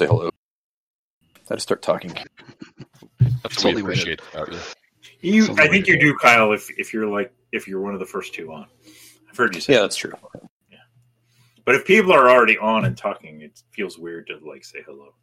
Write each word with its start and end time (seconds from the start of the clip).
never 0.00 0.10
say 0.10 0.16
hello. 0.16 0.30
I 1.50 1.54
just 1.54 1.62
start 1.62 1.82
talking. 1.82 2.12
That's 3.42 3.62
Totally 3.62 3.82
appreciate. 3.82 4.20
about 4.32 4.52
you. 4.52 4.58
You, 5.20 5.44
Something 5.44 5.66
I 5.66 5.68
think 5.68 5.86
you 5.86 5.98
do, 5.98 6.14
Kyle. 6.16 6.52
If 6.52 6.68
if 6.78 6.92
you're 6.92 7.06
like 7.06 7.32
if 7.52 7.66
you're 7.66 7.80
one 7.80 7.94
of 7.94 8.00
the 8.00 8.06
first 8.06 8.34
two 8.34 8.52
on, 8.52 8.66
I've 9.28 9.36
heard 9.36 9.54
you 9.54 9.60
say. 9.60 9.72
Yeah, 9.72 9.78
that. 9.78 9.82
that's 9.84 9.96
true. 9.96 10.12
But 11.64 11.74
if 11.74 11.84
people 11.84 12.12
are 12.12 12.30
already 12.30 12.56
on 12.58 12.84
and 12.84 12.96
talking, 12.96 13.42
it 13.42 13.62
feels 13.72 13.98
weird 13.98 14.28
to 14.28 14.38
like 14.46 14.64
say 14.64 14.80
hello. 14.86 15.14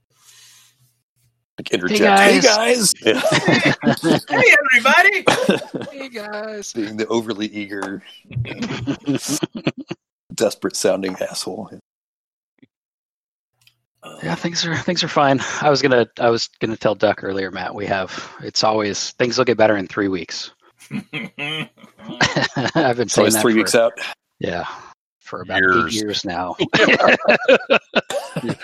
Like 1.58 1.72
interject. 1.72 2.20
Hey, 2.20 2.42
guys. 2.42 2.94
Yeah. 3.02 3.20
hey, 4.30 4.56
everybody! 4.74 5.26
Hey 5.92 6.10
guys. 6.10 6.74
Being 6.74 6.98
the 6.98 7.08
overly 7.08 7.48
eager, 7.48 8.04
desperate 10.36 10.76
sounding 10.76 11.16
asshole. 11.22 11.70
Yeah, 11.72 11.80
things 14.36 14.66
are 14.66 14.76
things 14.78 15.04
are 15.04 15.08
fine. 15.08 15.40
I 15.62 15.70
was 15.70 15.82
gonna 15.82 16.08
I 16.20 16.30
was 16.30 16.50
gonna 16.60 16.78
tell 16.78 16.96
Duck 16.96 17.24
earlier, 17.24 17.52
Matt. 17.52 17.76
We 17.76 17.86
have 17.88 18.34
it's 18.42 18.64
always 18.64 19.12
things 19.12 19.38
will 19.38 19.46
get 19.46 19.58
better 19.58 19.78
in 19.78 19.88
three 19.88 20.08
weeks. 20.08 20.52
I've 20.92 21.08
been 22.98 23.10
saying 23.10 23.28
it's 23.28 23.36
that 23.36 23.42
three 23.42 23.54
for- 23.54 23.58
weeks 23.58 23.76
out. 23.76 23.94
Yeah, 24.40 24.66
for 25.26 25.42
about 25.42 25.58
Years. 25.60 25.86
eight 25.88 25.94
years 26.02 26.24
now. 26.26 26.56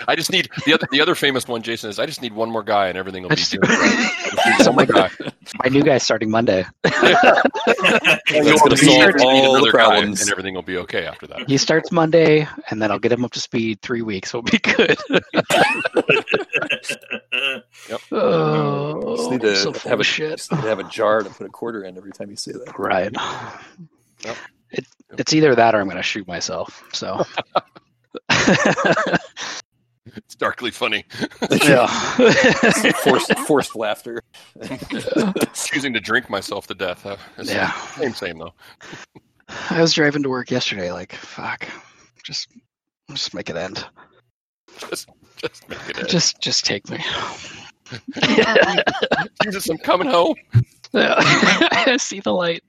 I 0.06 0.14
just 0.16 0.30
need 0.30 0.48
the 0.64 0.74
other 0.74 0.86
the 0.90 1.00
other 1.00 1.14
famous 1.14 1.46
one, 1.48 1.62
Jason, 1.62 1.90
is 1.90 1.98
I 1.98 2.06
just 2.06 2.22
need 2.22 2.32
one 2.32 2.50
more 2.50 2.62
guy 2.62 2.88
and 2.88 2.96
everything 2.96 3.22
will 3.22 3.30
be 3.30 3.36
just- 3.36 3.52
good. 3.52 3.60
I 3.68 4.30
just 4.34 4.60
need 4.60 4.66
one 4.66 4.76
more 4.76 4.86
guy. 4.86 5.10
My 5.64 5.68
new 5.70 5.82
guy's 5.82 6.02
starting 6.02 6.30
Monday. 6.30 6.64
That's 6.82 7.00
gonna 7.02 8.54
gonna 8.58 8.76
solve 8.76 8.78
solve 8.78 9.14
all 9.20 9.28
all 9.46 9.52
the 9.54 9.60
the 9.66 9.70
problems. 9.70 9.72
problems, 9.72 10.20
and 10.22 10.30
everything 10.30 10.54
will 10.54 10.62
be 10.62 10.76
okay 10.78 11.04
after 11.04 11.26
that. 11.26 11.48
He 11.48 11.58
starts 11.58 11.90
Monday, 11.92 12.46
and 12.70 12.80
then 12.80 12.90
I'll 12.90 12.98
get 12.98 13.12
him 13.12 13.24
up 13.24 13.32
to 13.32 13.40
speed. 13.40 13.80
Three 13.82 14.02
weeks 14.02 14.32
We'll 14.32 14.42
be 14.42 14.58
good. 14.58 14.96
oh, 18.12 19.16
Just 19.16 19.30
need 19.30 19.40
to 19.42 19.56
so 19.56 19.72
full 19.72 19.90
have 19.90 19.98
a 19.98 20.00
of 20.00 20.06
shit. 20.06 20.36
just 20.38 20.52
need 20.52 20.62
to 20.62 20.68
have 20.68 20.78
a 20.78 20.84
jar 20.84 21.22
to 21.22 21.30
put 21.30 21.46
a 21.46 21.50
quarter 21.50 21.84
in 21.84 21.96
every 21.96 22.12
time 22.12 22.30
you 22.30 22.36
say 22.36 22.52
that. 22.52 22.78
Right. 22.78 23.12
Yep. 24.24 24.36
It, 24.72 24.86
it's 25.18 25.32
either 25.32 25.54
that 25.54 25.74
or 25.74 25.80
I'm 25.80 25.86
going 25.86 25.96
to 25.96 26.02
shoot 26.02 26.26
myself. 26.26 26.82
So. 26.92 27.24
It's 30.16 30.34
darkly 30.34 30.70
funny. 30.70 31.04
yeah. 31.50 31.86
forced 33.04 33.38
forced 33.40 33.76
laughter. 33.76 34.22
Choosing 35.54 35.92
to 35.94 36.00
drink 36.00 36.28
myself 36.28 36.66
to 36.66 36.74
death. 36.74 37.06
Uh, 37.06 37.16
it's 37.38 37.50
Yeah. 37.50 37.72
Same, 37.72 38.12
same 38.12 38.38
though. 38.38 38.52
I 39.70 39.80
was 39.80 39.92
driving 39.92 40.22
to 40.24 40.28
work 40.28 40.50
yesterday. 40.50 40.92
Like, 40.92 41.12
fuck. 41.14 41.66
Just, 42.24 42.48
just 43.10 43.32
make 43.32 43.48
it 43.48 43.56
end. 43.56 43.86
Just, 44.78 45.08
just 45.36 45.68
make 45.68 45.78
it. 45.88 45.98
end. 45.98 46.08
Just, 46.08 46.40
just 46.40 46.64
take 46.64 46.88
me. 46.90 46.98
Jesus, 49.42 49.68
I'm 49.68 49.78
coming 49.78 50.08
home. 50.08 50.34
I 50.94 51.96
see 51.98 52.20
the 52.20 52.32
light. 52.32 52.64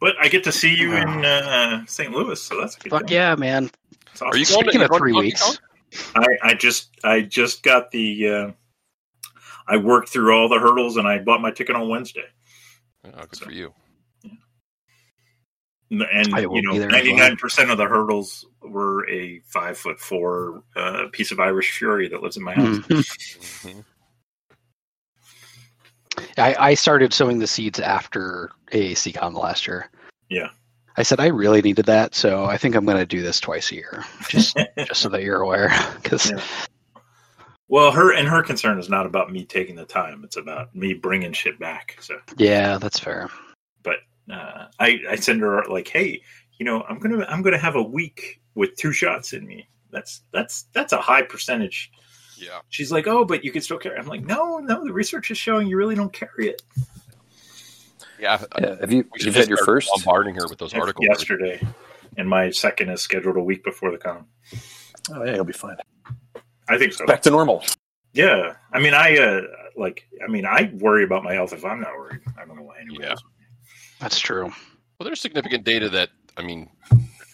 But 0.00 0.14
I 0.20 0.28
get 0.28 0.44
to 0.44 0.52
see 0.52 0.74
you 0.74 0.94
in 0.96 1.24
uh, 1.24 1.84
St. 1.86 2.10
Louis, 2.12 2.40
so 2.40 2.60
that's 2.60 2.76
a 2.76 2.80
good. 2.80 2.90
Fuck 2.90 3.08
thing. 3.08 3.14
yeah, 3.16 3.34
man. 3.36 3.70
Awesome. 4.14 4.28
Are 4.28 4.36
you 4.36 4.46
going 4.46 4.64
Speaking 4.64 4.80
to 4.80 4.90
of 4.90 4.96
three 4.98 5.12
Donkey 5.12 5.26
weeks, 5.26 5.58
I, 6.14 6.26
I 6.42 6.54
just 6.54 6.90
I 7.02 7.20
just 7.22 7.62
got 7.62 7.90
the 7.90 8.28
uh, 8.28 8.50
I 9.66 9.76
worked 9.78 10.08
through 10.10 10.34
all 10.36 10.48
the 10.48 10.58
hurdles 10.58 10.96
and 10.96 11.06
I 11.08 11.18
bought 11.18 11.40
my 11.40 11.50
ticket 11.50 11.74
on 11.76 11.88
Wednesday. 11.88 12.24
Oh, 13.06 13.10
good 13.28 13.38
for 13.38 13.50
you. 13.52 13.72
And 15.90 16.34
I 16.34 16.40
you 16.40 16.62
know, 16.62 16.72
be 16.72 16.78
there 16.78 16.88
as 16.88 16.92
well. 16.92 17.02
ninety 17.02 17.14
nine 17.14 17.36
percent 17.36 17.70
of 17.70 17.78
the 17.78 17.84
hurdles 17.86 18.44
were 18.62 19.08
a 19.08 19.40
five 19.46 19.76
foot 19.78 20.00
four 20.00 20.64
uh, 20.74 21.04
piece 21.12 21.30
of 21.30 21.38
Irish 21.38 21.76
Fury 21.78 22.08
that 22.08 22.22
lives 22.22 22.36
in 22.36 22.42
my 22.42 22.54
house. 22.54 22.78
Mhm. 22.88 23.04
Mhm. 23.62 23.84
I, 26.38 26.54
I 26.58 26.74
started 26.74 27.12
sowing 27.12 27.38
the 27.40 27.46
seeds 27.46 27.80
after 27.80 28.50
AACCon 28.74 29.34
last 29.34 29.66
year. 29.66 29.88
Yeah. 30.28 30.48
I 30.96 31.02
said 31.02 31.18
I 31.20 31.26
really 31.26 31.62
needed 31.62 31.86
that, 31.86 32.14
so 32.14 32.44
I 32.44 32.56
think 32.56 32.74
I'm 32.74 32.84
going 32.84 32.98
to 32.98 33.06
do 33.06 33.22
this 33.22 33.40
twice 33.40 33.72
a 33.72 33.76
year, 33.76 34.04
just 34.28 34.56
just 34.78 35.00
so 35.00 35.08
that 35.08 35.22
you're 35.22 35.40
aware. 35.40 35.70
Because 36.02 36.30
Yeah. 36.30 36.40
Well, 37.68 37.90
her 37.92 38.12
and 38.14 38.28
her 38.28 38.42
concern 38.42 38.78
is 38.78 38.90
not 38.90 39.06
about 39.06 39.32
me 39.32 39.44
taking 39.44 39.74
the 39.74 39.86
time; 39.86 40.22
it's 40.22 40.36
about 40.36 40.74
me 40.76 40.92
bringing 40.92 41.32
shit 41.32 41.58
back. 41.58 41.96
So, 42.00 42.18
yeah, 42.36 42.78
that's 42.78 42.98
fair. 43.00 43.30
but 43.82 43.96
uh, 44.30 44.66
I 44.78 45.00
I 45.08 45.16
send 45.16 45.40
her 45.40 45.64
like, 45.64 45.88
hey, 45.88 46.22
you 46.58 46.66
know, 46.66 46.82
I'm 46.88 46.98
gonna 46.98 47.24
I'm 47.24 47.42
gonna 47.42 47.58
have 47.58 47.74
a 47.74 47.82
week 47.82 48.40
with 48.54 48.76
two 48.76 48.92
shots 48.92 49.32
in 49.32 49.46
me. 49.46 49.66
That's 49.90 50.22
that's 50.30 50.66
that's 50.74 50.92
a 50.92 51.00
high 51.00 51.22
percentage. 51.22 51.90
Yeah. 52.36 52.60
She's 52.68 52.92
like, 52.92 53.06
oh, 53.06 53.24
but 53.24 53.44
you 53.44 53.50
can 53.50 53.62
still 53.62 53.78
carry. 53.78 53.98
I'm 53.98 54.06
like, 54.06 54.24
no, 54.24 54.58
no, 54.58 54.84
the 54.84 54.92
research 54.92 55.30
is 55.30 55.38
showing 55.38 55.66
you 55.66 55.76
really 55.76 55.94
don't 55.94 56.12
carry 56.12 56.48
it. 56.48 56.62
Yeah. 58.24 58.42
Yeah, 58.60 58.76
have 58.80 58.90
you 58.90 59.04
We 59.12 59.20
you've 59.26 59.34
had 59.34 59.48
your 59.48 59.58
first? 59.58 59.90
bombarding 59.94 60.34
her 60.36 60.48
with 60.48 60.58
those 60.58 60.72
articles. 60.74 61.06
yesterday, 61.06 61.60
and 62.16 62.28
my 62.28 62.50
second 62.50 62.88
is 62.88 63.02
scheduled 63.02 63.36
a 63.36 63.42
week 63.42 63.62
before 63.62 63.90
the 63.90 63.98
con. 63.98 64.24
Oh 65.12 65.22
yeah, 65.24 65.34
you'll 65.34 65.44
be 65.44 65.52
fine. 65.52 65.76
I 66.68 66.78
think 66.78 66.94
so. 66.94 67.04
Back 67.06 67.20
to 67.22 67.30
normal. 67.30 67.62
Yeah, 68.14 68.54
I 68.72 68.78
mean, 68.80 68.94
I 68.94 69.18
uh, 69.18 69.42
like, 69.76 70.06
I 70.26 70.30
mean, 70.30 70.46
I 70.46 70.70
worry 70.78 71.04
about 71.04 71.22
my 71.22 71.34
health 71.34 71.52
if 71.52 71.64
I'm 71.64 71.80
not 71.80 71.94
worried. 71.98 72.20
I 72.40 72.46
don't 72.46 72.56
know 72.56 72.62
why 72.62 72.78
anyone 72.80 73.02
Yeah. 73.02 73.10
else. 73.10 73.22
That's 74.00 74.18
true. 74.18 74.44
Well, 74.98 75.04
there's 75.04 75.20
significant 75.20 75.64
data 75.64 75.88
that 75.90 76.08
I 76.38 76.42
mean, 76.42 76.70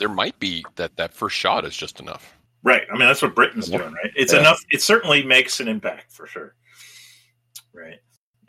there 0.01 0.09
might 0.09 0.39
be 0.41 0.65
that 0.75 0.97
that 0.97 1.15
first 1.15 1.37
shot 1.37 1.65
is 1.65 1.77
just 1.77 2.01
enough. 2.01 2.37
Right. 2.65 2.83
I 2.91 2.99
mean, 2.99 3.07
that's 3.07 3.23
what 3.23 3.35
Britain's 3.35 3.69
Yeah. 3.71 3.79
doing, 3.79 3.93
right? 3.93 4.11
It's 4.17 4.33
Yeah. 4.33 4.41
enough. 4.41 4.59
It 4.71 4.83
certainly 4.83 5.23
makes 5.25 5.61
an 5.61 5.69
impact 5.69 6.13
for 6.13 6.27
sure. 6.27 6.55
Right. 7.73 7.99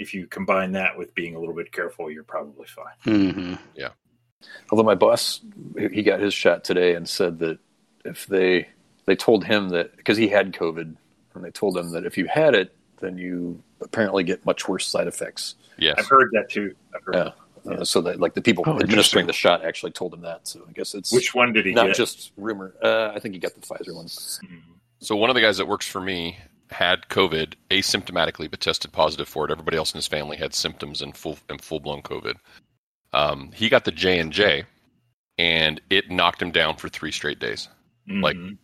If 0.02 0.14
you 0.16 0.26
combine 0.26 0.72
that 0.72 0.98
with 0.98 1.14
being 1.14 1.36
a 1.36 1.40
little 1.40 1.54
bit 1.54 1.72
careful, 1.72 2.10
you're 2.10 2.24
probably 2.24 2.66
fine. 2.68 2.96
hmm 3.04 3.84
Although 4.72 4.84
my 4.84 4.96
boss, 4.96 5.42
he 5.78 6.02
got 6.02 6.20
his 6.20 6.34
shot 6.34 6.64
today 6.64 6.96
and 6.96 7.08
said 7.08 7.38
that 7.40 7.60
if 8.04 8.26
they 8.26 8.68
they 9.06 9.16
told 9.16 9.46
him 9.46 9.70
that 9.70 9.96
because 9.96 10.18
he 10.18 10.28
had 10.28 10.54
COVID, 10.54 10.96
and 11.36 11.44
they 11.44 11.52
told 11.52 11.78
him 11.78 11.92
that 11.92 12.06
if 12.06 12.18
you 12.18 12.26
had 12.26 12.56
it, 12.56 12.76
then 13.00 13.18
you 13.20 13.62
apparently 13.82 14.24
get 14.24 14.44
much 14.44 14.68
worse 14.68 14.88
side 14.88 15.06
effects. 15.06 15.56
Yes. 15.78 15.96
I've 16.00 16.08
heard 16.08 16.30
that 16.34 16.50
too. 16.50 16.74
I've 16.96 17.04
heard 17.04 17.16
Yeah. 17.16 17.32
Uh, 17.74 17.86
so 17.86 18.02
that 18.02 18.20
like 18.20 18.34
the 18.34 18.42
people 18.42 18.64
Oh, 18.66 18.80
administering 18.80 19.28
the 19.28 19.34
shot 19.34 19.64
actually 19.64 19.92
told 19.92 20.12
him 20.16 20.22
that. 20.22 20.48
So 20.48 20.66
I 20.68 20.72
guess 20.72 20.96
it's 20.96 21.12
Which 21.14 21.36
one 21.36 21.54
did 21.54 21.68
he 21.68 21.74
not 21.74 21.88
get? 21.88 21.96
just 21.96 22.32
rumor. 22.36 22.74
Uh, 22.82 23.12
I 23.14 23.20
think 23.20 23.36
he 23.36 23.40
got 23.40 23.54
the 23.54 23.62
Pfizer 23.62 23.94
one. 23.96 24.08
Mhm. 24.08 24.62
So 25.00 25.16
one 25.16 25.30
of 25.30 25.36
the 25.36 25.42
guys 25.42 25.58
that 25.58 25.68
works 25.68 25.88
for 25.88 26.02
me 26.02 26.40
had 26.72 27.08
COVID 27.10 27.54
asymptomatically, 27.70 28.50
but 28.50 28.60
tested 28.60 28.92
positive 28.92 29.28
for 29.28 29.46
it. 29.46 29.52
Everybody 29.52 29.78
else 29.78 29.94
in 29.94 29.98
his 29.98 30.08
family 30.08 30.38
had 30.38 30.54
symptoms 30.54 31.02
and 31.02 31.16
full 31.16 31.38
and 31.50 31.62
full 31.62 31.80
blown 31.80 32.02
COVID. 32.02 32.36
Um, 33.14 33.52
he 33.54 33.68
got 33.70 33.86
the 33.86 33.92
J 33.92 34.20
and 34.20 34.32
J, 34.32 34.64
and 35.38 35.82
it 35.90 36.10
knocked 36.10 36.42
him 36.42 36.52
down 36.52 36.76
for 36.78 36.88
three 36.90 37.12
straight 37.12 37.40
days. 37.40 37.68
Like- 38.08 38.36
Mhm. 38.38 38.58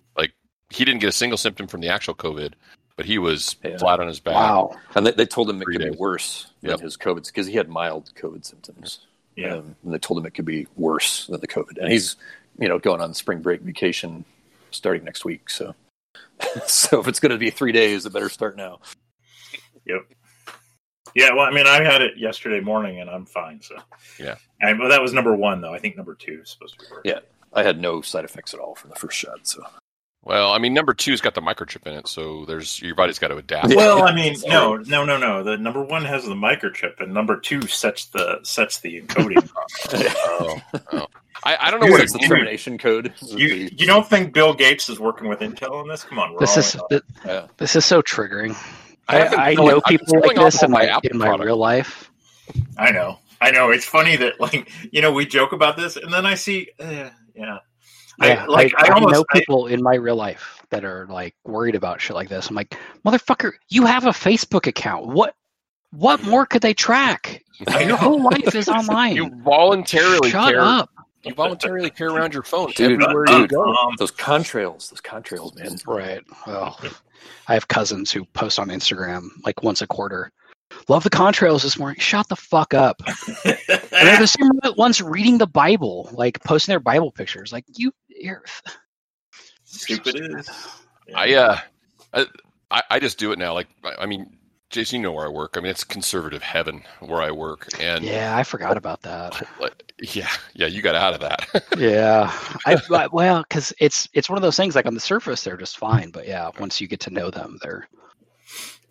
He 0.69 0.84
didn't 0.84 1.00
get 1.00 1.07
a 1.07 1.13
single 1.13 1.38
symptom 1.38 1.66
from 1.66 1.79
the 1.79 1.88
actual 1.88 2.13
COVID, 2.13 2.51
but 2.97 3.06
he 3.06 3.17
was 3.17 3.56
Yeah. 3.63 3.78
flat 3.78 4.01
on 4.01 4.07
his 4.09 4.19
back. 4.19 4.35
Wow. 4.35 4.76
And 4.96 5.08
they, 5.08 5.11
they 5.11 5.26
told 5.26 5.49
him 5.49 5.61
it 5.61 5.64
Three 5.64 5.78
could 5.78 5.91
be 5.93 5.97
worse 5.97 6.47
than 6.59 6.72
Yep. 6.72 6.79
his 6.81 6.97
COVID 6.97 7.26
because 7.26 7.47
he 7.47 7.53
had 7.53 7.70
mild 7.70 8.11
COVID 8.16 8.43
symptoms. 8.43 8.99
yeah. 9.37 9.53
Um, 9.53 9.78
and 9.85 9.93
they 9.93 9.97
told 9.97 10.20
him 10.20 10.26
it 10.26 10.31
could 10.31 10.43
be 10.43 10.67
worse 10.76 11.28
than 11.28 11.40
the 11.40 11.47
COVID. 11.47 11.78
And 11.78 11.90
he's, 11.90 12.17
you 12.59 12.67
know, 12.67 12.79
going 12.79 12.99
on 12.99 13.14
spring 13.14 13.40
break 13.41 13.61
vacation 13.61 14.26
starting 14.72 15.05
next 15.05 15.23
week. 15.23 15.49
So, 15.49 15.73
so 16.67 16.99
if 16.99 17.08
it's 17.08 17.19
going 17.19 17.31
to 17.31 17.37
be 17.37 17.49
three 17.49 17.72
days, 17.72 18.05
it 18.05 18.14
better 18.14 18.29
start 18.29 18.58
now. 18.58 18.79
Yep. 19.85 20.02
Yeah. 21.16 21.34
Well, 21.34 21.46
I 21.46 21.52
mean, 21.52 21.67
I 21.67 21.84
had 21.84 22.02
it 22.02 22.17
yesterday 22.17 22.59
morning, 22.59 22.99
and 22.99 23.09
I'm 23.09 23.25
fine. 23.25 23.61
So 23.61 23.75
Yeah. 24.19 24.35
And 24.61 24.79
well, 24.79 24.90
that 24.90 25.02
was 25.02 25.14
number 25.14 25.35
one, 25.35 25.61
though. 25.61 25.73
I 25.73 25.79
think 25.79 25.97
number 25.97 26.16
two 26.16 26.41
is 26.43 26.49
supposed 26.49 26.78
to 26.78 26.85
be 26.85 26.91
worse. 26.91 27.02
Yeah. 27.05 27.19
I 27.53 27.64
had 27.64 27.79
no 27.79 28.02
side 28.02 28.25
effects 28.25 28.53
at 28.53 28.59
all 28.59 28.75
from 28.75 28.90
the 28.90 28.96
first 28.96 29.17
shot. 29.17 29.47
So 29.47 29.64
Well, 30.23 30.52
I 30.52 30.59
mean, 30.59 30.73
number 30.73 30.93
two's 30.93 31.22
got 31.22 31.34
the 31.34 31.41
microchip 31.41 31.87
in 31.87 31.93
it, 31.93 32.08
so 32.08 32.46
there's 32.46 32.81
your 32.81 32.93
body's 32.93 33.19
got 33.19 33.29
to 33.29 33.37
adapt. 33.37 33.73
Well, 33.73 34.03
I 34.03 34.14
mean, 34.14 34.35
no, 34.46 34.75
no, 34.75 35.05
no, 35.05 35.17
no. 35.17 35.43
The 35.43 35.58
number 35.58 35.81
one 35.81 36.05
has 36.05 36.25
the 36.25 36.35
microchip, 36.35 36.99
and 36.99 37.14
number 37.14 37.40
two 37.40 37.61
sets 37.64 38.05
the 38.08 38.40
sets 38.43 38.79
the 38.79 39.02
encoding. 39.02 39.49
Oh, 39.93 40.61
oh. 40.91 41.08
I, 41.43 41.57
I 41.59 41.72
don't 41.72 41.79
know 41.79 41.87
what 41.91 42.01
it's 42.01 42.13
it's 42.16 42.23
the 42.23 42.28
termination 42.28 42.78
code. 42.78 43.13
you 43.22 43.69
you 43.72 43.85
don't 43.87 44.07
think 44.07 44.34
Bill 44.34 44.53
Gates 44.53 44.89
is 44.89 44.99
working 44.99 45.28
with 45.29 45.39
Intel 45.39 45.72
on 45.73 45.87
this? 45.87 46.03
Come 46.03 46.19
on, 46.19 46.34
we're 46.34 46.39
This 46.39 46.53
all 46.57 46.59
is 46.59 46.75
in 46.75 46.81
on 46.81 46.87
th- 46.89 47.03
Yeah. 47.25 47.47
this 47.57 47.75
is 47.75 47.85
so 47.85 48.01
triggering. 48.01 48.55
I 49.07 49.19
I, 49.22 49.45
I 49.51 49.55
felt- 49.55 49.67
know 49.67 49.78
I've 49.78 49.84
people 49.85 50.19
like 50.22 50.35
this 50.35 50.63
in 50.63 50.72
my 50.72 50.79
my 50.85 50.89
Apple 50.89 51.09
in 51.11 51.17
my 51.17 51.25
products. 51.28 51.45
real 51.45 51.57
life. 51.57 52.11
I 52.78 52.91
know, 52.91 53.19
I 53.41 53.51
know. 53.51 53.69
It's 53.72 53.85
funny 53.85 54.16
that 54.17 54.39
like 54.39 54.69
you 54.91 55.01
know 55.01 55.11
we 55.13 55.25
joke 55.25 55.51
about 55.53 55.78
this, 55.78 55.95
and 55.95 56.11
then 56.11 56.25
I 56.25 56.34
see, 56.35 56.69
uh, 56.79 57.09
yeah, 57.35 57.59
I- 58.19 58.28
Yeah, 58.28 58.45
like, 58.47 58.73
I, 58.78 58.87
I 58.87 58.90
I 58.90 58.93
almost- 58.95 59.13
know 59.13 59.25
I- 59.33 59.40
people 59.40 59.67
in 59.67 59.81
my 59.83 59.95
real 59.95 60.16
life 60.16 60.63
that 60.72 60.83
are 60.83 61.05
like 61.09 61.35
worried 61.45 61.75
about 61.75 62.01
shit 62.01 62.16
like 62.16 62.29
this. 62.29 62.49
I'm 62.49 62.55
like, 62.55 62.75
motherfucker, 63.05 63.53
you 63.69 63.85
have 63.85 64.05
a 64.05 64.09
Facebook 64.09 64.67
account. 64.67 65.07
What 65.07 65.35
what 65.91 66.22
more 66.23 66.45
could 66.45 66.61
they 66.61 66.73
track? 66.73 67.43
Your 67.79 67.95
whole 67.95 68.22
life 68.22 68.53
is 68.55 68.67
online. 68.79 69.16
You 69.16 69.29
voluntarily 69.43 70.29
Shut 70.31 70.49
carry, 70.53 70.57
up. 70.59 70.90
You 71.28 71.34
voluntarily 71.35 71.90
carry 71.90 72.12
around 72.12 72.34
your 72.34 72.44
phone 72.44 72.72
Dude, 72.72 73.02
everywhere 73.02 73.26
uh, 73.29 73.40
you 73.40 73.47
go. 73.47 73.64
um, 73.64 73.96
Those 73.97 74.12
contrails, 74.12 74.90
those 74.90 75.02
contrails, 75.02 75.56
man. 75.56 75.78
Right. 75.85 76.24
Well, 76.46 76.79
I 77.47 77.53
have 77.53 77.68
cousins 77.68 78.12
who 78.12 78.26
post 78.26 78.59
on 78.59 78.70
Instagram 78.70 79.28
like 79.44 79.64
once 79.64 79.82
a 79.82 79.88
quarter. 79.88 80.32
Love 80.90 81.03
the 81.03 81.09
contrails 81.09 81.64
this 81.64 81.79
morning. 81.79 82.00
Shut 82.00 82.28
the 82.28 82.35
fuck 82.35 82.74
up. 82.74 83.02
And 83.06 83.58
they're 83.90 84.20
the 84.20 84.28
same 84.28 84.50
ones 84.78 85.02
reading 85.02 85.38
the 85.38 85.47
Bible, 85.47 86.09
like 86.12 86.44
posting 86.44 86.72
their 86.72 86.79
Bible 86.79 87.12
pictures. 87.12 87.52
Like 87.53 87.66
you, 87.76 87.91
you're 88.08 88.44
Stupid 89.64 90.16
is. 90.40 90.50
I 91.16 91.34
uh, 91.35 91.58
I, 92.14 92.26
I 92.72 92.84
I 92.91 93.00
just 93.00 93.18
do 93.18 93.32
it 93.32 93.40
now. 93.40 93.53
Like 93.53 93.68
I, 93.84 94.03
I 94.03 94.06
mean, 94.06 94.38
Jason, 94.69 94.99
you 94.99 95.03
know 95.03 95.14
where 95.14 95.25
I 95.25 95.29
work. 95.29 95.55
I 95.55 95.61
mean, 95.61 95.69
it's 95.69 95.84
conservative 95.84 96.41
heaven 96.41 96.81
where 96.99 97.22
I 97.22 97.31
work, 97.31 97.67
and 97.79 98.03
yeah, 98.03 98.35
I 98.35 98.43
forgot 98.43 98.73
oh, 98.75 98.78
about 98.78 99.02
that. 99.03 99.47
yeah, 100.02 100.29
yeah, 100.53 100.67
you 100.67 100.81
got 100.81 100.96
out 100.96 101.14
of 101.14 101.22
that. 101.22 101.66
Yeah, 101.78 102.31
I 102.66 102.78
I- 102.91 103.08
well, 103.08 103.43
because 103.47 103.73
it's 103.79 104.09
it's 104.14 104.29
one 104.29 104.37
of 104.37 104.41
those 104.41 104.58
things. 104.58 104.75
Like 104.75 104.85
on 104.85 104.93
the 104.93 104.99
surface, 104.99 105.43
they're 105.43 105.58
just 105.58 105.78
fine, 105.78 106.09
but 106.11 106.28
yeah, 106.28 106.49
once 106.59 106.81
you 106.81 106.87
get 106.87 106.99
to 107.02 107.09
know 107.09 107.29
them, 107.29 107.59
they're 107.61 107.87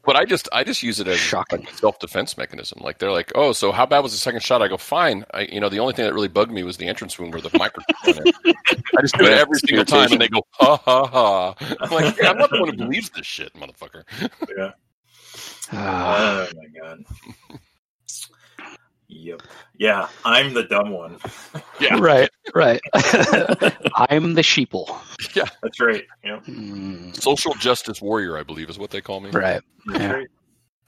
but 0.07 0.15
I 0.15 0.25
just 0.25 0.49
I 0.53 0.63
just 0.63 0.83
use 0.85 1.01
it 1.01 1.09
as 1.09 1.19
Shocking. 1.19 1.67
a 1.67 1.73
self 1.75 1.99
defense 1.99 2.39
mechanism. 2.39 2.79
Like 2.81 2.99
they're 2.99 3.11
like, 3.11 3.33
oh, 3.35 3.53
so 3.53 3.73
how 3.73 3.85
bad 3.85 3.99
was 4.01 4.13
the 4.13 4.19
second 4.19 4.43
shot? 4.43 4.63
I 4.63 4.69
go, 4.69 4.77
fine. 4.77 5.25
I 5.35 5.43
you 5.43 5.61
know 5.61 5.69
the 5.69 5.81
only 5.81 5.95
thing 5.95 6.05
that 6.07 6.15
really 6.15 6.29
bugged 6.29 6.53
me 6.53 6.63
was 6.63 6.77
the 6.77 6.87
entrance 6.87 7.19
wound 7.19 7.33
where 7.35 7.43
the 7.43 7.51
microphone. 7.59 8.33
I 8.47 9.01
just 9.03 9.19
do 9.19 9.25
it 9.27 9.33
every 9.33 9.59
single 9.59 9.85
time, 9.85 10.13
and 10.13 10.21
they 10.21 10.29
go, 10.29 10.43
ha 10.53 10.77
ha 10.77 11.07
ha. 11.07 11.55
I'm 11.81 11.91
like, 11.91 12.17
yeah, 12.17 12.31
I'm 12.31 12.39
not 12.39 12.51
the 12.51 12.61
one 12.61 12.71
who 12.71 12.77
believes 12.77 13.11
this 13.11 13.27
shit, 13.27 13.53
motherfucker. 13.55 14.05
Yeah. 14.57 14.71
Oh 15.73 16.49
my 16.55 16.81
god. 16.81 17.05
Yep. 19.09 19.43
Yeah, 19.79 20.09
I'm 20.25 20.53
the 20.53 20.65
dumb 20.65 20.91
one. 20.91 21.19
Yeah, 21.81 21.99
right, 21.99 22.29
right. 22.55 22.81
I'm 22.95 24.35
the 24.35 24.43
sheeple. 24.43 24.89
Yeah, 25.37 25.49
that's 25.63 25.81
right. 25.81 26.05
Yep. 26.25 26.45
Mm, 26.47 27.15
social 27.23 27.55
justice 27.55 28.03
warrior, 28.03 28.37
I 28.37 28.43
believe, 28.43 28.69
is 28.69 28.79
what 28.79 28.91
they 28.91 29.01
call 29.01 29.21
me. 29.21 29.31
right. 29.31 29.63
Yeah. 29.93 30.13
right. 30.13 30.27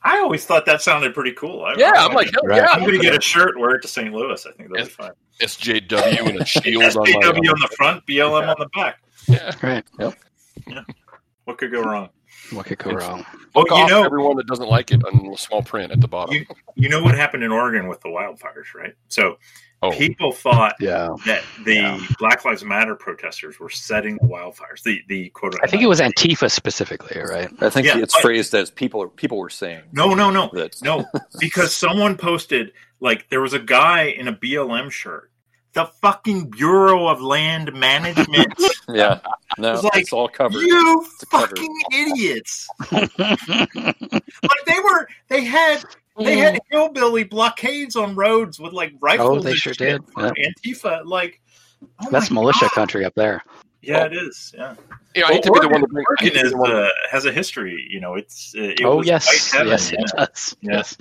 I 0.02 0.19
always 0.19 0.44
thought 0.44 0.64
that 0.66 0.80
sounded 0.82 1.12
pretty 1.14 1.32
cool. 1.32 1.64
I, 1.64 1.75
Yeah, 1.76 1.92
I'm 1.96 2.12
like, 2.14 2.30
hell 2.32 2.42
Right. 2.44 2.62
I'm 2.69 2.80
gonna 2.84 2.98
get 2.98 3.16
a 3.16 3.20
shirt, 3.20 3.58
wear 3.58 3.70
it 3.76 3.82
to 3.82 3.88
St. 3.88 4.12
Louis. 4.12 4.44
I 4.46 4.52
think 4.52 4.70
that'll 4.70 4.86
be 4.86 4.90
fine. 4.90 5.10
SJW 5.40 6.28
and 6.30 6.40
a 6.40 6.44
shield 6.46 6.84
on 6.84 6.94
my. 7.02 7.10
SJW 7.10 7.50
on 7.52 7.60
the 7.60 7.69
front, 7.76 8.06
BLM 8.06 8.48
on 8.48 8.56
the 8.58 8.69
back. 8.75 8.98
Yeah. 9.26 9.52
Right. 9.62 9.84
Yep. 9.98 10.14
Yeah. 10.66 10.82
What 11.44 11.58
could 11.58 11.70
go 11.72 11.82
wrong? 11.82 12.08
What 12.52 12.67
could 12.67 12.79
go 12.79 12.93
wrong? 12.93 13.25
Well, 13.55 13.64
you 13.69 13.75
off 13.75 13.90
know, 13.90 14.05
everyone 14.05 14.37
that 14.37 14.46
doesn't 14.46 14.69
like 14.69 14.90
it 14.90 15.02
on 15.05 15.37
small 15.37 15.62
print 15.62 15.93
at 15.93 16.00
the 16.00 16.08
bottom. 16.08 16.35
you, 16.35 16.46
you 16.75 16.88
know 16.88 17.02
what 17.02 17.14
happened 17.14 17.44
in 17.44 17.52
Oregon 17.52 17.88
with 17.88 18.00
the 18.00 18.08
wildfires, 18.08 18.75
right? 18.75 18.94
So 19.08 19.38
oh, 19.82 19.90
people 19.93 20.32
thought 20.32 20.75
Yeah. 20.81 21.08
that 21.26 21.43
the 21.64 21.75
Yeah. 21.75 22.00
Black 22.19 22.44
Lives 22.44 22.64
Matter 22.64 22.94
protesters 22.94 23.58
were 23.61 23.69
setting 23.70 24.17
the 24.23 24.29
wildfires. 24.29 24.82
The 24.82 25.02
the 25.08 25.29
quote. 25.31 25.56
I 25.62 25.67
think 25.67 25.82
it 25.82 25.87
was 25.88 26.00
Antifa 26.00 26.50
specifically, 26.50 27.20
right? 27.20 27.50
I 27.61 27.69
think 27.70 27.87
Yeah, 27.87 27.99
it's 27.99 28.14
but- 28.14 28.23
phrased 28.23 28.55
as 28.55 28.70
people 28.70 29.06
people 29.08 29.38
were 29.38 29.50
saying 29.50 29.82
No, 29.93 30.14
no, 30.14 30.31
no, 30.31 30.50
that. 30.55 30.76
no. 30.82 31.05
Because 31.38 31.75
someone 31.75 32.17
posted 32.17 32.73
like 33.00 33.29
there 33.29 33.40
was 33.40 33.52
a 33.52 33.58
guy 33.61 34.05
in 34.05 34.26
a 34.29 34.32
BLM 34.32 34.90
shirt. 34.90 35.31
The 35.78 35.86
fucking 36.02 36.50
Bureau 36.50 37.06
of 37.06 37.20
Land 37.22 37.72
Management. 37.72 38.52
Yeah, 38.90 39.20
no, 39.58 39.75
It's 39.75 39.82
like, 39.84 39.96
it's 39.96 40.12
all 40.14 40.28
covered. 40.28 40.60
you 40.62 41.02
It's 41.04 41.22
a 41.22 41.26
cover. 41.26 41.46
fucking 41.48 41.76
idiots! 41.92 42.66
Like 42.90 44.64
they 44.66 44.80
were, 44.82 45.08
they 45.28 45.44
had, 45.44 45.84
they 46.19 46.38
had 46.38 46.58
hillbilly 46.70 47.25
blockades 47.25 47.94
on 47.96 48.14
roads 48.16 48.58
with 48.58 48.72
like 48.72 48.94
rifles. 48.98 49.38
Oh, 49.38 49.40
they 49.40 49.50
and 49.50 49.58
sure 49.58 49.75
shit 49.75 50.00
did. 50.00 50.04
for 50.12 50.32
Antifa, 50.32 51.04
like 51.04 51.40
oh 52.02 52.08
That's 52.10 52.30
militia 52.30 52.60
God. 52.62 52.72
country 52.72 53.04
up 53.04 53.14
there. 53.14 53.42
Yeah, 53.82 54.06
it 54.06 54.14
is. 54.14 54.54
Yeah, 54.56 54.75
yeah, 55.14 55.26
I 55.26 55.34
hate 55.34 55.42
to 55.44 55.52
be 55.52 55.60
the 55.60 55.69
one 55.69 55.82
to 55.82 55.86
bring. 55.86 56.04
I 56.08 56.25
Oregon 56.25 56.46
is 56.46 56.54
one- 56.54 56.72
uh, 56.72 56.88
has 57.10 57.26
a 57.26 57.30
history. 57.32 57.86
You 57.90 58.00
know, 58.00 58.14
it's 58.14 58.54
uh, 58.56 58.62
it 58.62 58.80
oh 58.84 58.96
was 58.96 59.06
yes, 59.06 59.26
white 59.26 59.58
heaven, 59.58 59.69
yes, 59.72 59.92
yeah. 59.92 60.00
it 60.00 60.06
does. 60.16 60.56
Yeah. 60.62 60.72
Yes. 60.72 60.96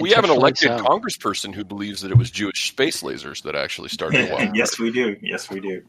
We 0.00 0.10
have 0.12 0.24
an 0.24 0.30
elected 0.30 0.68
so. 0.68 0.78
congressperson 0.78 1.54
who 1.54 1.64
believes 1.64 2.02
that 2.02 2.10
it 2.10 2.18
was 2.18 2.30
Jewish 2.30 2.68
space 2.68 3.02
lasers 3.02 3.42
that 3.42 3.54
actually 3.54 3.88
started 3.88 4.28
the 4.28 4.34
wild. 4.34 4.56
yes, 4.56 4.78
we 4.78 4.90
do. 4.90 5.16
Yes, 5.22 5.50
we 5.50 5.60
do. 5.60 5.82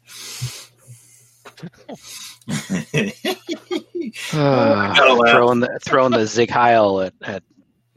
Uh, 4.34 4.94
gotta 4.94 5.32
throwing 5.32 5.60
the 5.60 5.80
throwing 5.84 6.12
the 6.12 6.28
Sieg 6.28 6.50
Heil 6.50 7.02
at, 7.02 7.14
at 7.22 7.44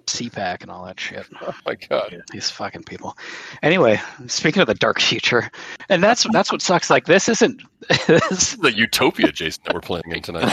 CPAC 0.07 0.63
and 0.63 0.71
all 0.71 0.85
that 0.87 0.99
shit. 0.99 1.27
Oh 1.43 1.55
my 1.67 1.75
god! 1.75 2.23
These 2.33 2.51
fucking 2.51 2.85
people. 2.85 3.17
Anyway, 3.63 4.01
speaking 4.27 4.61
of 4.61 4.67
the 4.69 4.75
dark 4.75 5.01
future, 5.01 5.51
and 5.89 6.03
that's 6.03 6.27
that's 6.33 6.51
what 6.51 6.63
sucks. 6.63 6.91
Like 6.91 7.07
this 7.07 7.29
isn't. 7.29 7.63
This, 7.89 8.07
This 8.07 8.31
is 8.53 8.57
the 8.59 8.73
utopia, 8.73 9.31
Jason, 9.33 9.63
that 9.67 9.75
we're 9.75 9.81
playing 9.81 10.05
in 10.11 10.23
tonight. 10.23 10.53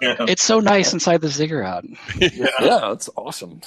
Yeah. 0.00 0.16
it's 0.28 0.42
so 0.42 0.60
nice 0.60 0.92
inside 0.92 1.20
the 1.20 1.28
ziggurat. 1.28 1.84
Yeah. 2.16 2.28
Yeah, 2.60 2.78
that's 2.88 3.08
awesome. 3.16 3.60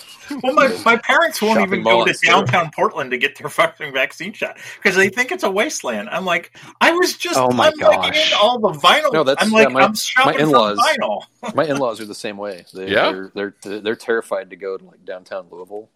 Well, 0.43 0.53
my, 0.53 0.67
my 0.85 0.97
parents 0.97 1.41
won't 1.41 1.59
Shopping 1.59 1.81
even 1.81 1.83
go 1.83 2.03
to 2.05 2.09
in 2.09 2.15
Sarah. 2.15 2.37
downtown 2.37 2.71
Portland 2.75 3.11
to 3.11 3.17
get 3.17 3.37
their 3.37 3.49
fucking 3.49 3.93
vaccine 3.93 4.33
shot 4.33 4.57
because 4.81 4.95
they 4.95 5.09
think 5.09 5.31
it's 5.31 5.43
a 5.43 5.51
wasteland. 5.51 6.09
I'm 6.09 6.25
like, 6.25 6.57
I 6.79 6.91
was 6.93 7.17
just, 7.17 7.37
Oh 7.37 7.51
my 7.51 7.67
I'm 7.67 7.77
gosh. 7.77 8.31
in 8.31 8.37
all 8.39 8.59
the 8.59 8.69
vinyl. 8.79 9.11
No, 9.13 9.23
that's- 9.23 9.45
I'm 9.45 9.51
like, 9.51 9.67
yeah, 9.67 9.73
my- 9.73 9.81
I'm 9.81 9.95
shopping 9.95 10.37
my 10.37 10.43
in-laws- 10.43 10.77
for 10.79 10.83
vinyl. 11.01 11.23
My 11.55 11.65
in-laws 11.65 11.99
are 11.99 12.05
the 12.05 12.13
same 12.15 12.37
way. 12.37 12.63
They, 12.73 12.89
Yeah? 12.91 13.11
they're, 13.33 13.53
they're 13.63 13.81
they're 13.81 13.95
terrified 13.95 14.51
to 14.51 14.55
go 14.55 14.77
to 14.77 14.85
like 14.85 15.03
downtown 15.03 15.47
Louisville 15.51 15.89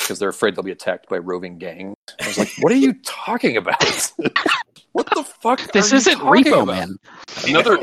because 0.00 0.18
they're 0.20 0.28
afraid 0.28 0.54
they'll 0.54 0.62
be 0.62 0.70
attacked 0.70 1.08
by 1.08 1.18
roving 1.18 1.58
gangs. 1.58 1.96
I 2.20 2.26
was 2.28 2.38
like, 2.38 2.52
"What 2.60 2.70
are 2.72 2.76
you 2.76 2.94
talking 3.04 3.56
about? 3.56 4.12
what 4.92 5.08
the 5.14 5.22
fuck? 5.24 5.60
This 5.72 5.92
are 5.92 5.96
isn't 5.96 6.18
talking 6.18 6.44
Repo 6.44 6.62
about?" 6.62 6.66
Man. 6.66 6.96
Another 7.46 7.78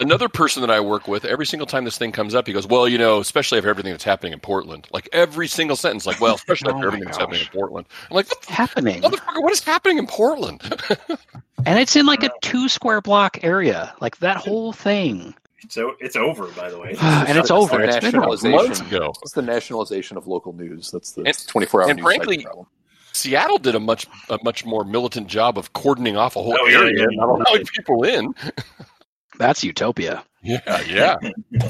another 0.00 0.28
person 0.28 0.60
that 0.60 0.70
I 0.70 0.80
work 0.80 1.08
with, 1.08 1.24
every 1.24 1.46
single 1.46 1.66
time 1.66 1.84
this 1.84 1.96
thing 1.98 2.12
comes 2.12 2.34
up, 2.34 2.46
he 2.46 2.52
goes, 2.52 2.66
"Well, 2.66 2.86
you 2.88 2.98
know, 2.98 3.18
especially 3.20 3.58
after 3.58 3.70
everything 3.70 3.92
that's 3.92 4.04
happening 4.04 4.32
in 4.32 4.40
Portland." 4.40 4.86
Like 4.92 5.08
every 5.12 5.48
single 5.48 5.76
sentence, 5.76 6.06
like, 6.06 6.20
"Well, 6.20 6.34
especially 6.34 6.70
Oh 6.72 6.76
after 6.76 6.80
my 6.80 6.86
everything 6.88 7.06
that's 7.06 7.18
happening 7.18 7.40
in. 7.42 7.46
Portland." 7.48 7.86
I'm 8.10 8.16
like, 8.16 8.28
"What 8.28 8.42
the 8.46 8.52
Happening, 8.52 9.02
motherfucker? 9.02 9.42
What 9.42 9.52
is 9.52 9.62
happening 9.64 9.98
in 9.98 10.06
Portland?" 10.06 10.62
and 11.66 11.78
it's 11.78 11.96
in 11.96 12.06
like 12.06 12.22
a 12.22 12.30
two 12.42 12.68
square 12.68 13.00
block 13.00 13.42
area. 13.42 13.94
Like 14.00 14.18
that 14.18 14.36
whole 14.36 14.72
thing, 14.72 15.34
So 15.68 15.94
it's 16.00 16.16
over, 16.16 16.46
by 16.48 16.70
the 16.70 16.78
way. 16.78 16.94
and 17.00 17.38
it's 17.38 17.48
the 17.48 17.54
over. 17.54 17.80
It's 17.82 17.94
been 17.96 18.04
nationalization. 18.04 18.50
months 18.52 18.80
ago. 18.80 19.12
It's 19.22 19.32
the 19.32 19.42
nationalization 19.42 20.16
of 20.16 20.26
local 20.26 20.52
news. 20.52 20.90
That's 20.90 21.12
the 21.12 21.22
And- 21.22 21.46
24 21.48 21.82
hour 21.82 21.88
and 21.90 21.96
news 21.96 22.04
frankly- 22.04 22.42
problem. 22.44 22.66
Seattle 23.12 23.58
did 23.58 23.74
a 23.74 23.80
much 23.80 24.06
a 24.28 24.38
much 24.44 24.64
more 24.64 24.84
militant 24.84 25.26
job 25.26 25.58
of 25.58 25.72
cordoning 25.72 26.16
off 26.16 26.36
a 26.36 26.42
whole 26.42 26.56
Oh, 26.60 26.66
area 26.66 26.92
yeah. 26.96 27.04
and 27.04 27.16
not 27.16 27.28
allowing 27.28 27.64
people 27.66 28.02
in. 28.04 28.34
That's 29.38 29.64
utopia. 29.64 30.24
Yeah, 30.42 30.80
yeah. 30.82 31.16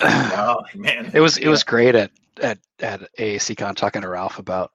oh, 0.00 0.62
man. 0.74 1.10
It 1.14 1.20
was 1.20 1.36
it 1.38 1.48
was 1.48 1.62
great 1.64 1.94
at 1.94 2.10
at 2.42 2.58
at 2.80 3.00
AACCon 3.18 3.76
talking 3.76 4.02
to 4.02 4.08
Ralph 4.08 4.38
about 4.38 4.72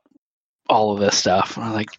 all 0.67 0.93
of 0.93 0.99
this 0.99 1.17
stuff. 1.17 1.57
And 1.57 1.65
I'm 1.65 1.73
like, 1.73 1.89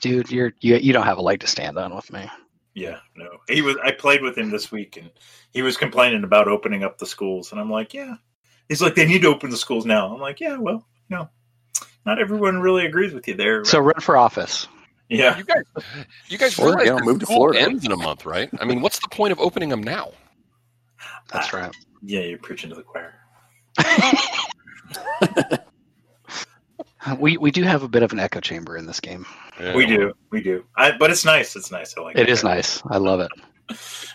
dude, 0.00 0.30
you're 0.30 0.52
you 0.60 0.76
you 0.76 0.92
don't 0.92 1.06
have 1.06 1.18
a 1.18 1.22
leg 1.22 1.40
to 1.40 1.46
stand 1.46 1.78
on 1.78 1.94
with 1.94 2.12
me. 2.12 2.28
Yeah, 2.74 2.98
no. 3.16 3.28
He 3.48 3.62
was. 3.62 3.76
I 3.82 3.90
played 3.90 4.22
with 4.22 4.38
him 4.38 4.50
this 4.50 4.70
week, 4.70 4.96
and 4.96 5.10
he 5.52 5.62
was 5.62 5.76
complaining 5.76 6.22
about 6.22 6.46
opening 6.48 6.84
up 6.84 6.98
the 6.98 7.06
schools, 7.06 7.50
and 7.50 7.60
I'm 7.60 7.70
like, 7.70 7.92
yeah. 7.92 8.14
He's 8.68 8.80
like, 8.80 8.94
they 8.94 9.04
need 9.06 9.22
to 9.22 9.28
open 9.28 9.50
the 9.50 9.56
schools 9.56 9.84
now. 9.84 10.14
I'm 10.14 10.20
like, 10.20 10.38
yeah, 10.38 10.56
well, 10.56 10.86
no, 11.08 11.28
not 12.10 12.20
everyone 12.20 12.60
really 12.60 12.86
agrees 12.86 13.12
with 13.14 13.28
you 13.28 13.34
there. 13.34 13.64
So 13.64 13.78
run 13.78 14.00
for 14.00 14.16
office. 14.16 14.66
yeah, 15.08 15.38
You 15.38 15.44
guys, 15.44 15.62
you 16.28 16.38
guys 16.38 16.58
Or, 16.58 16.66
realize 16.66 16.86
you 16.86 16.90
know, 16.92 16.98
the 16.98 17.04
move 17.04 17.20
to 17.20 17.26
Florida. 17.26 17.60
ends 17.60 17.84
in 17.84 17.92
a 17.92 17.96
month, 17.96 18.26
right? 18.26 18.50
I 18.60 18.64
mean, 18.64 18.80
what's 18.80 18.98
the 18.98 19.06
point 19.08 19.30
of 19.30 19.38
opening 19.38 19.68
them 19.68 19.80
now? 19.82 20.10
That's 21.32 21.54
uh, 21.54 21.58
right. 21.58 21.76
yeah, 22.02 22.20
you're 22.22 22.38
preaching 22.38 22.70
to 22.70 22.76
the 22.76 22.82
choir. 22.82 23.14
We 27.18 27.38
we 27.38 27.50
do 27.50 27.62
have 27.62 27.82
a 27.82 27.88
bit 27.88 28.02
of 28.02 28.12
an 28.12 28.20
echo 28.20 28.40
chamber 28.40 28.76
in 28.76 28.84
this 28.84 29.00
game. 29.00 29.24
Yeah. 29.58 29.74
We 29.74 29.86
do, 29.86 30.12
we 30.30 30.42
do. 30.42 30.64
I, 30.76 30.92
but 30.98 31.10
it's 31.10 31.24
nice. 31.24 31.56
It's 31.56 31.70
nice. 31.70 31.94
I 31.96 32.02
like 32.02 32.14
it. 32.14 32.22
It 32.22 32.28
is 32.28 32.44
nice. 32.44 32.82
I 32.90 32.98
love 32.98 33.20
it. 33.20 33.30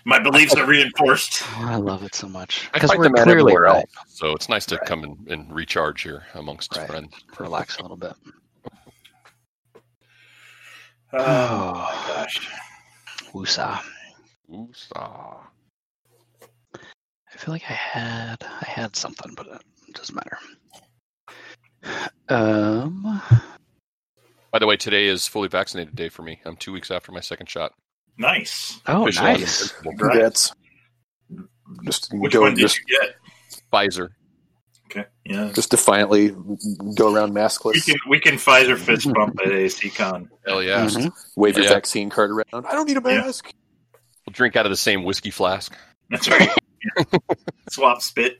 My 0.05 0.19
beliefs 0.19 0.55
are 0.55 0.65
reinforced. 0.65 1.43
I 1.57 1.77
love 1.77 2.03
it 2.03 2.13
so 2.15 2.27
much 2.27 2.69
I 2.73 2.77
because 2.77 2.91
fight 2.91 2.99
we're 2.99 3.09
the 3.09 3.21
clearly 3.23 3.31
everywhere 3.53 3.61
right. 3.63 3.75
else, 3.77 3.91
so 4.07 4.31
it's 4.33 4.49
nice 4.49 4.65
to 4.67 4.75
Right. 4.75 4.85
come 4.85 5.03
and, 5.03 5.27
and 5.27 5.53
recharge 5.53 6.01
here 6.03 6.23
amongst 6.33 6.75
Right. 6.75 6.87
friends. 6.87 7.13
Relax 7.39 7.77
a 7.77 7.81
little 7.81 7.97
bit. 7.97 8.13
Oh, 11.13 11.19
Oh, 11.19 12.05
gosh. 12.07 12.49
woosah. 13.33 13.79
Woosah. 14.51 15.37
I 16.73 17.37
feel 17.37 17.53
like 17.53 17.63
I 17.69 17.73
had 17.73 18.37
I 18.43 18.65
had 18.65 18.95
something, 18.95 19.33
but 19.35 19.47
it 19.47 19.61
doesn't 19.93 20.15
matter. 20.15 20.37
Um, 22.27 23.21
By 24.51 24.59
the 24.59 24.67
way, 24.67 24.75
today 24.77 25.05
is 25.07 25.27
fully 25.27 25.47
vaccinated 25.47 25.95
day 25.95 26.09
for 26.09 26.23
me. 26.23 26.41
I'm 26.45 26.57
two 26.57 26.71
weeks 26.73 26.91
after 26.91 27.11
my 27.11 27.19
second 27.21 27.49
shot. 27.49 27.73
Nice. 28.17 28.79
oh, 28.87 29.03
Official 29.03 29.23
nice. 29.25 29.35
invincible. 29.41 29.91
Congrats. 29.97 30.53
Just 31.83 32.13
Which 32.13 32.33
go, 32.33 32.41
one 32.41 32.53
did 32.55 32.61
just, 32.61 32.79
you 32.87 32.99
get? 33.01 33.15
Pfizer. 33.73 34.09
Okay, 34.91 35.05
yeah. 35.25 35.51
just 35.53 35.71
defiantly 35.71 36.29
go 36.95 37.13
around 37.13 37.33
We 37.33 37.41
maskless, 37.41 37.85
can 37.85 37.95
we 38.07 38.19
can 38.19 38.35
Pfizer 38.35 38.77
fist 38.77 39.11
bump 39.13 39.37
at 39.41 39.47
ACCon. 39.51 40.29
Hell 40.45 40.61
yeah. 40.63 40.85
Mhm. 40.85 41.11
wave 41.35 41.55
your 41.57 41.65
Yeah. 41.65 41.73
vaccine 41.73 42.09
card 42.09 42.29
around. 42.31 42.65
I 42.67 42.71
don't 42.73 42.85
need 42.87 42.97
a 42.97 43.01
Yeah. 43.03 43.21
mask. 43.21 43.51
We'll 44.25 44.31
drink 44.33 44.55
out 44.55 44.65
of 44.65 44.69
the 44.69 44.77
same 44.77 45.03
whiskey 45.03 45.31
flask. 45.31 45.75
That's 46.11 46.27
right. 46.29 46.49
swap 47.71 48.01
spit, 48.01 48.39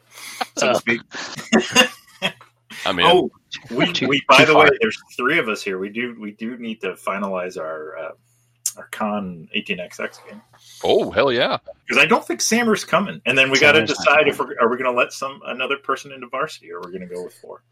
so 0.58 0.68
to 0.68 0.72
Uh. 0.72 0.74
speak. 0.76 1.02
I 2.86 2.92
mean, 2.92 3.06
oh, 3.08 3.32
we, 3.72 3.92
we 4.08 4.22
by 4.28 4.38
too 4.40 4.46
the 4.46 4.58
way, 4.58 4.70
there's 4.82 4.98
three 5.18 5.40
of 5.40 5.50
us 5.50 5.64
here. 5.64 5.80
We 5.80 5.90
do 5.90 6.16
we 6.20 6.32
do 6.32 6.58
need 6.58 6.80
to 6.82 6.94
finalize 6.94 7.58
our 7.60 7.98
uh, 7.98 8.12
our 8.78 8.88
con 8.92 9.48
18xx 9.56 10.20
game 10.28 10.42
oh 10.84 11.12
hell 11.12 11.32
yeah! 11.32 11.58
because 11.88 12.02
I 12.02 12.06
don't 12.06 12.26
think 12.26 12.42
Sammer's 12.42 12.84
coming, 12.86 13.22
and 13.26 13.38
then 13.38 13.50
we 13.52 13.60
got 13.60 13.74
to 13.74 13.86
decide 13.86 14.28
if 14.28 14.40
we're 14.40 14.56
are 14.60 14.70
we 14.70 14.78
going 14.78 14.92
to 14.92 14.98
let 14.98 15.14
some 15.14 15.40
another 15.46 15.78
person 15.78 16.12
into 16.12 16.28
varsity 16.28 16.72
or 16.72 16.80
we're 16.82 16.92
going 16.92 17.08
to 17.08 17.14
go 17.14 17.24
with 17.24 17.34
four. 17.34 17.64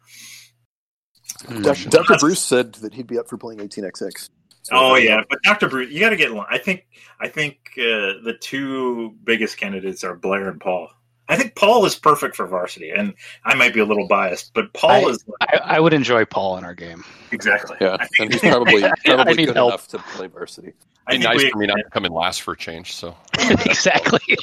Hmm. 1.45 1.61
Dr. 1.61 1.89
Dr. 1.89 2.15
Bruce 2.19 2.41
said 2.43 2.73
that 2.75 2.93
he'd 2.93 3.07
be 3.07 3.17
up 3.17 3.27
for 3.27 3.37
playing 3.37 3.59
18xx. 3.59 4.11
So- 4.21 4.29
Oh 4.71 4.95
yeah, 4.95 5.21
but 5.29 5.39
Dr. 5.43 5.67
Bruce, 5.67 5.91
you 5.91 5.99
got 5.99 6.11
to 6.11 6.15
get. 6.15 6.31
along. 6.31 6.45
I 6.49 6.57
think 6.57 6.85
I 7.19 7.27
think 7.27 7.57
uh, 7.77 8.23
the 8.23 8.37
two 8.39 9.11
biggest 9.23 9.57
candidates 9.57 10.03
are 10.05 10.15
Blair 10.15 10.47
and 10.49 10.61
Paul. 10.61 10.89
I 11.27 11.35
think 11.37 11.55
Paul 11.55 11.85
is 11.85 11.95
perfect 11.95 12.35
for 12.35 12.45
varsity, 12.47 12.89
and 12.89 13.13
I 13.45 13.55
might 13.55 13.73
be 13.73 13.79
a 13.79 13.85
little 13.85 14.07
biased, 14.07 14.53
but 14.53 14.71
Paul 14.73 14.91
I- 15.07 15.09
is 15.09 15.25
I, 15.41 15.59
I 15.63 15.79
would 15.79 15.93
enjoy 15.93 16.23
Paul 16.25 16.57
in 16.57 16.63
our 16.63 16.73
game. 16.73 17.03
exactly. 17.31 17.75
Yeah, 17.81 17.97
and 18.19 18.31
he's 18.31 18.41
probably 18.41 18.81
probably 19.05 19.45
good 19.45 19.55
help. 19.55 19.69
enough 19.73 19.87
to 19.89 19.97
play 19.99 20.27
varsity. 20.27 20.73
I 21.07 21.13
Be 21.17 21.23
nice 21.23 21.37
we- 21.37 21.49
for 21.51 21.57
me 21.57 21.67
not 21.67 21.75
to 21.77 21.83
come 21.91 22.05
in 22.05 22.11
last 22.13 22.41
for 22.41 22.53
a 22.53 22.57
change. 22.57 22.93
So 22.93 23.15
exactly. 23.39 24.37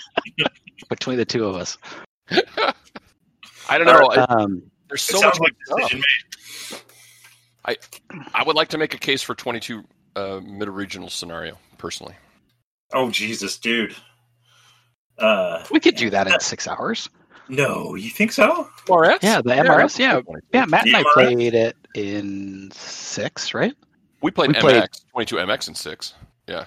Between 0.88 1.16
the 1.16 1.24
two 1.24 1.46
of 1.46 1.56
us. 1.56 1.78
I 3.68 3.78
don't 3.78 3.86
know. 3.86 4.08
I- 4.10 4.24
Um, 4.28 4.62
There's 4.88 5.02
so 5.02 5.20
much. 5.20 5.38
like 5.40 5.92
a 5.92 5.96
made. 5.96 6.04
I 8.34 8.42
would 8.42 8.56
like 8.56 8.68
to 8.70 8.78
make 8.78 8.94
a 8.94 8.98
case 8.98 9.22
for 9.22 9.34
22 9.34 9.84
uh, 10.16 10.40
mid 10.44 10.68
regional 10.68 11.08
scenario 11.08 11.56
personally. 11.78 12.14
Oh 12.92 13.10
Jesus, 13.10 13.58
dude. 13.58 13.94
Uh, 15.18 15.62
we 15.70 15.78
could 15.80 15.94
do 15.96 16.10
that 16.10 16.26
in 16.26 16.38
six 16.40 16.66
hours. 16.66 17.08
no, 17.48 17.94
you 17.94 18.10
think 18.10 18.32
so? 18.32 18.68
MRS? 18.86 19.18
Yeah, 19.22 19.40
the 19.42 19.50
MRS. 19.52 19.98
Yeah, 19.98 20.20
yeah. 20.52 20.64
Matt 20.66 20.86
and 20.86 20.96
I 20.96 21.02
DMRS? 21.02 21.12
played 21.14 21.54
it 21.54 21.76
in 21.94 22.70
six, 22.72 23.54
right? 23.54 23.74
We 24.22 24.30
played 24.30 24.48
We 24.48 24.54
played- 24.60 24.82
MX, 24.84 25.04
22 25.10 25.36
MX 25.36 25.68
in 25.68 25.74
six. 25.74 26.14
Yeah, 26.48 26.66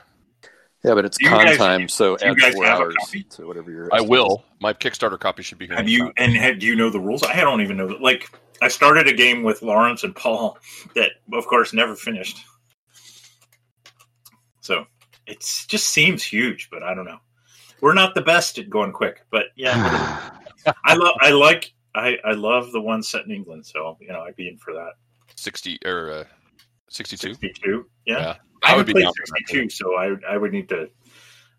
Yeah, 0.83 0.93
but 0.93 1.05
it's 1.05 1.17
Do 1.17 1.27
con 1.29 1.45
guys- 1.45 1.57
time, 1.57 1.88
so 1.89 2.15
do 2.17 2.25
you 2.25 2.31
add 2.31 2.38
guys 2.39 2.53
four 2.53 2.65
have 2.65 2.79
a 2.79 2.83
hours 2.83 2.95
copy? 3.00 3.24
to 3.24 3.47
whatever 3.47 3.71
your. 3.71 3.89
I 3.93 4.01
will. 4.01 4.43
My 4.62 4.74
Kickstarter 4.74 5.19
copy 5.19 5.41
should 5.43 5.57
be 5.57 5.67
here. 5.67 5.75
Have 5.75 5.89
you 5.89 6.12
and 6.17 6.33
have, 6.38 6.59
do 6.59 6.65
you 6.65 6.75
know 6.75 6.89
the 6.89 7.00
rules? 7.00 7.24
I 7.24 7.41
don't 7.41 7.62
even 7.62 7.77
know. 7.77 7.88
Like, 7.88 8.29
I 8.62 8.67
started 8.67 9.07
a 9.07 9.13
game 9.13 9.43
with 9.43 9.62
Lawrence 9.62 10.03
and 10.03 10.15
Paul 10.15 10.57
that, 10.95 11.12
of 11.33 11.45
course, 11.47 11.74
never 11.74 11.95
finished. 11.95 12.38
So 14.62 14.85
it 15.27 15.39
just 15.67 15.89
seems 15.89 16.24
huge, 16.24 16.69
but 16.71 16.83
I 16.83 16.93
don't 16.93 17.05
know. 17.05 17.19
We're 17.81 17.93
not 17.93 18.15
the 18.15 18.21
best 18.21 18.57
at 18.57 18.69
going 18.69 18.91
quick, 18.93 19.21
but 19.29 19.47
yeah, 19.55 19.74
I 20.85 20.95
love. 20.95 21.15
I 21.19 21.31
like. 21.31 21.74
I 21.93 22.17
I 22.25 22.31
love 22.31 22.71
the 22.71 22.81
one 22.81 23.03
set 23.03 23.25
in 23.25 23.31
England, 23.31 23.65
so 23.65 23.97
you 24.01 24.07
know 24.07 24.21
I'd 24.21 24.35
be 24.35 24.47
in 24.47 24.57
for 24.57 24.74
that. 24.74 24.93
60 25.35 25.79
or 25.85 26.12
uh, 26.12 26.24
62? 26.89 27.34
Sixty-two. 27.36 27.86
Yeah, 28.06 28.18
Yeah. 28.20 28.36
I, 28.63 28.74
I 28.74 28.77
would 28.77 28.80
haven't 28.80 28.86
be 28.88 28.94
played 28.94 29.04
down 29.04 29.13
for 29.13 29.25
sixty-two, 29.38 29.70
so 29.70 29.96
I 29.96 30.15
I 30.30 30.38
would 30.38 30.51
need 30.51 30.70
to. 30.70 30.89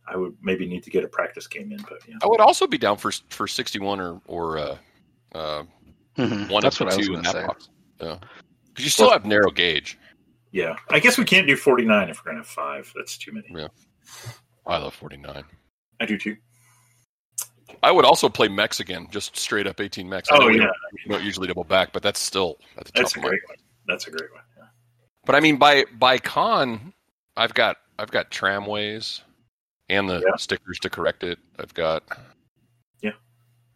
I 0.09 0.16
would 0.16 0.37
maybe 0.40 0.66
need 0.66 0.85
to 0.85 0.90
get 0.90 1.02
a 1.04 1.09
practice 1.09 1.47
game 1.49 1.73
in, 1.73 1.78
but 1.88 1.99
yeah. 2.09 2.14
I 2.23 2.26
would 2.26 2.40
also 2.40 2.66
be 2.66 2.78
down 2.78 2.97
for 2.97 3.11
for 3.28 3.49
61 3.49 4.00
or 4.00 4.21
or 4.26 4.59
uh, 4.59 4.76
uh, 5.35 5.64
Mhm. 6.16 6.49
one 6.49 6.62
That's 6.62 6.80
of 6.80 6.87
what 6.87 6.90
the 6.90 6.95
I 6.95 6.97
was 6.99 7.06
two 7.06 7.14
in 7.14 7.23
going 7.23 7.25
to 7.25 7.33
that 7.33 7.40
say. 7.40 7.47
box. 7.47 7.68
Yeah, 8.00 8.18
because 8.68 8.85
you 8.85 8.90
still 8.90 9.11
have 9.11 9.25
narrow 9.26 9.50
gauge. 9.50 9.99
Yeah, 10.52 10.76
I 10.90 11.00
guess 11.00 11.18
we 11.18 11.25
can't 11.25 11.47
do 11.47 11.56
forty-nine 11.56 12.09
if 12.09 12.18
we're 12.25 12.30
gonna 12.30 12.38
have 12.45 12.47
five. 12.49 12.90
That's 12.95 13.18
too 13.18 13.33
many. 13.33 13.47
Yeah. 13.50 13.68
I 14.66 14.78
love 14.78 14.95
49. 14.95 15.45
I 16.00 16.06
do 16.06 16.16
too. 16.18 16.37
I 17.83 17.90
would 17.92 18.04
also 18.04 18.28
play 18.28 18.49
mechs 18.49 18.80
again, 18.80 19.06
just 19.11 19.37
straight 19.37 19.66
up 19.66 19.80
18 19.80 20.09
MEX. 20.09 20.28
I 20.30 20.37
Oh 20.37 20.38
know 20.38 20.47
we 20.47 20.54
yeah, 20.54 20.64
don't, 20.64 20.73
we 21.06 21.12
don't 21.14 21.25
usually 21.25 21.47
double 21.49 21.64
back, 21.64 21.92
but 21.92 22.02
that's 22.02 22.21
still 22.21 22.59
that's 22.76 22.90
a 22.90 22.92
that's 22.95 23.11
a 23.12 23.14
tough 23.14 23.23
one. 23.25 23.30
great 23.30 23.42
one. 23.49 23.56
That's 23.87 24.06
a 24.06 24.11
great 24.11 24.33
one. 24.33 24.42
Yeah. 25.26 25.33
But 25.33 25.35
I 25.35 25.40
mean, 25.40 25.56
by 25.56 25.85
by 25.99 26.18
con, 26.18 26.92
I've 27.37 27.54
got 27.54 27.76
I've 27.99 28.11
got 28.11 28.30
tramways 28.30 29.23
and 29.88 30.09
the 30.09 30.21
Yeah. 30.21 30.37
stickers 30.37 30.78
to 30.80 30.90
correct 30.90 31.23
it. 31.25 31.38
I've 31.59 31.75
got 31.75 32.02
Yeah. 33.02 33.12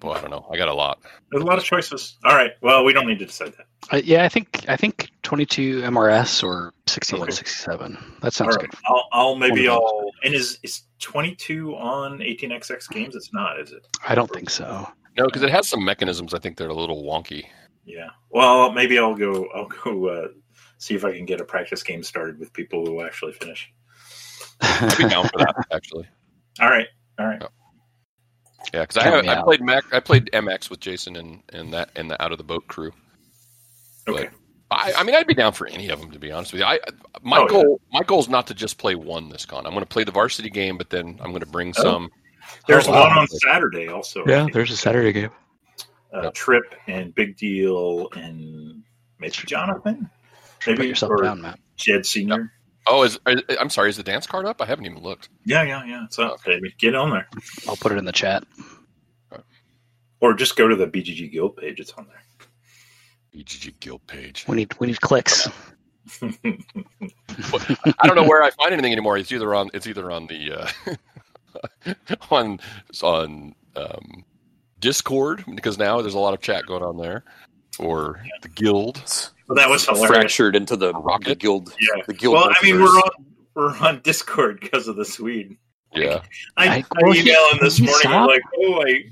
Well, 0.03 0.15
I 0.15 0.21
don't 0.21 0.31
know. 0.31 0.47
I 0.53 0.57
got 0.57 0.69
a 0.69 0.75
lot. 0.75 1.01
There's 1.31 1.43
a 1.43 1.47
lot 1.47 1.59
of 1.59 1.65
choices. 1.65 2.17
All 2.25 2.35
right. 2.35 2.53
Well, 2.63 2.85
we 2.85 2.93
don't 2.93 3.07
need 3.07 3.19
to 3.21 3.27
decide 3.27 3.53
that. 3.59 3.67
Uh, 3.93 4.01
yeah, 4.05 4.25
I 4.25 4.29
think 4.29 4.65
I 4.69 4.77
think 4.77 5.11
22 5.23 5.83
MRS 5.83 6.43
or 6.45 6.73
61, 6.87 7.23
Okay. 7.29 7.33
67. 7.33 7.99
That 8.23 8.33
sounds 8.33 8.57
right. 8.57 8.69
good. 8.71 8.79
I'll, 8.87 9.09
I'll 9.13 9.37
maybe 9.37 9.69
One 9.69 9.77
of 9.77 9.83
those. 9.83 9.91
I'll. 9.93 10.11
And 10.25 10.35
is 10.35 10.59
is 10.63 10.83
22 11.01 11.75
on 11.77 12.19
18xx 12.19 12.89
games? 12.91 13.17
It's 13.17 13.33
not, 13.33 13.59
is 13.61 13.73
it? 13.73 13.87
I 14.07 14.15
don't 14.15 14.31
think 14.31 14.51
so. 14.51 14.87
No, 15.17 15.25
because 15.27 15.43
it 15.43 15.51
has 15.51 15.69
some 15.69 15.85
mechanisms. 15.85 16.35
I 16.35 16.39
think 16.39 16.57
they're 16.57 16.69
a 16.69 16.75
little 16.75 17.03
wonky. 17.03 17.47
Yeah. 17.85 18.11
Well, 18.31 18.71
maybe 18.73 18.99
I'll 18.99 19.15
go. 19.17 19.49
I'll 19.55 19.67
go 19.67 20.07
uh, 20.09 20.29
see 20.81 20.95
if 20.97 21.05
I 21.05 21.13
can 21.13 21.25
get 21.27 21.41
a 21.41 21.45
practice 21.45 21.83
game 21.85 22.03
started 22.03 22.41
with 22.41 22.53
people 22.53 22.85
who 22.85 23.03
actually 23.03 23.33
finish. 23.35 23.73
I'd 24.61 24.99
be 24.99 25.09
down 25.09 25.29
for 25.29 25.39
that 25.39 25.55
actually. 25.73 26.09
All 26.61 26.69
right. 26.69 26.89
All 27.19 27.27
right. 27.27 27.43
Yeah, 28.75 28.81
because 28.83 28.97
I 28.99 29.05
Count 29.05 29.15
have, 29.15 29.25
me 29.25 29.31
I 29.31 29.43
played 29.43 29.63
Mac, 29.63 29.85
I 29.93 30.01
played 30.01 30.31
MX 30.33 30.69
with 30.71 30.81
Jason 30.81 31.17
and 31.17 31.43
and 31.53 31.73
that 31.73 31.91
and 31.97 32.11
the 32.11 32.21
out 32.23 32.33
of 32.33 32.39
the 32.39 32.45
boat 32.45 32.67
crew. 32.67 32.91
Okay. 34.09 34.29
I, 34.73 34.93
I 34.99 35.03
mean, 35.03 35.15
I'd 35.17 35.27
be 35.27 35.35
down 35.35 35.53
for 35.53 35.67
any 35.67 35.89
of 35.89 36.01
them 36.01 36.11
to 36.13 36.19
be 36.19 36.31
honest 36.31 36.53
with 36.53 36.61
you. 36.61 36.67
I 36.67 36.79
my 37.23 37.39
Oh, 37.39 37.43
yeah. 37.43 37.49
goal 37.49 37.81
my 37.93 38.03
goal 38.03 38.21
is 38.21 38.29
not 38.29 38.47
to 38.49 38.55
just 38.55 38.79
play 38.79 38.95
one 38.95 39.29
this 39.29 39.45
con. 39.47 39.67
I'm 39.67 39.73
going 39.73 39.83
to 39.85 39.89
play 39.89 40.05
the 40.05 40.13
varsity 40.13 40.51
game, 40.51 40.77
but 40.79 40.91
then 40.91 41.19
I'm 41.23 41.31
going 41.31 41.41
to 41.41 41.47
bring 41.47 41.73
Oh. 41.79 41.83
some. 41.83 42.11
There's 42.67 42.87
Oh, 42.89 42.93
wow. 42.93 43.09
one 43.09 43.19
on 43.19 43.27
Saturday 43.29 43.89
also. 43.89 44.25
Yeah, 44.27 44.47
there's 44.53 44.71
a 44.71 44.77
Saturday 44.77 45.13
game. 45.13 45.31
uh, 46.15 46.23
Yep. 46.25 46.35
Trip 46.35 46.75
and 46.87 47.15
Big 47.15 47.37
Deal 47.37 48.09
and 48.15 48.83
maybe 49.19 49.33
Jonathan. 49.47 50.09
Put 50.61 50.79
Maybe 50.79 50.89
yourself 50.89 51.13
down, 51.23 51.43
Matt. 51.43 51.59
Jed 51.77 52.07
Senior. 52.07 52.53
Oh, 52.87 53.03
is 53.03 53.19
I'm 53.27 53.71
sorry, 53.71 53.91
is 53.91 53.97
the 53.97 54.03
dance 54.03 54.27
card 54.27 54.47
up? 54.47 54.61
I 54.61 54.67
haven't 54.67 54.87
even 54.87 55.03
looked. 55.03 55.29
Yeah, 55.45 55.63
yeah, 55.63 55.85
yeah. 55.85 56.05
It's 56.05 56.19
up, 56.19 56.43
baby. 56.45 56.75
Get 56.79 56.95
on 56.95 57.11
there, 57.11 57.29
I'll 57.69 57.77
put 57.77 57.93
it 57.93 57.99
in 57.99 58.05
the 58.05 58.13
chat. 58.13 58.45
or 60.21 60.35
just 60.35 60.57
go 60.57 60.67
to 60.69 60.77
the 60.77 60.87
BGG 60.87 61.31
Guild 61.33 61.57
page. 61.57 61.81
It's 61.81 61.93
on 61.93 62.07
there. 62.07 62.23
BGG 63.35 63.79
guild 63.81 64.07
page. 64.07 64.45
We 64.49 64.57
need 64.57 64.75
we 64.81 64.89
need 64.89 65.01
clicks. 65.01 65.49
I 66.23 66.33
don't 68.05 68.17
know 68.17 68.27
where 68.27 68.43
I 68.43 68.51
find 68.51 68.73
anything 68.73 68.93
anymore. 68.93 69.19
It's 69.19 69.31
either 69.31 69.55
on 69.55 69.71
it's 69.73 69.87
either 69.87 70.11
on 70.11 70.27
the 70.27 70.69
uh, 71.87 71.95
on 72.31 72.61
on 73.03 73.55
um, 73.77 74.25
Discord 74.81 75.45
because 75.55 75.79
now 75.79 76.01
there's 76.01 76.15
a 76.15 76.19
lot 76.19 76.35
of 76.35 76.41
chat 76.41 76.67
going 76.67 76.83
on 76.83 76.97
there, 76.97 77.25
or 77.79 78.25
the 78.43 78.49
guild. 78.49 79.03
Well, 79.51 79.57
that 79.57 79.69
was 79.69 79.85
hilarious. 79.85 80.09
fractured 80.09 80.55
into 80.55 80.77
the, 80.77 80.93
Rocket? 80.95 81.29
the 81.29 81.35
guild. 81.35 81.75
Yeah. 81.81 82.03
The 82.07 82.15
guild. 82.15 82.35
Well, 82.35 82.51
I 82.51 82.65
mean, 82.65 82.81
we're 82.81 82.87
on 82.87 83.11
we're 83.55 83.77
on 83.79 84.01
Discord 84.03 84.61
because 84.61 84.87
of 84.87 84.95
the 84.97 85.05
Swede. 85.05 85.57
Yeah, 85.93 86.23
I, 86.57 86.69
I- 86.69 86.77
I, 86.77 86.85
well, 87.03 87.13
he- 87.13 87.23
emailed 87.23 87.53
him 87.53 87.59
this 87.61 87.79
he 87.79 87.87
morning. 87.87 88.07
I'm 88.07 88.27
like, 88.27 88.43
oh, 88.59 88.83
I. 88.87 89.05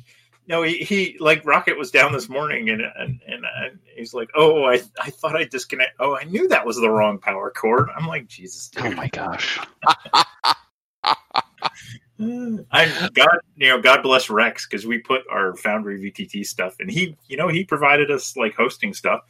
No, 0.47 0.62
he, 0.62 0.78
he 0.78 1.16
like 1.21 1.45
Rocket 1.45 1.76
was 1.76 1.90
down 1.90 2.12
this 2.12 2.28
morning, 2.28 2.71
and 2.71 2.80
and 2.80 3.21
and, 3.26 3.45
and 3.45 3.78
he's 3.97 4.14
like, 4.14 4.30
"Oh, 4.35 4.64
I 4.64 4.80
I 4.99 5.11
thought 5.11 5.37
I 5.37 5.45
disconnect. 5.45 5.97
Oh, 5.99 6.16
I 6.16 6.23
knew 6.25 6.49
that 6.49 6.64
was 6.64 6.76
the 6.76 6.88
wrong 6.88 7.18
power 7.18 7.50
cord." 7.50 7.90
I'm 7.95 8.07
like, 8.07 8.28
Jesus, 8.28 8.71
Oh 8.78 8.90
my 8.92 9.09
gosh. 9.09 9.59
I 12.21 13.11
God, 13.12 13.38
you 13.57 13.68
know, 13.68 13.80
God 13.80 14.02
bless 14.02 14.30
Rex 14.30 14.66
because 14.66 14.87
we 14.87 14.99
put 14.99 15.23
our 15.30 15.54
Foundry 15.57 16.00
VTT 16.00 16.47
stuff, 16.47 16.76
and 16.80 16.90
he, 16.90 17.16
you 17.28 17.37
know, 17.37 17.49
he 17.49 17.64
provided 17.64 18.11
us 18.11 18.37
like 18.37 18.54
hosting 18.54 18.95
stuff. 18.95 19.21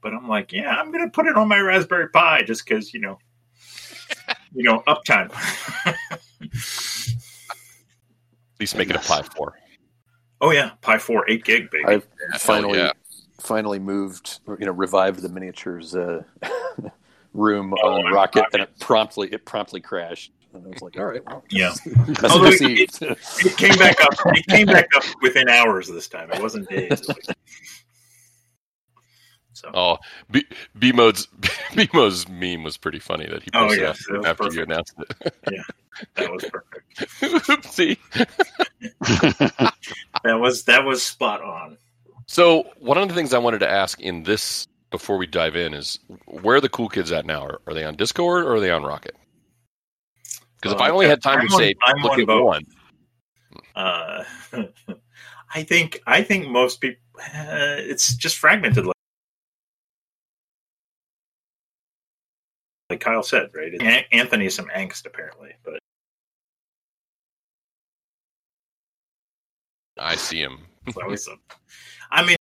But 0.00 0.14
I'm 0.14 0.28
like, 0.28 0.52
yeah, 0.52 0.70
I'm 0.76 0.90
gonna 0.92 1.10
put 1.10 1.26
it 1.26 1.36
on 1.36 1.48
my 1.48 1.58
Raspberry 1.58 2.08
Pi 2.10 2.42
just 2.42 2.64
because, 2.64 2.94
you 2.94 3.00
know, 3.00 3.18
you 4.54 4.62
know, 4.62 4.82
uptime. 4.86 5.32
at 5.86 5.98
least 8.60 8.76
make 8.76 8.90
it 8.90 8.96
a 8.96 9.00
Pi 9.00 9.22
four. 9.22 9.58
oh 10.40 10.50
yeah, 10.50 10.70
Pi 10.80 10.98
four, 10.98 11.28
eight 11.28 11.44
gig, 11.44 11.70
baby. 11.70 11.84
I've 11.86 12.06
Hell 12.30 12.38
finally 12.38 12.78
yeah. 12.78 12.92
finally 13.40 13.78
moved, 13.78 14.40
you 14.58 14.66
know, 14.66 14.72
revived 14.72 15.20
the 15.22 15.28
miniatures 15.28 15.94
uh, 15.96 16.22
room 17.32 17.74
Oh, 17.82 17.88
on 17.94 18.06
on 18.06 18.12
Rocket, 18.12 18.40
Rocket. 18.40 18.54
and 18.54 18.62
it 18.62 18.70
promptly 18.80 19.28
it 19.32 19.44
promptly 19.44 19.80
crashed. 19.80 20.32
And 20.54 20.64
I 20.64 20.68
was 20.70 20.80
like, 20.80 20.96
all 20.98 21.04
right, 21.04 21.22
well, 21.26 21.44
yeah, 21.50 21.74
Although 22.22 22.46
it- 22.46 22.60
received. 22.60 23.02
it 23.02 23.56
came 23.58 23.76
back 23.76 24.00
up. 24.02 24.14
It 24.26 24.46
came 24.46 24.66
back 24.66 24.86
up 24.96 25.04
within 25.22 25.48
hours 25.48 25.88
this 25.88 26.08
time. 26.08 26.32
It 26.32 26.40
wasn't 26.42 26.68
days. 26.70 27.02
So 29.58 29.70
Oh, 29.74 29.98
B 30.30 30.44
B 30.78 30.92
mode's 30.92 31.26
B 31.74 31.88
mode's 31.92 32.28
meme 32.28 32.62
was 32.62 32.76
pretty 32.76 32.98
funny 32.98 33.26
that 33.26 33.42
he 33.42 33.50
Oh, 33.54 33.66
posted 33.66 33.82
that 33.84 34.18
was 34.18 34.26
after 34.26 34.52
you 34.52 34.62
announced 34.62 34.94
it. 34.98 35.34
Yeah, 35.50 35.62
that 36.14 36.30
was 36.32 36.44
perfect. 36.44 36.84
Oopsie. 37.48 37.98
That 40.24 40.34
was 40.40 40.64
that 40.64 40.84
was 40.84 41.02
spot 41.02 41.42
on. 41.42 41.76
So 42.26 42.64
one 42.78 42.98
of 42.98 43.08
the 43.08 43.14
things 43.14 43.32
I 43.34 43.38
wanted 43.38 43.60
to 43.60 43.68
ask 43.68 44.00
in 44.00 44.22
this 44.22 44.66
before 44.90 45.16
we 45.16 45.26
dive 45.26 45.56
in 45.56 45.74
is 45.74 45.98
where 46.26 46.56
are 46.56 46.60
the 46.60 46.68
cool 46.68 46.88
kids 46.88 47.10
at 47.12 47.26
now? 47.26 47.42
Are, 47.44 47.60
are 47.66 47.74
they 47.74 47.84
on 47.84 47.96
Discord 47.96 48.44
or 48.44 48.54
are 48.54 48.60
they 48.60 48.70
on 48.70 48.82
Rocket? 48.84 49.16
Because 50.56 50.72
if 50.74 50.80
Uh, 50.80 50.84
I 50.84 50.90
only 50.90 51.06
had 51.06 51.22
time 51.22 51.40
I'm 51.40 51.48
to 51.48 51.54
on- 51.54 51.58
say 51.60 51.74
I'm 51.82 52.02
look 52.02 52.12
on 52.12 52.20
at 52.20 52.26
both. 52.26 52.44
one, 52.44 52.64
Uh, 53.74 54.24
I 55.54 55.62
think 55.62 56.00
I 56.06 56.22
think 56.22 56.48
most 56.48 56.80
people 56.80 57.00
uh, 57.20 57.76
it's 57.78 58.14
just 58.14 58.36
fragmented. 58.36 58.86
Like, 62.90 62.94
like 62.96 63.00
Kyle 63.00 63.22
said, 63.22 63.50
right? 63.54 63.74
An- 63.80 64.04
Anthony 64.12 64.44
has 64.44 64.54
some 64.54 64.68
angst 64.74 65.06
apparently, 65.06 65.50
but 65.64 65.78
I 69.98 70.16
see 70.16 70.40
him. 70.40 70.60
some. 71.16 71.40
I 72.10 72.24
mean, 72.24 72.36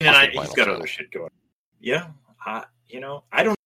and 0.00 0.10
I, 0.10 0.26
Awesome 0.26 0.30
he's 0.32 0.50
vinyl 0.50 0.56
got 0.56 0.68
other 0.68 0.86
shit 0.86 1.10
going. 1.10 1.30
Yeah, 1.80 2.08
I, 2.44 2.64
you 2.88 3.00
know, 3.00 3.24
I 3.32 3.42
don't 3.44 3.56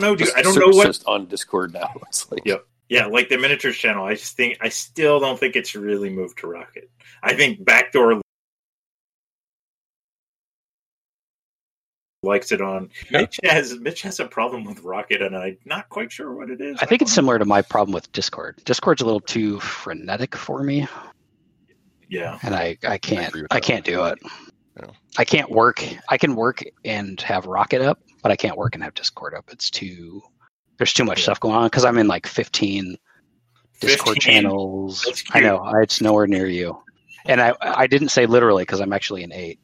know, 0.00 0.16
dude. 0.16 0.34
I 0.34 0.42
don't 0.42 0.58
know 0.58 0.68
what 0.68 0.86
just 0.86 1.06
on 1.06 1.26
Discord 1.26 1.72
now. 1.72 1.92
It's 2.08 2.30
like 2.30 2.42
Yep. 2.44 2.66
Yeah, 2.88 3.06
like 3.06 3.28
the 3.28 3.36
miniatures 3.36 3.76
channel. 3.76 4.04
I 4.04 4.14
just 4.14 4.36
think 4.36 4.58
I 4.60 4.68
still 4.68 5.18
don't 5.18 5.38
think 5.38 5.56
it's 5.56 5.74
really 5.74 6.08
moved 6.08 6.38
to 6.38 6.46
Rocket. 6.46 6.88
I 7.22 7.34
think 7.34 7.64
Backdoor 7.64 8.20
likes 12.26 12.52
it 12.52 12.60
on. 12.60 12.90
Yeah. 13.10 13.22
Mitch 13.22 13.40
has 13.44 13.78
Mitch 13.78 14.02
has 14.02 14.20
a 14.20 14.26
problem 14.26 14.64
with 14.64 14.80
Rocket, 14.82 15.22
and 15.22 15.34
I'm 15.36 15.56
not 15.64 15.88
quite 15.88 16.12
sure 16.12 16.34
what 16.34 16.50
it 16.50 16.60
is. 16.60 16.78
I 16.82 16.86
think 16.86 17.00
it's 17.02 17.10
don't 17.12 17.14
similar 17.14 17.38
to 17.38 17.44
my 17.44 17.62
problem 17.62 17.94
with 17.94 18.10
Discord. 18.12 18.60
Discord's 18.64 19.00
a 19.00 19.04
little 19.06 19.20
too 19.20 19.58
frenetic 19.60 20.34
for 20.36 20.62
me. 20.62 20.86
Yeah, 22.08 22.38
and 22.42 22.54
I, 22.54 22.76
I 22.86 22.98
can't 22.98 23.28
agree 23.28 23.42
with 23.42 23.52
I 23.52 23.60
can't 23.60 23.84
do 23.84 24.04
it. 24.04 24.18
Yeah. 24.78 24.90
I 25.18 25.24
can't 25.24 25.50
work. 25.50 25.82
I 26.08 26.18
can 26.18 26.36
work 26.36 26.62
and 26.84 27.20
have 27.22 27.46
Rocket 27.46 27.80
up, 27.82 28.00
but 28.22 28.30
I 28.30 28.36
can't 28.36 28.56
work 28.56 28.74
and 28.74 28.84
have 28.84 28.94
Discord 28.94 29.34
up. 29.34 29.46
It's 29.50 29.70
too 29.70 30.22
there's 30.78 30.92
too 30.92 31.04
much 31.04 31.18
Yeah. 31.20 31.24
stuff 31.24 31.40
going 31.40 31.54
on 31.56 31.66
because 31.66 31.84
I'm 31.84 31.96
in 31.98 32.06
like 32.06 32.26
15 32.26 32.96
Discord 33.80 34.16
15. 34.16 34.20
channels. 34.42 35.22
I 35.32 35.40
know 35.40 35.58
I- 35.58 35.80
it's 35.82 36.00
nowhere 36.00 36.26
near 36.26 36.46
you, 36.46 36.78
and 37.28 37.40
I 37.40 37.54
I 37.60 37.86
didn't 37.86 38.08
say 38.08 38.26
literally 38.26 38.62
because 38.62 38.80
I'm 38.80 38.92
actually 38.92 39.22
an 39.24 39.32
eight. 39.32 39.58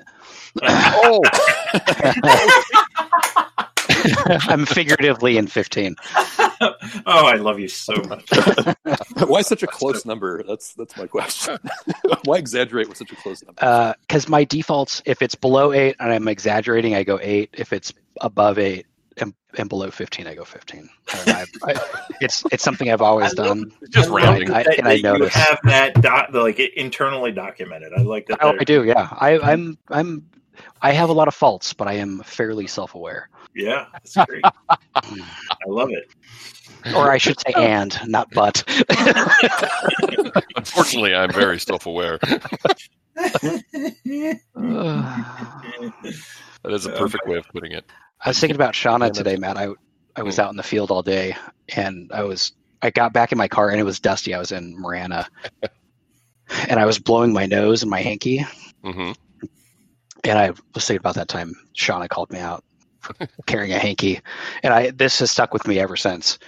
Oh, 0.63 1.23
I'm 4.49 4.67
figuratively 4.67 5.37
in 5.37 5.47
15. 5.47 5.97
oh, 6.61 6.75
I 7.07 7.37
love 7.37 7.59
you 7.59 7.69
so 7.69 7.95
much. 8.09 8.29
why 9.27 9.43
such 9.43 9.63
a 9.63 9.67
close 9.67 10.05
number? 10.05 10.43
That's 10.43 10.75
that's 10.75 10.97
my 10.97 11.07
question. 11.07 11.59
why 12.25 12.39
exaggerate 12.39 12.89
with 12.89 12.99
such 12.99 13.13
a 13.13 13.17
close 13.17 13.43
number? 13.45 13.65
Uh, 13.65 13.95
because 14.01 14.29
my 14.29 14.45
defaults, 14.45 15.03
if 15.05 15.23
it's 15.23 15.35
below 15.35 15.73
eight 15.73 15.97
and 16.01 16.13
I'm 16.13 16.29
exaggerating, 16.29 16.95
I 16.95 17.05
go 17.05 17.19
eight. 17.23 17.51
If 17.53 17.73
it's 17.73 17.93
above 18.21 18.59
eight 18.59 18.87
and, 19.19 19.35
and 19.59 19.69
below 19.69 19.91
fifteen, 19.91 20.27
I 20.27 20.35
go 20.35 20.45
fifteen. 20.45 20.89
I 21.09 21.47
I- 21.65 21.73
I- 21.73 21.81
it's 22.21 22.45
it's 22.53 22.63
something 22.63 22.91
I've 22.91 23.03
always 23.03 23.33
done. 23.35 23.73
just 23.91 24.11
I 24.11 24.13
rounding. 24.15 24.51
I- 24.51 24.63
that- 24.63 24.79
and 24.79 24.89
I 24.89 25.01
that 25.03 25.19
you 25.19 25.25
have 25.27 25.59
that 25.65 26.01
doc, 26.01 26.31
like 26.33 26.59
internally 26.61 27.33
documented. 27.33 27.93
I 27.97 28.03
like 28.03 28.27
that. 28.27 28.39
Oh, 28.43 28.51
they're- 28.53 28.61
I 28.61 28.65
do. 28.65 28.85
Yeah, 28.85 29.09
I, 29.13 29.39
I'm 29.39 29.79
I'm 29.89 30.27
I 30.81 30.93
have 30.93 31.09
a 31.09 31.13
lot 31.13 31.29
of 31.29 31.35
faults, 31.35 31.73
but 31.73 31.89
I 31.89 31.95
am 31.95 32.21
fairly 32.25 32.67
self-aware. 32.67 33.29
Yeah, 33.55 33.87
that's 33.93 34.17
great. 34.27 34.43
I 34.95 35.11
love 35.67 35.91
it. 35.91 36.09
Or 36.97 37.11
I 37.13 37.19
should 37.19 37.39
say, 37.41 37.53
and 37.55 37.97
not 38.09 38.29
but. 38.33 38.65
Unfortunately, 40.57 41.15
I'm 41.15 41.31
very 41.33 41.59
self-aware. 41.61 42.19
That 46.65 46.73
is 46.75 46.87
a 46.87 46.91
perfect 46.91 47.27
way 47.27 47.39
of 47.39 47.49
putting 47.49 47.73
it. 47.73 47.85
I 48.25 48.31
was 48.31 48.39
thinking 48.39 48.57
about 48.57 48.75
Shauna 48.75 49.13
today, 49.13 49.37
Matt. 49.37 49.57
I 49.57 49.69
I 50.17 50.23
was 50.23 50.39
out 50.39 50.51
in 50.51 50.57
the 50.57 50.63
field 50.63 50.91
all 50.91 51.03
day, 51.03 51.37
and 51.75 52.11
I 52.13 52.23
was 52.23 52.53
I 52.83 52.91
got 52.91 53.13
back 53.13 53.33
in 53.33 53.39
my 53.39 53.49
car, 53.49 53.71
and 53.71 53.81
it 53.81 53.85
was 53.85 53.99
dusty. 54.01 54.35
I 54.35 54.39
was 54.39 54.53
in 54.53 54.79
Marana, 54.79 55.29
and 56.69 56.79
I 56.79 56.87
was 56.87 56.99
blowing 56.99 57.33
my 57.33 57.47
nose 57.47 57.83
and 57.83 57.91
my 57.91 58.01
hanky, 58.01 58.45
hmm 58.85 59.13
and 60.25 60.39
I 60.39 60.53
was 60.75 60.87
thinking 60.87 61.01
about 61.01 61.17
that 61.17 61.29
time 61.29 61.53
Shauna 61.77 62.09
called 62.09 62.31
me 62.31 62.39
out 62.39 62.65
for 63.01 63.15
carrying 63.47 63.73
a 63.73 63.79
hanky, 63.79 64.21
and 64.63 64.73
I 64.73 64.91
this 64.91 65.19
has 65.19 65.31
stuck 65.31 65.53
with 65.53 65.67
me 65.67 65.81
ever 65.81 65.97
since. 65.97 66.39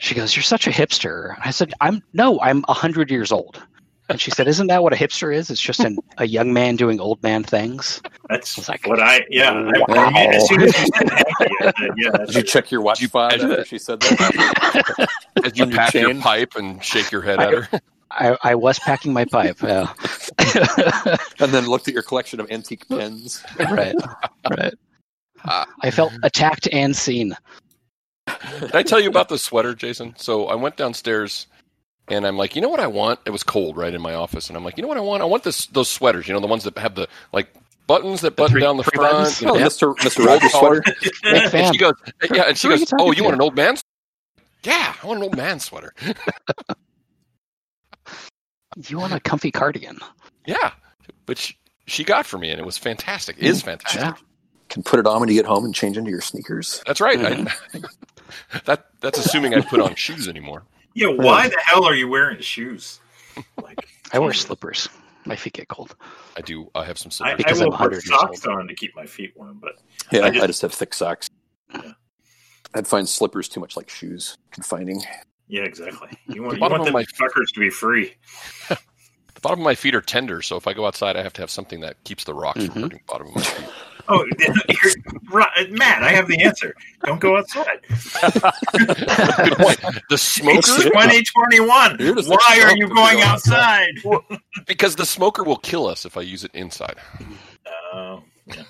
She 0.00 0.14
goes, 0.14 0.36
"You're 0.36 0.42
such 0.42 0.66
a 0.66 0.70
hipster." 0.70 1.36
I 1.42 1.50
said, 1.50 1.72
"I'm 1.80 2.02
no, 2.12 2.38
I'm 2.40 2.64
a 2.68 2.74
hundred 2.74 3.10
years 3.10 3.32
old." 3.32 3.62
And 4.08 4.20
she 4.20 4.30
said, 4.30 4.48
"Isn't 4.48 4.66
that 4.66 4.82
what 4.82 4.92
a 4.92 4.96
hipster 4.96 5.34
is? 5.34 5.48
It's 5.50 5.60
just 5.60 5.80
an, 5.80 5.96
a 6.18 6.26
young 6.26 6.52
man 6.52 6.76
doing 6.76 7.00
old 7.00 7.22
man 7.22 7.44
things." 7.44 8.02
That's 8.28 8.58
It's 8.58 8.68
like- 8.68 8.86
what 8.86 9.00
I. 9.00 9.24
Yeah, 9.30 9.52
I, 9.52 9.78
Wow. 9.88 10.04
I 10.06 10.10
mean, 10.12 10.34
as 10.34 10.48
soon 10.48 10.62
as 10.62 10.78
you 10.78 10.86
said 10.96 11.10
Hanky, 11.10 11.54
I 11.60 11.88
yeah, 11.96 12.10
Did 12.26 12.34
you 12.34 12.42
check 12.42 12.70
your 12.70 12.80
watch 12.82 12.98
Did 12.98 13.04
you- 13.04 13.08
fob 13.08 13.32
as 13.32 13.42
after 13.44 13.64
she 13.64 13.78
said 13.78 14.00
that? 14.00 15.08
As 15.44 15.56
you 15.58 15.64
On 15.64 15.70
your 15.72 16.10
your 16.12 16.20
pipe 16.20 16.54
and 16.56 16.82
shake 16.84 17.10
your 17.10 17.22
head 17.22 17.40
at 17.40 17.52
her. 17.52 17.80
I, 18.10 18.36
I 18.42 18.54
was 18.54 18.78
packing 18.78 19.12
my 19.12 19.24
pipe. 19.24 19.60
Yeah. 19.62 19.92
and 21.40 21.50
then 21.52 21.66
looked 21.66 21.88
at 21.88 21.94
your 21.94 22.02
collection 22.02 22.38
of 22.40 22.50
antique 22.50 22.86
pens. 22.88 23.42
right. 23.58 23.94
Right. 24.50 24.74
Ah. 25.44 25.66
I 25.82 25.90
felt 25.90 26.12
attacked 26.22 26.68
and 26.70 26.94
seen. 26.94 27.34
Did 28.60 28.74
I 28.74 28.82
tell 28.82 29.00
you 29.00 29.08
about 29.08 29.28
the 29.30 29.38
sweater, 29.38 29.74
Jason? 29.74 30.14
So 30.16 30.46
I 30.46 30.54
went 30.54 30.76
downstairs 30.76 31.46
and 32.08 32.26
I'm 32.26 32.36
like, 32.36 32.54
you 32.56 32.62
know 32.62 32.68
what 32.68 32.80
I 32.80 32.86
want? 32.88 33.20
It 33.26 33.30
was 33.30 33.42
cold 33.42 33.76
right 33.76 33.92
in 33.94 34.00
my 34.00 34.14
office, 34.14 34.48
and 34.48 34.56
I'm 34.56 34.64
like, 34.64 34.76
you 34.76 34.82
know 34.82 34.88
what 34.88 34.96
I 34.98 35.02
want? 35.02 35.22
I 35.22 35.26
want 35.26 35.44
this 35.44 35.66
those 35.66 35.88
sweaters, 35.88 36.26
you 36.28 36.34
know, 36.34 36.40
the 36.40 36.46
ones 36.46 36.64
that 36.64 36.76
have 36.78 36.94
the 36.94 37.08
like 37.32 37.52
buttons 37.86 38.20
that 38.22 38.36
button 38.36 38.52
three- 38.52 38.60
down 38.62 38.76
the 38.76 38.84
front. 38.84 39.10
buttons? 39.12 39.40
you 39.42 39.48
Oh, 39.48 39.54
know, 39.54 39.60
Mr. 39.66 39.94
Mr. 39.98 40.24
Rogers 40.26 40.52
sweater. 40.52 40.82
Big 41.22 41.54
And 41.54 41.74
she 41.74 41.78
goes, 41.78 41.94
yeah, 42.32 42.42
and 42.44 42.56
she 42.58 42.68
Who 42.68 42.76
goes, 42.78 42.90
you 42.90 42.96
oh, 43.00 43.12
you 43.12 43.22
want 43.24 43.32
to? 43.32 43.36
an 43.38 43.42
old 43.42 43.56
man? 43.56 43.76
Yeah, 44.64 44.94
I 45.02 45.06
want 45.06 45.18
an 45.18 45.24
old 45.24 45.36
man 45.36 45.60
sweater. 45.60 45.94
You 48.88 48.98
want 48.98 49.12
a 49.12 49.20
comfy 49.20 49.50
cardigan? 49.50 49.98
Yeah, 50.46 50.72
which 51.26 51.38
she, 51.38 51.56
she 51.86 52.04
got 52.04 52.24
for 52.24 52.38
me, 52.38 52.50
and 52.50 52.58
it 52.58 52.64
was 52.64 52.78
fantastic. 52.78 53.36
It 53.38 53.44
is 53.44 53.60
mm, 53.62 53.66
fantastic. 53.66 54.00
Yeah. 54.00 54.14
Can 54.70 54.82
put 54.82 54.98
it 54.98 55.06
on 55.06 55.20
when 55.20 55.28
you 55.28 55.34
get 55.34 55.44
home 55.44 55.66
and 55.66 55.74
change 55.74 55.98
into 55.98 56.10
your 56.10 56.22
sneakers. 56.22 56.82
That's 56.86 57.00
right. 57.00 57.18
I, 57.22 57.30
mm-hmm. 57.32 57.84
that 58.64 58.86
that's 59.00 59.18
assuming 59.18 59.54
I 59.54 59.60
put 59.60 59.80
on 59.80 59.94
shoes 59.94 60.26
anymore. 60.26 60.62
Yeah, 60.94 61.08
why 61.08 61.48
the 61.48 61.58
hell 61.64 61.84
are 61.84 61.94
you 61.94 62.08
wearing 62.08 62.40
shoes? 62.40 63.00
Like, 63.62 63.86
I 64.12 64.18
wear 64.18 64.32
slippers. 64.32 64.88
My 65.24 65.36
feet 65.36 65.52
get 65.54 65.68
cold. 65.68 65.94
I 66.36 66.40
do. 66.40 66.70
I 66.74 66.84
have 66.84 66.98
some 66.98 67.10
slippers. 67.10 67.34
I 67.34 67.36
Because 67.36 67.60
will 67.60 67.72
I'm 67.74 67.90
put 67.90 68.02
socks 68.02 68.44
on 68.46 68.66
to 68.68 68.74
keep 68.74 68.94
my 68.96 69.06
feet 69.06 69.32
warm, 69.36 69.58
but 69.60 69.74
Yeah, 70.10 70.20
I 70.22 70.26
I 70.26 70.30
just- 70.30 70.46
just, 70.46 70.62
have 70.62 70.74
thick 70.74 70.92
socks. 70.94 71.28
Yeah. 71.72 71.92
I'd 72.74 72.86
find 72.86 73.08
slippers 73.08 73.48
too 73.48 73.60
much 73.60 73.76
like 73.76 73.88
shoes, 73.88 74.36
confining. 74.50 75.02
yeah, 75.46 75.62
exactly. 75.62 76.08
You 76.26 76.42
want, 76.42 76.54
The 76.58 76.64
you 76.64 76.70
want 76.70 76.86
of 76.88 76.92
my- 76.92 77.04
fuckers 77.04 77.52
to 77.54 77.60
be 77.60 77.70
free. 77.70 78.14
the 78.68 79.40
bottom 79.42 79.60
of 79.60 79.64
my 79.64 79.74
feet 79.74 79.94
are 79.94 80.00
tender, 80.00 80.42
so 80.42 80.56
if 80.56 80.66
I 80.66 80.72
go 80.72 80.86
outside, 80.86 81.16
I 81.16 81.22
have 81.22 81.32
to 81.34 81.42
have 81.42 81.50
something 81.50 81.80
that 81.80 82.02
keeps 82.04 82.24
the 82.24 82.34
rocks 82.34 82.60
Mhm. 82.60 82.72
from 82.72 82.82
hurting 82.82 82.98
the 82.98 83.04
bottom 83.12 83.26
of 83.28 83.34
my 83.36 83.42
feet. 83.42 83.68
Oh, 84.08 84.24
you're, 84.38 84.92
right, 85.30 85.70
Matt, 85.70 86.02
I 86.02 86.10
have 86.10 86.26
the 86.28 86.42
answer. 86.42 86.74
Don't 87.04 87.20
go 87.20 87.36
outside. 87.36 87.80
Good 87.88 89.56
point. 89.58 89.80
The 90.10 90.18
smoker, 90.18 90.58
It's 90.58 90.82
2021. 90.84 91.68
Why 91.68 92.60
are 92.62 92.76
you 92.76 92.86
"Oh, 92.90 92.94
going 92.94 93.18
go 93.18 93.22
outside? 93.24 93.90
because 94.66 94.96
the 94.96 95.06
smoker 95.06 95.42
will 95.44 95.56
kill 95.58 95.86
us 95.86 96.04
if 96.04 96.16
I 96.16 96.22
use 96.22 96.44
it 96.44 96.50
inside. 96.54 96.96
Oh, 97.92 98.22
yeah. 98.46 98.62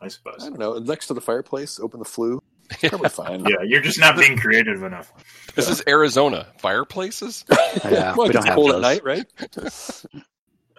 I 0.00 0.08
suppose. 0.08 0.36
I 0.44 0.48
don't 0.50 0.58
know. 0.58 0.78
Next 0.78 1.06
to 1.08 1.14
the 1.14 1.20
fireplace, 1.20 1.80
open 1.80 1.98
the 1.98 2.04
flue. 2.04 2.42
Probably 2.80 3.08
fine. 3.10 3.44
Yeah, 3.44 3.62
you're 3.64 3.82
just 3.82 4.00
not 4.00 4.16
being 4.16 4.36
creative 4.38 4.82
enough. 4.82 5.12
This 5.54 5.68
is 5.68 5.82
Arizona. 5.86 6.46
Fireplaces? 6.58 7.44
Yeah, 7.84 8.14
well, 8.16 8.26
we 8.26 8.30
it 8.30 8.32
don't 8.32 8.42
gets 8.42 8.46
have 8.46 8.54
cold 8.54 8.70
those. 8.70 8.76
at 8.76 8.80
night, 8.82 9.04
right? 9.04 9.26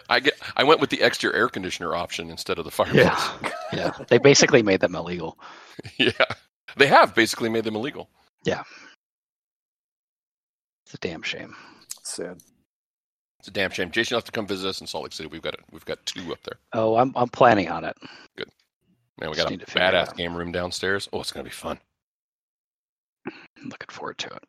I 0.08 0.20
get. 0.20 0.34
I 0.56 0.64
went 0.64 0.80
with 0.80 0.90
the 0.90 1.02
extra 1.02 1.34
air 1.34 1.48
conditioner 1.48 1.94
option 1.94 2.30
instead 2.30 2.58
of 2.58 2.64
the 2.64 2.70
fireplace. 2.70 3.04
Yeah, 3.04 3.52
yeah. 3.72 3.90
They 4.08 4.18
basically 4.18 4.62
made 4.62 4.80
them 4.80 4.94
illegal. 4.94 5.38
yeah. 5.98 6.10
They 6.76 6.86
have 6.86 7.14
basically 7.14 7.48
made 7.48 7.64
them 7.64 7.76
illegal. 7.76 8.08
Yeah, 8.44 8.62
it's 10.84 10.94
a 10.94 10.98
damn 10.98 11.22
shame. 11.22 11.54
Sad. 12.02 12.38
It's 13.40 13.48
a 13.48 13.50
damn 13.50 13.70
shame. 13.70 13.90
Jason 13.90 14.14
will 14.14 14.18
have 14.20 14.24
to 14.24 14.32
come 14.32 14.46
visit 14.46 14.68
us 14.68 14.80
in 14.80 14.86
Salt 14.86 15.04
Lake 15.04 15.12
City. 15.12 15.28
We've 15.28 15.42
got 15.42 15.54
it. 15.54 15.60
We've 15.72 15.84
got 15.84 16.04
two 16.06 16.32
up 16.32 16.42
there. 16.44 16.58
Oh, 16.72 16.96
I'm 16.96 17.12
I'm 17.16 17.28
planning 17.28 17.68
on 17.68 17.84
it. 17.84 17.96
Good. 18.36 18.48
Man, 19.20 19.30
we 19.30 19.36
Just 19.36 19.44
got 19.48 19.52
a 19.52 19.56
need 19.56 19.66
to 19.66 19.72
badass 19.72 20.16
game 20.16 20.36
room 20.36 20.52
downstairs. 20.52 21.08
Oh, 21.12 21.20
it's 21.20 21.32
gonna 21.32 21.44
be 21.44 21.50
fun. 21.50 21.78
I'm 23.26 23.68
looking 23.68 23.88
forward 23.90 24.18
to 24.18 24.28
it. 24.28 24.44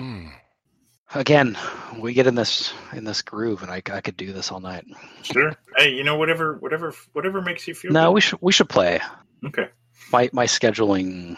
Mm. 0.00 0.32
Again, 1.14 1.58
we 1.98 2.14
get 2.14 2.26
in 2.26 2.34
this 2.34 2.72
in 2.92 3.04
this 3.04 3.20
groove, 3.20 3.62
and 3.62 3.70
I, 3.70 3.82
I 3.92 4.00
could 4.00 4.16
do 4.16 4.32
this 4.32 4.50
all 4.50 4.60
night. 4.60 4.86
Sure. 5.22 5.54
Hey, 5.76 5.90
you 5.92 6.04
know, 6.04 6.16
whatever, 6.16 6.56
whatever, 6.56 6.94
whatever 7.12 7.42
makes 7.42 7.68
you 7.68 7.74
feel. 7.74 7.92
No, 7.92 8.08
good. 8.08 8.14
we 8.14 8.20
should 8.20 8.38
we 8.40 8.52
should 8.52 8.68
play. 8.68 9.00
Okay. 9.44 9.68
My 10.10 10.30
my 10.32 10.46
scheduling 10.46 11.36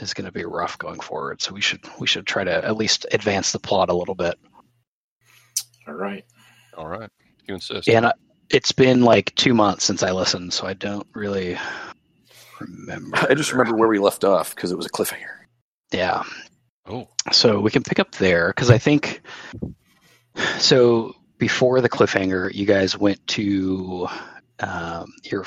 is 0.00 0.14
going 0.14 0.26
to 0.26 0.32
be 0.32 0.44
rough 0.44 0.78
going 0.78 1.00
forward, 1.00 1.42
so 1.42 1.52
we 1.52 1.60
should 1.60 1.80
we 1.98 2.06
should 2.06 2.26
try 2.26 2.44
to 2.44 2.64
at 2.64 2.76
least 2.76 3.06
advance 3.10 3.50
the 3.50 3.58
plot 3.58 3.90
a 3.90 3.94
little 3.94 4.14
bit. 4.14 4.38
All 5.88 5.94
right. 5.94 6.24
All 6.76 6.86
right. 6.86 7.10
You 7.46 7.54
insist. 7.54 7.88
And 7.88 8.06
uh, 8.06 8.12
it's 8.50 8.72
been 8.72 9.02
like 9.02 9.34
two 9.34 9.54
months 9.54 9.84
since 9.84 10.02
I 10.02 10.12
listened, 10.12 10.52
so 10.52 10.66
I 10.66 10.74
don't 10.74 11.06
really 11.14 11.58
remember. 12.60 13.16
I 13.28 13.34
just 13.34 13.52
remember 13.52 13.76
where 13.76 13.88
we 13.88 13.98
left 13.98 14.22
off 14.22 14.54
because 14.54 14.70
it 14.70 14.76
was 14.76 14.86
a 14.86 14.90
cliffhanger. 14.90 15.38
Yeah. 15.92 16.22
Oh, 16.88 17.06
So 17.32 17.60
we 17.60 17.70
can 17.70 17.82
pick 17.82 17.98
up 17.98 18.12
there 18.12 18.48
because 18.48 18.70
I 18.70 18.78
think 18.78 19.20
so. 20.58 21.14
Before 21.38 21.80
the 21.80 21.88
cliffhanger, 21.88 22.52
you 22.52 22.66
guys 22.66 22.98
went 22.98 23.24
to 23.28 24.08
um, 24.58 25.12
your 25.22 25.44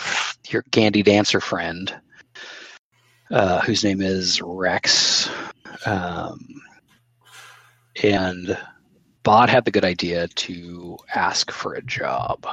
your 0.47 0.63
gandy 0.71 1.03
dancer 1.03 1.41
friend, 1.41 1.93
uh, 3.29 3.59
whose 3.61 3.83
name 3.83 4.01
is 4.01 4.41
Rex, 4.41 5.29
um, 5.85 6.39
and 8.03 8.57
Bod 9.23 9.49
had 9.49 9.65
the 9.65 9.71
good 9.71 9.83
idea 9.83 10.27
to 10.29 10.97
ask 11.13 11.51
for 11.51 11.73
a 11.73 11.81
job. 11.81 12.47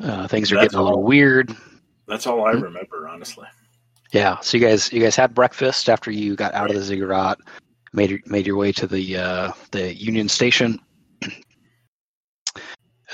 Uh, 0.00 0.26
things 0.26 0.50
are 0.50 0.56
That's 0.56 0.66
getting 0.66 0.78
a 0.78 0.82
little 0.82 0.98
all. 0.98 1.04
weird. 1.04 1.54
That's 2.08 2.26
all 2.26 2.44
I 2.44 2.54
Hmm? 2.54 2.62
remember, 2.62 3.08
honestly. 3.08 3.46
Yeah. 4.12 4.38
So 4.40 4.56
you 4.56 4.66
guys, 4.66 4.92
you 4.92 5.00
guys 5.02 5.16
had 5.16 5.34
breakfast 5.34 5.88
after 5.88 6.10
you 6.10 6.36
got 6.36 6.54
out 6.54 6.70
of 6.70 6.76
the 6.76 6.82
ziggurat, 6.82 7.38
made 7.92 8.10
your- 8.10 8.20
made 8.26 8.46
your 8.46 8.56
way 8.56 8.72
to 8.72 8.86
the 8.86 9.16
uh, 9.16 9.52
the 9.72 9.94
Union 9.94 10.28
Station. 10.28 10.78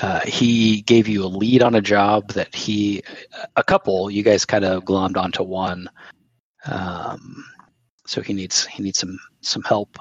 Uh, 0.00 0.20
he 0.20 0.80
gave 0.82 1.06
you 1.06 1.22
a 1.22 1.26
lead 1.28 1.62
on 1.62 1.74
a 1.74 1.80
job 1.80 2.28
that 2.32 2.52
he, 2.54 3.02
a 3.56 3.62
couple, 3.62 4.10
you 4.10 4.22
guys 4.22 4.44
kind 4.46 4.64
of 4.64 4.84
glommed 4.84 5.18
onto 5.18 5.42
one. 5.42 5.86
Um, 6.66 7.44
so 8.06 8.22
he 8.22 8.32
needs 8.32 8.64
he 8.66 8.82
needs 8.82 8.98
some 8.98 9.18
some 9.42 9.62
help. 9.62 9.98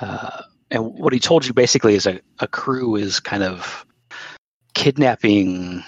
Uh, 0.00 0.42
and 0.70 0.84
what 0.92 1.14
he 1.14 1.18
told 1.18 1.46
you 1.46 1.54
basically 1.54 1.94
is 1.94 2.06
a, 2.06 2.20
a 2.40 2.46
crew 2.46 2.96
is 2.96 3.18
kind 3.18 3.42
of 3.42 3.86
kidnapping 4.74 5.82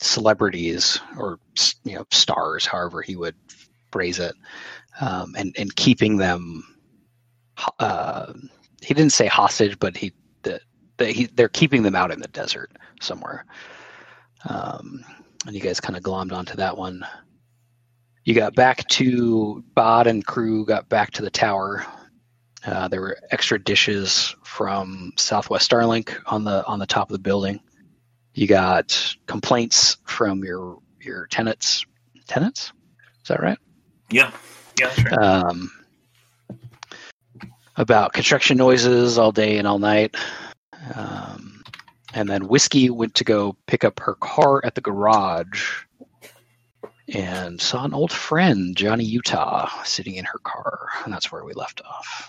celebrities 0.00 1.00
or 1.16 1.38
you 1.84 1.94
know 1.94 2.04
stars, 2.10 2.66
however 2.66 3.02
he 3.02 3.16
would 3.16 3.34
phrase 3.90 4.18
it, 4.18 4.34
um, 5.00 5.34
and 5.36 5.54
and 5.58 5.74
keeping 5.76 6.16
them. 6.16 6.64
Uh, 7.78 8.32
he 8.82 8.94
didn't 8.94 9.12
say 9.12 9.26
hostage, 9.26 9.78
but 9.78 9.96
he 9.96 10.12
the, 10.42 10.60
the, 10.98 11.06
he 11.06 11.26
they're 11.26 11.48
keeping 11.48 11.82
them 11.82 11.96
out 11.96 12.10
in 12.12 12.20
the 12.20 12.28
desert 12.28 12.70
somewhere. 13.00 13.44
Um, 14.48 15.04
and 15.46 15.54
you 15.54 15.60
guys 15.60 15.80
kind 15.80 15.96
of 15.96 16.02
glommed 16.02 16.32
onto 16.32 16.54
that 16.56 16.76
one. 16.76 17.04
You 18.24 18.34
got 18.34 18.54
back 18.54 18.86
to 18.88 19.64
Bod 19.74 20.06
and 20.06 20.24
crew 20.26 20.64
got 20.66 20.88
back 20.88 21.10
to 21.12 21.22
the 21.22 21.30
tower. 21.30 21.84
Uh, 22.66 22.88
there 22.88 23.00
were 23.00 23.18
extra 23.30 23.58
dishes 23.58 24.34
from 24.42 25.12
Southwest 25.16 25.70
Starlink 25.70 26.14
on 26.26 26.44
the 26.44 26.64
on 26.66 26.78
the 26.78 26.86
top 26.86 27.08
of 27.08 27.12
the 27.12 27.22
building. 27.22 27.60
You 28.38 28.46
got 28.46 29.16
complaints 29.26 29.96
from 30.04 30.44
your 30.44 30.78
your 31.00 31.26
tenants. 31.26 31.84
Tenants, 32.28 32.72
is 33.22 33.28
that 33.28 33.42
right? 33.42 33.58
Yeah. 34.12 34.30
Yeah, 34.78 34.92
that's 34.94 35.04
right. 35.04 35.18
Um, 35.18 35.72
about 37.74 38.12
construction 38.12 38.56
noises 38.56 39.18
all 39.18 39.32
day 39.32 39.58
and 39.58 39.66
all 39.66 39.80
night. 39.80 40.14
Um, 40.94 41.64
and 42.14 42.28
then 42.28 42.46
Whiskey 42.46 42.90
went 42.90 43.16
to 43.16 43.24
go 43.24 43.56
pick 43.66 43.82
up 43.82 43.98
her 43.98 44.14
car 44.14 44.64
at 44.64 44.76
the 44.76 44.82
garage 44.82 45.82
and 47.12 47.60
saw 47.60 47.84
an 47.84 47.92
old 47.92 48.12
friend, 48.12 48.76
Johnny 48.76 49.04
Utah, 49.04 49.68
sitting 49.82 50.14
in 50.14 50.24
her 50.24 50.38
car. 50.44 50.90
And 51.04 51.12
that's 51.12 51.32
where 51.32 51.44
we 51.44 51.54
left 51.54 51.80
off. 51.84 52.28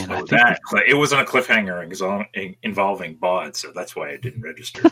And 0.00 0.12
I 0.12 0.14
Oh, 0.14 0.16
think 0.18 0.30
that 0.30 0.60
but 0.70 0.86
it 0.86 0.94
wasn't 0.94 1.20
a 1.20 1.24
cliffhanger 1.24 1.86
exo- 1.86 2.54
involving 2.62 3.16
bod, 3.16 3.56
so 3.56 3.72
that's 3.74 3.94
why 3.96 4.10
it 4.10 4.22
didn't 4.22 4.42
register. 4.42 4.82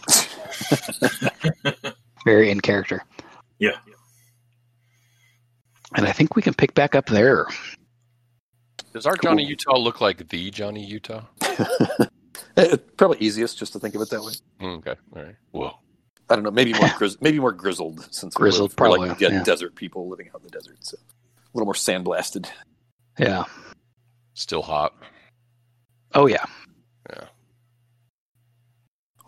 very 2.24 2.50
in 2.50 2.60
character. 2.60 3.02
yeah. 3.58 3.76
And 5.96 6.06
I 6.06 6.12
think 6.12 6.36
we 6.36 6.42
can 6.42 6.54
pick 6.54 6.74
back 6.74 6.94
up 6.94 7.06
there. 7.06 7.46
does 8.92 9.06
our 9.06 9.16
Johnny 9.16 9.44
Utah 9.44 9.76
look 9.76 10.00
like 10.00 10.28
the 10.28 10.50
Johnny 10.50 10.84
Utah? 10.84 11.22
Probably 12.96 13.18
easiest 13.18 13.58
just 13.58 13.72
to 13.72 13.80
think 13.80 13.94
of 13.96 14.02
it 14.02 14.10
that 14.10 14.22
way. 14.22 14.32
Hmm, 14.60 14.66
Okay, 14.78 14.94
all 15.16 15.22
right. 15.22 15.34
Whoa, 15.50 15.72
I 16.28 16.34
don't 16.36 16.44
know, 16.44 16.50
maybe 16.52 16.72
more 16.74 16.88
grizz- 16.90 17.20
maybe 17.20 17.40
more 17.40 17.50
grizzled 17.52 18.06
since 18.14 18.36
we 18.36 18.42
Grizzled, 18.42 18.70
live- 18.70 18.78
we're 18.78 18.88
probably, 18.88 19.08
like 19.08 19.18
de- 19.18 19.32
yeah. 19.32 19.42
desert 19.42 19.74
people 19.74 20.08
living 20.08 20.28
out 20.34 20.42
in 20.42 20.44
the 20.44 20.50
desert, 20.50 20.76
so 20.80 20.96
a 20.96 21.50
little 21.54 21.66
more 21.66 21.74
sandblasted. 21.74 22.48
Yeah. 23.18 23.44
Still 24.34 24.62
hot. 24.62 24.94
Oh, 26.14 26.26
yeah. 26.26 26.44
Yeah. 27.08 27.24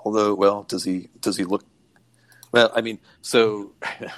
Although, 0.05 0.35
well, 0.35 0.65
does 0.65 0.85
he 0.85 1.09
does 1.21 1.37
he 1.37 1.45
look? 1.45 1.65
Well, 2.51 2.73
I 2.75 2.81
mean, 2.81 2.99
so 3.21 3.73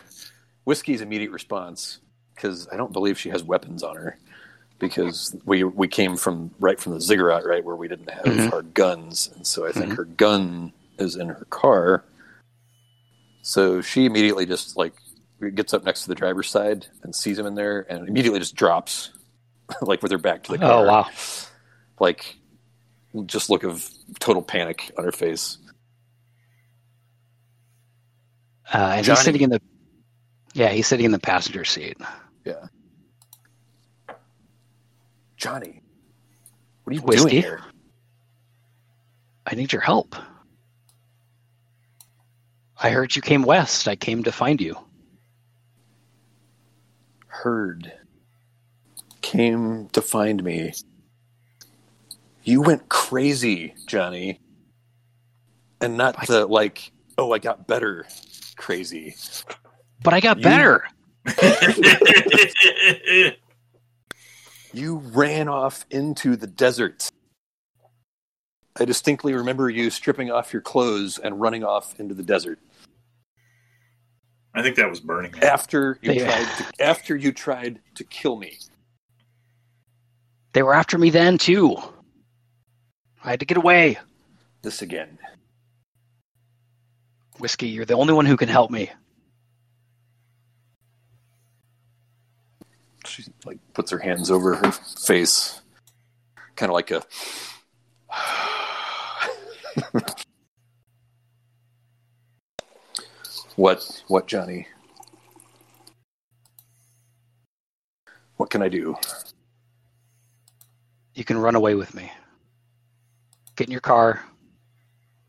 whiskey's 0.65 1.01
immediate 1.03 1.31
response 1.31 1.99
because 2.35 2.67
I 2.73 2.77
don't 2.77 2.93
believe 2.93 3.19
she 3.19 3.29
has 3.31 3.43
weapons 3.45 3.83
on 3.83 3.97
her 3.97 4.19
because 4.79 5.37
we 5.45 5.63
we 5.63 5.87
came 5.89 6.17
from 6.17 6.51
right 6.59 6.81
from 6.81 6.93
the 6.95 7.01
ziggurat 7.01 7.45
right 7.45 7.63
where 7.65 7.77
we 7.77 7.87
didn't 7.89 8.11
have 8.11 8.25
Mhm. 8.25 8.53
our 8.53 8.63
guns, 8.63 9.31
and 9.37 9.47
so 9.47 9.67
I 9.67 9.73
think 9.73 9.93
Mhm. 9.93 9.97
her 9.97 10.05
gun 10.05 10.73
is 10.99 11.17
in 11.17 11.29
her 11.29 11.45
car. 11.51 12.05
So 13.43 13.83
she 13.83 14.07
immediately 14.07 14.47
just 14.47 14.77
like 14.77 14.95
gets 15.55 15.75
up 15.75 15.85
next 15.85 16.03
to 16.05 16.09
the 16.09 16.15
driver's 16.15 16.49
side 16.49 16.87
and 17.03 17.15
sees 17.15 17.39
him 17.39 17.45
in 17.45 17.55
there, 17.57 17.81
and 17.93 18.09
immediately 18.09 18.39
just 18.41 18.55
drops, 18.55 19.11
like 19.83 20.03
with 20.03 20.13
her 20.13 20.19
back 20.19 20.45
to 20.45 20.53
the 20.53 20.59
car. 20.59 20.73
Oh, 20.73 20.87
wow. 20.87 21.09
Like 22.01 22.37
just 23.27 23.51
look 23.51 23.63
of 23.63 23.89
total 24.19 24.43
panic 24.43 24.91
on 24.99 25.05
her 25.05 25.13
face. 25.13 25.59
Uh, 28.73 28.95
and 28.97 29.05
Johnny- 29.05 29.17
he's 29.17 29.25
sitting 29.25 29.41
in 29.43 29.51
the 29.51 29.61
yeah, 30.55 30.69
he's 30.69 30.87
sitting 30.87 31.05
in 31.05 31.11
the 31.13 31.19
passenger 31.19 31.65
seat. 31.65 31.97
Yeah. 32.45 32.67
Johnny, 35.37 35.83
what 36.85 36.93
are 36.93 36.95
you 36.95 37.03
Whiskey? 37.03 37.29
doing 37.31 37.43
here? 37.43 37.61
I 39.47 39.55
need 39.57 39.73
your 39.73 39.83
help. 39.83 40.15
I 42.81 42.91
heard 42.91 43.15
you 43.15 43.21
came 43.23 43.43
west. 43.43 43.89
I 43.89 43.97
came 43.97 44.23
to 44.25 44.33
find 44.33 44.61
you. 44.61 44.77
Heard. 47.27 47.93
Came 49.25 49.89
to 49.95 50.03
find 50.03 50.45
me. 50.45 50.75
You 52.43 52.61
went 52.61 52.91
crazy, 52.91 53.75
Johnny. 53.87 54.39
And 55.81 55.97
not 55.97 56.15
I- 56.19 56.27
the 56.27 56.47
like, 56.47 56.93
oh, 57.17 57.33
I 57.33 57.39
got 57.39 57.67
better 57.67 58.05
crazy. 58.57 59.15
But 60.03 60.13
I 60.13 60.21
got 60.21 60.37
You- 60.39 60.43
better. 60.45 60.85
You 64.75 64.97
ran 64.97 65.47
off 65.49 65.87
into 65.91 66.35
the 66.35 66.49
desert. 66.49 67.09
I 68.79 68.85
distinctly 68.85 69.33
remember 69.33 69.71
you 69.71 69.89
stripping 69.89 70.33
off 70.33 70.53
your 70.53 70.63
clothes 70.63 71.17
and 71.17 71.41
running 71.41 71.63
off 71.63 71.99
into 72.01 72.13
the 72.13 72.25
desert. 72.25 72.59
I 74.53 74.63
think 74.63 74.75
that 74.77 74.91
was 74.91 74.99
Burning 74.99 75.31
Man. 75.31 75.45
after 75.45 75.99
you 76.03 76.15
They- 76.15 76.25
tried 76.25 76.49
to, 76.59 76.83
after 76.85 77.17
you 77.17 77.31
tried 77.33 77.81
to 77.95 78.03
kill 78.05 78.35
me. 78.37 78.59
They 80.55 80.63
were 80.63 80.75
after 80.75 80.97
me 80.97 81.11
then 81.11 81.37
too. 81.37 81.77
I 83.23 83.31
had 83.31 83.41
to 83.41 83.47
get 83.47 83.59
away. 83.59 83.99
This 84.63 84.83
again. 84.83 85.19
Whiskey, 87.41 87.67
you're 87.67 87.85
the 87.85 87.95
only 87.95 88.15
one 88.15 88.25
who 88.25 88.37
can 88.37 88.49
help 88.49 88.71
me. 88.71 88.91
She 93.05 93.25
like 93.45 93.59
puts 93.75 93.91
her 93.91 93.99
hands 93.99 94.31
over 94.31 94.55
her 94.55 94.71
face, 94.71 95.61
kind 96.55 96.71
of 96.71 96.75
like 96.75 96.93
a. 96.93 97.03
what? 103.57 104.05
What, 104.07 104.29
Johnny? 104.29 104.69
What 108.37 108.51
can 108.51 108.63
I 108.63 108.69
do? 108.69 108.97
You 111.15 111.25
can 111.25 111.39
run 111.39 111.55
away 111.55 111.75
with 111.75 111.95
me. 111.95 112.11
Get 113.57 113.69
in 113.69 113.73
your 113.73 113.81
car 113.81 114.23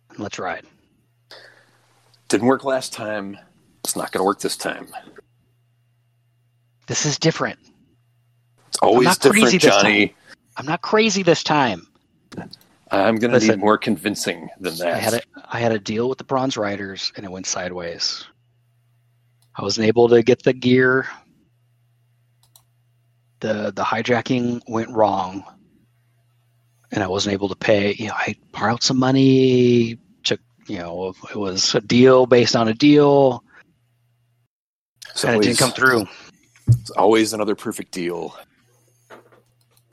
and 0.09 0.19
let's 0.19 0.39
ride. 0.39 0.65
Didn't 2.27 2.47
work 2.47 2.63
last 2.63 2.91
time. 2.91 3.37
It's 3.83 3.95
not 3.95 4.11
going 4.11 4.21
to 4.21 4.25
work 4.25 4.39
this 4.39 4.57
time. 4.57 4.87
This 6.87 7.05
is 7.05 7.19
different. 7.19 7.59
It's 8.69 8.77
always 8.79 9.17
different, 9.17 9.61
Johnny. 9.61 10.15
I'm 10.57 10.65
not 10.65 10.81
crazy 10.81 11.23
this 11.23 11.43
time. 11.43 11.87
I'm 12.91 13.17
going 13.17 13.31
to 13.31 13.39
need 13.39 13.59
more 13.59 13.77
convincing 13.77 14.49
than 14.59 14.77
that. 14.77 14.93
I 14.95 14.97
had 14.97 15.13
a 15.15 15.21
I 15.51 15.59
had 15.59 15.71
a 15.71 15.79
deal 15.79 16.09
with 16.09 16.17
the 16.17 16.23
Bronze 16.23 16.57
Riders 16.57 17.11
and 17.15 17.25
it 17.25 17.31
went 17.31 17.45
sideways. 17.45 18.25
I 19.55 19.61
wasn't 19.61 19.87
able 19.87 20.09
to 20.09 20.21
get 20.23 20.43
the 20.43 20.53
gear. 20.53 21.07
The 23.39 23.71
the 23.75 23.83
hijacking 23.83 24.61
went 24.67 24.89
wrong. 24.89 25.43
And 26.91 27.03
I 27.03 27.07
wasn't 27.07 27.33
able 27.33 27.49
to 27.49 27.55
pay. 27.55 27.93
You 27.93 28.07
know, 28.07 28.13
I 28.15 28.35
borrowed 28.51 28.83
some 28.83 28.97
money, 28.97 29.97
took 30.23 30.39
you 30.67 30.77
know 30.77 31.13
it 31.29 31.35
was 31.35 31.73
a 31.75 31.81
deal 31.81 32.25
based 32.25 32.55
on 32.55 32.67
a 32.67 32.73
deal, 32.73 33.43
It's 35.09 35.23
and 35.25 35.35
it 35.37 35.43
didn't 35.43 35.57
come 35.59 35.71
through. 35.71 36.05
it's 36.67 36.91
always 36.91 37.33
another 37.33 37.55
perfect 37.55 37.91
deal. 37.91 38.37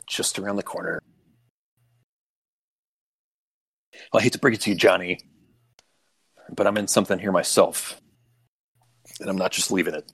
Just 0.07 0.39
around 0.39 0.57
the 0.57 0.63
corner. 0.63 1.01
Well, 4.13 4.21
I 4.21 4.23
hate 4.23 4.33
to 4.35 4.39
break 4.39 4.55
it 4.55 4.61
to 4.63 4.71
you, 4.71 4.77
Johnny, 4.77 5.19
but 6.55 6.67
I'm 6.67 6.77
in 6.77 6.87
something 6.89 7.19
here 7.19 7.33
myself. 7.33 7.99
And 9.21 9.31
I'm 9.31 9.37
not 9.37 9.53
just 9.53 9.71
leaving 9.71 9.95
it. 9.95 10.11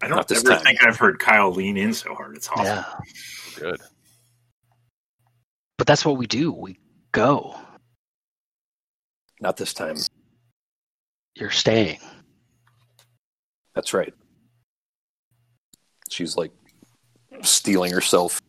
I 0.00 0.08
don't 0.08 0.30
ever 0.30 0.42
time. 0.50 0.60
think 0.64 0.86
I've 0.86 0.96
heard 0.96 1.18
Kyle 1.18 1.50
lean 1.52 1.76
in 1.76 1.92
so 1.92 2.14
hard. 2.14 2.36
It's 2.36 2.48
awesome. 2.48 2.64
Yeah, 2.66 2.84
Good. 3.58 3.80
But 5.78 5.86
that's 5.86 6.04
what 6.04 6.18
we 6.18 6.26
do. 6.26 6.52
We 6.52 6.78
go. 7.12 7.56
Not 9.40 9.56
this 9.56 9.72
time. 9.72 9.96
You're 11.34 11.50
staying. 11.50 12.00
That's 13.74 13.94
right. 13.94 14.12
She's 16.10 16.36
like 16.36 16.50
stealing 17.42 17.92
herself. 17.92 18.40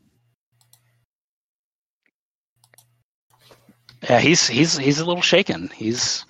Yeah, 4.01 4.19
he's 4.19 4.47
he's 4.47 4.77
he's 4.77 4.99
a 4.99 5.05
little 5.05 5.21
shaken. 5.21 5.69
He's. 5.75 6.25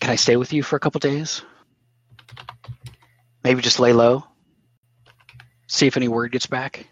Can 0.00 0.10
I 0.10 0.16
stay 0.16 0.36
with 0.36 0.52
you 0.52 0.62
for 0.62 0.76
a 0.76 0.80
couple 0.80 0.98
days? 0.98 1.42
Maybe 3.42 3.62
just 3.62 3.80
lay 3.80 3.92
low. 3.92 4.24
See 5.66 5.86
if 5.86 5.96
any 5.96 6.08
word 6.08 6.32
gets 6.32 6.46
back. 6.46 6.86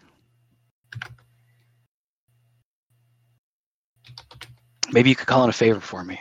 Maybe 4.91 5.09
you 5.09 5.15
could 5.15 5.27
call 5.27 5.43
in 5.43 5.49
a 5.49 5.53
favor 5.53 5.79
for 5.79 6.03
me. 6.03 6.19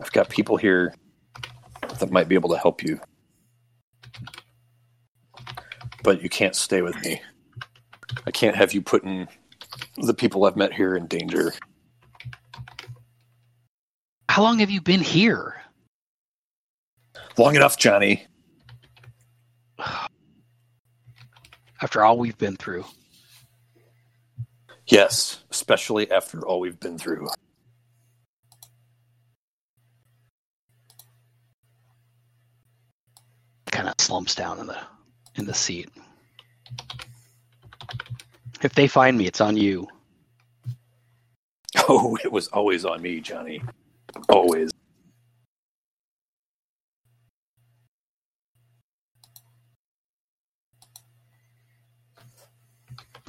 I've 0.00 0.12
got 0.12 0.28
people 0.28 0.56
here 0.56 0.92
that 1.98 2.10
might 2.10 2.28
be 2.28 2.34
able 2.34 2.50
to 2.50 2.58
help 2.58 2.82
you. 2.82 3.00
But 6.02 6.22
you 6.22 6.28
can't 6.28 6.56
stay 6.56 6.82
with 6.82 7.00
me. 7.04 7.20
I 8.26 8.30
can't 8.32 8.56
have 8.56 8.72
you 8.72 8.82
putting 8.82 9.28
the 9.96 10.14
people 10.14 10.44
I've 10.44 10.56
met 10.56 10.72
here 10.72 10.96
in 10.96 11.06
danger. 11.06 11.52
How 14.28 14.42
long 14.42 14.58
have 14.58 14.70
you 14.70 14.80
been 14.80 15.00
here? 15.00 15.60
Long 17.38 17.54
enough, 17.54 17.76
Johnny. 17.76 18.26
After 21.82 22.02
all 22.02 22.18
we've 22.18 22.36
been 22.38 22.56
through. 22.56 22.84
Yes, 24.90 25.44
especially 25.50 26.10
after 26.10 26.46
all 26.46 26.60
we've 26.60 26.80
been 26.80 26.98
through. 26.98 27.28
kind 33.70 33.88
of 33.88 33.94
slumps 33.98 34.34
down 34.34 34.58
in 34.58 34.66
the 34.66 34.78
in 35.36 35.46
the 35.46 35.54
seat. 35.54 35.88
If 38.62 38.74
they 38.74 38.88
find 38.88 39.16
me, 39.16 39.26
it's 39.26 39.40
on 39.40 39.56
you. 39.56 39.88
Oh, 41.88 42.16
it 42.24 42.30
was 42.32 42.48
always 42.48 42.84
on 42.84 43.00
me, 43.02 43.20
Johnny. 43.20 43.62
Always. 44.28 44.70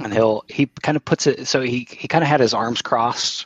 And 0.03 0.13
he'll 0.13 0.43
he 0.47 0.67
kind 0.81 0.95
of 0.95 1.05
puts 1.05 1.27
it 1.27 1.47
so 1.47 1.61
he 1.61 1.87
he 1.89 2.07
kind 2.07 2.23
of 2.23 2.27
had 2.27 2.39
his 2.39 2.53
arms 2.53 2.81
crossed 2.81 3.45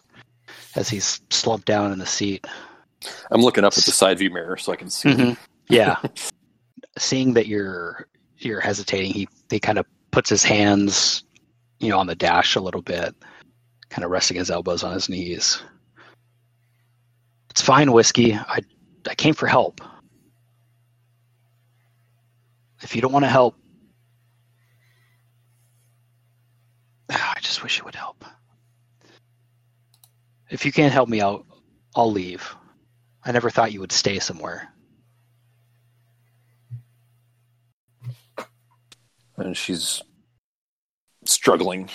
as 0.76 0.90
he's 0.90 1.22
slumped 1.30 1.66
down 1.68 1.92
in 1.92 2.00
the 2.00 2.06
seat. 2.06 2.46
I'm 3.32 3.42
looking 3.42 3.64
up 3.64 3.78
at 3.78 3.84
the 3.84 3.92
side 3.92 4.18
view 4.20 4.30
mirror 4.30 4.58
so 4.58 4.72
I 4.72 4.76
can 4.76 4.90
see. 4.90 5.10
Mhm. 5.10 5.38
Yeah. 5.70 5.98
Seeing 6.98 7.34
that 7.34 7.48
you're 7.48 8.08
you're 8.38 8.62
hesitating, 8.62 9.12
he 9.14 9.28
he 9.50 9.60
kind 9.60 9.78
of 9.78 9.86
puts 10.12 10.30
his 10.30 10.44
hands, 10.44 11.24
you 11.80 11.90
know, 11.90 12.00
on 12.00 12.08
the 12.08 12.16
dash 12.16 12.56
a 12.56 12.62
little 12.62 12.82
bit, 12.82 13.14
kind 13.90 14.04
of 14.06 14.12
resting 14.12 14.38
his 14.38 14.50
elbows 14.50 14.84
on 14.84 14.94
his 14.94 15.10
knees. 15.10 15.62
It's 17.50 17.62
fine, 17.62 17.92
whiskey. 17.92 18.34
I 18.34 18.60
I 19.10 19.16
came 19.16 19.34
for 19.34 19.48
help. 19.48 19.82
If 22.82 22.96
you 22.96 23.02
don't 23.02 23.12
want 23.14 23.26
to 23.26 23.30
help, 23.30 23.56
I 27.10 27.38
just 27.42 27.55
wish 27.66 27.80
you 27.80 27.84
would 27.86 27.96
help. 27.96 28.24
If 30.52 30.68
you 30.68 30.72
can't 30.72 30.94
help 30.94 31.10
me, 31.10 31.20
I'll 31.20 31.48
I'll 31.96 32.12
leave. 32.12 32.56
I 33.24 33.32
never 33.32 33.50
thought 33.50 33.74
you 33.74 33.80
would 33.80 33.92
stay 33.92 34.20
somewhere. 34.20 34.72
And 39.38 39.58
she's 39.58 40.04
struggling. 41.26 41.90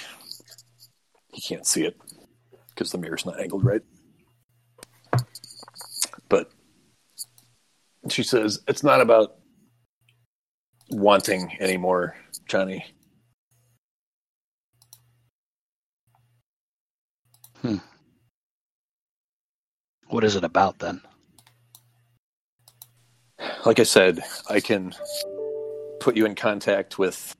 He 1.32 1.40
can't 1.40 1.64
see 1.64 1.84
it 1.84 1.96
because 2.70 2.90
the 2.90 2.98
mirror's 2.98 3.24
not 3.24 3.38
angled 3.38 3.64
right. 3.64 3.82
But 6.28 6.50
she 8.08 8.24
says, 8.24 8.58
It's 8.66 8.82
not 8.82 9.00
about 9.00 9.36
wanting 10.90 11.56
anymore, 11.60 12.16
Johnny. 12.48 12.84
What 20.08 20.24
is 20.24 20.36
it 20.36 20.44
about 20.44 20.78
then? 20.78 21.00
Like 23.64 23.78
I 23.78 23.84
said, 23.84 24.20
I 24.48 24.60
can 24.60 24.92
put 26.00 26.16
you 26.16 26.26
in 26.26 26.34
contact 26.34 26.98
with 26.98 27.34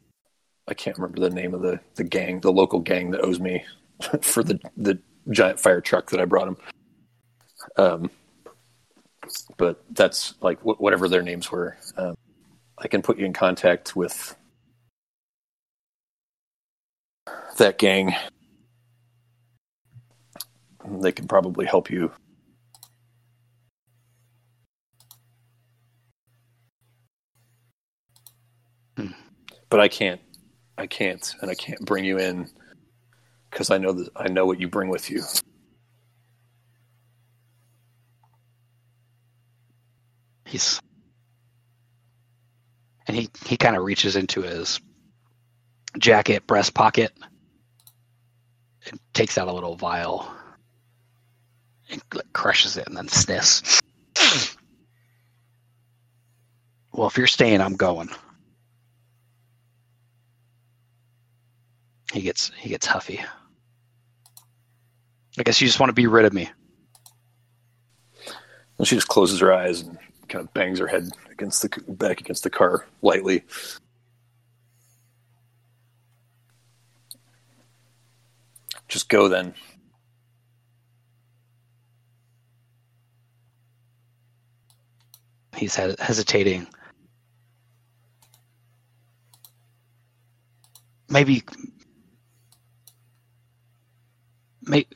I 0.69 0.75
can't 0.75 0.97
remember 0.97 1.21
the 1.21 1.35
name 1.35 1.53
of 1.53 1.63
the, 1.63 1.81
the 1.97 2.05
gang, 2.05 2.41
the 2.41 2.53
local 2.53 2.79
gang 2.79 3.11
that 3.11 3.23
owes 3.23 3.41
me 3.41 3.65
for 4.23 4.45
the, 4.45 4.61
the 4.77 5.01
giant 5.31 5.59
fire 5.59 5.81
truck 5.81 6.11
that 6.11 6.21
I 6.21 6.25
brought 6.25 6.49
him. 6.49 6.57
Um, 7.77 8.11
but 9.57 9.83
that's 9.91 10.35
like 10.41 10.61
wh- 10.61 10.81
whatever 10.81 11.09
their 11.09 11.23
names 11.23 11.51
were. 11.51 11.77
Um, 11.97 12.15
I 12.79 12.87
can 12.87 13.03
put 13.03 13.19
you 13.19 13.27
in 13.27 13.33
contact 13.33 13.97
with 13.97 14.37
that 17.59 17.79
gang. 17.79 18.15
They 20.99 21.13
can 21.13 21.29
probably 21.29 21.67
help 21.67 21.91
you. 21.91 22.11
Hmm. 28.97 29.13
But 29.69 29.81
I 29.81 29.89
can't. 29.89 30.21
I 30.77 30.87
can't, 30.87 31.35
and 31.43 31.51
I 31.51 31.55
can't 31.55 31.81
bring 31.85 32.05
you 32.05 32.19
in 32.19 32.49
because 33.51 33.71
I 33.71 33.79
know 33.79 33.93
that 33.93 34.09
I 34.17 34.29
know 34.29 34.47
what 34.47 34.61
you 34.61 34.69
bring 34.69 34.89
with 34.89 35.11
you. 35.11 35.23
He's 40.47 40.81
and 43.07 43.17
he 43.17 43.29
he 43.47 43.57
kind 43.57 43.77
of 43.77 43.85
reaches 43.85 44.17
into 44.17 44.43
his 44.43 44.81
jacket 45.99 46.47
breast 46.47 46.75
pocket 46.75 47.13
and 48.91 48.99
takes 49.13 49.37
out 49.37 49.49
a 49.49 49.53
little 49.53 49.77
vial 49.77 50.33
crushes 52.33 52.77
it 52.77 52.87
and 52.87 52.97
then 52.97 53.09
sniffs. 53.09 53.81
well, 56.93 57.07
if 57.09 57.17
you're 57.17 57.27
staying, 57.27 57.61
I'm 57.61 57.77
going. 57.77 58.11
He 62.13 62.23
gets 62.23 62.51
he 62.57 62.69
gets 62.69 62.87
huffy. 62.87 63.21
I 65.39 65.43
guess 65.43 65.61
you 65.61 65.67
just 65.67 65.79
want 65.79 65.91
to 65.91 65.95
be 65.95 66.07
rid 66.07 66.25
of 66.25 66.33
me. 66.33 66.51
And 68.79 68.87
she 68.87 68.97
just 68.97 69.09
closes 69.09 69.41
her 69.41 69.53
eyes 69.53 69.83
and 69.83 69.97
kind 70.29 70.45
of 70.45 70.53
bangs 70.55 70.79
her 70.79 70.87
head 70.87 71.09
against 71.31 71.63
the 71.63 71.69
back 71.89 72.21
against 72.21 72.43
the 72.43 72.51
car 72.51 72.87
lightly. 73.03 73.45
Just 78.89 79.09
go 79.09 79.29
then. 79.29 79.55
He's 85.61 85.77
he- 85.77 85.95
hesitating. 85.99 86.67
Maybe 91.11 91.43
make 94.63 94.91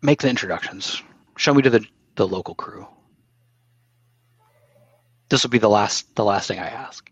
make 0.00 0.22
the 0.22 0.30
introductions. 0.30 1.02
Show 1.36 1.52
me 1.52 1.60
to 1.60 1.68
the, 1.68 1.84
the 2.16 2.26
local 2.26 2.54
crew. 2.54 2.86
This 5.28 5.42
will 5.42 5.50
be 5.50 5.58
the 5.58 5.68
last 5.68 6.16
the 6.16 6.24
last 6.24 6.48
thing 6.48 6.58
I 6.58 6.68
ask. 6.68 7.10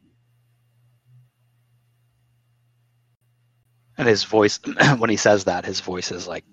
And 3.99 4.09
his 4.09 4.25
voice, 4.25 4.59
when 4.97 5.11
he 5.11 5.17
says 5.17 5.45
that, 5.45 5.67
his 5.67 5.81
voice 5.81 6.11
is 6.13 6.27
like 6.27 6.45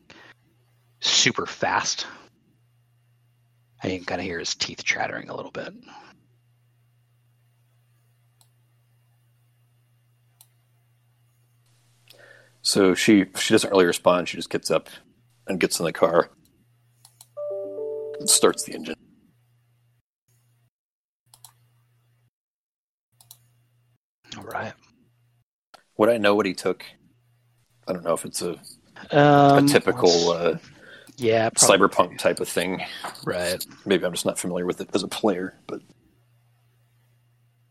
super 0.99 1.45
fast. 1.45 2.05
And 3.85 3.93
you 3.93 3.99
can 3.99 4.07
kind 4.07 4.19
of 4.19 4.25
hear 4.25 4.39
his 4.39 4.55
teeth 4.55 4.83
chattering 4.83 5.29
a 5.29 5.35
little 5.35 5.51
bit. 5.51 5.71
So 12.63 12.95
she 12.95 13.25
she 13.37 13.53
doesn't 13.53 13.69
really 13.69 13.85
respond. 13.85 14.27
She 14.27 14.37
just 14.37 14.49
gets 14.49 14.71
up 14.71 14.89
and 15.45 15.59
gets 15.59 15.79
in 15.79 15.85
the 15.85 15.93
car, 15.93 16.31
and 18.19 18.27
starts 18.27 18.63
the 18.63 18.73
engine. 18.73 18.95
All 24.35 24.45
right. 24.45 24.73
Would 25.97 26.09
I 26.09 26.17
know 26.17 26.33
what 26.33 26.47
he 26.47 26.55
took? 26.55 26.83
I 27.87 27.93
don't 27.93 28.03
know 28.03 28.15
if 28.15 28.25
it's 28.25 28.41
a, 28.41 28.59
Um, 29.11 29.65
a 29.65 29.67
typical 29.67 30.31
uh, 30.31 30.57
yeah, 31.17 31.49
probably. 31.49 31.87
cyberpunk 31.87 32.17
type 32.17 32.39
of 32.39 32.47
thing. 32.49 32.83
Right. 33.25 33.65
Maybe 33.85 34.05
I'm 34.05 34.13
just 34.13 34.25
not 34.25 34.39
familiar 34.39 34.65
with 34.65 34.81
it 34.81 34.89
as 34.93 35.03
a 35.03 35.07
player. 35.07 35.57
But 35.67 35.81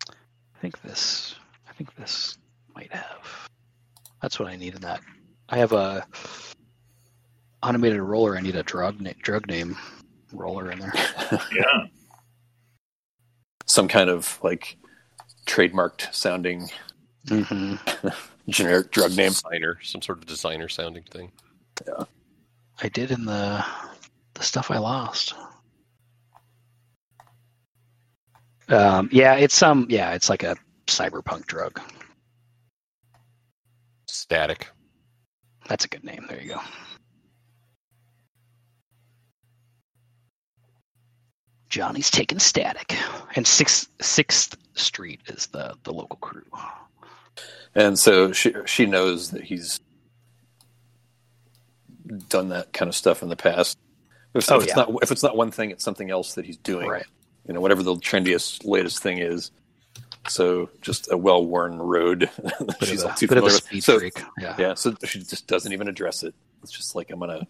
I 0.08 0.60
think 0.60 0.80
this. 0.82 1.34
I 1.68 1.72
think 1.72 1.94
this 1.96 2.38
might 2.74 2.92
have. 2.92 3.48
That's 4.22 4.38
what 4.38 4.48
I 4.48 4.56
need 4.56 4.74
in 4.74 4.80
that. 4.82 5.00
I 5.48 5.58
have 5.58 5.72
a 5.72 6.06
automated 7.62 8.00
roller. 8.00 8.36
I 8.36 8.40
need 8.40 8.56
a 8.56 8.62
drug 8.62 9.00
na- 9.00 9.12
drug 9.22 9.46
name 9.48 9.76
roller 10.32 10.70
in 10.70 10.78
there. 10.78 10.92
Yeah. 11.54 11.86
some 13.66 13.88
kind 13.88 14.08
of 14.10 14.38
like 14.42 14.76
trademarked 15.46 16.12
sounding 16.14 16.68
hmm 17.28 17.74
generic 18.48 18.90
drug 18.90 19.16
name. 19.16 19.30
Designer, 19.30 19.78
some 19.82 20.02
sort 20.02 20.18
of 20.18 20.26
designer 20.26 20.68
sounding 20.68 21.04
thing. 21.04 21.32
I 22.82 22.88
did 22.88 23.10
in 23.10 23.24
the 23.24 23.64
the 24.34 24.42
stuff 24.42 24.70
I 24.70 24.78
lost. 24.78 25.34
Um, 28.68 29.08
yeah, 29.12 29.34
it's 29.34 29.54
some. 29.56 29.86
yeah, 29.90 30.12
it's 30.14 30.28
like 30.28 30.42
a 30.42 30.56
cyberpunk 30.86 31.46
drug. 31.46 31.80
Static. 34.08 34.68
That's 35.68 35.84
a 35.84 35.88
good 35.88 36.04
name. 36.04 36.26
There 36.28 36.40
you 36.40 36.50
go. 36.50 36.60
Johnny's 41.68 42.10
taking 42.10 42.38
static, 42.38 42.96
and 43.36 43.46
sixth 43.46 43.88
Sixth 44.00 44.56
Street 44.74 45.20
is 45.26 45.46
the 45.48 45.74
the 45.84 45.92
local 45.92 46.16
crew. 46.18 46.44
And 47.74 47.98
so 47.98 48.32
she 48.32 48.54
she 48.66 48.86
knows 48.86 49.30
that 49.32 49.44
he's 49.44 49.80
done 52.28 52.48
that 52.50 52.72
kind 52.72 52.88
of 52.88 52.94
stuff 52.94 53.22
in 53.22 53.28
the 53.28 53.36
past. 53.36 53.78
If, 54.34 54.50
Oh, 54.50 54.56
if 54.56 54.64
it's 54.64 54.70
yeah. 54.70 54.82
not 54.82 55.02
if 55.02 55.12
it's 55.12 55.22
not 55.22 55.36
one 55.36 55.50
thing, 55.50 55.70
it's 55.70 55.84
something 55.84 56.10
else 56.10 56.34
that 56.34 56.44
he's 56.44 56.56
doing. 56.56 56.88
Right. 56.88 57.06
You 57.46 57.54
know, 57.54 57.60
whatever 57.60 57.82
the 57.82 57.94
trendiest, 57.96 58.64
latest 58.64 59.02
thing 59.02 59.18
is. 59.18 59.50
So 60.28 60.70
just 60.80 61.12
a 61.12 61.16
well 61.16 61.44
worn 61.44 61.78
road. 61.78 62.30
she's 62.82 63.02
a, 63.02 63.14
too 63.14 63.28
familiar 63.28 63.52
with. 63.52 63.64
speed 63.64 63.84
So 63.84 63.98
freak. 63.98 64.20
Yeah. 64.38 64.56
yeah, 64.58 64.74
so 64.74 64.94
she 65.04 65.20
just 65.20 65.46
doesn't 65.46 65.72
even 65.72 65.86
address 65.88 66.22
it. 66.22 66.34
It's 66.62 66.72
just 66.72 66.94
like 66.94 67.10
I'm 67.10 67.20
gonna 67.20 67.46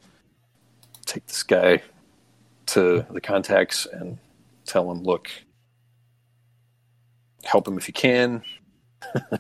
take 1.06 1.26
this 1.26 1.42
guy 1.42 1.82
to 2.66 3.06
the 3.10 3.20
contacts 3.20 3.86
and 3.86 4.18
tell 4.66 4.90
him, 4.90 5.02
look, 5.02 5.30
help 7.44 7.68
him 7.68 7.78
if 7.78 7.86
you 7.88 7.94
can. 7.94 8.42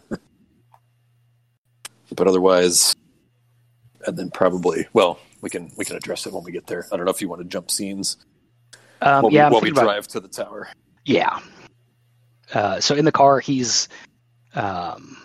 but 2.14 2.28
otherwise 2.28 2.94
and 4.06 4.16
then 4.16 4.30
probably 4.30 4.86
well, 4.92 5.18
we 5.40 5.50
can 5.50 5.70
we 5.76 5.84
can 5.84 5.96
address 5.96 6.26
it 6.26 6.32
when 6.32 6.44
we 6.44 6.52
get 6.52 6.66
there. 6.66 6.86
I 6.92 6.96
don't 6.96 7.04
know 7.06 7.10
if 7.12 7.20
you 7.20 7.28
want 7.28 7.42
to 7.42 7.48
jump 7.48 7.70
scenes 7.70 8.16
Um, 9.02 9.24
while 9.24 9.32
yeah, 9.32 9.48
we, 9.48 9.52
while 9.52 9.60
we 9.60 9.66
thinking 9.68 9.82
about- 9.82 9.92
drive 9.92 10.08
to 10.08 10.20
the 10.20 10.28
tower. 10.28 10.68
Yeah. 11.04 11.38
Uh, 12.52 12.80
so 12.80 12.94
in 12.94 13.04
the 13.04 13.12
car, 13.12 13.40
he's, 13.40 13.88
um, 14.54 15.16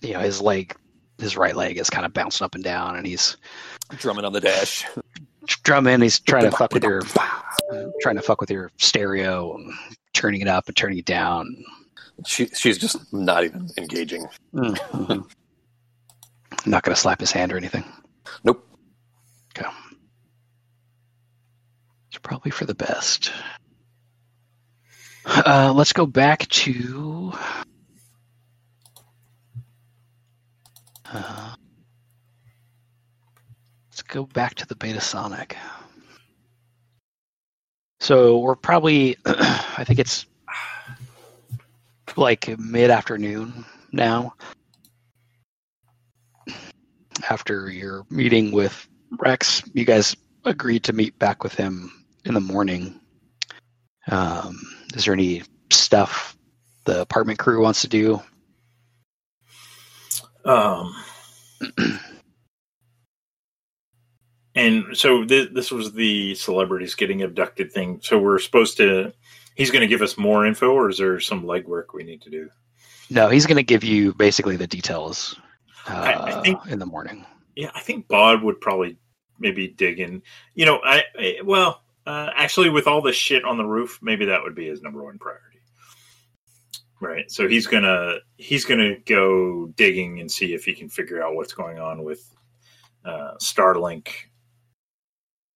you 0.00 0.12
know, 0.12 0.20
his 0.20 0.40
leg, 0.40 0.74
his 1.18 1.36
right 1.36 1.56
leg 1.56 1.78
is 1.78 1.90
kind 1.90 2.06
of 2.06 2.12
bouncing 2.12 2.44
up 2.44 2.54
and 2.54 2.62
down, 2.62 2.96
and 2.96 3.06
he's 3.06 3.36
Drumming 3.96 4.24
on 4.24 4.32
the 4.32 4.40
dash. 4.40 4.84
drumming. 5.64 6.00
He's 6.02 6.20
trying 6.20 6.44
to 6.44 6.50
fuck 6.50 6.72
with 6.74 6.84
your, 6.84 7.00
trying 8.02 8.16
to 8.16 8.22
fuck 8.22 8.40
with 8.40 8.50
your 8.50 8.70
stereo, 8.78 9.54
and 9.56 9.72
turning 10.12 10.40
it 10.42 10.48
up 10.48 10.68
and 10.68 10.76
turning 10.76 10.98
it 10.98 11.04
down. 11.06 11.64
She 12.26 12.46
she's 12.48 12.76
just 12.78 13.12
not 13.12 13.44
even 13.44 13.68
engaging. 13.78 14.26
Mhm. 14.54 15.28
Not 16.66 16.82
going 16.82 16.94
to 16.94 17.00
slap 17.00 17.20
his 17.20 17.30
hand 17.30 17.52
or 17.52 17.56
anything. 17.56 17.84
Nope. 18.44 18.66
Okay. 19.56 19.68
It's 22.08 22.18
probably 22.18 22.50
for 22.50 22.64
the 22.64 22.74
best. 22.74 23.32
Uh, 25.24 25.72
let's 25.74 25.92
go 25.92 26.06
back 26.06 26.48
to. 26.48 27.32
Uh, 31.12 31.54
let's 33.90 34.02
go 34.02 34.24
back 34.24 34.54
to 34.56 34.66
the 34.66 34.74
Beta 34.74 35.00
Sonic. 35.00 35.56
So 38.00 38.38
we're 38.38 38.56
probably, 38.56 39.16
I 39.26 39.84
think 39.84 39.98
it's 39.98 40.26
like 42.16 42.58
mid 42.58 42.90
afternoon 42.90 43.64
now. 43.92 44.34
After 47.28 47.70
your 47.70 48.04
meeting 48.10 48.52
with 48.52 48.88
Rex, 49.18 49.62
you 49.74 49.84
guys 49.84 50.16
agreed 50.44 50.84
to 50.84 50.92
meet 50.92 51.18
back 51.18 51.42
with 51.42 51.54
him 51.54 51.92
in 52.24 52.34
the 52.34 52.40
morning. 52.40 53.00
Um, 54.10 54.60
is 54.94 55.04
there 55.04 55.14
any 55.14 55.42
stuff 55.70 56.36
the 56.84 57.00
apartment 57.00 57.38
crew 57.38 57.62
wants 57.62 57.82
to 57.82 57.88
do? 57.88 58.20
Um, 60.44 60.94
and 64.54 64.96
so 64.96 65.24
th- 65.24 65.50
this 65.52 65.70
was 65.70 65.92
the 65.92 66.34
celebrities 66.34 66.94
getting 66.94 67.22
abducted 67.22 67.72
thing. 67.72 68.00
So 68.02 68.18
we're 68.18 68.38
supposed 68.38 68.78
to. 68.78 69.12
He's 69.54 69.70
going 69.70 69.82
to 69.82 69.88
give 69.88 70.02
us 70.02 70.16
more 70.16 70.46
info, 70.46 70.72
or 70.72 70.88
is 70.88 70.98
there 70.98 71.18
some 71.18 71.42
legwork 71.42 71.86
we 71.92 72.04
need 72.04 72.22
to 72.22 72.30
do? 72.30 72.48
No, 73.10 73.28
he's 73.28 73.46
going 73.46 73.56
to 73.56 73.64
give 73.64 73.82
you 73.82 74.14
basically 74.14 74.56
the 74.56 74.66
details 74.68 75.34
I- 75.88 76.38
I 76.38 76.42
think- 76.42 76.66
in 76.66 76.78
the 76.78 76.86
morning. 76.86 77.24
Yeah, 77.56 77.70
I 77.74 77.80
think 77.80 78.06
Bod 78.08 78.42
would 78.42 78.60
probably 78.60 78.98
maybe 79.38 79.66
dig 79.68 79.98
in. 80.00 80.22
You 80.54 80.66
know, 80.66 80.80
I, 80.84 81.02
I 81.18 81.38
well, 81.44 81.82
uh, 82.06 82.30
actually, 82.34 82.70
with 82.70 82.86
all 82.86 83.02
the 83.02 83.12
shit 83.12 83.44
on 83.44 83.56
the 83.58 83.64
roof, 83.66 83.98
maybe 84.00 84.26
that 84.26 84.42
would 84.42 84.54
be 84.54 84.68
his 84.68 84.80
number 84.80 85.02
one 85.02 85.18
priority. 85.18 85.44
Right. 87.00 87.30
So 87.30 87.46
he's 87.48 87.66
gonna 87.66 88.16
he's 88.36 88.64
gonna 88.64 88.98
go 89.00 89.66
digging 89.76 90.20
and 90.20 90.30
see 90.30 90.52
if 90.54 90.64
he 90.64 90.74
can 90.74 90.88
figure 90.88 91.22
out 91.22 91.34
what's 91.34 91.52
going 91.52 91.78
on 91.78 92.02
with 92.02 92.28
uh, 93.04 93.34
Starlink 93.40 94.08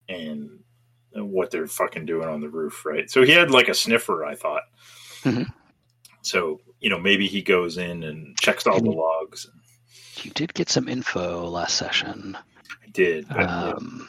and 0.08 0.60
what 1.14 1.50
they're 1.50 1.66
fucking 1.66 2.06
doing 2.06 2.28
on 2.28 2.40
the 2.40 2.48
roof. 2.48 2.84
Right. 2.84 3.10
So 3.10 3.22
he 3.22 3.32
had 3.32 3.50
like 3.50 3.68
a 3.68 3.74
sniffer, 3.74 4.24
I 4.24 4.34
thought. 4.34 4.62
Mhm. 5.22 5.52
So 6.22 6.60
you 6.80 6.90
know, 6.90 6.98
maybe 6.98 7.26
he 7.28 7.42
goes 7.42 7.78
in 7.78 8.02
and 8.02 8.36
checks 8.40 8.66
all 8.66 8.80
the 8.80 8.90
logs. 8.90 9.48
You 10.24 10.30
did 10.32 10.54
get 10.54 10.68
some 10.68 10.88
info 10.88 11.46
last 11.48 11.76
session. 11.76 12.36
I 12.36 12.90
did, 12.92 13.28
but, 13.28 13.48
Um, 13.48 14.08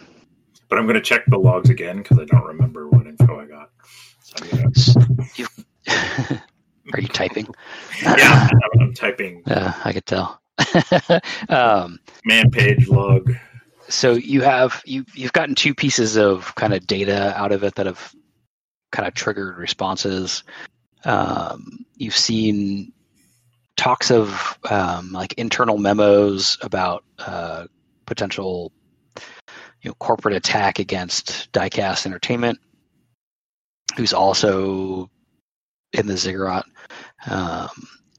but 0.70 0.78
I'm 0.78 0.86
going 0.86 0.95
to 0.95 1.01
check 1.01 1.24
the 1.28 1.38
logs 1.38 1.70
again 1.70 1.97
because 1.97 2.20
I 2.20 2.26
don't 2.26 2.45
remember 2.45 2.88
what 2.88 3.07
info 3.07 3.39
I 3.39 3.45
got. 3.45 3.70
So 4.24 4.45
gonna, 4.45 4.72
you 5.36 5.47
are 6.93 6.99
you 6.99 7.07
typing? 7.07 7.47
yeah, 8.01 8.49
I'm, 8.51 8.82
I'm 8.82 8.93
typing 8.93 9.43
Yeah, 9.45 9.74
I 9.84 9.93
could 9.93 10.05
tell. 10.05 10.41
um, 11.49 11.99
man 12.26 12.49
page 12.51 12.88
log. 12.88 13.32
so 13.89 14.14
you 14.14 14.41
have 14.41 14.82
you 14.86 15.03
you've 15.14 15.34
gotten 15.34 15.55
two 15.55 15.74
pieces 15.74 16.16
of 16.16 16.53
kind 16.55 16.74
of 16.74 16.86
data 16.86 17.34
out 17.36 17.51
of 17.51 17.64
it 17.64 17.76
that 17.76 17.86
have 17.86 18.14
kind 18.91 19.07
of 19.07 19.14
triggered 19.14 19.57
responses. 19.57 20.43
Um, 21.05 21.86
you've 21.97 22.16
seen 22.16 22.93
talks 23.78 24.11
of 24.11 24.57
um, 24.69 25.11
like 25.11 25.34
internal 25.34 25.78
memos 25.78 26.57
about 26.61 27.03
uh, 27.19 27.65
potential 28.05 28.71
you 29.82 29.89
know 29.89 29.93
corporate 29.95 30.36
attack 30.36 30.80
against 30.80 31.51
Diecast 31.51 32.05
Entertainment, 32.05 32.59
who's 33.95 34.13
also 34.13 35.09
in 35.93 36.07
the 36.07 36.17
ziggurat. 36.17 36.65
Um, 37.30 37.69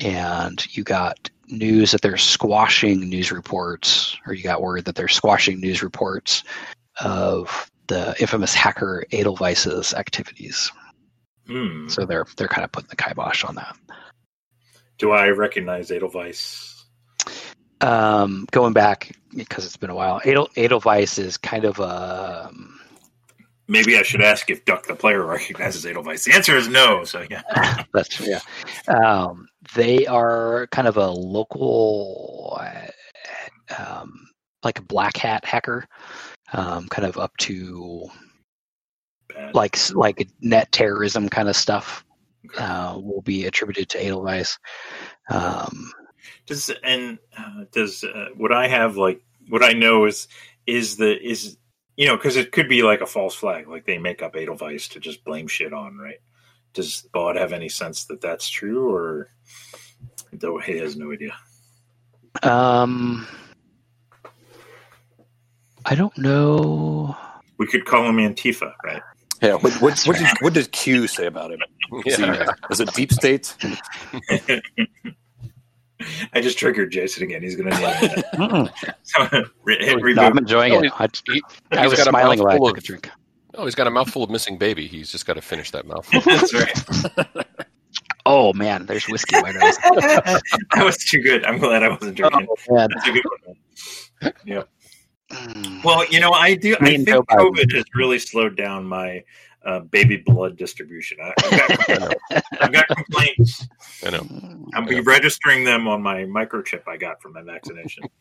and 0.00 0.64
you 0.76 0.84
got 0.84 1.30
news 1.48 1.90
that 1.92 2.00
they're 2.00 2.16
squashing 2.16 3.00
news 3.09 3.32
reports, 3.32 4.16
or 4.26 4.34
you 4.34 4.42
got 4.42 4.62
word 4.62 4.84
that 4.84 4.94
they're 4.94 5.09
squashing 5.09 5.61
news 5.61 5.82
reports 5.82 6.44
of 7.00 7.70
the 7.86 8.14
infamous 8.20 8.55
hacker 8.55 9.05
Edelweiss's 9.11 9.94
activities. 9.94 10.70
Hmm. 11.46 11.88
So 11.88 12.07
they're 12.07 12.26
they're 12.36 12.48
kind 12.48 12.64
of 12.64 12.72
putting 12.72 12.88
the 12.88 12.96
kibosh 12.96 13.44
on 13.44 13.55
that. 13.57 13.76
Do 14.99 15.11
I 15.11 15.28
recognize 15.28 15.90
Edelweiss? 15.90 16.74
um, 17.84 18.47
going 18.51 18.72
back 18.72 19.12
because 19.34 19.66
it's 19.66 19.76
been 19.76 19.90
a 19.90 19.95
while, 19.95 20.20
Adel, 20.24 20.49
Edelweiss 20.57 21.18
is 21.18 21.36
kind 21.36 21.64
of 21.64 21.78
a 21.78 22.49
um, 22.49 22.80
Maybe 23.66 23.97
I 23.97 24.03
should 24.03 24.20
ask 24.20 24.51
if 24.51 24.64
Duck 24.64 24.86
the 24.86 24.95
player 24.95 25.24
recognizes 25.26 25.86
Edelweiss. 25.86 26.24
The 26.24 26.34
answer 26.34 26.57
is 26.57 26.68
no. 26.68 27.05
So 27.05 27.24
yeah, 27.30 27.42
that's 27.92 28.20
yeah. 28.20 28.40
Um, 28.88 29.49
they 29.74 30.07
are 30.07 30.66
kind 30.70 30.86
of 30.86 30.97
a 30.97 31.09
local, 31.09 32.59
uh, 32.61 33.78
um, 33.78 34.28
like 34.62 34.78
a 34.78 34.82
black 34.82 35.16
hat 35.16 35.45
hacker, 35.45 35.86
um, 36.53 36.88
kind 36.88 37.07
of 37.07 37.16
up 37.16 37.34
to 37.38 38.09
Bad. 39.28 39.55
like 39.55 39.78
like 39.92 40.28
net 40.40 40.70
terrorism 40.72 41.28
kind 41.28 41.49
of 41.49 41.57
stuff. 41.57 42.03
Uh, 42.59 42.99
will 43.03 43.22
be 43.22 43.47
attributed 43.47 43.88
to 43.88 44.05
Edelweiss. 44.05 44.59
Um, 45.30 45.92
Does 46.47 46.70
and 46.82 47.18
uh, 47.36 47.64
does 47.72 48.05
uh, 48.05 48.28
what 48.36 48.53
I 48.53 48.68
have 48.68 48.97
like 48.97 49.22
what 49.49 49.62
I 49.62 49.72
know 49.72 50.05
is 50.07 50.28
is 50.66 50.97
the 50.97 51.18
is 51.20 51.57
you 51.97 52.07
know 52.07 52.16
because 52.16 52.36
it 52.36 52.53
could 52.53 52.68
be 52.68 52.82
like 52.82 53.01
a 53.01 53.07
false 53.07 53.34
flag, 53.34 53.68
like 53.68 53.86
they 53.86 53.99
make 53.99 54.22
up 54.22 54.36
Edelweiss 54.36 54.88
to 54.88 55.01
just 55.01 55.24
blame 55.24 55.49
shit 55.49 55.72
on, 55.72 55.97
right? 55.97 56.20
Does 56.72 57.03
Bod 57.12 57.36
have 57.36 57.53
any 57.53 57.68
sense 57.68 58.05
that 58.07 58.20
that's 58.20 58.49
true, 58.49 58.92
or 58.92 59.28
though 60.32 60.59
he 60.59 60.78
has 60.78 60.97
no 60.97 61.12
idea? 61.12 61.34
um, 62.42 63.26
I 65.84 65.95
don't 65.95 66.16
know. 66.18 67.16
We 67.59 67.66
could 67.66 67.84
call 67.84 68.09
him 68.09 68.16
Antifa, 68.16 68.72
right? 68.84 69.03
Yeah. 69.45 69.55
What 69.55 69.72
what, 69.82 70.01
what, 70.07 70.16
did, 70.16 70.26
what 70.40 70.53
did 70.55 70.72
Q 70.72 71.07
say 71.07 71.26
about 71.26 71.53
him? 71.53 71.61
Is, 72.07 72.16
he, 72.16 72.24
is 72.70 72.80
it 72.80 72.92
deep 72.95 73.12
state? 73.12 73.55
I 76.32 76.40
just 76.40 76.59
triggered 76.59 76.90
Jason 76.90 77.22
again. 77.22 77.42
He's 77.42 77.57
going 77.57 77.70
to 77.70 77.78
need 77.78 78.24
Mm-mm. 78.34 79.51
Re- 79.64 80.14
No, 80.14 80.22
I'm 80.22 80.38
enjoying 80.38 80.72
Oh, 80.72 80.80
it. 80.80 80.92
I, 80.99 81.09
He, 81.30 81.42
I 81.70 81.82
he's 81.82 81.90
was 81.90 81.99
got 81.99 82.07
a 82.09 82.11
smiling 82.11 82.38
while 82.40 82.49
I 82.49 82.53
mouthful 82.55 82.68
took 82.68 82.76
a 82.76 82.80
of, 82.80 82.84
drink. 82.84 83.11
oh, 83.55 83.64
he's 83.64 83.74
got 83.74 83.86
a 83.86 83.90
mouthful 83.90 84.22
of 84.24 84.30
missing 84.30 84.59
baby. 84.59 84.86
He's 84.86 85.11
just 85.12 85.24
got 85.26 85.34
to 85.34 85.42
finish 85.42 85.70
that 85.70 85.86
mouthful. 85.86 86.20
That's 86.26 86.53
right. 86.55 87.47
Oh 88.26 88.53
man, 88.55 88.86
there's 88.86 89.07
whiskey. 89.09 89.36
Right 89.36 89.55
that 89.55 90.42
was 90.84 90.97
too 90.97 91.20
good. 91.22 91.45
I'm 91.45 91.59
glad 91.59 91.82
I 91.82 91.90
wasn't 91.90 92.16
drinking. 92.16 92.47
Oh, 92.51 92.74
man. 92.74 92.88
That's 92.95 93.09
a 93.09 93.12
good 93.12 93.24
one. 93.47 93.57
man. 94.22 94.32
Yeah. 94.47 94.62
Well, 95.85 96.05
you 96.07 96.20
know, 96.20 96.32
I 96.32 96.55
do. 96.55 96.70
Me 96.70 96.76
I 96.80 96.85
think 96.97 97.09
Joe 97.09 97.22
Biden. 97.22 97.39
COVID 97.51 97.72
has 97.74 97.85
really 97.95 98.18
slowed 98.18 98.57
down 98.57 98.87
my 98.87 99.22
uh, 99.64 99.80
baby 99.80 100.16
blood 100.18 100.57
distribution. 100.57 101.18
I, 101.22 101.32
I've, 101.43 101.89
got, 101.89 102.14
I've 102.61 102.72
got 102.72 102.89
complaints. 102.89 103.66
I 104.05 104.11
know. 104.11 104.26
I'm 104.74 104.87
Yeah. 104.89 105.01
registering 105.05 105.64
them 105.64 105.89
on 105.89 106.03
my 106.03 106.24
microchip 106.24 106.82
I 106.87 106.97
got 106.97 107.20
from 107.22 107.32
my 107.32 107.43
vaccination. 107.43 108.05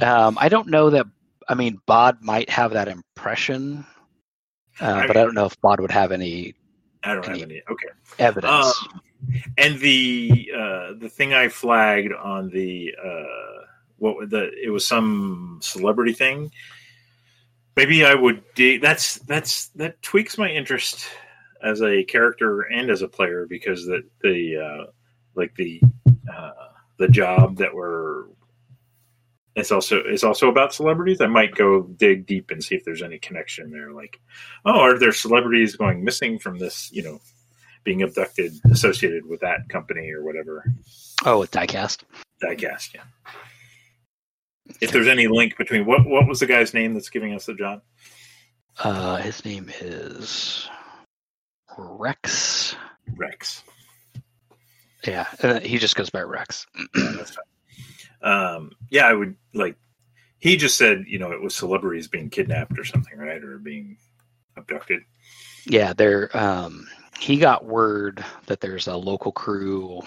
Um, 0.00 0.38
I 0.40 0.48
don't 0.48 0.68
know 0.68 0.90
that. 0.90 1.06
I 1.48 1.54
mean, 1.54 1.80
Bod 1.86 2.18
might 2.22 2.48
have 2.50 2.72
that 2.72 2.86
impression, 2.86 3.84
uh, 4.80 5.06
but 5.08 5.16
I 5.16 5.24
don't 5.24 5.34
know 5.34 5.46
if 5.46 5.60
Bod 5.60 5.80
would 5.80 5.90
have 5.90 6.12
any 6.12 6.54
I 7.02 7.14
don't 7.14 7.24
have 7.26 7.42
any. 7.42 7.62
Okay. 7.68 7.88
evidence. 8.20 8.76
Um, 8.92 9.00
and 9.56 9.78
the 9.80 10.50
uh, 10.54 10.92
the 10.98 11.08
thing 11.08 11.34
I 11.34 11.48
flagged 11.48 12.12
on 12.12 12.50
the 12.50 12.94
uh, 13.02 13.64
what 13.98 14.30
the 14.30 14.50
it 14.62 14.70
was 14.70 14.86
some 14.86 15.60
celebrity 15.62 16.12
thing. 16.12 16.50
Maybe 17.76 18.04
I 18.04 18.14
would. 18.14 18.42
De- 18.54 18.78
that's 18.78 19.16
that's 19.20 19.68
that 19.70 20.00
tweaks 20.02 20.38
my 20.38 20.48
interest 20.48 21.06
as 21.62 21.82
a 21.82 22.04
character 22.04 22.62
and 22.62 22.90
as 22.90 23.02
a 23.02 23.08
player 23.08 23.46
because 23.46 23.86
that 23.86 24.04
the 24.22 24.56
uh, 24.56 24.90
like 25.34 25.54
the 25.56 25.80
uh, 26.32 26.50
the 26.98 27.08
job 27.08 27.56
that 27.58 27.74
we're 27.74 28.24
it's 29.58 29.72
also 29.72 29.98
it's 29.98 30.24
also 30.24 30.48
about 30.48 30.72
celebrities. 30.72 31.20
I 31.20 31.26
might 31.26 31.54
go 31.54 31.82
dig 31.82 32.26
deep 32.26 32.50
and 32.50 32.62
see 32.62 32.76
if 32.76 32.84
there's 32.84 33.02
any 33.02 33.18
connection 33.18 33.70
there. 33.70 33.92
Like, 33.92 34.20
oh, 34.64 34.78
are 34.78 34.98
there 34.98 35.12
celebrities 35.12 35.76
going 35.76 36.04
missing 36.04 36.38
from 36.38 36.58
this? 36.58 36.90
You 36.92 37.02
know, 37.02 37.20
being 37.88 38.02
abducted 38.02 38.52
associated 38.70 39.24
with 39.24 39.40
that 39.40 39.66
company 39.70 40.10
or 40.12 40.22
whatever 40.22 40.62
oh, 41.24 41.38
with 41.38 41.50
diecast. 41.50 42.02
diecast 42.44 42.92
yeah 42.92 43.00
if 44.82 44.92
there's 44.92 45.08
any 45.08 45.26
link 45.26 45.56
between 45.56 45.86
what 45.86 46.04
what 46.06 46.28
was 46.28 46.38
the 46.40 46.44
guy's 46.46 46.74
name 46.74 46.92
that's 46.92 47.08
giving 47.08 47.32
us 47.32 47.46
the 47.46 47.54
job 47.54 47.80
Uh, 48.84 49.16
his 49.16 49.42
name 49.42 49.70
is 49.80 50.68
Rex. 51.78 52.76
rex 53.16 53.62
Yeah, 55.06 55.24
uh, 55.42 55.60
he 55.60 55.78
just 55.78 55.96
goes 55.96 56.10
by 56.10 56.20
Rex. 56.20 56.66
That's 56.94 57.34
fine. 57.34 58.30
um 58.30 58.72
yeah 58.90 59.06
i 59.06 59.14
would 59.14 59.34
like 59.54 59.76
he 60.40 60.58
just 60.58 60.76
said 60.76 61.04
you 61.06 61.18
know 61.18 61.32
it 61.32 61.40
was 61.40 61.54
celebrities 61.54 62.06
being 62.06 62.28
kidnapped 62.28 62.78
or 62.78 62.84
something 62.84 63.16
right 63.16 63.42
or 63.42 63.56
being 63.56 63.96
abducted 64.58 65.00
yeah, 65.70 65.92
they're. 65.92 66.34
Um, 66.36 66.88
he 67.18 67.36
got 67.38 67.64
word 67.66 68.24
that 68.46 68.60
there's 68.60 68.86
a 68.86 68.96
local 68.96 69.32
crew 69.32 70.00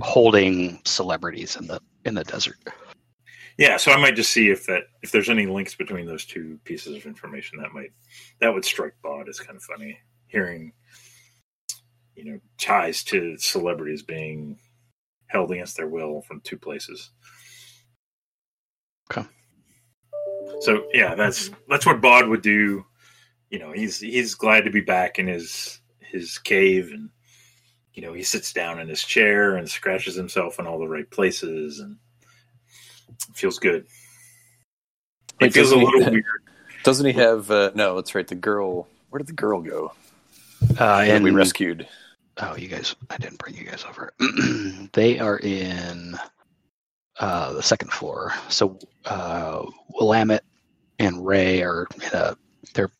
holding 0.00 0.80
celebrities 0.84 1.56
in 1.56 1.66
the 1.66 1.80
in 2.04 2.14
the 2.14 2.24
desert. 2.24 2.56
yeah 3.58 3.76
so 3.76 3.92
i 3.92 4.00
might 4.00 4.14
just 4.16 4.32
see 4.32 4.48
if 4.50 4.66
that 4.66 4.84
if 5.02 5.10
there's 5.10 5.30
any 5.30 5.46
links 5.46 5.74
between 5.74 6.06
those 6.06 6.24
two 6.24 6.58
pieces 6.64 6.96
of 6.96 7.06
information 7.06 7.58
that 7.60 7.72
might 7.72 7.90
that 8.40 8.52
would 8.54 8.64
strike 8.64 8.94
bod 9.02 9.28
as 9.28 9.40
kind 9.40 9.56
of 9.56 9.62
funny 9.62 9.98
hearing 10.28 10.72
you 12.14 12.24
know 12.24 12.40
ties 12.58 13.02
to 13.04 13.36
celebrities 13.38 14.02
being 14.02 14.58
held 15.26 15.50
against 15.50 15.76
their 15.76 15.88
will 15.88 16.22
from 16.22 16.40
two 16.42 16.56
places 16.58 17.10
Okay. 19.10 19.26
so 20.60 20.84
yeah 20.92 21.14
that's 21.14 21.50
that's 21.68 21.86
what 21.86 22.00
bod 22.00 22.28
would 22.28 22.42
do 22.42 22.84
you 23.50 23.58
know 23.58 23.72
he's 23.72 23.98
he's 23.98 24.34
glad 24.34 24.64
to 24.64 24.70
be 24.70 24.80
back 24.82 25.18
in 25.18 25.26
his 25.26 25.80
his 26.10 26.38
cave 26.38 26.90
and 26.92 27.10
you 27.94 28.02
know 28.02 28.12
he 28.12 28.22
sits 28.22 28.52
down 28.52 28.80
in 28.80 28.88
his 28.88 29.02
chair 29.04 29.56
and 29.56 29.68
scratches 29.68 30.14
himself 30.14 30.58
in 30.58 30.66
all 30.66 30.78
the 30.78 30.88
right 30.88 31.10
places 31.10 31.80
and 31.80 31.96
feels 33.34 33.58
good 33.58 33.84
it 35.40 35.44
Wait, 35.44 35.52
feels 35.54 35.70
a 35.72 35.74
doesn't 35.74 35.80
he- 35.90 35.96
little 35.98 36.12
weird 36.12 36.24
Doesn't 36.84 37.06
he 37.06 37.12
have? 37.12 37.50
Uh, 37.50 37.70
no, 37.74 37.96
that's 37.96 38.14
right. 38.14 38.26
The 38.26 38.34
girl. 38.36 38.86
Where 39.10 39.18
did 39.18 39.26
the 39.26 39.32
girl 39.34 39.60
go? 39.60 39.92
Uh, 40.78 41.00
and 41.06 41.22
we 41.24 41.30
rescued. 41.32 41.86
oh, 42.38 42.56
you 42.56 42.68
guys, 42.68 42.94
I 43.10 43.18
didn't 43.18 43.38
bring 43.38 43.54
you 43.56 43.64
guys 43.64 43.84
over. 43.88 44.12
they 44.92 45.18
are 45.18 45.38
in 45.38 46.16
uh, 47.20 47.52
the 47.52 47.62
second 47.62 47.92
floor. 47.92 48.32
So 48.48 48.78
uh, 49.06 49.64
Willamette 49.90 50.44
and 50.98 51.26
Ray 51.26 51.62
are 51.62 51.86
in 51.96 52.10
a. 52.14 52.36
They're 52.74 52.90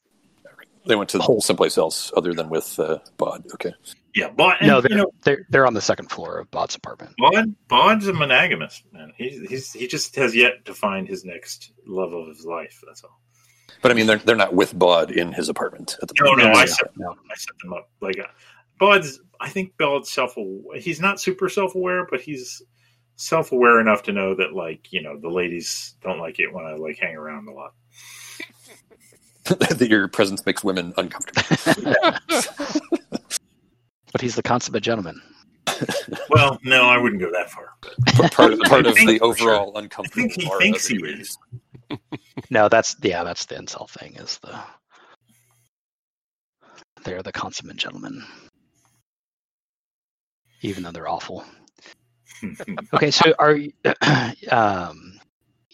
They 0.88 0.96
went 0.96 1.10
to 1.10 1.18
the 1.18 1.22
Whole- 1.22 1.40
someplace 1.40 1.78
else 1.78 2.10
other 2.16 2.34
than 2.34 2.48
with 2.48 2.78
uh, 2.80 2.98
Bod. 3.16 3.44
Okay. 3.54 3.72
yeah 4.14 4.30
bod 4.30 4.56
and, 4.58 4.68
no, 4.68 4.80
they're, 4.80 4.90
you 4.90 4.96
know 4.96 5.10
they're 5.22 5.46
they're 5.50 5.66
on 5.66 5.74
the 5.74 5.80
second 5.80 6.10
floor 6.10 6.38
of 6.40 6.50
Bod's 6.50 6.74
apartment. 6.74 7.14
bod 7.18 7.54
bod's 7.68 8.08
a 8.08 8.12
monogamous 8.12 8.82
man 8.92 9.12
he's, 9.16 9.48
he's 9.48 9.72
he 9.72 9.86
just 9.86 10.16
has 10.16 10.34
yet 10.34 10.64
to 10.64 10.74
find 10.74 11.06
his 11.06 11.24
next 11.24 11.72
love 11.86 12.12
of 12.12 12.26
his 12.26 12.44
life 12.44 12.80
that's 12.86 13.04
all 13.04 13.20
But 13.82 13.92
I 13.92 13.94
mean, 13.94 14.06
they're 14.06 14.18
they're 14.18 14.34
not 14.34 14.54
with 14.54 14.76
Bod 14.76 15.10
in 15.12 15.32
his 15.32 15.48
apartment 15.48 15.96
at 16.02 16.08
the 16.08 16.14
no 16.20 16.30
moment. 16.30 16.48
no 16.54 16.58
i 16.58 16.64
no, 16.64 16.66
set 16.66 16.90
no. 16.96 17.10
I 17.30 17.34
set 17.36 17.54
them 17.62 17.72
up. 17.74 17.90
Like 18.00 18.18
uh, 18.18 18.26
Bud's, 18.80 19.20
I 19.40 19.50
think 19.50 19.76
Bud's 19.78 20.10
self. 20.10 20.34
He's 20.76 21.00
not 21.00 21.20
super 21.20 21.48
self 21.48 21.74
aware, 21.74 22.06
but 22.10 22.20
he's 22.20 22.62
self 23.16 23.52
aware 23.52 23.78
enough 23.80 24.04
to 24.04 24.12
know 24.12 24.34
that, 24.36 24.52
like, 24.52 24.92
you 24.92 25.02
know, 25.02 25.18
the 25.20 25.28
ladies 25.28 25.94
don't 26.02 26.18
like 26.20 26.38
it 26.40 26.52
when 26.52 26.64
I 26.64 26.74
like 26.74 26.98
hang 26.98 27.14
around 27.16 27.48
a 27.48 27.52
lot. 27.52 27.72
that 29.78 29.88
your 29.88 30.08
presence 30.08 30.44
makes 30.46 30.62
women 30.64 30.92
uncomfortable. 30.96 32.14
But 34.10 34.22
he's 34.22 34.34
the 34.36 34.42
consummate 34.42 34.82
gentleman. 34.82 35.20
Well, 36.30 36.58
no, 36.64 36.84
I 36.84 36.96
wouldn't 36.98 37.20
go 37.20 37.30
that 37.32 37.50
far. 37.50 37.70
But 37.82 37.92
P- 38.06 38.28
part 38.34 38.58
part 38.62 38.86
of 38.86 38.94
the 38.94 39.18
overall 39.20 39.76
I 39.76 39.80
uncomfortable. 39.80 40.28
think 40.28 40.40
he 40.40 40.48
aura 40.48 40.60
thinks 40.60 40.86
he 40.86 40.96
is. 40.96 41.38
is. 41.90 41.98
No, 42.50 42.68
that's 42.68 42.96
yeah, 43.02 43.22
that's 43.24 43.46
the 43.46 43.56
insult 43.56 43.90
thing. 43.90 44.14
Is 44.16 44.38
the 44.42 44.58
they're 47.04 47.22
the 47.22 47.32
consummate 47.32 47.76
gentlemen, 47.76 48.24
even 50.62 50.82
though 50.82 50.90
they're 50.90 51.08
awful. 51.08 51.44
Okay, 52.94 53.10
so 53.10 53.34
are 53.38 53.54
you, 53.56 53.72
um, 54.50 55.18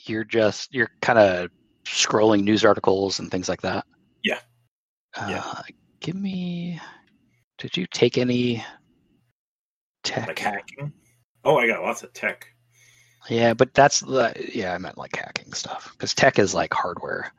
you're 0.05 0.25
just 0.25 0.73
you're 0.75 0.91
kind 1.03 1.19
of 1.19 1.51
scrolling 1.85 2.43
news 2.43 2.65
articles 2.65 3.19
and 3.19 3.31
things 3.31 3.49
like 3.49 3.63
that? 3.63 3.87
Yeah. 4.23 4.41
Uh, 5.17 5.27
Yeah. 5.31 5.63
Give 6.01 6.17
me. 6.17 6.81
Did 7.59 7.77
you 7.77 7.87
take 7.87 8.19
any 8.19 8.65
tech? 10.03 10.27
like 10.27 10.39
hacking. 10.39 10.93
Oh, 11.45 11.57
I 11.57 11.67
got 11.67 11.83
lots 11.83 12.03
of 12.03 12.13
tech. 12.13 12.49
Yeah, 13.31 13.55
but 13.55 13.73
that's 13.73 14.01
the 14.01 14.35
yeah. 14.53 14.75
I 14.75 14.79
meant 14.79 14.99
like 14.99 15.17
hacking 15.17 15.53
stuff 15.55 15.93
because 15.93 16.13
tech 16.15 16.39
is 16.39 16.55
like 16.55 16.75
hardware. 16.75 17.33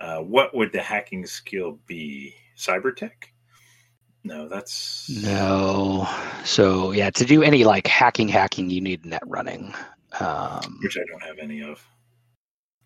Uh, 0.00 0.18
what 0.18 0.54
would 0.54 0.72
the 0.72 0.80
hacking 0.80 1.24
skill 1.26 1.78
be? 1.86 2.34
Cyber 2.56 2.94
tech? 2.94 3.32
No, 4.24 4.48
that's 4.48 5.08
No. 5.22 6.08
So 6.44 6.90
yeah, 6.90 7.10
to 7.10 7.24
do 7.24 7.44
any 7.44 7.62
like 7.62 7.86
hacking, 7.86 8.26
hacking, 8.28 8.70
you 8.70 8.80
need 8.80 9.06
net 9.06 9.22
running. 9.26 9.72
Um, 10.18 10.78
which 10.82 10.96
I 10.98 11.02
don't 11.10 11.22
have 11.22 11.38
any 11.38 11.62
of. 11.62 11.84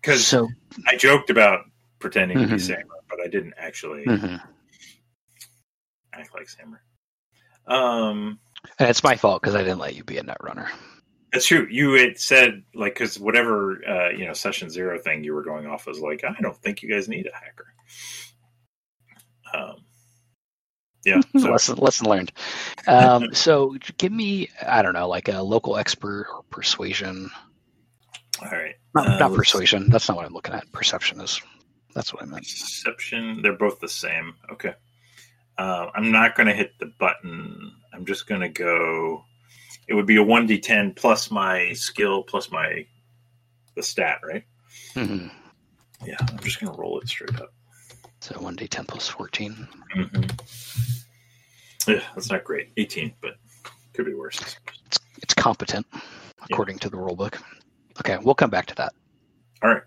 Because 0.03 0.27
so 0.27 0.49
I 0.85 0.97
joked 0.97 1.29
about 1.29 1.61
pretending 1.99 2.37
to 2.39 2.47
be 2.47 2.55
Mhm. 2.55 2.61
Samer, 2.61 2.83
but 3.09 3.21
I 3.23 3.27
didn't 3.27 3.53
actually 3.57 4.03
mhm. 4.05 4.41
act 6.11 6.33
like 6.33 6.49
Samer. 6.49 6.83
Um, 7.67 8.37
and 8.79 8.89
it's 8.89 9.01
my 9.03 9.15
fault 9.15 9.41
because 9.41 9.55
I 9.55 9.63
didn't 9.63 9.79
let 9.79 9.95
you 9.95 10.03
be 10.03 10.17
a 10.17 10.23
net 10.23 10.37
runner. 10.43 10.69
that's 11.31 11.45
true. 11.47 11.65
You 11.71 11.93
had 11.93 12.19
said 12.19 12.63
like 12.75 12.93
because 12.95 13.17
whatever 13.17 13.81
uh, 13.87 14.09
you 14.09 14.25
know 14.27 14.33
session 14.33 14.69
zero 14.69 14.99
thing 14.99 15.23
you 15.23 15.33
were 15.33 15.43
going 15.43 15.65
off 15.67 15.87
was 15.87 15.99
like 15.99 16.23
I 16.25 16.35
don't 16.41 16.57
think 16.57 16.83
you 16.83 16.89
guys 16.89 17.07
need 17.07 17.25
a 17.27 17.33
hacker. 17.35 17.73
Um, 19.53 19.75
yeah. 21.05 21.21
So 21.39 21.49
lesson 21.49 21.77
lesson 21.77 22.07
learned. 22.09 22.31
Um, 22.87 23.33
so 23.33 23.75
give 23.97 24.11
me 24.11 24.49
I 24.65 24.81
don't 24.81 24.93
know 24.93 25.07
like 25.07 25.29
a 25.29 25.41
local 25.41 25.77
expert 25.77 26.27
or 26.31 26.43
persuasion. 26.49 27.31
All 28.45 28.51
right. 28.51 28.75
Not, 28.95 29.07
Uh, 29.07 29.17
not 29.19 29.33
persuasion. 29.33 29.89
That's 29.89 30.07
not 30.07 30.17
what 30.17 30.25
I'm 30.25 30.33
looking 30.33 30.53
at. 30.53 30.71
Perception 30.71 31.19
is. 31.21 31.41
That's 31.95 32.13
what 32.13 32.23
I 32.23 32.25
meant. 32.25 32.43
Perception. 32.43 33.41
They're 33.41 33.53
both 33.57 33.79
the 33.79 33.87
same. 33.89 34.35
Okay. 34.51 34.73
Uh, 35.57 35.87
I'm 35.95 36.11
not 36.11 36.35
going 36.35 36.47
to 36.47 36.53
hit 36.53 36.71
the 36.79 36.91
button. 36.99 37.71
I'm 37.93 38.05
just 38.05 38.27
going 38.27 38.41
to 38.41 38.49
go. 38.49 39.23
It 39.87 39.93
would 39.93 40.07
be 40.07 40.15
a 40.17 40.23
one 40.23 40.47
d10 40.47 40.95
plus 40.95 41.29
my 41.29 41.73
skill 41.73 42.23
plus 42.23 42.49
my 42.51 42.85
the 43.75 43.83
stat, 43.83 44.19
right? 44.25 44.43
hmm 44.93 45.27
Yeah. 46.05 46.15
I'm 46.19 46.39
just 46.39 46.59
going 46.59 46.73
to 46.73 46.79
roll 46.79 46.99
it 46.99 47.07
straight 47.07 47.39
up. 47.39 47.53
So 48.21 48.39
one 48.39 48.55
d 48.55 48.67
ten 48.67 48.85
plus 48.85 49.07
fourteen. 49.09 49.67
Mm-hmm. 49.95 50.23
Yeah, 51.91 52.01
that's 52.15 52.29
not 52.31 52.45
great. 52.45 52.69
18, 52.77 53.13
but 53.21 53.33
could 53.93 54.05
be 54.05 54.13
worse. 54.13 54.39
It's 54.85 54.99
it's 55.21 55.33
competent 55.33 55.85
according 56.49 56.79
to 56.79 56.89
the 56.89 56.95
rule 56.97 57.15
book. 57.15 57.37
Okay, 57.99 58.17
we'll 58.23 58.35
come 58.35 58.49
back 58.49 58.65
to 58.67 58.75
that. 58.75 58.93
All 59.63 59.71
right. 59.71 59.83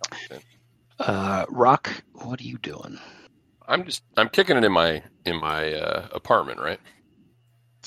Uh, 0.98 1.44
Rock, 1.48 2.02
what 2.14 2.40
are 2.40 2.44
you 2.44 2.58
doing? 2.58 2.98
I'm 3.68 3.84
just 3.84 4.02
I'm 4.16 4.28
kicking 4.28 4.56
it 4.56 4.64
in 4.64 4.72
my 4.72 5.02
in 5.24 5.36
my 5.40 5.72
uh, 5.74 6.08
apartment, 6.12 6.60
right? 6.60 6.80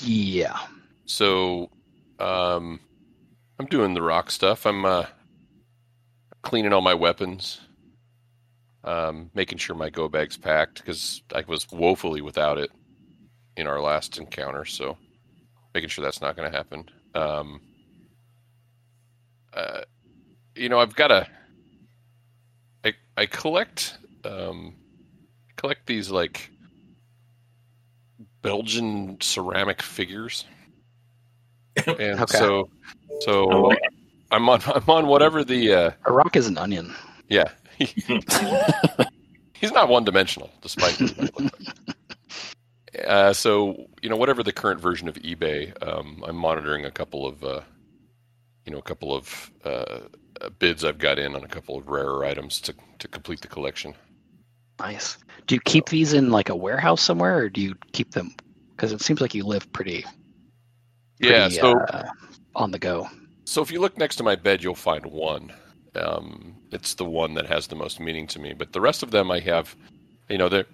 Yeah. 0.00 0.58
So, 1.06 1.70
um, 2.18 2.80
I'm 3.58 3.66
doing 3.66 3.94
the 3.94 4.02
rock 4.02 4.30
stuff. 4.30 4.66
I'm 4.66 4.84
uh, 4.84 5.06
cleaning 6.42 6.72
all 6.72 6.80
my 6.82 6.94
weapons, 6.94 7.60
um, 8.84 9.30
making 9.34 9.58
sure 9.58 9.76
my 9.76 9.90
go 9.90 10.08
bag's 10.08 10.36
packed 10.36 10.78
because 10.78 11.22
I 11.34 11.44
was 11.46 11.66
woefully 11.72 12.20
without 12.22 12.58
it 12.58 12.70
in 13.56 13.66
our 13.66 13.80
last 13.80 14.18
encounter. 14.18 14.64
So, 14.64 14.96
making 15.74 15.90
sure 15.90 16.04
that's 16.04 16.22
not 16.22 16.36
going 16.36 16.50
to 16.50 16.56
happen. 16.56 16.88
Um, 17.14 17.60
uh, 19.54 19.82
you 20.54 20.68
know, 20.68 20.80
I've 20.80 20.94
got 20.94 21.10
a. 21.10 21.26
I 22.84 22.94
I 23.16 23.26
collect 23.26 23.98
um, 24.24 24.74
collect 25.56 25.86
these 25.86 26.10
like 26.10 26.50
Belgian 28.42 29.18
ceramic 29.20 29.82
figures. 29.82 30.44
And 31.98 32.20
Okay. 32.20 32.38
so 32.38 32.68
so 33.22 33.50
Oh, 33.50 33.76
I'm 34.30 34.48
on 34.48 34.60
I'm 34.66 34.88
on 34.88 35.06
whatever 35.06 35.44
the 35.44 35.72
uh 35.72 35.90
A 36.06 36.12
rock 36.12 36.36
is 36.36 36.46
an 36.46 36.58
onion. 36.58 36.94
yeah. 37.28 37.48
He's 39.54 39.72
not 39.72 39.88
one 39.88 40.04
dimensional, 40.04 40.50
despite 40.62 40.98
what 41.00 41.10
he 41.10 41.20
might 41.20 41.34
look 41.34 41.44
like. 41.44 43.06
Uh, 43.06 43.32
so 43.32 43.86
you 44.02 44.08
know, 44.08 44.16
whatever 44.16 44.42
the 44.42 44.52
current 44.52 44.80
version 44.80 45.08
of 45.08 45.14
eBay, 45.16 45.72
um, 45.86 46.24
I'm 46.26 46.36
monitoring 46.36 46.84
a 46.84 46.90
couple 46.90 47.26
of, 47.26 47.44
uh, 47.44 47.60
you 48.64 48.72
know, 48.72 48.78
a 48.78 48.82
couple 48.82 49.14
of 49.14 49.50
uh, 49.64 50.00
bids 50.58 50.84
I've 50.84 50.98
got 50.98 51.18
in 51.18 51.34
on 51.34 51.44
a 51.44 51.48
couple 51.48 51.76
of 51.76 51.88
rarer 51.88 52.24
items 52.24 52.60
to 52.62 52.74
to 52.98 53.08
complete 53.08 53.40
the 53.40 53.48
collection. 53.48 53.94
Nice. 54.78 55.18
Do 55.46 55.54
you 55.54 55.60
keep 55.64 55.88
these 55.88 56.12
in 56.12 56.30
like 56.30 56.48
a 56.48 56.56
warehouse 56.56 57.02
somewhere, 57.02 57.36
or 57.38 57.48
do 57.48 57.60
you 57.60 57.74
keep 57.92 58.12
them? 58.12 58.34
Because 58.74 58.92
it 58.92 59.02
seems 59.02 59.20
like 59.20 59.34
you 59.34 59.44
live 59.44 59.70
pretty, 59.72 60.04
Yeah. 61.18 61.48
So 61.48 61.78
uh, 61.78 62.08
on 62.54 62.70
the 62.70 62.78
go. 62.78 63.08
So 63.44 63.62
if 63.62 63.70
you 63.70 63.80
look 63.80 63.98
next 63.98 64.16
to 64.16 64.22
my 64.22 64.36
bed, 64.36 64.62
you'll 64.62 64.74
find 64.74 65.04
one. 65.06 65.52
Um, 65.96 66.56
it's 66.70 66.94
the 66.94 67.04
one 67.04 67.34
that 67.34 67.46
has 67.46 67.66
the 67.66 67.74
most 67.74 68.00
meaning 68.00 68.26
to 68.28 68.38
me. 68.38 68.54
But 68.54 68.72
the 68.72 68.80
rest 68.80 69.02
of 69.02 69.10
them, 69.10 69.30
I 69.30 69.40
have, 69.40 69.74
you 70.28 70.38
know, 70.38 70.48
they 70.48 70.64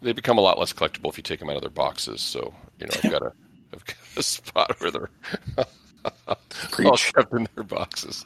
they 0.00 0.12
become 0.12 0.38
a 0.38 0.42
lot 0.42 0.58
less 0.58 0.72
collectible 0.72 1.10
if 1.10 1.16
you 1.16 1.22
take 1.22 1.40
them 1.40 1.50
out 1.50 1.56
of 1.56 1.62
their 1.62 1.70
boxes. 1.70 2.20
So 2.20 2.54
you 2.78 2.86
know, 2.86 2.94
I've 3.02 3.10
got 3.10 3.22
a 3.22 3.32
I've 3.74 3.84
got 3.84 3.96
a 4.16 4.22
spot 4.22 4.80
where 4.80 4.90
they're 4.90 5.10
all 6.28 6.36
Preach. 6.70 7.12
kept 7.14 7.32
in 7.32 7.46
their 7.54 7.64
boxes. 7.64 8.24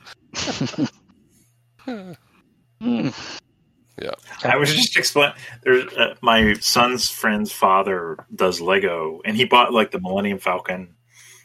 Yeah, 4.01 4.13
I 4.45 4.57
was 4.57 4.75
just 4.75 4.97
explaining. 4.97 5.35
There's 5.63 5.85
uh, 5.93 6.15
my 6.23 6.55
son's 6.55 7.11
friend's 7.11 7.53
father 7.53 8.17
does 8.35 8.61
Lego, 8.61 9.21
and 9.27 9.37
he 9.37 9.45
bought 9.45 9.75
like 9.75 9.91
the 9.91 10.01
Millennium 10.01 10.39
Falcon, 10.39 10.77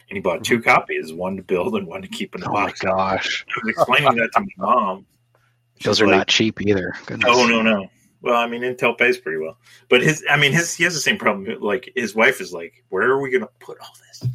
and 0.08 0.16
he 0.16 0.20
bought 0.20 0.42
two 0.42 0.62
copies, 0.62 1.12
one 1.12 1.36
to 1.36 1.42
build 1.42 1.74
and 1.76 1.86
one 1.86 2.00
to 2.00 2.08
keep 2.08 2.34
in 2.34 2.40
the 2.40 2.48
Oh 2.48 2.52
my 2.52 2.66
box. 2.66 2.80
gosh, 2.80 3.44
I 3.48 3.60
was 3.62 3.70
explaining 3.76 4.16
that 4.16 4.30
to 4.32 4.40
my 4.40 4.46
mom. 4.74 5.06
those 5.84 6.00
are 6.00 6.06
like, 6.06 6.16
not 6.16 6.28
cheap 6.28 6.62
either. 6.62 6.94
Goodness. 7.04 7.28
Oh 7.30 7.46
no, 7.46 7.60
no. 7.60 7.88
Well, 8.22 8.36
I 8.36 8.46
mean, 8.46 8.62
Intel 8.62 8.96
pays 8.96 9.18
pretty 9.18 9.38
well, 9.38 9.58
but 9.90 10.00
his, 10.02 10.24
I 10.30 10.38
mean, 10.38 10.52
his 10.52 10.72
he 10.74 10.84
has 10.84 10.94
the 10.94 11.00
same 11.00 11.18
problem. 11.18 11.60
Like 11.60 11.92
his 11.94 12.14
wife 12.14 12.40
is 12.40 12.54
like, 12.54 12.82
where 12.88 13.02
are 13.10 13.20
we 13.20 13.28
going 13.30 13.42
to 13.42 13.50
put 13.60 13.78
all 13.80 13.92
this? 14.08 14.30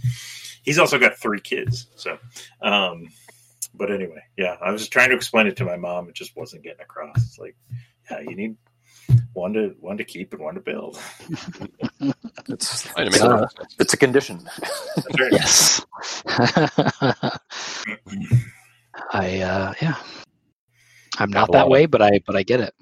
He's 0.64 0.80
also 0.80 1.00
got 1.00 1.18
three 1.18 1.40
kids, 1.42 1.88
so. 1.96 2.18
um 2.62 3.08
But 3.74 3.92
anyway, 3.92 4.22
yeah, 4.38 4.58
I 4.62 4.72
was 4.72 4.82
just 4.82 4.92
trying 4.92 5.10
to 5.10 5.16
explain 5.16 5.48
it 5.48 5.56
to 5.58 5.66
my 5.66 5.78
mom. 5.78 6.10
It 6.10 6.16
just 6.16 6.36
wasn't 6.36 6.64
getting 6.64 6.82
across. 6.82 7.18
It's 7.18 7.40
like, 7.40 7.56
yeah, 8.10 8.20
you 8.20 8.36
need 8.36 8.58
one 9.34 9.54
to 9.54 9.76
one 9.80 9.98
to 9.98 10.04
keep 10.04 10.34
and 10.34 10.42
one 10.42 10.56
to 10.56 10.62
build. 10.62 11.00
It's 12.48 12.88
I 12.98 13.04
it's, 13.04 13.22
mean, 13.22 13.32
a, 13.32 13.48
it's 13.80 13.94
a 13.94 13.98
condition. 13.98 14.50
Right. 15.20 15.32
Yes. 15.32 15.86
I 19.14 19.40
uh, 19.40 19.74
yeah. 19.82 19.96
I'm 21.20 21.30
not 21.30 21.50
a 21.50 21.52
that 21.54 21.70
way, 21.70 21.86
but 21.86 22.02
I 22.02 22.20
but 22.26 22.36
I 22.36 22.44
get 22.44 22.60
it. 22.60 22.74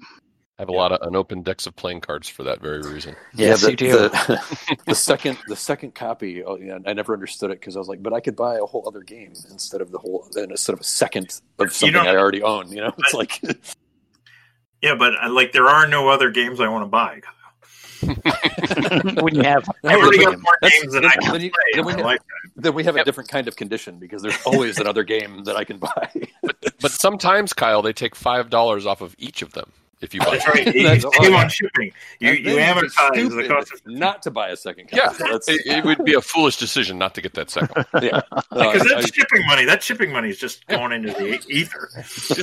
I 0.60 0.62
have 0.62 0.68
a 0.68 0.72
lot 0.72 0.92
of 0.92 1.00
unopened 1.08 1.46
decks 1.46 1.66
of 1.66 1.74
playing 1.74 2.02
cards 2.02 2.28
for 2.28 2.42
that 2.42 2.60
very 2.60 2.82
reason. 2.82 3.16
Yes, 3.32 3.62
the, 3.62 3.70
you 3.70 3.76
do. 3.78 3.92
The, 3.92 4.76
the 4.86 4.94
second 4.94 5.38
the 5.48 5.56
second 5.56 5.94
copy, 5.94 6.44
oh, 6.44 6.56
yeah, 6.56 6.76
I 6.86 6.92
never 6.92 7.14
understood 7.14 7.50
it 7.50 7.60
because 7.60 7.76
I 7.76 7.78
was 7.78 7.88
like, 7.88 8.02
but 8.02 8.12
I 8.12 8.20
could 8.20 8.36
buy 8.36 8.56
a 8.56 8.64
whole 8.66 8.86
other 8.86 9.00
game 9.00 9.32
instead 9.50 9.80
of 9.80 9.90
the 9.90 9.96
whole 9.96 10.28
instead 10.36 10.74
of 10.74 10.80
a 10.80 10.84
second 10.84 11.40
of 11.58 11.72
something 11.72 11.96
I 11.96 12.14
already 12.14 12.42
own. 12.42 12.70
You 12.70 12.82
know, 12.82 12.92
it's 12.98 13.14
like 13.14 13.40
Yeah, 14.82 14.96
but 14.96 15.14
uh, 15.24 15.30
like 15.32 15.52
there 15.52 15.66
are 15.66 15.86
no 15.88 16.10
other 16.10 16.30
games 16.30 16.60
I 16.60 16.68
want 16.68 16.82
to 16.82 16.88
buy. 16.88 17.22
when 19.22 19.34
you 19.34 19.42
have 19.42 19.66
I 19.82 19.94
already 19.94 20.18
got 20.18 20.38
more 20.40 20.52
That's- 20.60 20.78
games 20.82 20.92
than 20.92 21.06
I 21.06 21.12
then 21.20 21.22
can 21.22 21.40
you- 21.40 21.50
play 21.50 21.62
in 21.72 21.76
then 21.76 21.84
my 21.86 21.96
we- 21.96 22.02
lifetime. 22.02 22.26
then 22.56 22.74
we 22.74 22.84
have 22.84 22.96
Yep. 22.96 23.02
a 23.02 23.04
different 23.06 23.30
kind 23.30 23.48
of 23.48 23.56
condition 23.56 23.98
because 23.98 24.20
there's 24.20 24.38
always 24.44 24.78
another 24.78 25.04
game 25.04 25.44
that 25.44 25.56
I 25.56 25.64
can 25.64 25.78
buy. 25.78 26.10
But 26.42 26.92
sometimes, 26.92 27.54
Kyle, 27.54 27.80
they 27.80 27.94
take 27.94 28.14
five 28.14 28.50
dollars 28.50 28.84
off 28.84 29.00
of 29.00 29.14
each 29.18 29.40
of 29.40 29.52
them 29.54 29.72
if 30.00 30.14
you 30.14 30.20
buy. 30.20 30.30
That's 30.38 30.46
right. 30.48 30.66
You 30.74 30.82
That's- 30.84 31.04
save 31.20 31.34
on 31.34 31.48
shipping. 31.48 31.92
You, 32.20 32.30
And 32.30 32.38
you 32.38 32.44
then 32.56 32.76
amortize 32.76 33.36
the 33.36 33.48
cost 33.48 33.72
of 33.72 33.80
not 33.86 34.22
to 34.22 34.30
buy 34.30 34.48
a 34.50 34.56
second 34.56 34.90
copy. 34.90 34.96
Yeah, 35.02 35.12
That's, 35.30 35.48
it, 35.48 35.66
it 35.66 35.84
would 35.84 36.04
be 36.04 36.14
a 36.14 36.20
foolish 36.20 36.56
decision 36.58 36.96
not 36.98 37.14
to 37.16 37.20
get 37.20 37.34
that 37.34 37.50
second. 37.50 37.84
one. 37.90 38.02
yeah. 38.04 38.20
because 38.50 38.82
Uh, 38.82 38.84
that's 38.94 39.12
shipping 39.14 39.46
money. 39.46 39.64
That 39.64 39.82
shipping 39.82 40.12
money 40.12 40.30
is 40.30 40.38
just 40.38 40.66
going 40.68 40.92
into 40.92 41.12
the 41.12 41.40
ether. 41.48 41.90
Just, 41.98 42.34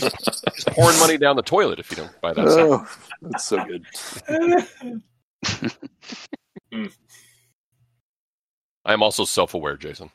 just 0.53 0.67
pouring 0.67 0.97
money 0.99 1.17
down 1.17 1.35
the 1.35 1.41
toilet 1.41 1.79
if 1.79 1.89
you 1.91 1.97
don't 1.97 2.21
buy 2.21 2.29
I- 2.29 2.33
that 2.33 2.49
second. 2.49 2.71
oh, 2.71 2.87
that's 3.21 3.45
so 3.45 3.65
good. 3.65 3.85
I 8.85 8.93
am 8.93 9.03
also 9.03 9.25
self-aware, 9.25 9.77
Jason. 9.77 10.09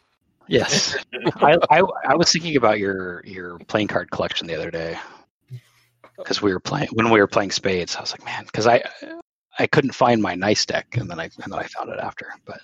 Yes, 0.49 0.97
I, 1.37 1.57
I 1.71 1.83
I 2.09 2.15
was 2.17 2.31
thinking 2.33 2.57
about 2.57 2.79
your 2.79 3.25
your 3.25 3.59
playing 3.69 3.87
card 3.89 4.11
collection 4.11 4.47
the 4.49 4.55
other 4.57 4.71
day 4.73 4.99
because 6.17 6.41
we 6.43 6.53
were 6.53 6.61
playing 6.61 6.89
when 6.93 7.11
we 7.11 7.21
were 7.21 7.27
playing 7.27 7.51
spades. 7.51 7.97
I 7.97 8.01
was 8.01 8.13
like, 8.13 8.25
man, 8.25 8.45
because 8.45 8.67
I 8.67 8.83
I 9.59 9.67
couldn't 9.67 9.95
find 9.95 10.23
my 10.23 10.35
nice 10.35 10.65
deck, 10.67 10.97
and 10.97 11.11
then 11.11 11.21
I 11.21 11.25
and 11.43 11.53
then 11.53 11.59
I 11.59 11.65
found 11.65 11.91
it 11.91 11.99
after. 12.01 12.33
But 12.45 12.61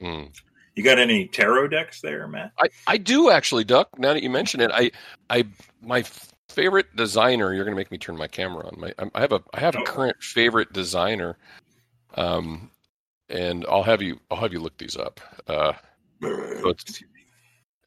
Mm. 0.00 0.36
You 0.74 0.82
got 0.82 0.98
any 0.98 1.28
tarot 1.28 1.68
decks 1.68 2.00
there, 2.00 2.26
Matt? 2.26 2.50
I, 2.58 2.68
I 2.88 2.96
do 2.98 3.30
actually, 3.30 3.62
Duck. 3.64 3.96
Now 3.96 4.12
that 4.12 4.22
you 4.24 4.28
mention 4.28 4.60
it, 4.60 4.70
I 4.74 4.90
I 5.30 5.46
my 5.80 6.04
favorite 6.48 6.94
designer. 6.96 7.54
You're 7.54 7.64
going 7.64 7.74
to 7.76 7.80
make 7.80 7.92
me 7.92 7.96
turn 7.98 8.16
my 8.16 8.26
camera 8.26 8.66
on. 8.66 8.80
My 8.80 8.92
I 9.14 9.20
have 9.20 9.32
a 9.32 9.42
I 9.54 9.60
have 9.60 9.76
a 9.76 9.80
Oh. 9.80 9.84
current 9.84 10.20
favorite 10.22 10.72
designer, 10.72 11.38
um, 12.16 12.70
and 13.28 13.64
I'll 13.68 13.84
have 13.84 14.02
you 14.02 14.18
I'll 14.30 14.38
have 14.38 14.52
you 14.52 14.58
look 14.60 14.76
these 14.76 14.96
up. 14.96 15.20
Uh, 15.46 15.72
it's- 16.22 17.02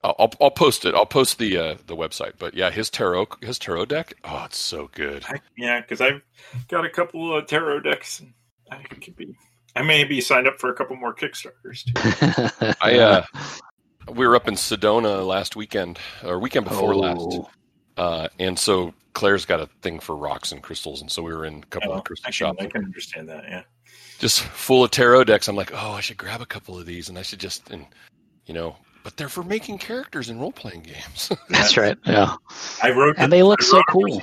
I'll, 0.08 0.16
I'll 0.20 0.32
I'll 0.42 0.52
post 0.52 0.86
it. 0.86 0.94
I'll 0.96 1.06
post 1.06 1.38
the 1.40 1.58
uh, 1.58 1.76
the 1.88 1.96
website. 1.96 2.34
But 2.40 2.54
yeah, 2.54 2.70
his 2.72 2.90
tarot 2.90 3.28
his 3.42 3.60
tarot 3.60 3.86
deck. 3.86 4.14
Oh, 4.24 4.44
it's 4.46 4.58
so 4.60 4.90
good. 4.94 5.24
I- 5.28 5.42
yeah, 5.58 5.82
because 5.82 6.02
I've 6.02 6.22
got 6.68 6.86
a 6.86 6.90
couple 6.90 7.36
of 7.36 7.48
tarot 7.48 7.82
decks. 7.82 8.20
and 8.20 8.34
I 8.72 8.82
could 8.84 9.16
be. 9.16 9.36
I 9.76 9.82
may 9.84 10.04
be 10.06 10.22
signed 10.22 10.48
up 10.48 10.60
for 10.60 10.70
a 10.72 10.74
couple 10.74 10.96
more 10.96 11.14
Kickstarters. 11.14 11.84
Too. 11.86 12.76
I 12.82 12.98
uh, 13.00 13.24
we 14.12 14.26
were 14.28 14.36
up 14.36 14.48
in 14.48 14.56
Sedona 14.56 15.26
last 15.26 15.56
weekend 15.56 16.00
or 16.24 16.40
weekend 16.40 16.66
before 16.66 16.96
last, 16.96 17.20
Oh, 17.22 17.50
uh, 17.98 18.28
and 18.40 18.58
so 18.58 18.94
Claire's 19.14 19.46
got 19.46 19.60
a 19.60 19.68
thing 19.82 20.00
for 20.00 20.16
rocks 20.16 20.52
and 20.52 20.64
crystals, 20.64 21.02
and 21.02 21.12
so 21.12 21.22
we 21.22 21.34
were 21.34 21.46
in 21.46 21.60
a 21.64 21.66
couple 21.68 21.92
Oh, 21.92 21.96
of 21.98 22.04
crystal 22.06 22.26
I, 22.26 22.30
can, 22.30 22.34
shops, 22.34 22.58
I 22.64 22.66
can 22.68 22.86
understand 22.86 23.30
that. 23.30 23.44
Yeah. 23.48 23.64
just 24.20 24.42
full 24.42 24.84
of 24.84 24.92
tarot 24.92 25.26
decks. 25.26 25.48
I'm 25.48 25.56
like, 25.56 25.72
oh, 25.74 25.92
I 25.92 26.02
should 26.02 26.18
grab 26.18 26.42
a 26.42 26.46
couple 26.46 26.78
of 26.80 26.86
these, 26.86 27.10
and 27.10 27.18
I 27.20 27.22
should 27.22 27.40
just, 27.40 27.70
and 27.70 27.86
you 28.46 28.54
know, 28.54 28.76
but 29.08 29.16
they're 29.16 29.30
for 29.30 29.42
making 29.44 29.78
characters 29.78 30.30
in 30.30 30.38
role 30.38 30.52
playing 30.52 30.82
games. 30.82 31.32
That's 31.50 31.78
right. 31.78 31.98
Yeah. 32.06 32.36
I 32.84 32.92
wrote, 32.92 33.16
And 33.18 33.32
the- 33.32 33.38
they 33.38 33.42
look 33.44 33.62
so 33.62 33.82
cool. 33.90 34.22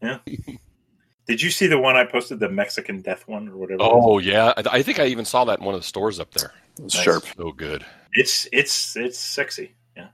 Yeah. 0.00 0.18
Did 1.26 1.42
you 1.42 1.50
see 1.50 1.66
the 1.66 1.76
one 1.80 1.96
I 1.96 2.04
posted, 2.04 2.38
the 2.38 2.48
Mexican 2.48 3.00
death 3.02 3.26
one 3.26 3.48
or 3.48 3.56
whatever? 3.56 3.78
oh 3.82 4.18
yeah, 4.20 4.52
I, 4.56 4.62
I 4.78 4.82
think 4.82 5.00
I 5.00 5.06
even 5.06 5.24
saw 5.24 5.44
that 5.46 5.58
in 5.58 5.64
one 5.64 5.74
of 5.74 5.80
the 5.80 5.86
stores 5.88 6.20
up 6.20 6.30
there. 6.34 6.52
It's 6.84 6.94
Nice. 6.94 7.02
sharp. 7.02 7.24
So 7.36 7.50
good. 7.50 7.84
It's 8.12 8.46
it's 8.52 8.96
it's 8.96 9.18
sexy. 9.18 9.74
Yeah. 9.96 10.10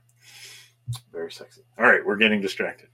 Very 1.11 1.31
sexy. 1.31 1.61
All 1.77 1.85
right, 1.85 2.03
we're 2.03 2.15
getting 2.17 2.41
distracted. 2.41 2.89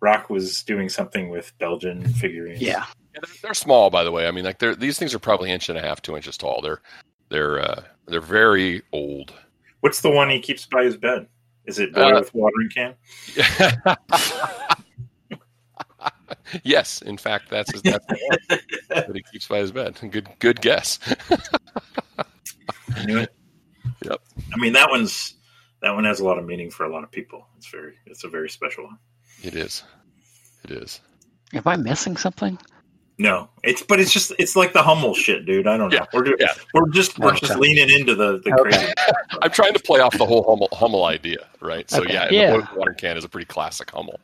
Rock 0.00 0.30
was 0.30 0.62
doing 0.62 0.88
something 0.88 1.28
with 1.28 1.52
Belgian 1.58 2.06
figurines. 2.14 2.62
Yeah. 2.62 2.84
Yeah, 3.12 3.20
they're, 3.24 3.34
they're 3.42 3.54
small, 3.54 3.90
by 3.90 4.04
the 4.04 4.12
way. 4.12 4.28
I 4.28 4.30
mean, 4.30 4.44
like 4.44 4.60
they're 4.60 4.76
these 4.76 4.96
things 4.96 5.12
are 5.12 5.18
probably 5.18 5.50
inch 5.50 5.68
and 5.68 5.76
a 5.76 5.82
half, 5.82 6.00
two 6.02 6.14
inches 6.14 6.36
tall. 6.36 6.60
They're 6.62 6.80
they're 7.28 7.58
uh, 7.58 7.82
they're 8.06 8.20
very 8.20 8.82
old. 8.92 9.34
What's 9.80 10.00
the 10.00 10.10
one 10.10 10.30
he 10.30 10.40
keeps 10.40 10.66
by 10.66 10.84
his 10.84 10.96
bed? 10.96 11.26
Is 11.66 11.78
it 11.78 11.92
boy 11.92 12.12
Uh, 12.12 12.20
with 12.20 12.34
watering 12.34 12.70
can? 12.74 12.94
yes, 16.62 17.02
in 17.02 17.16
fact, 17.16 17.50
that's 17.50 17.72
his, 17.72 17.82
that's 17.82 18.06
the 18.06 18.18
one 18.48 19.04
that 19.06 19.16
he 19.16 19.22
keeps 19.32 19.48
by 19.48 19.58
his 19.58 19.72
bed. 19.72 19.98
Good 20.10 20.28
good 20.38 20.60
guess. 20.60 20.98
I 22.94 23.04
knew 23.04 23.18
it. 23.18 23.34
Yep. 24.04 24.20
I 24.52 24.56
mean 24.58 24.72
that 24.74 24.90
one's 24.90 25.34
that 25.82 25.92
one 25.92 26.04
has 26.04 26.20
a 26.20 26.24
lot 26.24 26.38
of 26.38 26.44
meaning 26.46 26.70
for 26.70 26.84
a 26.84 26.92
lot 26.92 27.04
of 27.04 27.10
people. 27.10 27.46
It's 27.56 27.68
very 27.68 27.94
it's 28.06 28.24
a 28.24 28.28
very 28.28 28.48
special 28.48 28.84
one. 28.84 28.98
It 29.42 29.54
is. 29.54 29.82
It 30.64 30.70
is. 30.70 31.00
Am 31.52 31.62
I 31.66 31.76
missing 31.76 32.16
something? 32.16 32.58
No, 33.18 33.48
it's 33.64 33.82
but 33.82 33.98
it's 33.98 34.12
just 34.12 34.32
it's 34.38 34.56
like 34.56 34.74
the 34.74 34.82
Hummel 34.82 35.14
shit, 35.14 35.46
dude. 35.46 35.66
I 35.66 35.78
don't 35.78 35.88
know. 35.90 35.96
Yeah, 35.96 36.04
We're 36.12 36.24
ju- 36.24 36.36
yeah. 36.38 36.52
we're 36.74 36.88
just 36.90 37.18
we're 37.18 37.34
just 37.34 37.56
leaning 37.58 37.88
into 37.88 38.14
the 38.14 38.40
the 38.44 38.52
Okay. 38.52 38.70
crazy. 38.76 38.92
I'm 39.42 39.50
trying 39.50 39.72
to 39.72 39.78
play 39.80 40.00
off 40.00 40.16
the 40.18 40.26
whole 40.26 40.42
Hummel, 40.42 40.68
Hummel 40.72 41.04
idea, 41.06 41.38
right? 41.62 41.88
So 41.90 42.02
Okay. 42.02 42.12
yeah, 42.12 42.28
Yeah. 42.30 42.50
the 42.58 42.68
water 42.76 42.92
can 42.92 43.16
is 43.16 43.24
a 43.24 43.28
pretty 43.28 43.46
classic 43.46 43.90
Hummel. 43.90 44.20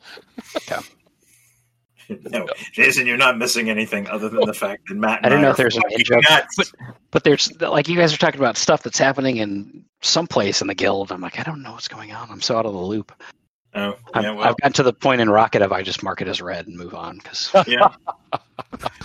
no, 2.31 2.47
Jason, 2.73 3.07
you're 3.07 3.17
not 3.17 3.39
missing 3.39 3.71
anything 3.71 4.07
other 4.09 4.29
than 4.29 4.45
the 4.45 4.53
fact 4.53 4.89
that 4.89 4.95
Matt. 4.97 5.13
I 5.13 5.15
and 5.17 5.25
didn't 5.31 5.41
know 5.43 5.49
are 5.49 5.51
if 5.53 5.57
there's 5.57 5.77
an 5.77 5.83
fucking 5.83 5.99
in-joke, 6.01 6.23
nuts. 6.29 6.73
But 7.11 7.25
there's 7.25 7.61
like 7.61 7.89
you 7.89 7.97
guys 7.97 8.13
are 8.13 8.19
talking 8.19 8.41
about 8.41 8.59
stuff 8.59 8.83
that's 8.83 8.99
happening 8.99 9.39
in 9.39 9.85
some 10.03 10.27
place 10.27 10.61
in 10.61 10.67
the 10.67 10.75
guild. 10.75 11.11
I'm 11.13 11.21
like, 11.23 11.39
I 11.39 11.43
don't 11.45 11.63
know 11.63 11.73
what's 11.73 11.89
going 11.89 12.13
on. 12.13 12.31
I'm 12.31 12.43
so 12.43 12.59
out 12.59 12.67
of 12.67 12.73
the 12.75 12.79
loop. 12.79 13.13
Oh, 13.75 13.95
I've, 14.13 14.23
yeah, 14.25 14.33
well, 14.33 14.45
I've 14.49 14.57
gotten 14.59 14.75
to 14.75 14.83
the 14.83 14.93
point 14.93 15.23
in 15.23 15.31
Rocket 15.31 15.63
of 15.63 15.73
I 15.73 15.81
just 15.83 16.03
mark 16.03 16.21
it 16.21 16.29
as 16.29 16.43
red 16.43 16.67
and 16.67 16.77
move 16.77 16.95
on 16.95 17.17
because 17.17 17.51
yeah. 17.67 17.89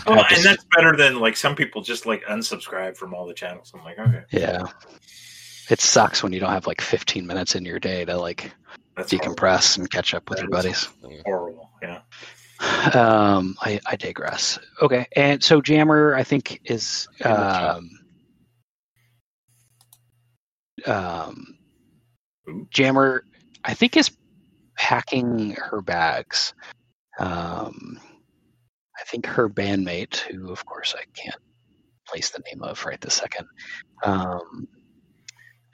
Well, 0.05 0.23
just- 0.29 0.35
and 0.35 0.45
that's 0.45 0.65
better 0.75 0.95
than 0.95 1.19
like 1.19 1.35
some 1.35 1.55
people 1.55 1.81
just 1.81 2.05
like 2.05 2.23
unsubscribe 2.25 2.95
from 2.95 3.13
all 3.13 3.25
the 3.27 3.33
channels. 3.33 3.71
I'm 3.75 3.83
like, 3.83 3.99
okay, 3.99 4.23
yeah, 4.31 4.63
it 5.69 5.81
sucks 5.81 6.23
when 6.23 6.31
you 6.33 6.39
don't 6.39 6.51
have 6.51 6.67
like 6.67 6.81
15 6.81 7.27
minutes 7.27 7.55
in 7.55 7.65
your 7.65 7.79
day 7.79 8.05
to 8.05 8.17
like 8.17 8.51
that's 8.95 9.11
decompress 9.11 9.77
and 9.77 9.89
catch 9.89 10.13
up 10.13 10.29
with 10.29 10.39
your 10.39 10.49
buddies. 10.49 10.87
horrible. 11.25 11.69
Yeah. 11.81 12.01
Um, 12.93 13.55
I, 13.61 13.79
I 13.85 13.95
digress. 13.95 14.57
Okay, 14.81 15.05
and 15.15 15.43
so 15.43 15.61
Jammer, 15.61 16.15
I 16.15 16.23
think 16.23 16.59
is 16.65 17.07
um, 17.23 17.89
um, 20.85 21.57
Jammer, 22.71 23.23
I 23.63 23.73
think 23.73 23.97
is 23.97 24.11
packing 24.75 25.51
her 25.51 25.81
bags. 25.81 26.53
Um, 27.19 27.99
I 28.99 29.03
think 29.03 29.25
her 29.25 29.49
bandmate, 29.49 30.17
who 30.17 30.51
of 30.51 30.65
course 30.65 30.95
I 30.97 31.03
can't 31.13 31.37
place 32.07 32.29
the 32.29 32.41
name 32.51 32.63
of 32.63 32.83
right 32.85 32.99
this 33.01 33.15
second. 33.15 33.47
Um, 34.03 34.67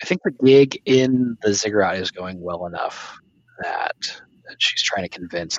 I 0.02 0.06
think 0.06 0.22
the 0.24 0.32
gig 0.44 0.82
in 0.86 1.38
the 1.42 1.54
ziggurat 1.54 1.98
is 1.98 2.12
going 2.12 2.42
well 2.42 2.66
enough 2.66 3.18
that, 3.62 3.96
that 4.00 4.56
she's 4.58 4.84
trying 4.84 5.04
to 5.04 5.10
convince 5.10 5.58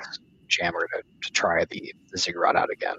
Jammer 0.49 0.87
to, 0.95 1.03
to 1.23 1.33
try 1.33 1.65
the, 1.65 1.95
the 2.11 2.19
ziggurat 2.19 2.57
out 2.57 2.71
again. 2.71 2.97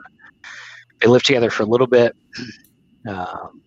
They 1.02 1.08
lived 1.08 1.26
together 1.26 1.50
for 1.50 1.64
a 1.64 1.68
little 1.68 1.88
bit. 1.88 2.16
Um, 3.08 3.62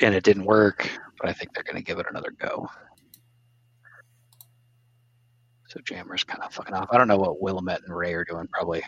and 0.00 0.14
it 0.14 0.22
didn't 0.22 0.44
work, 0.44 0.88
but 1.18 1.28
I 1.28 1.32
think 1.32 1.52
they're 1.52 1.64
going 1.64 1.76
to 1.76 1.82
give 1.82 1.98
it 1.98 2.06
another 2.08 2.30
go. 2.30 2.68
So 5.72 5.80
Jammer's 5.80 6.22
kind 6.22 6.42
of 6.42 6.52
fucking 6.52 6.74
off. 6.74 6.88
I 6.92 6.98
don't 6.98 7.08
know 7.08 7.16
what 7.16 7.40
Willamette 7.40 7.80
and 7.86 7.96
Ray 7.96 8.12
are 8.12 8.26
doing. 8.26 8.46
Probably 8.52 8.82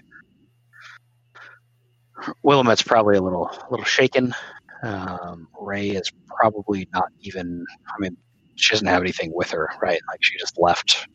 Willamette's 2.44 2.82
probably 2.82 3.16
a 3.16 3.22
little 3.22 3.46
a 3.46 3.66
little 3.70 3.86
shaken. 3.86 4.34
Um, 4.82 5.48
Ray 5.58 5.90
is 5.92 6.12
probably 6.26 6.86
not 6.92 7.08
even. 7.20 7.64
I 7.88 7.94
mean, 8.00 8.18
she 8.56 8.74
doesn't 8.74 8.86
have 8.86 9.00
anything 9.00 9.32
with 9.34 9.50
her, 9.52 9.70
right? 9.80 9.98
Like 10.10 10.22
she 10.22 10.38
just 10.38 10.58
left. 10.58 11.06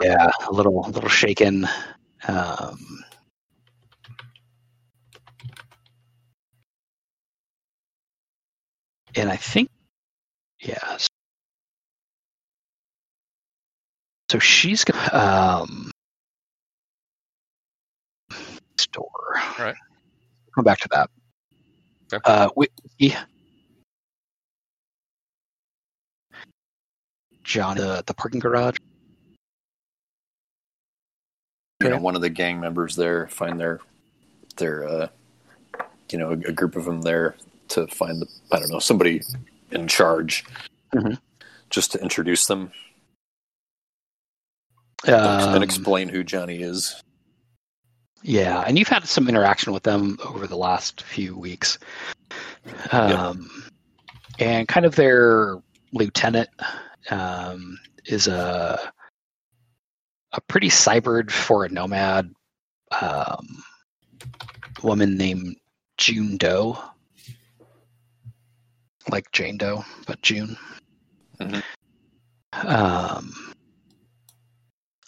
Yeah, 0.00 0.30
a 0.46 0.52
little 0.52 0.86
a 0.86 0.90
little 0.90 1.08
shaken. 1.08 1.66
Um, 2.28 3.02
and 9.16 9.28
I 9.28 9.36
think, 9.36 9.70
yeah. 10.60 10.98
So 14.30 14.38
she's 14.38 14.84
gonna 14.84 15.14
um, 15.14 15.90
store. 18.78 19.10
All 19.36 19.64
right. 19.64 19.74
Come 20.54 20.64
back 20.64 20.78
to 20.80 20.88
that. 20.92 21.10
Okay. 22.12 22.20
Uh, 22.24 22.48
Whiskey. 22.56 23.14
John, 27.44 27.76
the, 27.76 28.02
the 28.06 28.14
parking 28.14 28.40
garage. 28.40 28.76
you 31.80 31.88
know 31.90 31.96
Okay. 31.96 32.02
one 32.02 32.16
of 32.16 32.22
the 32.22 32.30
gang 32.30 32.58
members 32.58 32.96
there 32.96 33.28
find 33.28 33.60
their 33.60 33.80
their 34.56 34.88
uh 34.88 35.08
you 36.10 36.18
know 36.18 36.30
a, 36.30 36.48
a 36.48 36.52
group 36.52 36.74
of 36.74 36.86
them 36.86 37.02
there 37.02 37.36
to 37.68 37.86
find 37.88 38.20
the 38.20 38.26
i 38.50 38.58
don't 38.58 38.70
know 38.70 38.78
somebody 38.78 39.20
in 39.72 39.86
charge 39.86 40.42
Mhm. 40.94 41.18
just 41.68 41.92
to 41.92 42.00
introduce 42.00 42.46
them 42.46 42.72
and 45.06 45.56
Um, 45.56 45.62
explain 45.62 46.08
who 46.08 46.22
johnny 46.24 46.62
is 46.62 47.02
Yeah, 48.22 48.62
and 48.66 48.78
you've 48.78 48.88
had 48.88 49.06
some 49.06 49.28
interaction 49.28 49.72
with 49.72 49.84
them 49.84 50.18
over 50.24 50.46
the 50.46 50.56
last 50.56 51.02
few 51.02 51.36
weeks. 51.36 51.78
Um, 52.90 53.48
And 54.38 54.66
kind 54.68 54.84
of 54.84 54.96
their 54.96 55.58
lieutenant 55.92 56.50
um, 57.10 57.78
is 58.06 58.26
a 58.26 58.92
a 60.32 60.40
pretty 60.48 60.68
cybered 60.68 61.30
for 61.30 61.64
a 61.64 61.68
nomad 61.68 62.34
um, 63.00 63.62
woman 64.82 65.16
named 65.16 65.56
June 65.96 66.36
Doe, 66.36 66.76
like 69.10 69.30
Jane 69.32 69.56
Doe, 69.56 69.84
but 70.06 70.20
June. 70.20 70.58
Mhm. 71.40 71.62
Um, 72.52 73.54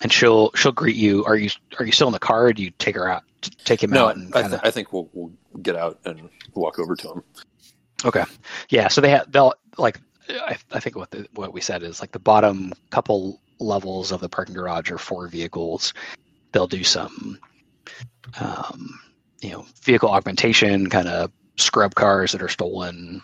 and 0.03 0.13
she'll 0.13 0.53
she'll 0.55 0.73
greet 0.73 0.97
you. 0.97 1.25
Are 1.25 1.37
you 1.37 1.51
are 1.79 1.85
you 1.85 1.93
still 1.93 2.09
in 2.09 2.13
the 2.13 2.19
car? 2.19 2.47
Or 2.47 2.53
do 2.53 2.63
you 2.63 2.71
take 2.79 2.95
her 2.95 3.09
out? 3.09 3.25
Take 3.65 3.83
him 3.83 3.91
no 3.91 4.09
out 4.09 4.17
and 4.17 4.35
I, 4.35 4.49
th- 4.49 4.61
I 4.65 4.71
think 4.71 4.93
we'll, 4.93 5.09
we'll 5.13 5.31
get 5.63 5.77
out 5.77 6.01
and 6.05 6.29
walk 6.55 6.81
over 6.81 6.97
to 6.97 7.13
him 7.13 7.23
Okay. 8.05 8.25
Yeah. 8.69 8.89
So 8.89 9.01
they 9.01 9.11
have 9.11 9.31
they'll 9.31 9.55
like 9.77 10.01
I, 10.29 10.57
I 10.73 10.81
think 10.81 10.97
what 10.97 11.11
the, 11.11 11.27
what 11.35 11.53
we 11.53 11.61
said 11.61 11.83
is 11.83 12.01
like 12.01 12.13
the 12.13 12.19
bottom 12.19 12.73
couple 12.91 13.41
levels 13.59 14.13
of 14.13 14.21
the 14.21 14.29
parking 14.29 14.55
garage 14.55 14.91
are 14.91 14.99
four 14.99 15.27
vehicles. 15.29 15.95
They'll 16.53 16.67
do 16.67 16.85
some 16.85 17.39
um, 18.41 19.01
you 19.41 19.51
know 19.51 19.67
vehicle 19.83 20.11
augmentation, 20.11 20.89
kind 20.89 21.09
of 21.09 21.33
scrub 21.57 21.95
cars 21.95 22.33
that 22.33 22.43
are 22.43 22.49
stolen, 22.49 23.21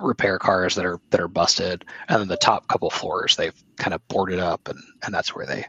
repair 0.00 0.38
cars 0.38 0.74
that 0.74 0.84
are 0.84 1.00
that 1.10 1.20
are 1.20 1.28
busted, 1.28 1.84
and 2.08 2.20
then 2.20 2.28
the 2.28 2.36
top 2.36 2.66
couple 2.68 2.90
floors 2.90 3.36
they've 3.36 3.62
kind 3.76 3.94
of 3.94 4.06
boarded 4.08 4.38
up, 4.38 4.68
and 4.68 4.78
and 5.04 5.14
that's 5.14 5.34
where 5.34 5.46
they 5.46 5.64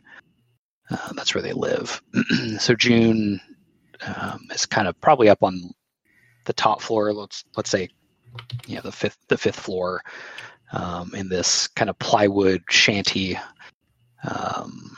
uh, 0.90 1.14
that's 1.14 1.34
where 1.34 1.42
they 1.42 1.54
live. 1.54 2.02
so 2.60 2.76
June 2.76 3.40
um, 4.06 4.48
is 4.52 4.66
kind 4.66 4.88
of 4.88 5.00
probably 5.02 5.30
up 5.30 5.44
on 5.44 5.74
the 6.46 6.54
top 6.54 6.82
floor. 6.82 7.14
Let's 7.14 7.44
let's 7.58 7.70
say, 7.70 7.90
you 8.68 8.76
know, 8.76 8.82
the 8.82 8.92
fifth 8.92 9.18
the 9.28 9.38
fifth 9.38 9.60
floor 9.60 10.02
um, 10.72 11.14
in 11.16 11.30
this 11.30 11.68
kind 11.68 11.90
of 11.90 11.98
plywood 12.00 12.64
shanty 12.70 13.38
um, 14.28 14.96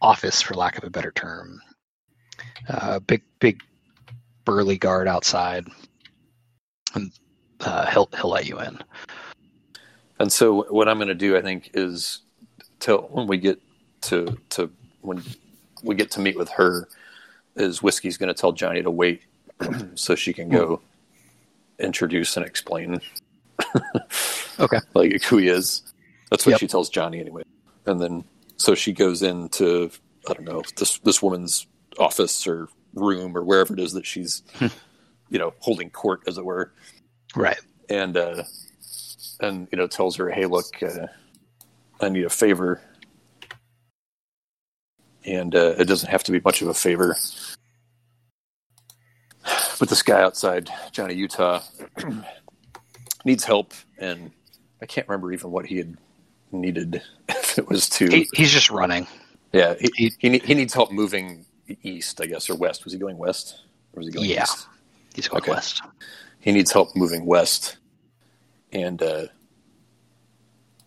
office, 0.00 0.42
for 0.42 0.54
lack 0.54 0.78
of 0.78 0.84
a 0.84 0.90
better 0.90 1.12
term. 1.12 1.60
Uh, 2.68 2.98
big, 3.00 3.22
big, 3.40 3.60
burly 4.44 4.78
guard 4.78 5.08
outside, 5.08 5.66
and 6.94 7.12
uh, 7.62 7.86
he'll 7.90 8.08
he'll 8.16 8.30
let 8.30 8.46
you 8.46 8.60
in. 8.60 8.78
And 10.18 10.32
so 10.32 10.64
what 10.70 10.88
I'm 10.88 10.98
going 10.98 11.08
to 11.08 11.14
do, 11.14 11.36
I 11.36 11.42
think, 11.42 11.70
is 11.74 12.20
till 12.80 13.02
when 13.10 13.26
we 13.26 13.38
get 13.38 13.60
to 14.02 14.36
to 14.50 14.70
when 15.00 15.22
we 15.82 15.94
get 15.94 16.10
to 16.12 16.20
meet 16.20 16.36
with 16.36 16.48
her, 16.50 16.88
is 17.56 17.82
whiskey's 17.82 18.16
going 18.16 18.28
to 18.32 18.40
tell 18.40 18.52
Johnny 18.52 18.82
to 18.82 18.90
wait 18.90 19.22
so 19.94 20.14
she 20.14 20.32
can 20.32 20.48
go 20.48 20.80
introduce 21.78 22.36
and 22.36 22.46
explain. 22.46 23.00
Okay. 24.60 24.78
like 24.94 25.22
who 25.24 25.38
he 25.38 25.48
is. 25.48 25.82
That's 26.30 26.44
what 26.44 26.52
Yep. 26.52 26.60
she 26.60 26.66
tells 26.68 26.90
Johnny 26.90 27.18
anyway. 27.20 27.42
And 27.86 27.98
then 28.00 28.22
so 28.58 28.74
she 28.74 28.92
goes 28.92 29.22
into 29.22 29.90
I 30.28 30.34
don't 30.34 30.44
know 30.44 30.62
this 30.76 30.98
this 30.98 31.22
woman's 31.22 31.66
office 31.98 32.46
or 32.46 32.68
room 32.94 33.34
or 33.36 33.42
wherever 33.42 33.72
it 33.72 33.80
is 33.80 33.92
that 33.94 34.04
she's 34.06 34.42
you 35.30 35.38
know 35.38 35.54
holding 35.60 35.88
court 35.90 36.20
as 36.26 36.36
it 36.36 36.44
were 36.44 36.72
Right. 37.36 37.58
and 37.88 38.16
uh, 38.16 38.44
and 39.40 39.68
you 39.72 39.78
know 39.78 39.86
tells 39.86 40.16
her, 40.16 40.30
"Hey, 40.30 40.46
look, 40.46 40.82
uh, 40.82 41.06
I 42.00 42.08
need 42.08 42.24
a 42.24 42.30
favor," 42.30 42.80
and 45.24 45.54
uh, 45.54 45.74
it 45.78 45.86
doesn't 45.86 46.10
have 46.10 46.22
to 46.24 46.32
be 46.32 46.40
much 46.40 46.62
of 46.62 46.68
a 46.68 46.74
favor. 46.74 47.16
But 49.78 49.88
this 49.88 50.02
guy 50.02 50.22
outside, 50.22 50.70
Johnny 50.92 51.14
Utah, 51.14 51.60
needs 53.24 53.44
help, 53.44 53.72
and 53.98 54.30
I 54.80 54.86
can't 54.86 55.08
remember 55.08 55.32
even 55.32 55.50
what 55.50 55.66
he 55.66 55.76
had 55.78 55.96
needed. 56.52 57.02
If 57.28 57.58
it 57.58 57.68
was 57.68 57.86
to, 57.90 58.06
He, 58.08 58.26
he's 58.34 58.50
just 58.50 58.70
running. 58.70 59.06
yeah, 59.52 59.74
he 59.78 59.90
he- 59.94 60.12
he, 60.18 60.28
ne- 60.30 60.38
he 60.38 60.54
needs 60.54 60.72
help 60.72 60.90
moving 60.90 61.44
east, 61.82 62.18
I 62.22 62.24
guess, 62.26 62.48
or 62.48 62.54
west. 62.56 62.84
Was 62.84 62.94
he 62.94 62.98
going 62.98 63.18
west, 63.18 63.60
or 63.92 63.98
was 64.00 64.06
he 64.06 64.12
going 64.12 64.30
Yeah. 64.30 64.44
east? 64.44 64.66
He's 65.14 65.28
going 65.28 65.42
Okay. 65.42 65.50
west. 65.52 65.82
He 66.42 66.50
needs 66.50 66.72
help 66.72 66.94
moving 66.96 67.24
west, 67.24 67.76
and 68.72 69.00
uh, 69.00 69.26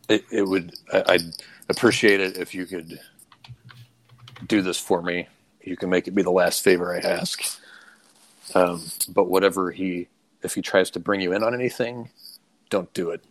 it, 0.09 0.25
it 0.31 0.43
would 0.43 0.75
I, 0.93 1.03
I'd 1.07 1.21
appreciate 1.69 2.19
it 2.19 2.37
if 2.37 2.53
you 2.53 2.65
could 2.65 2.99
do 4.45 4.61
this 4.61 4.77
for 4.77 5.01
me. 5.01 5.27
You 5.61 5.77
can 5.77 5.89
make 5.89 6.07
it 6.07 6.13
be 6.13 6.21
the 6.21 6.31
last 6.31 6.63
favor 6.63 6.93
I 6.93 6.99
ask. 6.99 7.41
Um, 8.53 8.83
but 9.09 9.29
whatever 9.29 9.71
he, 9.71 10.07
if 10.43 10.53
he 10.53 10.61
tries 10.61 10.91
to 10.91 10.99
bring 10.99 11.21
you 11.21 11.33
in 11.33 11.41
on 11.41 11.53
anything, 11.53 12.09
don't 12.69 12.93
do 12.93 13.09
it. 13.09 13.23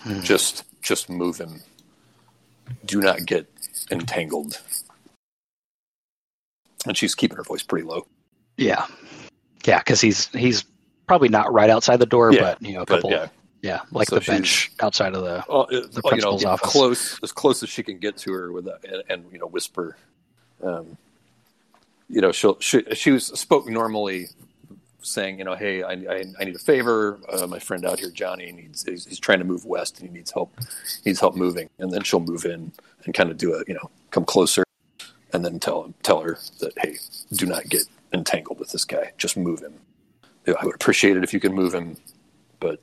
Hmm. 0.00 0.20
Just 0.20 0.64
just 0.82 1.08
move 1.08 1.38
him. 1.38 1.62
Do 2.84 3.00
not 3.00 3.24
get 3.24 3.50
entangled. 3.90 4.60
And 6.86 6.96
she's 6.96 7.14
keeping 7.14 7.36
her 7.36 7.42
voice 7.42 7.62
pretty 7.62 7.86
low. 7.86 8.06
Yeah. 8.56 8.86
Yeah, 9.64 9.78
because 9.78 10.00
he's 10.00 10.26
he's 10.28 10.64
probably 11.12 11.28
not 11.28 11.52
right 11.52 11.68
outside 11.68 11.98
the 11.98 12.06
door, 12.06 12.32
Yeah, 12.32 12.40
but 12.40 12.62
you 12.62 12.72
know, 12.72 12.82
a 12.82 12.86
But 12.86 12.94
couple. 13.02 13.10
yeah, 13.10 13.28
yeah, 13.60 13.80
like 13.90 14.08
So 14.08 14.14
the 14.14 14.22
bench 14.22 14.72
outside 14.80 15.14
of 15.14 15.22
the. 15.22 15.44
well, 15.46 15.66
it, 15.70 15.92
the 15.92 16.00
well, 16.02 16.14
you 16.16 16.22
know, 16.22 16.30
principal's 16.30 16.44
office. 16.46 16.70
close 16.70 17.18
as 17.22 17.32
close 17.32 17.62
as 17.62 17.68
she 17.68 17.82
can 17.82 17.98
get 17.98 18.16
to 18.18 18.32
her 18.32 18.50
with 18.50 18.64
that, 18.64 18.82
and, 18.84 19.02
and 19.10 19.32
you 19.32 19.38
know, 19.38 19.46
whisper. 19.46 19.98
Um, 20.62 20.96
you 22.08 22.22
know, 22.22 22.32
she'll 22.32 22.58
she, 22.60 22.82
she 22.94 23.10
was 23.10 23.26
spoke 23.26 23.68
normally, 23.68 24.28
saying, 25.02 25.38
you 25.38 25.44
know, 25.44 25.54
hey, 25.54 25.82
I, 25.82 25.92
I, 25.92 26.24
I 26.40 26.44
need 26.44 26.56
a 26.56 26.58
favor. 26.58 27.18
Uh, 27.30 27.46
my 27.46 27.58
friend 27.58 27.84
out 27.84 27.98
here, 28.00 28.10
Johnny, 28.10 28.50
needs 28.52 28.84
he's, 28.84 29.04
he's 29.04 29.18
trying 29.20 29.40
to 29.40 29.44
move 29.44 29.66
west, 29.66 30.00
and 30.00 30.08
he 30.08 30.14
needs 30.14 30.30
help. 30.30 30.50
He 31.04 31.10
needs 31.10 31.20
help 31.20 31.36
moving, 31.36 31.68
and 31.78 31.90
then 31.92 32.02
she'll 32.04 32.20
move 32.20 32.46
in 32.46 32.72
and 33.04 33.12
kind 33.12 33.30
of 33.30 33.36
do 33.36 33.52
a, 33.54 33.62
you 33.68 33.74
know, 33.74 33.90
come 34.12 34.24
closer, 34.24 34.64
and 35.34 35.44
then 35.44 35.60
tell 35.60 35.84
him, 35.84 35.92
tell 36.02 36.20
her 36.22 36.38
that, 36.60 36.72
hey, 36.78 36.96
do 37.34 37.44
not 37.44 37.68
get 37.68 37.82
entangled 38.14 38.58
with 38.58 38.70
this 38.70 38.86
guy. 38.86 39.12
Just 39.18 39.36
move 39.36 39.60
him. 39.60 39.74
I 40.46 40.64
would 40.64 40.74
appreciate 40.74 41.16
it 41.16 41.24
if 41.24 41.32
you 41.32 41.40
could 41.40 41.52
move 41.52 41.72
him, 41.74 41.96
but 42.60 42.80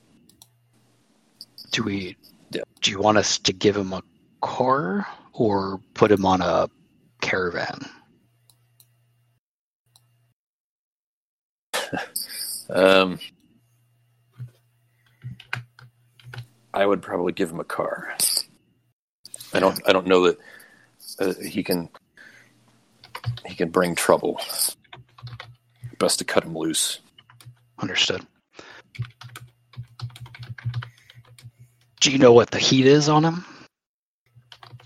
Do 1.72 1.82
we? 1.84 2.16
Yeah. 2.50 2.62
Do 2.80 2.90
you 2.90 2.98
want 3.00 3.18
us 3.18 3.38
to 3.40 3.52
give 3.52 3.76
him 3.76 3.92
a 3.92 4.02
car 4.42 5.06
or 5.32 5.80
put 5.94 6.10
him 6.10 6.24
on 6.26 6.40
a 6.42 6.68
caravan? 7.20 7.80
Um, 12.72 13.18
I 16.72 16.86
would 16.86 17.02
probably 17.02 17.32
give 17.32 17.50
him 17.50 17.58
a 17.58 17.64
car. 17.64 18.14
I 19.52 19.58
don't. 19.58 19.80
I 19.88 19.92
don't 19.92 20.06
know 20.06 20.26
that 20.28 20.38
uh, 21.18 21.34
he 21.42 21.64
can. 21.64 21.88
He 23.44 23.56
can 23.56 23.70
bring 23.70 23.96
trouble. 23.96 24.40
Best 25.98 26.20
to 26.20 26.24
cut 26.24 26.44
him 26.44 26.56
loose. 26.56 27.00
Understood. 27.80 28.26
Do 32.00 32.10
you 32.10 32.18
know 32.18 32.32
what 32.32 32.50
the 32.50 32.58
heat 32.58 32.86
is 32.86 33.08
on 33.08 33.24
him? 33.24 33.44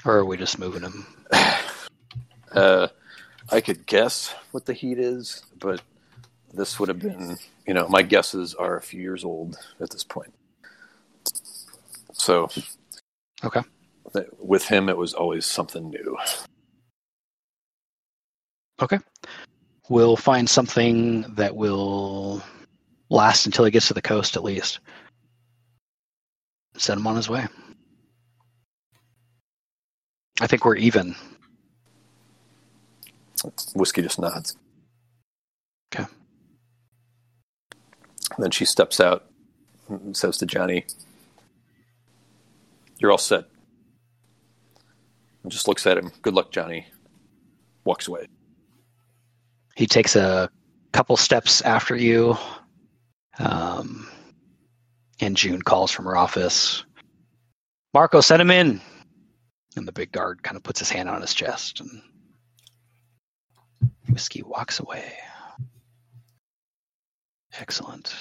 Or 0.04 0.18
are 0.18 0.24
we 0.24 0.36
just 0.36 0.58
moving 0.58 0.82
him? 0.82 1.06
Uh, 2.52 2.86
I 3.50 3.60
could 3.60 3.84
guess 3.84 4.32
what 4.52 4.64
the 4.64 4.74
heat 4.74 5.00
is, 5.00 5.42
but 5.58 5.82
this 6.52 6.78
would 6.78 6.88
have 6.88 7.00
been. 7.00 7.36
You 7.66 7.74
know, 7.74 7.88
my 7.88 8.02
guesses 8.02 8.54
are 8.54 8.76
a 8.76 8.80
few 8.80 9.00
years 9.00 9.24
old 9.24 9.56
at 9.80 9.90
this 9.90 10.04
point. 10.04 10.32
So. 12.12 12.48
Okay. 13.42 13.62
With 14.38 14.68
him, 14.68 14.88
it 14.88 14.96
was 14.96 15.14
always 15.14 15.46
something 15.46 15.90
new. 15.90 16.16
Okay. 18.80 19.00
We'll 19.88 20.16
find 20.16 20.48
something 20.48 21.22
that 21.34 21.56
will 21.56 22.40
last 23.14 23.46
until 23.46 23.64
he 23.64 23.70
gets 23.70 23.88
to 23.88 23.94
the 23.94 24.02
coast, 24.02 24.36
at 24.36 24.44
least. 24.44 24.80
Send 26.76 27.00
him 27.00 27.06
on 27.06 27.16
his 27.16 27.30
way. 27.30 27.46
I 30.40 30.46
think 30.46 30.64
we're 30.64 30.76
even. 30.76 31.14
Whiskey 33.74 34.02
just 34.02 34.18
nods. 34.18 34.56
Okay. 35.94 36.06
then 38.38 38.50
she 38.50 38.64
steps 38.64 38.98
out 38.98 39.26
and 39.88 40.16
says 40.16 40.38
to 40.38 40.46
Johnny, 40.46 40.84
You're 42.98 43.12
all 43.12 43.18
set. 43.18 43.44
And 45.42 45.52
just 45.52 45.68
looks 45.68 45.86
at 45.86 45.98
him. 45.98 46.10
Good 46.22 46.34
luck, 46.34 46.50
Johnny. 46.50 46.86
Walks 47.84 48.08
away. 48.08 48.26
He 49.76 49.86
takes 49.86 50.16
a 50.16 50.50
couple 50.92 51.16
steps 51.16 51.60
after 51.60 51.94
you. 51.94 52.36
Um, 53.38 54.08
and 55.20 55.36
June 55.36 55.62
calls 55.62 55.90
from 55.90 56.04
her 56.06 56.16
office. 56.16 56.84
Marco, 57.92 58.20
send 58.20 58.42
him 58.42 58.50
in. 58.50 58.80
And 59.76 59.86
the 59.88 59.92
big 59.92 60.12
guard 60.12 60.42
kind 60.42 60.56
of 60.56 60.62
puts 60.62 60.78
his 60.78 60.90
hand 60.90 61.08
on 61.08 61.20
his 61.20 61.34
chest, 61.34 61.80
and 61.80 62.00
Whiskey 64.08 64.42
walks 64.42 64.78
away. 64.78 65.12
Excellent. 67.58 68.14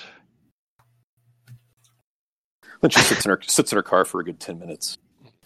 Then 2.82 2.90
she 2.90 3.02
sits 3.02 3.26
in 3.26 3.30
her 3.30 3.40
sits 3.46 3.72
in 3.72 3.76
her 3.78 3.84
car 3.84 4.04
for 4.04 4.20
a 4.20 4.24
good 4.24 4.40
ten 4.40 4.58
minutes 4.60 4.98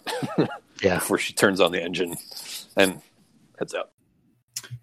Yeah. 0.82 0.94
before 0.98 1.18
she 1.18 1.32
turns 1.34 1.60
on 1.60 1.72
the 1.72 1.82
engine 1.82 2.16
and 2.76 3.00
heads 3.58 3.74
out. 3.74 3.90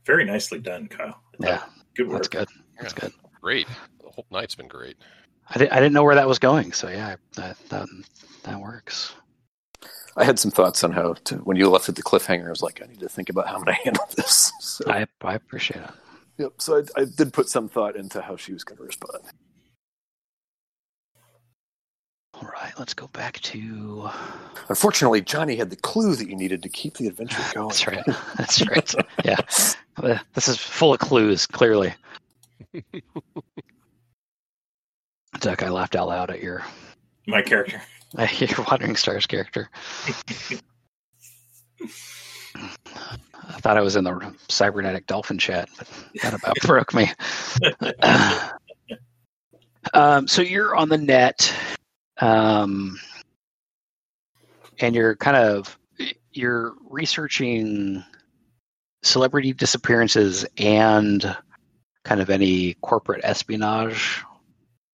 Very 0.06 0.26
nicely 0.26 0.60
done, 0.60 0.88
Kyle. 0.88 1.20
Yeah, 1.40 1.64
Good 1.96 2.08
work. 2.08 2.18
that's 2.18 2.28
good. 2.28 2.48
That's 2.80 2.94
good. 2.94 3.14
Great. 3.46 3.68
The 4.04 4.10
whole 4.10 4.26
night's 4.32 4.56
been 4.56 4.68
great. 4.68 4.98
I, 5.52 5.60
di- 5.60 5.70
I 5.70 5.76
didn't 5.76 5.94
know 5.94 6.04
where 6.04 6.16
that 6.16 6.28
was 6.28 6.40
going, 6.40 6.72
so 6.72 6.90
yeah, 6.90 7.16
that 7.36 7.56
that, 7.70 7.88
that 8.42 8.60
works. 8.60 9.14
I 10.18 10.24
had 10.24 10.40
some 10.40 10.50
thoughts 10.50 10.84
on 10.84 10.92
how 10.92 11.14
to 11.26 11.36
when 11.36 11.56
you 11.56 11.70
left 11.70 11.88
at 11.88 11.96
the 11.96 12.02
cliffhanger, 12.02 12.48
I 12.48 12.50
was 12.50 12.64
like, 12.64 12.82
I 12.84 12.88
need 12.88 13.02
to 13.02 13.08
think 13.08 13.30
about 13.30 13.48
how 13.48 13.58
I'm 13.58 13.64
gonna 13.64 13.74
handle 13.84 14.04
this. 14.16 14.52
So, 14.60 14.86
I 14.92 15.06
I 15.22 15.36
appreciate 15.36 15.80
it. 15.84 15.92
yep. 16.40 16.54
So 16.58 16.80
I, 16.98 17.02
I 17.02 17.06
did 17.06 17.34
put 17.34 17.48
some 17.48 17.70
thought 17.70 17.96
into 17.96 18.20
how 18.20 18.36
she 18.36 18.52
was 18.52 18.64
gonna 18.64 18.82
respond. 18.82 19.22
All 22.34 22.50
right, 22.52 22.74
let's 22.80 22.96
go 22.96 23.06
back 23.10 23.40
to. 23.42 24.10
Unfortunately, 24.70 25.22
Johnny 25.22 25.56
had 25.56 25.70
the 25.70 25.76
clue 25.76 26.16
that 26.16 26.28
you 26.28 26.36
needed 26.36 26.64
to 26.64 26.70
keep 26.70 26.96
the 26.96 27.06
adventure 27.06 27.44
going. 27.54 27.68
That's 27.70 27.86
right. 27.86 28.04
That's 28.40 28.68
right. 28.68 28.96
Yeah, 29.24 30.20
this 30.34 30.48
is 30.48 30.58
full 30.58 30.96
of 30.96 31.00
clues. 31.00 31.46
Clearly, 31.46 31.94
Duck, 35.40 35.64
I 35.64 35.70
laughed 35.70 35.96
out 35.96 36.08
loud 36.08 36.32
at 36.32 36.42
your 36.42 36.64
My 37.28 37.42
character. 37.42 37.82
your 38.38 38.66
Wandering 38.70 38.96
Stars 38.96 39.26
character. 39.26 39.70
I 42.58 43.60
thought 43.60 43.78
I 43.78 43.82
was 43.82 43.96
in 43.96 44.04
the 44.04 44.34
cybernetic 44.50 45.08
dolphin 45.08 45.38
chat, 45.38 45.70
but 45.78 45.88
that 46.22 46.34
about 46.34 46.56
broke 46.62 46.94
me. 46.94 47.10
um, 49.94 50.28
so 50.28 50.42
you're 50.42 50.76
on 50.76 50.90
the 50.90 50.98
net, 50.98 51.54
um, 52.20 52.98
and 54.80 54.96
you're 54.96 55.16
kind 55.16 55.38
of 55.38 55.78
you're 56.32 56.74
researching 56.90 58.04
celebrity 59.04 59.54
disappearances 59.54 60.46
and 60.58 61.36
kind 62.06 62.22
of 62.22 62.30
any 62.30 62.76
corporate 62.76 63.22
espionage 63.26 64.24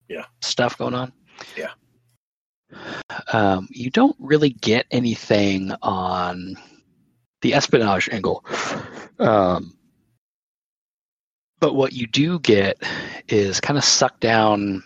Yeah. 0.08 0.26
stuff 0.42 0.78
going 0.78 0.96
on. 0.96 1.14
Yeah. 1.56 1.72
Um, 3.34 3.68
you 3.70 3.90
don't 3.92 4.16
really 4.20 4.50
get 4.50 4.88
anything 4.92 5.74
on 5.82 6.56
the 7.42 7.54
espionage 7.54 8.10
angle. 8.10 8.44
Um, 9.20 9.78
but 11.60 11.76
what 11.76 11.94
you 11.94 12.08
do 12.08 12.40
get 12.40 12.82
is 13.28 13.60
kind 13.60 13.78
of 13.78 13.84
sucked 13.84 14.22
down 14.22 14.84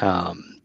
um, 0.00 0.60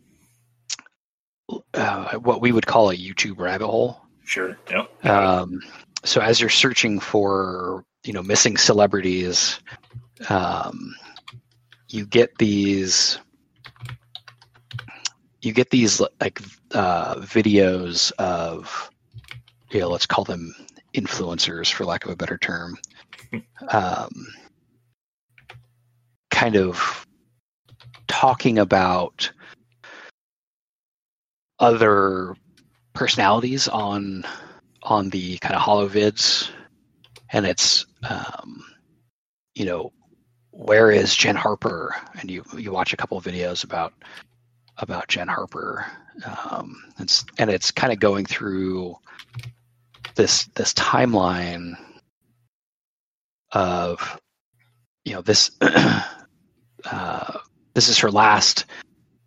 uh, 1.74 2.16
what 2.20 2.42
we 2.42 2.52
would 2.52 2.66
call 2.66 2.90
a 2.90 2.96
YouTube 2.96 3.38
rabbit 3.40 3.68
hole. 3.68 4.02
Sure. 4.24 4.58
Yep. 4.72 5.06
Um, 5.06 5.62
so 6.04 6.22
as 6.22 6.40
you're 6.40 6.50
searching 6.50 7.00
for, 7.00 7.84
you 8.04 8.14
know, 8.14 8.24
missing 8.24 8.58
celebrities, 8.58 9.60
um, 10.30 10.96
you 11.90 12.06
get 12.06 12.38
these, 12.38 13.20
you 15.42 15.54
get 15.54 15.70
these 15.70 16.00
like 16.00 16.42
uh, 16.72 17.16
videos 17.16 18.12
of, 18.14 18.90
you 19.72 19.80
know, 19.80 19.90
let's 19.90 20.06
call 20.06 20.24
them 20.24 20.54
influencers 20.94 21.72
for 21.72 21.86
lack 21.86 22.06
of 22.06 22.12
a 22.12 22.16
better 22.16 22.38
term, 22.38 22.78
um, 23.70 24.28
kind 26.32 26.56
of 26.56 27.06
talking 28.08 28.58
about 28.58 29.32
other 31.60 32.36
personalities 32.94 33.68
on 33.68 34.24
on 34.84 35.10
the 35.10 35.38
kind 35.40 35.56
of 35.56 35.62
holo 35.62 35.88
vids 35.88 36.50
and 37.32 37.46
it's 37.46 37.86
um, 38.10 38.64
you 39.56 39.66
know 39.66 39.92
where 40.52 40.92
is 40.92 41.16
jen 41.16 41.36
harper? 41.36 41.96
And 42.20 42.30
you 42.30 42.44
you 42.58 42.72
watch 42.72 42.94
a 42.94 42.98
couple 42.98 43.18
of 43.18 43.24
videos 43.24 43.64
about 43.64 43.94
about 44.78 45.08
jen 45.08 45.28
harper. 45.28 45.86
Um, 46.26 46.84
it's 47.00 47.26
and 47.38 47.50
it's 47.50 47.72
kind 47.72 47.94
of 47.94 48.00
going 48.00 48.26
through 48.26 48.96
this 50.16 50.46
this 50.56 50.74
timeline 50.74 51.74
of 53.52 54.20
you 55.06 55.14
know 55.14 55.22
this 55.22 55.52
uh, 55.62 57.40
this 57.74 57.88
is 57.88 57.98
her 58.00 58.12
last 58.12 58.66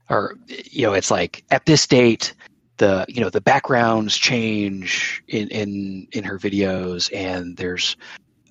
or 0.08 0.36
you 0.48 0.82
know 0.82 0.92
it's 0.92 1.10
like 1.10 1.44
at 1.50 1.64
this 1.66 1.86
date 1.86 2.34
the 2.80 3.04
you 3.08 3.20
know 3.20 3.28
the 3.28 3.42
backgrounds 3.42 4.16
change 4.16 5.22
in 5.28 5.48
in 5.48 6.08
in 6.12 6.24
her 6.24 6.38
videos 6.38 7.14
and 7.14 7.56
there's 7.58 7.94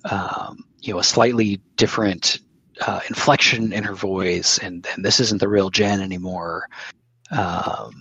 um, 0.08 0.64
you 0.80 0.92
know 0.92 1.00
a 1.00 1.04
slightly 1.04 1.60
different 1.74 2.38
uh, 2.80 3.00
inflection 3.08 3.72
in 3.72 3.82
her 3.82 3.94
voice 3.94 4.56
and 4.58 4.86
and 4.94 5.04
this 5.04 5.18
isn't 5.18 5.40
the 5.40 5.48
real 5.48 5.68
jen 5.68 6.00
anymore. 6.00 6.68
Um, 7.32 7.92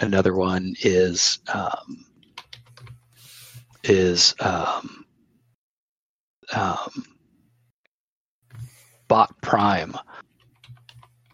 another 0.00 0.34
one 0.34 0.74
is 0.80 1.40
um, 1.52 2.06
is 3.84 4.34
um, 4.40 5.04
um, 6.54 7.04
bot 9.08 9.38
prime 9.42 9.94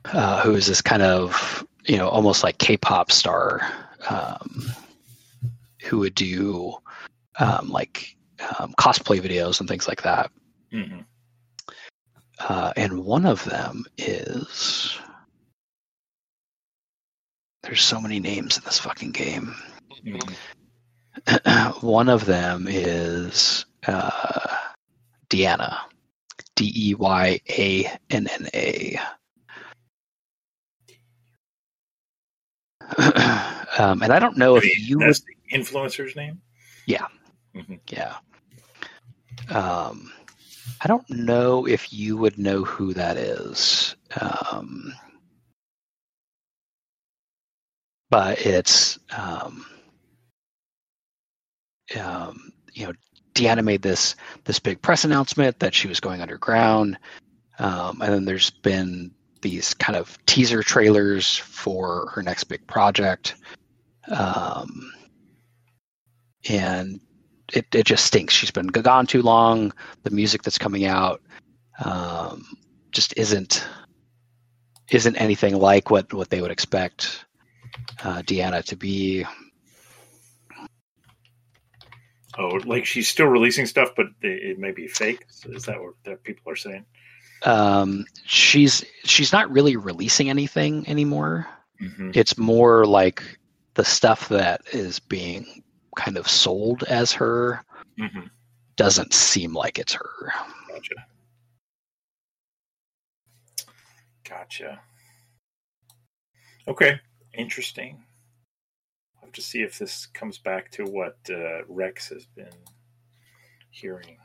uh, 0.06 0.42
who 0.42 0.56
is 0.56 0.66
this 0.66 0.82
kind 0.82 1.02
of 1.02 1.64
you 1.84 1.96
know 1.96 2.08
almost 2.08 2.42
like 2.42 2.58
K-pop 2.58 3.12
star 3.12 3.85
um, 4.08 4.66
who 5.82 5.98
would 5.98 6.14
do 6.14 6.74
um, 7.38 7.68
like 7.68 8.16
um, 8.58 8.74
cosplay 8.78 9.20
videos 9.20 9.60
and 9.60 9.68
things 9.68 9.88
like 9.88 10.02
that. 10.02 10.30
hmm 10.70 11.00
Uh, 12.40 12.72
and 12.76 13.04
one 13.04 13.24
of 13.24 13.44
them 13.44 13.84
is 13.96 14.98
there's 17.62 17.82
so 17.82 18.00
many 18.00 18.20
names 18.20 18.58
in 18.58 18.64
this 18.64 18.78
fucking 18.78 19.12
game. 19.12 19.54
hmm 20.04 20.18
one 21.80 22.08
of 22.08 22.26
them 22.26 22.66
is 22.68 23.64
uh, 23.86 24.56
Deanna, 25.30 25.78
D 26.54 26.72
E 26.76 26.94
Y 26.94 27.40
A 27.48 27.86
N 28.10 28.28
N 28.28 28.48
A. 28.54 28.98
um, 33.78 34.02
and 34.02 34.12
I 34.12 34.18
don't 34.18 34.36
know 34.36 34.56
if 34.56 34.64
you 34.88 34.98
would 34.98 35.14
the 35.14 35.56
influencer's 35.56 36.16
name. 36.16 36.40
Yeah. 36.86 37.06
Mhm. 37.54 37.80
Yeah. 37.90 38.16
Um, 39.48 40.12
I 40.80 40.88
don't 40.88 41.08
know 41.08 41.66
if 41.66 41.92
you 41.92 42.16
would 42.16 42.38
know 42.38 42.64
who 42.64 42.92
that 42.94 43.16
is. 43.16 43.96
Um, 44.20 44.92
but 48.10 48.40
it's, 48.40 48.98
um, 49.16 49.66
um, 51.98 52.52
you 52.72 52.86
know, 52.86 52.92
Deanna 53.34 53.62
made 53.62 53.82
this 53.82 54.16
this 54.44 54.58
big 54.58 54.80
press 54.80 55.04
announcement 55.04 55.58
that 55.58 55.74
she 55.74 55.88
was 55.88 56.00
going 56.00 56.22
underground, 56.22 56.98
um, 57.58 58.00
and 58.00 58.12
then 58.12 58.24
there's 58.24 58.48
been 58.50 59.10
these 59.42 59.74
kind 59.74 59.96
of 59.96 60.18
teaser 60.26 60.62
trailers 60.62 61.36
for 61.36 62.10
her 62.14 62.22
next 62.22 62.44
big 62.44 62.66
project, 62.66 63.34
um, 64.10 64.92
and 66.48 67.00
it 67.52 67.66
it 67.74 67.86
just 67.86 68.06
stinks. 68.06 68.34
She's 68.34 68.50
been 68.50 68.68
gone 68.68 69.06
too 69.06 69.22
long. 69.22 69.72
The 70.02 70.10
music 70.10 70.42
that's 70.42 70.58
coming 70.58 70.84
out 70.86 71.22
um, 71.84 72.44
just 72.92 73.16
isn't 73.16 73.66
isn't 74.90 75.16
anything 75.16 75.56
like 75.56 75.90
what 75.90 76.12
what 76.12 76.30
they 76.30 76.40
would 76.40 76.50
expect 76.50 77.24
uh, 78.02 78.22
Deanna 78.22 78.64
to 78.64 78.76
be. 78.76 79.24
Oh, 82.38 82.60
like 82.64 82.84
she's 82.84 83.08
still 83.08 83.26
releasing 83.26 83.66
stuff, 83.66 83.90
but 83.96 84.06
it 84.22 84.42
it 84.52 84.58
may 84.58 84.72
be 84.72 84.88
fake. 84.88 85.24
Is 85.46 85.64
that 85.64 85.80
what 85.80 85.94
that 86.04 86.22
people 86.22 86.52
are 86.52 86.56
saying? 86.56 86.84
Um, 87.44 88.04
she's 88.24 88.84
she's 89.04 89.32
not 89.32 89.50
really 89.50 89.76
releasing 89.76 90.30
anything 90.30 90.88
anymore. 90.88 91.46
hmm 91.78 92.10
It's 92.14 92.36
more 92.38 92.86
like 92.86 93.22
the 93.76 93.84
stuff 93.84 94.28
that 94.30 94.62
is 94.72 94.98
being 94.98 95.62
kind 95.96 96.16
of 96.16 96.28
sold 96.28 96.82
as 96.84 97.12
her 97.12 97.62
hmm 97.98 98.26
doesn't 98.76 99.14
seem 99.14 99.54
like 99.54 99.78
it's 99.78 99.94
her. 99.94 100.32
Gotcha. 100.68 100.94
Gotcha. 104.28 104.80
Okay, 106.68 107.00
interesting. 107.32 108.04
I'll 109.16 109.26
have 109.26 109.32
to 109.32 109.40
see 109.42 109.62
if 109.62 109.78
this 109.78 110.06
comes 110.06 110.36
back 110.38 110.70
to 110.72 110.84
what 110.84 111.16
uh, 111.30 111.64
Rex 111.68 112.10
has 112.10 112.26
been 112.26 112.52
hearing. 113.70 114.18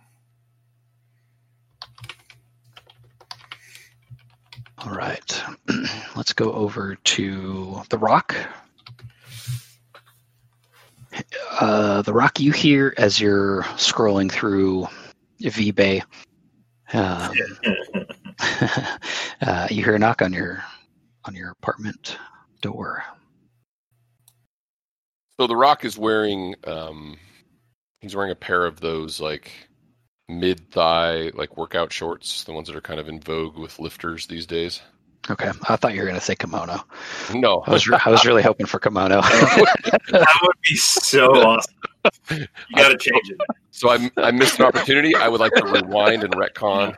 All 4.79 4.91
right, 4.91 5.43
let's 6.15 6.33
go 6.33 6.51
over 6.51 6.95
to 6.95 7.81
the 7.89 7.97
Rock. 7.97 8.35
Uh, 11.59 12.01
the 12.01 12.13
Rock 12.13 12.39
you 12.39 12.51
hear 12.51 12.93
as 12.97 13.19
you're 13.19 13.63
scrolling 13.75 14.31
through 14.31 14.87
VBay. 15.41 16.01
Um, 16.93 17.33
uh, 19.41 19.67
you 19.69 19.83
hear 19.83 19.95
a 19.95 19.99
knock 19.99 20.21
on 20.21 20.33
your 20.33 20.63
on 21.25 21.35
your 21.35 21.51
apartment 21.51 22.17
door. 22.61 23.03
So 25.39 25.47
The 25.47 25.55
Rock 25.55 25.85
is 25.85 25.97
wearing 25.97 26.55
um 26.65 27.17
he's 27.99 28.15
wearing 28.15 28.31
a 28.31 28.35
pair 28.35 28.65
of 28.65 28.79
those 28.79 29.19
like 29.19 29.51
mid 30.27 30.69
thigh 30.71 31.31
like 31.33 31.57
workout 31.57 31.91
shorts, 31.91 32.43
the 32.43 32.53
ones 32.53 32.67
that 32.67 32.75
are 32.75 32.81
kind 32.81 32.99
of 32.99 33.09
in 33.09 33.19
vogue 33.19 33.57
with 33.57 33.79
lifters 33.79 34.27
these 34.27 34.45
days. 34.45 34.81
Okay, 35.29 35.51
I 35.69 35.75
thought 35.75 35.93
you 35.93 35.99
were 36.01 36.07
going 36.07 36.19
to 36.19 36.25
say 36.25 36.35
kimono. 36.35 36.83
No. 37.33 37.63
I 37.67 37.71
was 37.71 37.87
I 38.05 38.09
was 38.09 38.25
really 38.25 38.41
hoping 38.41 38.65
for 38.65 38.79
kimono. 38.79 39.21
That 40.11 40.39
would 40.41 40.57
be 40.67 40.75
so 40.75 41.27
awesome. 41.27 41.73
You 42.31 42.47
got 42.75 42.89
to 42.89 42.97
change 42.97 43.29
it. 43.29 43.37
so 43.69 43.89
I 43.91 44.09
I 44.17 44.31
missed 44.31 44.59
an 44.59 44.65
opportunity. 44.65 45.15
I 45.15 45.27
would 45.27 45.39
like 45.39 45.53
to 45.53 45.65
rewind 45.65 46.23
and 46.23 46.33
retcon. 46.33 46.97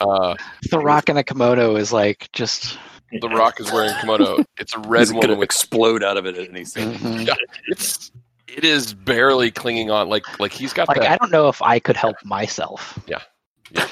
Uh 0.00 0.34
the 0.70 0.78
Rock 0.78 1.08
in 1.10 1.16
a 1.18 1.22
kimono 1.24 1.76
is 1.76 1.92
like 1.92 2.30
just. 2.32 2.78
The 3.20 3.28
Rock 3.28 3.60
is 3.60 3.70
wearing 3.70 3.94
kimono. 4.00 4.44
It's 4.58 4.74
a 4.74 4.78
red 4.80 5.00
He's 5.00 5.12
Gonna 5.12 5.34
with 5.34 5.42
explode 5.42 6.02
out 6.02 6.16
of 6.16 6.24
it 6.26 6.36
at 6.38 6.48
any 6.48 6.64
second. 6.64 6.94
Mhm. 6.94 7.26
Yeah. 7.26 7.34
it's 7.68 8.10
it 8.48 8.64
is 8.64 8.94
barely 8.94 9.50
clinging 9.50 9.90
on 9.90 10.08
like 10.08 10.40
like 10.40 10.52
he's 10.52 10.72
got 10.72 10.88
Like 10.88 11.00
that 11.00 11.10
I 11.10 11.16
don't 11.18 11.30
know 11.30 11.48
if 11.48 11.60
I 11.62 11.78
could 11.78 11.96
help 11.96 12.16
myself. 12.24 12.98
Yeah. 13.06 13.20
Yeah. 13.70 13.86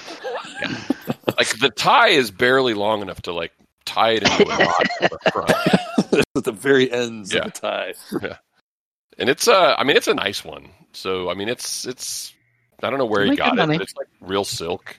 Like 1.37 1.59
the 1.59 1.71
tie 1.75 2.09
is 2.09 2.31
barely 2.31 2.73
long 2.75 3.03
enough 3.03 3.21
to 3.23 3.33
like 3.33 3.53
tie 3.87 4.11
it 4.13 4.23
into 4.25 4.43
a 4.45 4.59
knot 4.59 4.87
at 5.01 5.11
the 5.11 5.31
front. 5.33 6.25
at 6.37 6.45
the 6.45 6.53
very 6.53 6.91
ends 6.93 7.33
Yeah. 7.33 7.47
of 7.47 7.55
the 7.55 7.61
tie. 7.61 7.95
and 9.19 9.29
it's 9.31 9.49
uh 9.49 9.75
I 9.79 9.85
mean 9.85 9.97
it's 9.97 10.09
a 10.09 10.15
nice 10.15 10.45
one. 10.45 10.69
So 10.93 11.31
I 11.31 11.35
mean 11.35 11.49
it's 11.49 11.87
it's 11.87 12.35
I 12.83 12.91
don't 12.91 12.99
know 12.99 13.07
where 13.07 13.25
he 13.25 13.37
got 13.37 13.55
it, 13.55 13.57
money. 13.57 13.79
but 13.79 13.83
it's 13.85 13.97
like 13.97 14.09
real 14.21 14.45
silk. 14.45 14.99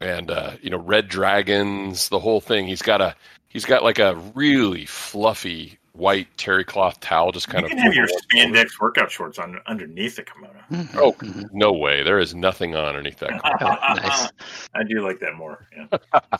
And 0.00 0.30
uh, 0.30 0.52
you 0.62 0.70
know, 0.70 0.78
red 0.78 1.08
dragons, 1.08 2.08
the 2.08 2.18
whole 2.18 2.40
thing. 2.40 2.66
He's 2.66 2.82
got 2.82 3.00
a 3.00 3.14
he's 3.48 3.64
got 3.64 3.82
like 3.84 3.98
a 4.00 4.16
really 4.34 4.84
fluffy 4.86 5.78
white 5.92 6.26
terry 6.38 6.64
cloth 6.64 6.98
towel, 7.00 7.32
just 7.32 7.48
kind 7.48 7.62
you 7.62 7.66
of. 7.66 7.70
can 7.70 7.78
have 7.78 7.94
your 7.94 8.06
pulled 8.06 8.20
over. 8.34 8.48
spandex 8.54 8.80
workout 8.80 9.10
shorts 9.10 9.38
on 9.38 9.58
underneath 9.66 10.16
the 10.16 10.22
kimono. 10.22 10.54
Mhm, 10.70 10.96
Oh. 10.96 11.12
mhm. 11.12 11.48
No 11.52 11.72
way, 11.72 12.02
there 12.02 12.18
is 12.18 12.34
nothing 12.34 12.74
on 12.74 12.84
underneath 12.86 13.18
that. 13.18 13.40
Oh, 13.60 13.94
nice. 13.94 14.30
I 14.74 14.82
do 14.84 15.00
like 15.06 15.20
that 15.20 15.34
more. 15.34 15.66
Yeah. 15.76 15.98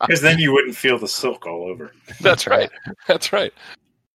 Because 0.00 0.22
then 0.22 0.38
you 0.38 0.54
wouldn't 0.54 0.74
feel 0.74 0.98
the 0.98 1.06
silk 1.06 1.46
all 1.46 1.64
over. 1.68 1.92
That's 2.22 2.46
right. 2.46 2.70
That's 3.06 3.30
right. 3.30 3.52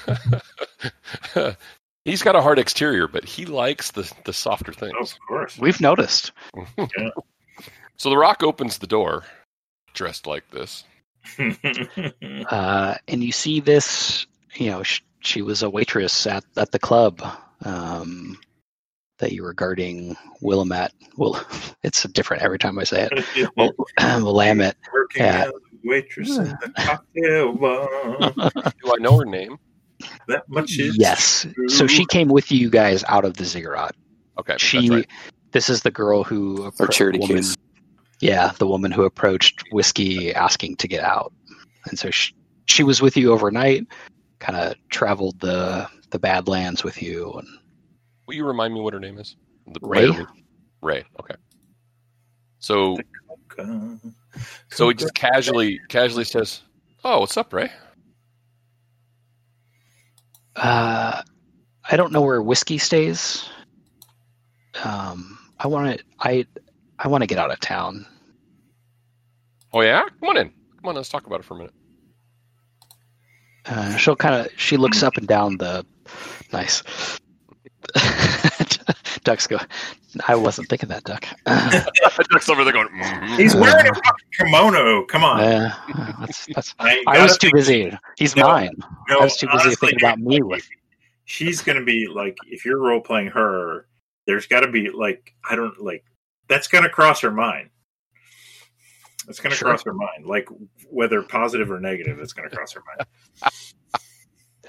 He's 2.03 2.23
got 2.23 2.35
a 2.35 2.41
hard 2.41 2.57
exterior, 2.57 3.07
but 3.07 3.23
he 3.25 3.45
likes 3.45 3.91
the 3.91 4.11
the 4.25 4.33
softer 4.33 4.71
Oh, 4.75 4.79
things. 4.79 5.11
of 5.13 5.19
course. 5.27 5.59
We've 5.59 5.79
noticed. 5.79 6.31
yeah. 6.97 7.09
So 7.97 8.09
the 8.09 8.17
Rock 8.17 8.41
opens 8.41 8.79
the 8.79 8.87
door, 8.87 9.23
dressed 9.93 10.25
like 10.25 10.49
this. 10.49 10.83
Uh, 12.49 12.95
and 13.07 13.23
you 13.23 13.31
see 13.31 13.59
this, 13.59 14.25
you 14.55 14.69
know, 14.69 14.83
sh- 14.83 15.01
she 15.21 15.41
was 15.41 15.63
a 15.63 15.69
waitress 15.69 16.25
at, 16.27 16.43
at 16.57 16.71
the 16.71 16.79
club 16.79 17.21
um, 17.63 18.37
that 19.19 19.31
you 19.31 19.43
were 19.43 19.53
guarding 19.53 20.15
Willamette. 20.41 20.93
Well, 21.17 21.43
it's 21.83 22.03
different 22.09 22.43
every 22.43 22.59
time 22.59 22.77
I 22.79 22.83
say 22.83 23.07
it. 23.11 23.49
Well, 23.55 23.71
Willamette. 23.99 24.75
Working 24.93 25.23
Yeah. 25.23 25.43
as 25.45 25.49
a 25.49 25.53
waitress 25.83 26.37
in 26.37 26.43
the 26.45 26.73
cocktail 26.77 27.53
bar. 27.53 28.73
Do 28.83 28.93
I 28.93 28.97
know 28.99 29.17
her 29.17 29.25
name? 29.25 29.57
That 30.27 30.49
much 30.49 30.77
is 30.79 30.97
Yes. 30.97 31.45
So 31.67 31.85
she 31.87 32.05
came 32.05 32.27
with 32.29 32.51
you 32.51 32.69
guys 32.69 33.03
out 33.07 33.23
of 33.25 33.35
the 33.35 33.45
ziggurat. 33.45 33.95
Okay, 34.39 34.55
She, 34.57 34.77
that's 34.79 34.89
right. 34.89 35.07
this 35.51 35.69
is 35.69 35.83
the 35.83 35.91
girl 35.91 36.23
who, 36.23 36.63
Our 36.65 36.71
appro- 36.71 36.91
charity 36.91 37.19
woman- 37.19 37.37
case. 37.37 37.55
Yeah, 38.21 38.51
the 38.59 38.67
woman 38.67 38.91
who 38.91 39.03
approached 39.03 39.63
Whiskey 39.71 40.33
asking 40.33 40.77
to 40.77 40.87
get 40.87 41.03
out, 41.03 41.33
and 41.87 41.97
so 41.97 42.11
she, 42.11 42.33
she 42.65 42.83
was 42.83 43.01
with 43.01 43.17
you 43.17 43.33
overnight. 43.33 43.87
Kind 44.39 44.57
of 44.57 44.75
traveled 44.89 45.39
the 45.39 45.87
the 46.11 46.19
Badlands 46.19 46.83
with 46.83 47.01
you, 47.01 47.31
and 47.33 47.47
Will 48.27 48.35
you 48.35 48.45
remind 48.45 48.73
me 48.73 48.79
what 48.79 48.93
her 48.93 48.99
name 48.99 49.17
is? 49.17 49.35
The 49.67 49.79
Ray? 49.81 50.09
Ray. 50.81 51.03
Okay. 51.19 51.35
So 52.59 52.97
so 54.71 54.87
he 54.87 54.93
just 54.93 55.13
casually 55.15 55.81
casually 55.89 56.23
says, 56.23 56.61
"Oh, 57.03 57.19
what's 57.19 57.35
up, 57.35 57.51
Ray?" 57.51 57.69
Uh, 60.55 61.21
I 61.89 61.95
don't 61.97 62.11
know 62.11 62.21
where 62.21 62.41
whiskey 62.41 62.77
stays. 62.77 63.49
Um, 64.83 65.37
I 65.59 65.67
want 65.67 65.97
to. 65.97 66.05
I 66.19 66.45
I 67.03 67.07
want 67.07 67.21
to 67.23 67.27
get 67.27 67.37
out 67.39 67.51
of 67.51 67.59
town. 67.59 68.05
Oh 69.73 69.81
yeah, 69.81 70.03
come 70.19 70.29
on 70.29 70.37
in. 70.37 70.49
Come 70.49 70.89
on, 70.89 70.95
let's 70.95 71.09
talk 71.09 71.25
about 71.25 71.39
it 71.39 71.43
for 71.43 71.55
a 71.55 71.57
minute. 71.57 71.73
Uh, 73.65 73.95
she'll 73.97 74.15
kind 74.15 74.35
of. 74.35 74.47
She 74.57 74.77
looks 74.77 75.01
up 75.03 75.17
and 75.17 75.27
down 75.27 75.57
the. 75.57 75.85
Nice. 76.51 76.83
Ducks 79.23 79.47
go. 79.47 79.57
I 80.27 80.35
wasn't 80.35 80.67
thinking 80.69 80.89
that, 80.89 81.03
Duck. 81.03 81.25
Duck's 81.45 82.49
over 82.49 82.63
there 82.63 82.73
going. 82.73 82.89
"Mhm." 82.89 83.37
He's 83.39 83.55
wearing 83.55 83.87
a 83.87 83.93
fucking 83.93 84.27
kimono. 84.37 85.05
Come 85.05 85.23
on. 85.23 85.39
uh, 85.41 85.73
that's, 86.19 86.47
that's, 86.53 86.75
I, 86.79 87.03
I 87.07 87.21
was 87.23 87.37
too 87.37 87.51
busy. 87.53 87.91
He's 88.17 88.35
No, 88.35 88.43
mine. 88.47 88.71
no, 89.09 89.19
I 89.19 89.23
was 89.23 89.37
too 89.37 89.47
busy 89.47 89.59
honestly, 89.67 89.89
thinking 89.89 90.05
about 90.07 90.19
me 90.19 90.41
with- 90.41 90.67
She's 91.25 91.61
gonna 91.61 91.83
be 91.83 92.07
like, 92.07 92.35
if 92.47 92.65
you're 92.65 92.77
role 92.79 92.99
playing 92.99 93.27
her, 93.27 93.85
there's 94.27 94.47
got 94.47 94.61
to 94.61 94.71
be 94.71 94.89
like, 94.89 95.33
I 95.49 95.55
don't 95.55 95.79
like. 95.79 96.03
That's 96.51 96.67
gonna 96.67 96.89
cross 96.89 97.21
her 97.21 97.31
mind. 97.31 97.69
It's 99.29 99.39
gonna 99.39 99.55
Sure. 99.55 99.69
cross 99.69 99.83
her 99.85 99.93
mind, 99.93 100.25
like 100.25 100.49
whether 100.89 101.21
positive 101.21 101.71
or 101.71 101.79
negative. 101.79 102.19
It's 102.19 102.33
gonna 102.33 102.49
cross 102.49 102.73
her 102.73 102.83
mind. 102.85 103.07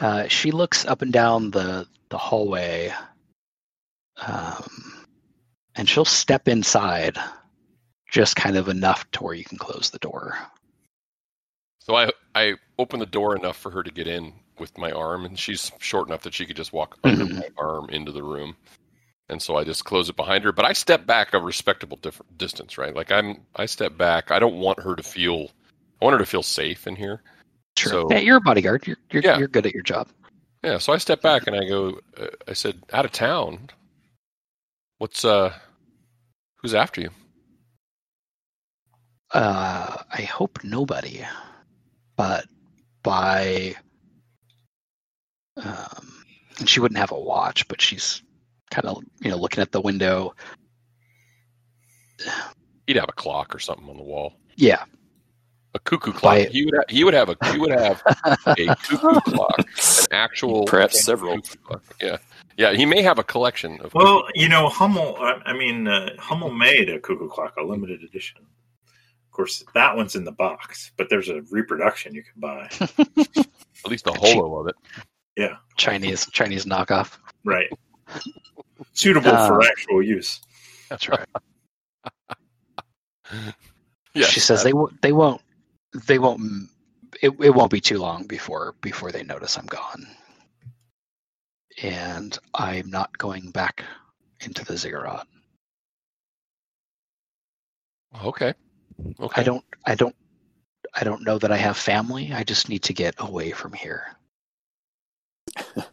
Uh, 0.01 0.27
she 0.27 0.51
looks 0.51 0.87
up 0.87 1.03
and 1.03 1.13
down 1.13 1.51
the 1.51 1.87
the 2.09 2.17
hallway, 2.19 2.93
um, 4.27 5.05
and 5.77 5.87
she'll 5.89 6.05
step 6.07 6.49
inside, 6.49 7.19
just 8.11 8.35
kind 8.35 8.57
of 8.57 8.69
enough 8.69 9.09
to 9.13 9.23
where 9.23 9.35
you 9.35 9.45
can 9.45 9.59
close 9.59 9.91
the 9.91 9.99
door. 9.99 10.39
So 11.81 11.95
I 11.95 12.11
I 12.35 12.55
open 12.79 13.01
the 13.01 13.07
door 13.07 13.37
enough 13.37 13.59
for 13.59 13.71
her 13.71 13.83
to 13.83 13.91
get 13.93 14.07
in 14.09 14.33
with 14.59 14.77
my 14.79 14.91
arm, 14.91 15.25
and 15.27 15.39
she's 15.39 15.71
short 15.79 16.09
enough 16.09 16.23
that 16.23 16.35
she 16.35 16.47
could 16.47 16.57
just 16.57 16.73
walk 16.73 16.97
under 17.05 17.27
Mhm. 17.27 17.35
my 17.41 17.49
arm 17.59 17.91
into 17.91 18.13
the 18.13 18.23
room. 18.23 18.57
And 19.33 19.41
so 19.43 19.57
I 19.57 19.65
just 19.65 19.85
close 19.85 20.09
it 20.11 20.17
behind 20.17 20.45
her, 20.45 20.53
but 20.53 20.65
I 20.65 20.75
step 20.75 21.07
back 21.07 21.33
a 21.35 21.39
respectable 21.41 21.99
distance, 22.37 22.79
right? 22.79 22.95
Like 22.95 23.11
I'm 23.11 23.41
I 23.57 23.67
step 23.67 23.97
back. 23.97 24.31
I 24.31 24.39
don't 24.39 24.57
want 24.61 24.81
her 24.81 24.95
to 24.95 25.03
feel. 25.03 25.51
I 26.01 26.05
want 26.05 26.13
her 26.15 26.19
to 26.19 26.27
feel 26.27 26.43
safe 26.43 26.87
in 26.87 26.95
here. 26.97 27.23
Sure. 27.77 27.91
So- 27.91 28.09
yeah, 28.11 28.19
you're 28.19 28.37
a 28.37 28.41
bodyguard. 28.41 28.87
You're 28.87 28.99
you're, 29.11 29.23
Yeah. 29.23 29.39
you're 29.39 29.49
good 29.49 29.67
at 29.67 29.73
your 29.73 29.83
job. 29.83 30.09
Yeah, 30.63 30.79
so 30.79 30.93
I 30.93 30.99
step 30.99 31.23
back 31.23 31.47
and 31.49 31.57
I 31.57 31.65
go. 31.67 31.99
Uh, 32.17 32.29
I 32.47 32.53
said, 32.53 32.83
"Out 32.93 33.05
of 33.05 33.11
town. 33.11 33.71
What's 34.99 35.25
uh, 35.25 35.53
who's 36.59 36.75
after 36.75 37.01
you?" 37.01 37.11
Uh, 39.33 39.97
I 40.13 40.23
hope 40.23 40.63
nobody, 40.63 41.25
but 42.17 42.45
by 43.03 43.75
um, 45.57 46.23
and 46.59 46.69
she 46.69 46.81
wouldn't 46.81 46.99
have 46.99 47.13
a 47.13 47.19
watch, 47.19 47.67
but 47.67 47.81
she's 47.81 48.23
kind 48.73 48.87
of 48.87 49.03
you 49.21 49.31
know 49.31 49.37
looking 49.37 49.63
at 49.63 49.71
the 49.73 49.81
window. 49.81 50.35
He'd 52.87 52.97
have 52.97 53.09
a 53.09 53.13
clock 53.13 53.55
or 53.55 53.59
something 53.59 53.89
on 53.89 53.97
the 53.97 54.03
wall. 54.03 54.35
Yeah, 54.57 54.85
A 55.75 55.79
cuckoo 55.79 56.13
clock. 56.13 56.35
By- 56.37 56.45
He 56.45 56.65
would. 56.65 56.75
Ha- 56.75 56.85
he 56.89 57.05
would 57.05 57.15
have 57.15 57.29
a. 57.31 57.37
He 57.53 57.59
would 57.59 57.71
have 57.73 58.03
a 58.47 58.77
cuckoo 58.77 59.21
clock, 59.21 59.59
an 59.59 60.07
actual, 60.13 60.65
Perhaps 60.65 61.03
several. 61.03 61.41
clock. 61.65 61.83
Yeah, 62.01 62.19
yeah. 62.57 62.73
He 62.75 62.85
may 62.87 63.03
have 63.03 63.19
a 63.19 63.25
collection 63.25 63.81
of. 63.81 63.95
Well, 63.95 64.25
you 64.35 64.49
know, 64.49 64.69
Hummel. 64.69 65.17
I, 65.19 65.41
I 65.47 65.53
mean, 65.53 65.89
uh, 65.89 66.11
Hummel 66.19 66.51
made 66.53 66.89
a 66.91 66.99
cuckoo 67.01 67.29
clock, 67.29 67.55
a 67.59 67.63
limited 67.63 68.03
edition. 68.03 68.43
Of 68.43 69.33
course, 69.37 69.65
that 69.75 69.97
one's 69.97 70.15
in 70.15 70.25
the 70.25 70.33
box, 70.33 70.93
but 70.99 71.09
there's 71.09 71.31
a 71.31 71.41
reproduction 71.51 72.15
you 72.15 72.23
can 72.23 72.39
buy. 72.41 72.69
at 73.85 73.91
least 73.91 74.07
a 74.07 74.13
holo 74.13 74.61
of 74.61 74.69
it. 74.69 74.75
Yeah, 75.37 75.57
Chinese 75.79 76.27
Chinese 76.33 76.67
knockoff. 76.67 77.17
right. 77.45 77.69
Suitable 78.93 79.31
Uh, 79.31 79.47
for 79.47 79.63
actual 79.63 80.03
use. 80.03 80.41
That's 80.89 81.09
right. 81.09 81.27
Yes, 84.15 84.29
she 84.29 84.41
says 84.41 84.63
they 84.63 84.75
won't. 84.75 85.01
They 85.01 85.13
won't. 85.13 85.41
They 86.07 86.19
won't. 86.19 86.69
It, 87.23 87.33
it 87.41 87.51
won't 87.55 87.71
be 87.71 87.81
too 87.81 87.99
long 87.99 88.27
before 88.27 88.75
before 88.83 89.11
they 89.11 89.23
notice 89.23 89.57
I'm 89.57 89.65
gone. 89.65 90.07
And 91.83 92.39
I'm 92.55 92.91
not 92.91 93.17
going 93.17 93.51
back 93.53 93.83
into 94.41 94.65
the 94.65 94.77
ziggurat. 94.77 95.27
Okay. 98.23 98.53
Okay. 99.19 99.41
I 99.41 99.45
don't. 99.45 99.65
I 99.87 99.95
don't. 99.95 100.15
I 100.95 101.05
don't 101.05 101.25
know 101.25 101.39
that 101.39 101.51
I 101.51 101.57
have 101.57 101.79
family. 101.79 102.33
I 102.35 102.45
just 102.45 102.69
need 102.69 102.83
to 102.83 102.93
get 102.93 103.15
away 103.19 103.53
from 103.53 103.73
here. 103.73 104.15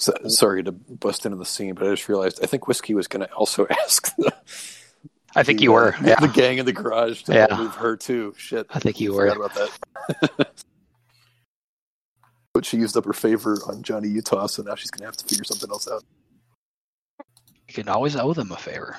So, 0.00 0.12
sorry 0.28 0.62
to 0.62 0.70
bust 0.70 1.26
into 1.26 1.38
the 1.38 1.44
scene, 1.44 1.74
but 1.74 1.84
I 1.84 1.90
just 1.90 2.08
realized 2.08 2.38
I 2.40 2.46
think 2.46 2.68
Whiskey 2.68 2.94
was 2.94 3.08
going 3.08 3.26
to 3.26 3.32
also 3.32 3.66
ask 3.84 4.14
the, 4.14 4.32
I 5.34 5.42
think 5.42 5.58
the, 5.58 5.64
you 5.64 5.72
uh, 5.72 5.74
were. 5.74 5.96
the, 6.00 6.08
Yeah. 6.10 6.20
the 6.20 6.28
gang 6.28 6.58
in 6.58 6.66
the 6.66 6.72
garage 6.72 7.24
to 7.24 7.34
Yeah. 7.34 7.56
move 7.56 7.74
her 7.74 7.96
too. 7.96 8.32
Shit, 8.38 8.68
I 8.70 8.78
think 8.78 9.00
you 9.00 9.12
forgot 9.12 9.38
were. 9.38 9.46
about 9.46 9.70
that. 10.38 10.54
but 12.54 12.64
she 12.64 12.76
used 12.76 12.96
up 12.96 13.04
her 13.06 13.12
favor 13.12 13.58
on 13.66 13.82
Johnny 13.82 14.06
Utah, 14.08 14.46
so 14.46 14.62
now 14.62 14.76
she's 14.76 14.90
going 14.92 15.00
to 15.00 15.06
have 15.06 15.16
to 15.16 15.24
figure 15.24 15.42
something 15.44 15.68
else 15.70 15.88
out. 15.88 16.04
You 17.66 17.74
can 17.74 17.88
always 17.88 18.14
owe 18.14 18.32
them 18.32 18.52
a 18.52 18.56
favor. 18.56 18.96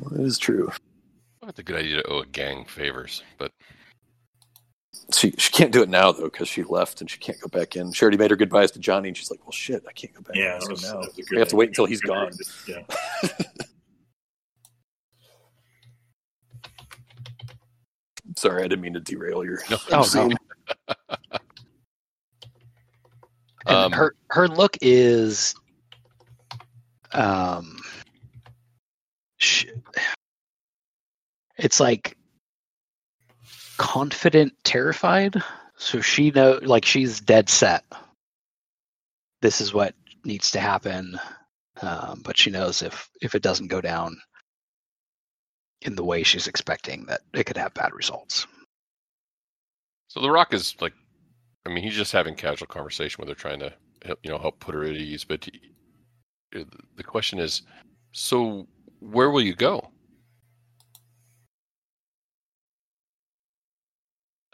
Well, 0.00 0.20
it 0.20 0.26
is 0.26 0.38
true. 0.38 0.72
It's 1.46 1.58
a 1.58 1.62
good 1.62 1.76
idea 1.76 2.02
to 2.02 2.08
owe 2.08 2.20
a 2.22 2.26
gang 2.26 2.64
favors, 2.64 3.22
but 3.38 3.52
She 5.14 5.32
she 5.38 5.50
can't 5.50 5.72
do 5.72 5.82
it 5.82 5.88
now 5.88 6.12
though 6.12 6.24
because 6.24 6.48
she 6.48 6.62
left 6.62 7.00
and 7.00 7.10
she 7.10 7.18
can't 7.18 7.40
go 7.40 7.48
back 7.48 7.76
in. 7.76 7.92
She 7.92 8.02
already 8.02 8.18
made 8.18 8.30
her 8.30 8.36
goodbyes 8.36 8.70
to 8.72 8.78
Johnny, 8.78 9.08
and 9.08 9.16
she's 9.16 9.30
like, 9.30 9.40
"Well, 9.44 9.52
shit, 9.52 9.82
I 9.88 9.92
can't 9.92 10.12
go 10.14 10.20
back." 10.20 10.36
Yeah, 10.36 10.56
in, 10.56 10.60
so 10.62 10.70
was, 10.70 10.82
now 10.82 11.00
that 11.00 11.08
was 11.08 11.18
a 11.18 11.22
good 11.22 11.30
we 11.32 11.38
have 11.38 11.48
to 11.48 11.56
wait 11.56 11.68
until 11.68 11.86
he's 11.86 12.00
gone. 12.00 12.32
Yeah. 12.66 12.82
Sorry, 18.36 18.62
I 18.62 18.68
didn't 18.68 18.80
mean 18.80 18.94
to 18.94 19.00
derail 19.00 19.44
your. 19.44 19.60
No. 19.70 19.76
Oh, 19.92 20.02
scene. 20.02 20.34
And 23.66 23.76
Um, 23.76 23.92
her 23.92 24.14
her 24.30 24.48
look 24.48 24.76
is 24.80 25.54
um 27.12 27.78
sh 29.38 29.66
it's 31.58 31.78
like 31.78 32.16
confident 33.78 34.52
terrified 34.64 35.42
so 35.76 36.00
she 36.00 36.30
know 36.30 36.58
like 36.62 36.84
she's 36.84 37.20
dead 37.20 37.48
set 37.48 37.84
this 39.40 39.60
is 39.60 39.74
what 39.74 39.94
needs 40.24 40.50
to 40.50 40.60
happen 40.60 41.18
um, 41.80 42.20
but 42.24 42.36
she 42.36 42.50
knows 42.50 42.82
if 42.82 43.10
if 43.20 43.34
it 43.34 43.42
doesn't 43.42 43.68
go 43.68 43.80
down 43.80 44.16
in 45.84 45.96
the 45.96 46.04
way 46.04 46.22
she's 46.22 46.46
expecting, 46.46 47.06
that 47.06 47.22
it 47.34 47.44
could 47.44 47.56
have 47.56 47.74
bad 47.74 47.92
results. 47.92 48.46
So 50.08 50.20
the 50.20 50.30
Rock 50.30 50.54
is 50.54 50.76
like, 50.80 50.92
I 51.66 51.70
mean, 51.70 51.82
he's 51.82 51.96
just 51.96 52.12
having 52.12 52.34
casual 52.34 52.68
conversation 52.68 53.20
with 53.20 53.28
her, 53.28 53.34
trying 53.34 53.60
to 53.60 53.72
you 54.22 54.30
know 54.30 54.38
help 54.38 54.60
put 54.60 54.74
her 54.74 54.84
at 54.84 54.94
ease. 54.94 55.24
But 55.24 55.44
he, 55.44 56.66
the 56.96 57.02
question 57.02 57.38
is, 57.38 57.62
so 58.12 58.66
where 59.00 59.30
will 59.30 59.42
you 59.42 59.54
go? 59.54 59.90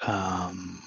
Um, 0.09 0.83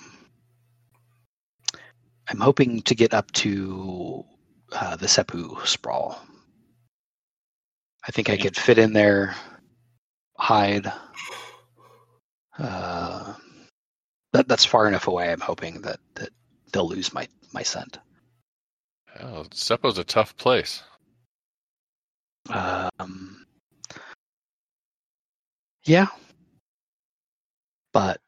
I'm 2.28 2.40
hoping 2.40 2.82
to 2.84 2.96
get 2.96 3.14
up 3.14 3.32
to 3.34 4.26
uh, 4.72 4.96
the 4.96 5.06
Seppu 5.06 5.64
sprawl. 5.68 6.20
I 8.08 8.12
think 8.12 8.32
I 8.32 8.38
could 8.38 8.58
fit 8.58 8.80
in 8.80 8.94
there, 8.94 9.36
hide. 10.38 10.92
Uh, 12.58 13.36
that 14.34 14.48
that's 14.48 14.66
far 14.66 14.88
enough 14.88 15.08
away. 15.08 15.32
I'm 15.32 15.40
hoping 15.40 15.82
that 15.82 16.00
that 16.16 16.30
they'll 16.74 16.88
lose 16.88 17.14
my 17.14 17.28
my 17.54 17.62
scent. 17.62 18.00
Oh, 19.20 19.46
Seppo's 19.52 20.00
a 20.00 20.04
tough 20.04 20.36
place. 20.38 20.82
Um, 22.50 23.46
yeah, 25.86 26.08
but 27.94 28.20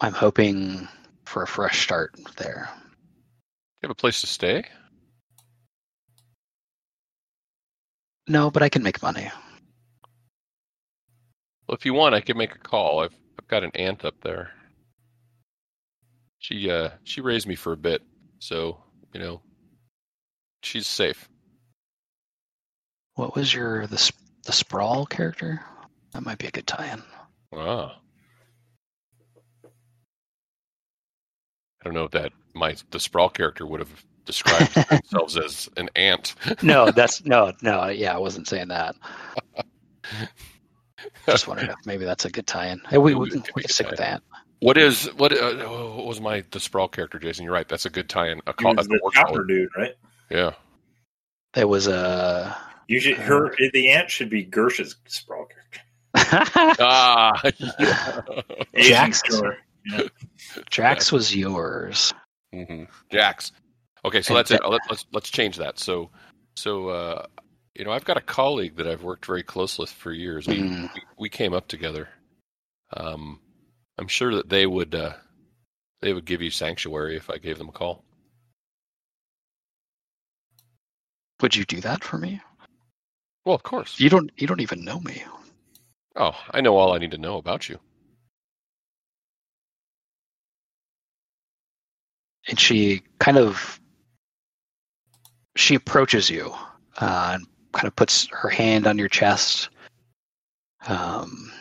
I'm 0.00 0.12
hoping 0.12 0.88
for 1.24 1.42
a 1.42 1.46
fresh 1.46 1.82
start 1.82 2.14
there. 2.36 2.68
You 3.82 3.88
have 3.88 3.90
a 3.90 3.94
place 3.94 4.20
to 4.20 4.26
stay? 4.26 4.64
No, 8.28 8.50
but 8.50 8.62
I 8.62 8.68
can 8.68 8.82
make 8.82 9.02
money. 9.02 9.30
Well, 11.66 11.76
if 11.76 11.86
you 11.86 11.94
want, 11.94 12.14
I 12.14 12.20
can 12.20 12.36
make 12.36 12.54
a 12.54 12.58
call. 12.58 13.00
I've 13.00 13.14
I've 13.38 13.48
got 13.48 13.64
an 13.64 13.70
aunt 13.74 14.04
up 14.04 14.14
there. 14.22 14.50
She 16.38 16.70
uh 16.70 16.90
she 17.04 17.20
raised 17.20 17.46
me 17.46 17.54
for 17.54 17.72
a 17.72 17.76
bit, 17.76 18.02
so 18.38 18.78
you 19.12 19.20
know 19.20 19.40
she's 20.62 20.86
safe. 20.86 21.28
What 23.14 23.34
was 23.34 23.52
your 23.54 23.86
the 23.86 23.98
sp- 23.98 24.18
the 24.44 24.52
sprawl 24.52 25.06
character? 25.06 25.60
That 26.12 26.22
might 26.24 26.38
be 26.38 26.46
a 26.46 26.50
good 26.50 26.66
tie-in. 26.66 27.02
Ah. 27.54 27.98
Don't 31.86 31.94
know 31.94 32.04
if 32.04 32.10
that 32.12 32.32
my 32.54 32.76
the 32.90 33.00
sprawl 33.00 33.28
character 33.30 33.66
would 33.66 33.80
have 33.80 34.04
described 34.24 34.74
themselves 34.90 35.36
as 35.36 35.68
an 35.76 35.88
ant. 35.96 36.34
No, 36.62 36.90
that's 36.90 37.24
no, 37.24 37.52
no. 37.62 37.86
Yeah, 37.88 38.14
I 38.14 38.18
wasn't 38.18 38.48
saying 38.48 38.68
that. 38.68 38.96
Just 41.26 41.48
wondering 41.48 41.70
if 41.70 41.86
maybe 41.86 42.04
that's 42.04 42.24
a 42.24 42.30
good 42.30 42.46
tie-in. 42.46 42.80
Hey, 42.88 42.98
we, 42.98 43.14
we, 43.14 43.30
can, 43.30 43.42
we 43.54 43.62
can 43.62 43.70
stick 43.70 43.88
with 43.88 43.98
that. 43.98 44.22
What 44.60 44.76
is 44.76 45.06
what? 45.16 45.32
Uh, 45.32 45.54
what 45.94 46.06
was 46.06 46.20
my 46.20 46.42
the 46.50 46.60
sprawl 46.60 46.88
character, 46.88 47.18
Jason? 47.18 47.44
You're 47.44 47.52
right. 47.52 47.68
That's 47.68 47.86
a 47.86 47.90
good 47.90 48.08
tie-in. 48.08 48.40
A 48.46 48.54
He 48.58 48.64
call. 48.64 48.74
was 48.74 48.86
That's 48.86 48.86
a 48.86 48.90
the 48.90 49.00
work 49.02 49.14
chopper 49.14 49.44
dude, 49.44 49.68
right? 49.76 49.94
Yeah. 50.30 50.52
There 51.54 51.68
was 51.68 51.86
a. 51.86 52.56
You 52.88 53.00
should 53.00 53.16
her 53.18 53.54
the 53.72 53.92
ant 53.92 54.10
should 54.10 54.30
be 54.30 54.44
Gersh's 54.44 54.96
sprawl 55.06 55.46
character. 55.46 55.80
Ah. 56.78 57.32
yeah. 57.78 58.20
Asian 58.74 59.12
Jax. 59.90 60.10
killer. 60.50 60.64
Jax 60.70 61.12
was 61.12 61.34
yours. 61.34 62.12
hmm 62.52 62.84
Jax. 63.10 63.52
Okay, 64.04 64.22
so 64.22 64.34
And 64.34 64.38
that's 64.38 64.50
it. 64.50 64.60
Let, 64.66 64.80
let's 64.88 65.06
let's 65.12 65.30
change 65.30 65.56
that. 65.56 65.78
So, 65.78 66.10
so 66.56 66.88
uh, 66.88 67.26
you 67.74 67.84
know, 67.84 67.90
I've 67.92 68.04
got 68.04 68.16
a 68.16 68.22
colleague 68.22 68.76
that 68.76 68.86
I've 68.86 69.02
worked 69.02 69.26
very 69.26 69.42
close 69.42 69.78
with 69.78 69.90
for 69.90 70.12
years. 70.12 70.46
We 70.46 70.60
Mm. 70.60 70.82
we, 70.94 71.02
we 71.18 71.28
came 71.28 71.52
up 71.52 71.68
together. 71.68 72.08
Um, 72.96 73.40
I'm 73.98 74.08
sure 74.08 74.34
that 74.34 74.48
they 74.48 74.66
would 74.66 74.94
uh, 74.94 75.14
they 76.00 76.12
would 76.12 76.24
give 76.24 76.40
you 76.42 76.50
sanctuary 76.50 77.16
if 77.16 77.30
I 77.30 77.38
gave 77.38 77.58
them 77.58 77.68
a 77.68 77.72
call. 77.72 78.04
Would 81.42 81.54
you 81.54 81.64
do 81.64 81.80
that 81.80 82.02
for 82.02 82.16
me? 82.18 82.40
Well, 83.44 83.54
of 83.54 83.62
course. 83.62 84.00
You 84.00 84.08
don't. 84.08 84.30
You 84.36 84.46
don't 84.46 84.60
even 84.60 84.84
know 84.84 85.00
me. 85.00 85.22
Oh, 86.16 86.34
I 86.52 86.60
know 86.60 86.76
all 86.76 86.94
I 86.94 86.98
need 86.98 87.10
to 87.10 87.18
know 87.18 87.36
about 87.36 87.68
you. 87.68 87.78
And 92.48 92.58
she 92.58 93.02
kind 93.18 93.38
of 93.38 93.80
she 95.56 95.74
approaches 95.74 96.28
you 96.30 96.52
uh, 97.00 97.32
and 97.34 97.46
kind 97.72 97.88
of 97.88 97.96
puts 97.96 98.28
her 98.30 98.48
hand 98.48 98.86
on 98.86 98.98
your 98.98 99.08
chest 99.08 99.70
um, 100.86 101.52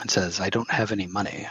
and 0.00 0.10
says, 0.10 0.40
"I 0.40 0.50
don't 0.50 0.70
have 0.70 0.92
any 0.92 1.06
money." 1.06 1.48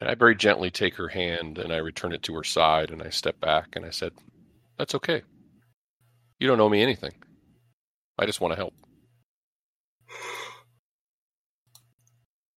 And 0.00 0.10
I 0.10 0.14
very 0.14 0.34
gently 0.34 0.70
take 0.70 0.94
her 0.96 1.08
hand 1.08 1.58
and 1.58 1.72
I 1.72 1.76
return 1.76 2.12
it 2.12 2.22
to 2.24 2.34
her 2.34 2.44
side 2.44 2.90
and 2.90 3.02
I 3.02 3.08
step 3.10 3.40
back 3.40 3.76
and 3.76 3.86
I 3.86 3.90
said, 3.90 4.12
"That's 4.78 4.94
okay. 4.96 5.22
You 6.40 6.48
don't 6.48 6.60
owe 6.60 6.68
me 6.68 6.82
anything. 6.82 7.12
I 8.18 8.26
just 8.26 8.40
want 8.40 8.52
to 8.52 8.56
help." 8.56 8.74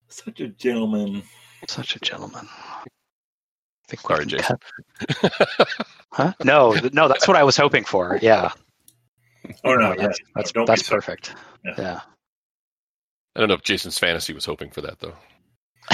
Such 0.10 0.42
a 0.42 0.48
gentleman. 0.50 1.24
Such 1.68 1.96
a 1.96 2.00
gentleman. 2.00 2.48
I 2.50 2.88
think 3.88 4.02
Sorry, 4.02 4.26
Jason. 4.26 4.58
Huh? 6.12 6.34
No, 6.44 6.72
no, 6.94 7.08
that's 7.08 7.28
what 7.28 7.38
I 7.38 7.44
was 7.44 7.56
hoping 7.56 7.84
for. 7.84 8.18
Yeah, 8.24 8.50
Oh 9.64 9.76
no, 9.76 9.96
that's 9.96 10.20
yeah. 10.20 10.26
that's, 10.36 10.52
don't 10.52 10.66
be 10.66 10.72
that's 10.72 10.90
perfect. 10.90 11.36
Yeah. 11.64 11.74
Yeah. 11.78 12.02
I 13.36 13.40
don't 13.40 13.50
know 13.50 13.56
if 13.56 13.62
Jason's 13.62 14.00
fantasy 14.00 14.34
was 14.34 14.46
hoping 14.46 14.72
for 14.72 14.82
that 14.82 15.00
though. 15.00 15.14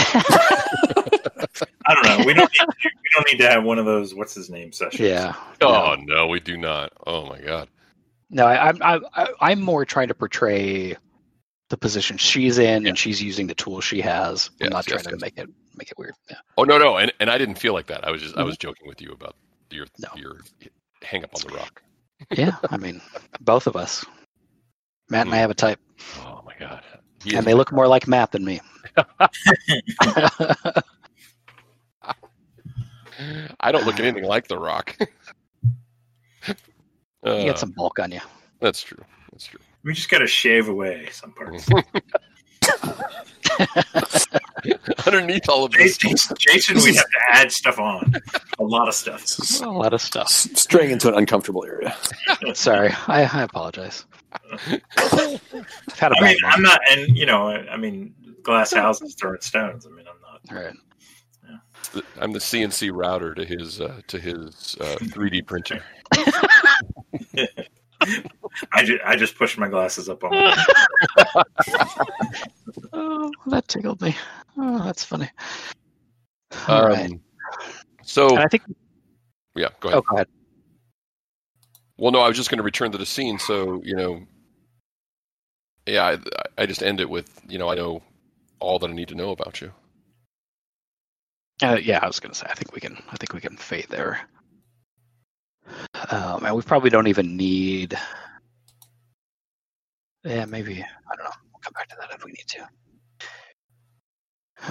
I 1.85 1.93
don't 1.93 2.05
know. 2.05 2.25
We 2.25 2.33
don't 2.33 2.51
need 2.51 2.59
to, 2.59 2.67
we 2.83 3.09
don't 3.13 3.31
need 3.31 3.37
to 3.39 3.49
have 3.49 3.63
one 3.63 3.79
of 3.79 3.85
those 3.85 4.15
what's 4.15 4.33
his 4.33 4.49
name 4.49 4.71
sessions. 4.71 5.01
yeah. 5.01 5.35
Oh 5.61 5.95
no, 5.99 6.27
we 6.27 6.39
do 6.39 6.57
not. 6.57 6.93
Oh 7.05 7.25
my 7.25 7.39
god. 7.41 7.67
No, 8.29 8.45
I, 8.45 8.69
I'm 8.69 8.77
I, 8.81 8.99
I, 9.13 9.27
I'm 9.41 9.61
more 9.61 9.85
trying 9.85 10.07
to 10.07 10.15
portray 10.15 10.95
the 11.73 11.77
position 11.77 12.17
she's 12.17 12.59
in, 12.59 12.83
Yeah. 12.83 12.89
and 12.89 12.97
she's 12.97 13.19
using 13.21 13.47
the 13.47 13.55
tools 13.55 13.83
she 13.83 13.99
has. 14.01 14.51
Yes, 14.59 14.67
I'm 14.67 14.69
not 14.73 14.87
yes, 14.87 15.01
trying 15.01 15.15
to 15.17 15.21
make 15.25 15.37
it 15.39 15.49
make 15.75 15.89
it 15.89 15.97
weird. 15.97 16.13
Yeah. 16.29 16.37
Oh 16.57 16.63
no, 16.63 16.77
no, 16.77 16.97
and 16.97 17.11
and 17.19 17.31
I 17.31 17.37
didn't 17.39 17.55
feel 17.55 17.73
like 17.73 17.87
that. 17.87 18.07
I 18.07 18.11
was 18.11 18.21
just 18.21 18.37
I 18.37 18.43
was 18.43 18.57
joking 18.57 18.87
with 18.87 19.01
you 19.01 19.11
about 19.11 19.35
your 19.71 19.87
No. 19.97 20.09
your 20.15 20.41
hang 21.01 21.23
up 21.23 21.31
on 21.35 21.41
the 21.49 21.57
rock. 21.57 21.81
Yeah, 22.31 22.55
I 22.69 22.77
mean, 22.77 23.01
both 23.41 23.65
of 23.67 23.75
us. 23.75 24.05
Matt 25.09 25.25
and 25.25 25.33
I 25.35 25.39
have 25.39 25.49
a 25.49 25.55
type, 25.55 25.79
Oh 26.19 26.41
my 26.45 26.53
god. 26.59 26.83
He 27.23 27.35
and 27.35 27.45
they 27.45 27.53
look 27.55 27.71
more 27.71 27.87
like 27.87 28.07
Matt 28.07 28.31
than 28.31 28.45
me. 28.45 28.61
I 33.59 33.71
don't 33.71 33.85
look 33.85 33.99
anything 33.99 34.23
like 34.23 34.47
the 34.47 34.57
rock. 34.57 34.95
you 36.47 36.55
Uh, 37.23 37.45
got 37.45 37.59
some 37.59 37.71
bulk 37.71 37.99
on 37.99 38.11
you. 38.11 38.21
That's 38.59 38.81
true. 38.83 39.03
That's 39.31 39.45
true. 39.45 39.59
We 39.83 39.93
just 39.93 40.09
got 40.09 40.19
to 40.19 40.27
shave 40.27 40.69
away 40.69 41.09
some 41.11 41.33
parts. 41.33 41.67
Underneath 45.05 45.49
all 45.49 45.65
of 45.65 45.71
this, 45.71 45.97
Jason, 45.97 46.35
Jason, 46.39 46.77
we'd 46.77 46.95
have 46.95 47.05
to 47.05 47.19
add 47.31 47.51
stuff 47.51 47.79
on. 47.79 48.13
A 48.59 48.63
lot 48.63 48.87
of 48.87 48.93
stuff. 48.93 49.25
A 49.61 49.69
lot 49.69 49.93
of 49.93 50.01
stuff. 50.01 50.27
s- 50.27 50.49
straying 50.55 50.91
into 50.91 51.09
an 51.09 51.15
uncomfortable 51.15 51.65
area. 51.65 51.95
Sorry, 52.53 52.89
I, 53.07 53.23
I 53.25 53.41
apologize. 53.43 54.05
I've 54.31 54.81
had 55.97 56.11
a 56.11 56.15
I 56.15 56.19
bad 56.19 56.21
mean, 56.21 56.37
month. 56.41 56.43
I'm 56.43 56.61
not, 56.61 56.79
and 56.91 57.17
you 57.17 57.25
know, 57.25 57.47
I 57.49 57.67
I 57.73 57.77
mean, 57.77 58.13
glass 58.41 58.73
houses 58.73 59.15
throwing 59.15 59.41
stones. 59.41 59.85
I 59.85 59.89
mean, 59.89 60.05
I'm 60.07 60.21
not. 60.21 60.57
All 60.57 60.63
right. 60.63 62.03
I'm 62.19 62.31
the 62.31 62.39
CNC 62.39 62.91
router 62.93 63.35
to 63.35 63.45
his 63.45 63.81
uh, 63.81 64.01
to 64.07 64.19
his 64.19 64.77
uh, 64.79 64.95
3D 65.01 65.45
printer. 65.45 65.83
I 68.71 68.83
just, 68.83 69.03
I 69.05 69.15
just 69.15 69.35
pushed 69.37 69.57
my 69.57 69.67
glasses 69.67 70.09
up 70.09 70.23
on. 70.23 70.31
My, 70.31 70.65
Oh, 72.93 73.31
that 73.47 73.67
tickled 73.67 74.01
me. 74.01 74.15
Oh, 74.57 74.83
that's 74.83 75.03
funny. 75.03 75.29
All 76.67 76.83
Um, 76.85 76.87
right. 76.91 77.11
So 78.03 78.29
And 78.29 78.39
I 78.39 78.47
think. 78.47 78.63
yeah, 79.55 79.69
go 79.79 79.89
ahead. 79.89 79.97
Oh, 79.97 80.01
go 80.07 80.15
ahead. 80.15 80.27
Well, 81.97 82.11
no, 82.11 82.19
I 82.19 82.27
was 82.27 82.37
just 82.37 82.49
going 82.49 82.57
to 82.57 82.63
return 82.63 82.91
to 82.91 82.97
the 82.97 83.05
scene. 83.05 83.39
So 83.39 83.81
you 83.83 83.95
know, 83.95 84.21
yeah, 85.87 86.03
I, 86.57 86.61
I 86.61 86.65
just 86.65 86.83
end 86.83 86.99
it 86.99 87.09
with 87.09 87.41
you 87.47 87.57
know 87.57 87.69
I 87.69 87.75
know 87.75 88.03
all 88.59 88.77
that 88.79 88.89
I 88.89 88.93
need 88.93 89.07
to 89.09 89.15
know 89.15 89.31
about 89.31 89.61
you. 89.61 89.71
Uh, 91.61 91.77
yeah, 91.81 91.99
I 92.01 92.07
was 92.07 92.19
gonna 92.19 92.33
say. 92.35 92.47
I 92.49 92.53
think 92.55 92.73
we 92.73 92.81
can. 92.81 93.01
I 93.09 93.15
think 93.17 93.33
we 93.33 93.41
can 93.41 93.57
fade 93.57 93.87
there. 93.89 94.19
Um, 96.09 96.45
and 96.45 96.55
we 96.55 96.61
probably 96.61 96.89
don't 96.89 97.07
even 97.07 97.35
need. 97.37 97.97
Yeah, 100.23 100.45
maybe. 100.45 100.81
I 100.81 101.15
don't 101.15 101.25
know. 101.25 101.31
We'll 101.51 101.59
come 101.61 101.73
back 101.73 101.89
to 101.89 101.95
that 101.99 102.11
if 102.13 102.23
we 102.23 102.31
need 102.31 102.47
to. 102.47 102.67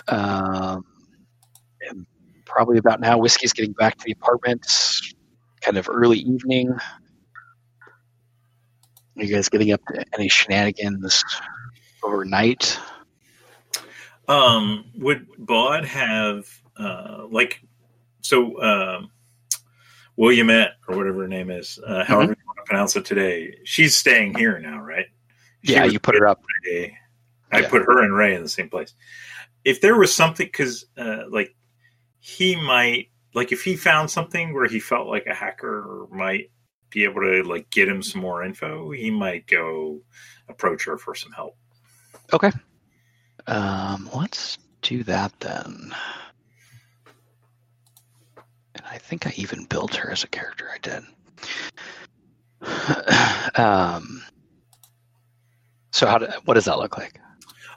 Um, 0.09 0.85
and 1.89 2.07
probably 2.47 2.79
about 2.79 3.01
now, 3.01 3.19
whiskey's 3.19 3.53
getting 3.53 3.73
back 3.73 3.99
to 3.99 4.05
the 4.05 4.12
apartment. 4.12 4.66
kind 5.61 5.77
of 5.77 5.89
early 5.89 6.19
evening. 6.19 6.70
Are 9.16 9.24
you 9.24 9.33
guys 9.35 9.49
getting 9.49 9.73
up 9.73 9.81
to 9.89 10.05
any 10.15 10.29
shenanigans 10.29 11.23
overnight? 12.03 12.79
Um, 14.27 14.87
would 14.97 15.27
Bod 15.39 15.85
have 15.85 16.47
uh, 16.79 17.27
like 17.31 17.61
so? 18.23 18.61
Um, 18.62 19.11
Williamette 20.16 20.73
or 20.89 20.97
whatever 20.97 21.23
her 21.23 21.29
name 21.29 21.51
is, 21.51 21.79
uh, 21.87 22.05
however 22.05 22.33
you 22.39 22.47
want 22.47 22.59
to 22.59 22.65
pronounce 22.65 22.97
it 22.97 23.05
today. 23.05 23.55
She's 23.65 23.97
staying 23.97 24.37
here 24.37 24.59
now, 24.59 24.81
right? 24.81 25.07
Yeah, 25.62 25.84
you 25.84 25.98
put 26.01 26.16
her 26.16 26.26
up. 26.26 26.43
I 27.52 27.60
Yeah. 27.60 27.68
put 27.68 27.82
her 27.82 28.02
and 28.02 28.14
Ray 28.14 28.34
in 28.34 28.43
the 28.43 28.48
same 28.48 28.68
place. 28.68 28.94
If 29.64 29.80
there 29.80 29.97
was 29.98 30.12
something, 30.14 30.47
because 30.47 30.86
uh, 30.97 31.24
like 31.28 31.55
he 32.20 32.56
might, 32.56 33.10
like 33.34 33.52
if 33.52 33.62
he 33.62 33.76
found 33.76 34.10
something 34.10 34.52
where 34.55 34.66
he 34.66 34.80
felt 34.80 35.06
like 35.06 35.26
a 35.26 35.34
hacker 35.34 36.06
might 36.10 36.51
be 36.90 37.05
able 37.05 37.22
to 37.22 37.43
like 37.44 37.70
get 37.70 37.89
him 37.89 38.02
some 38.02 38.20
more 38.20 38.43
info, 38.44 38.90
he 38.90 39.10
might 39.10 39.47
go 39.47 40.01
approach 40.48 40.84
her 40.84 40.98
for 40.98 41.14
some 41.14 41.32
help. 41.32 41.56
Okay. 42.32 42.51
Um, 43.47 44.09
let's 44.14 44.59
do 44.82 45.02
that 45.05 45.32
then. 45.40 45.94
And 48.74 48.84
I 48.90 48.98
think 48.98 49.26
I 49.26 49.32
even 49.36 49.64
built 49.64 49.94
her 49.97 50.10
as 50.10 50.24
a 50.24 50.28
character. 50.28 50.68
I 50.72 50.78
did. 50.78 51.05
um, 53.59 54.22
so 55.93 56.06
how 56.06 56.19
do, 56.19 56.27
what 56.44 56.55
does 56.55 56.64
that 56.64 56.78
look 56.78 56.98
like? 56.98 57.20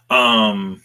Um, 0.10 0.82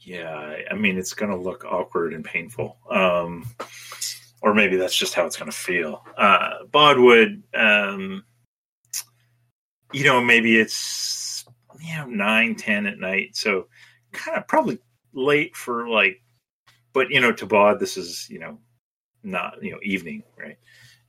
yeah, 0.00 0.56
I- 0.70 0.74
mean 0.74 0.98
it's 0.98 1.14
gonna 1.14 1.36
look 1.36 1.64
awkward 1.64 2.12
and 2.12 2.24
painful. 2.24 2.76
Um, 2.90 3.46
or 4.42 4.52
maybe 4.54 4.76
that's 4.76 4.96
just 4.96 5.14
how 5.14 5.24
it's 5.26 5.36
gonna 5.36 5.52
feel. 5.52 6.04
Uh, 6.16 6.64
Bodwood, 6.70 7.42
um, 7.54 8.24
you 9.92 10.04
know, 10.04 10.20
maybe 10.20 10.58
it's 10.58 11.44
you 11.80 11.94
know 11.96 12.06
nine, 12.06 12.56
ten 12.56 12.86
at 12.86 12.98
night, 12.98 13.36
so 13.36 13.68
kind 14.12 14.36
of 14.36 14.48
probably 14.48 14.78
late 15.12 15.54
for 15.56 15.88
like, 15.88 16.20
but 16.92 17.10
you 17.10 17.20
know, 17.20 17.32
to 17.32 17.46
Bod, 17.46 17.78
this 17.78 17.96
is 17.96 18.28
you 18.28 18.38
know 18.40 18.58
not 19.22 19.62
you 19.62 19.70
know 19.72 19.78
evening, 19.82 20.24
right? 20.38 20.58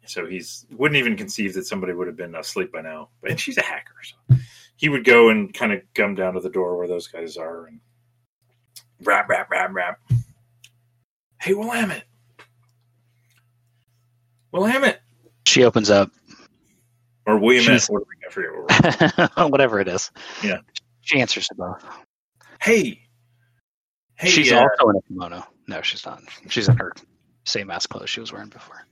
So 0.06 0.26
he's 0.26 0.66
wouldn't 0.72 0.98
even 1.00 1.16
conceive 1.16 1.54
that 1.54 1.66
somebody 1.66 1.94
would 1.94 2.08
have 2.08 2.18
been 2.18 2.36
asleep 2.36 2.72
by 2.72 2.82
now. 2.82 3.10
And 3.28 3.40
she's 3.40 3.58
a 3.58 3.64
hacker, 3.64 3.96
so 4.04 4.36
he 4.84 4.90
would 4.90 5.06
go 5.06 5.30
and 5.30 5.54
kind 5.54 5.72
of 5.72 5.80
come 5.96 6.14
down 6.14 6.34
to 6.34 6.42
the 6.42 6.50
door 6.50 6.76
where 6.78 6.90
those 6.90 7.08
guys 7.08 7.38
are 7.38 7.68
and 7.68 7.80
rap, 9.02 9.30
rap, 9.30 9.50
rap, 9.50 9.70
rap. 9.74 9.98
Hey, 11.42 11.54
Willamette. 11.54 12.04
Willamette. 14.52 15.00
She 15.48 15.64
opens 15.64 15.90
up, 15.90 16.12
Or 17.26 17.38
Williamette. 17.38 17.80
She's- 17.80 17.90
What 17.90 18.00
do 18.00 18.06
we- 18.10 18.28
I 18.28 18.30
forget 18.30 18.52
what 18.52 19.38
we're 19.38 19.48
whatever 19.48 19.80
it 19.80 19.88
is. 19.88 20.12
Yeah. 20.44 20.58
She 21.00 21.22
answers 21.22 21.48
to 21.48 21.56
both. 21.56 21.82
Hey. 22.62 23.00
Hey, 24.16 24.28
she's 24.28 24.52
uh, 24.52 24.60
also 24.60 24.90
in 24.90 24.98
a 24.98 25.02
kimono. 25.04 25.46
No, 25.70 25.82
she's 25.82 26.06
not. 26.06 26.22
She's 26.50 26.68
in 26.68 26.76
her 26.76 26.92
same 27.46 27.72
ass 27.72 27.88
clothes 27.88 28.10
she 28.10 28.20
was 28.20 28.34
wearing 28.34 28.50
before. 28.50 28.86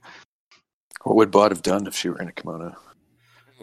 What 1.02 1.16
would 1.16 1.30
Bod 1.30 1.50
have 1.50 1.60
done 1.60 1.86
if 1.86 1.94
she 1.94 2.08
were 2.08 2.18
in 2.18 2.28
a 2.28 2.32
kimono? 2.32 2.74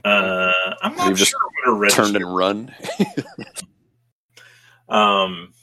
Uh, 0.04 0.52
I'm 0.82 0.96
not 0.96 1.10
You've 1.10 1.20
sure 1.20 1.40
what 1.66 1.80
her 1.84 1.90
Turned 1.90 2.16
and 2.16 2.36
run? 2.36 2.74
Um, 4.90 5.54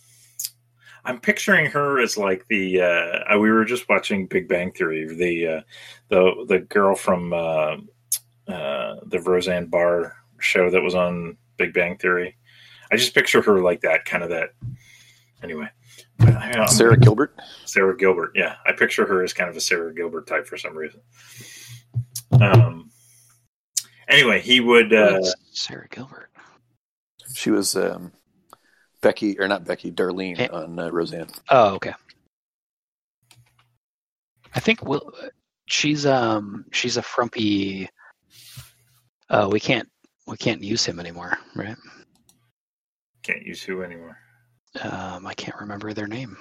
I'm 1.04 1.20
picturing 1.20 1.66
her 1.66 2.00
as 2.00 2.16
like 2.16 2.46
the 2.48 2.80
uh, 2.80 3.38
we 3.38 3.50
were 3.50 3.64
just 3.64 3.88
watching 3.88 4.26
Big 4.26 4.48
Bang 4.48 4.72
Theory, 4.72 5.06
the 5.06 5.46
uh, 5.46 5.60
the 6.08 6.44
the 6.48 6.58
girl 6.60 6.94
from 6.94 7.32
uh, 7.32 7.76
uh, 8.48 8.96
the 9.04 9.20
Roseanne 9.24 9.66
Barr 9.66 10.16
show 10.38 10.70
that 10.70 10.82
was 10.82 10.94
on 10.94 11.36
Big 11.56 11.74
Bang 11.74 11.96
Theory. 11.98 12.36
I 12.90 12.96
just 12.96 13.14
picture 13.14 13.42
her 13.42 13.60
like 13.60 13.80
that, 13.80 14.04
kind 14.04 14.22
of 14.22 14.30
that. 14.30 14.50
Anyway, 15.42 15.68
I- 16.20 16.66
Sara 16.66 16.96
Gilbert? 16.96 17.36
Sara 17.64 17.96
Gilbert. 17.96 18.32
Yeah, 18.34 18.56
I 18.64 18.72
picture 18.72 19.06
her 19.06 19.22
as 19.22 19.32
kind 19.32 19.50
of 19.50 19.56
a 19.56 19.60
Sara 19.60 19.94
Gilbert 19.94 20.26
type 20.26 20.46
for 20.46 20.56
some 20.56 20.76
reason. 20.76 21.00
Um. 22.40 22.90
Anyway, 24.08 24.40
he 24.40 24.60
would. 24.60 24.92
Uh, 24.92 25.20
Sara 25.52 25.88
Gilbert. 25.88 26.30
She 27.34 27.50
was 27.50 27.74
um, 27.76 28.12
Becky, 29.02 29.38
or 29.38 29.48
not 29.48 29.64
Becky, 29.64 29.90
Darlene 29.90 30.38
Eh. 30.38 30.48
on 30.52 30.78
uh, 30.78 30.90
Roseanne. 30.90 31.28
Oh, 31.50 31.74
okay. 31.74 31.92
I 34.54 34.60
think 34.60 34.82
Will, 34.84 35.12
she's 35.68 36.06
um 36.06 36.64
she's 36.72 36.96
a 36.96 37.02
frumpy. 37.02 37.88
Uh, 39.28 39.48
we 39.50 39.60
can't 39.60 39.88
we 40.26 40.36
can't 40.36 40.62
use 40.62 40.84
him 40.86 40.98
anymore, 41.00 41.36
right? 41.54 41.76
can't 43.22 43.44
use 43.44 43.60
who 43.60 43.82
anymore. 43.82 44.16
Um, 44.80 45.26
I 45.26 45.34
can't 45.34 45.58
remember 45.60 45.92
their 45.92 46.06
name. 46.06 46.36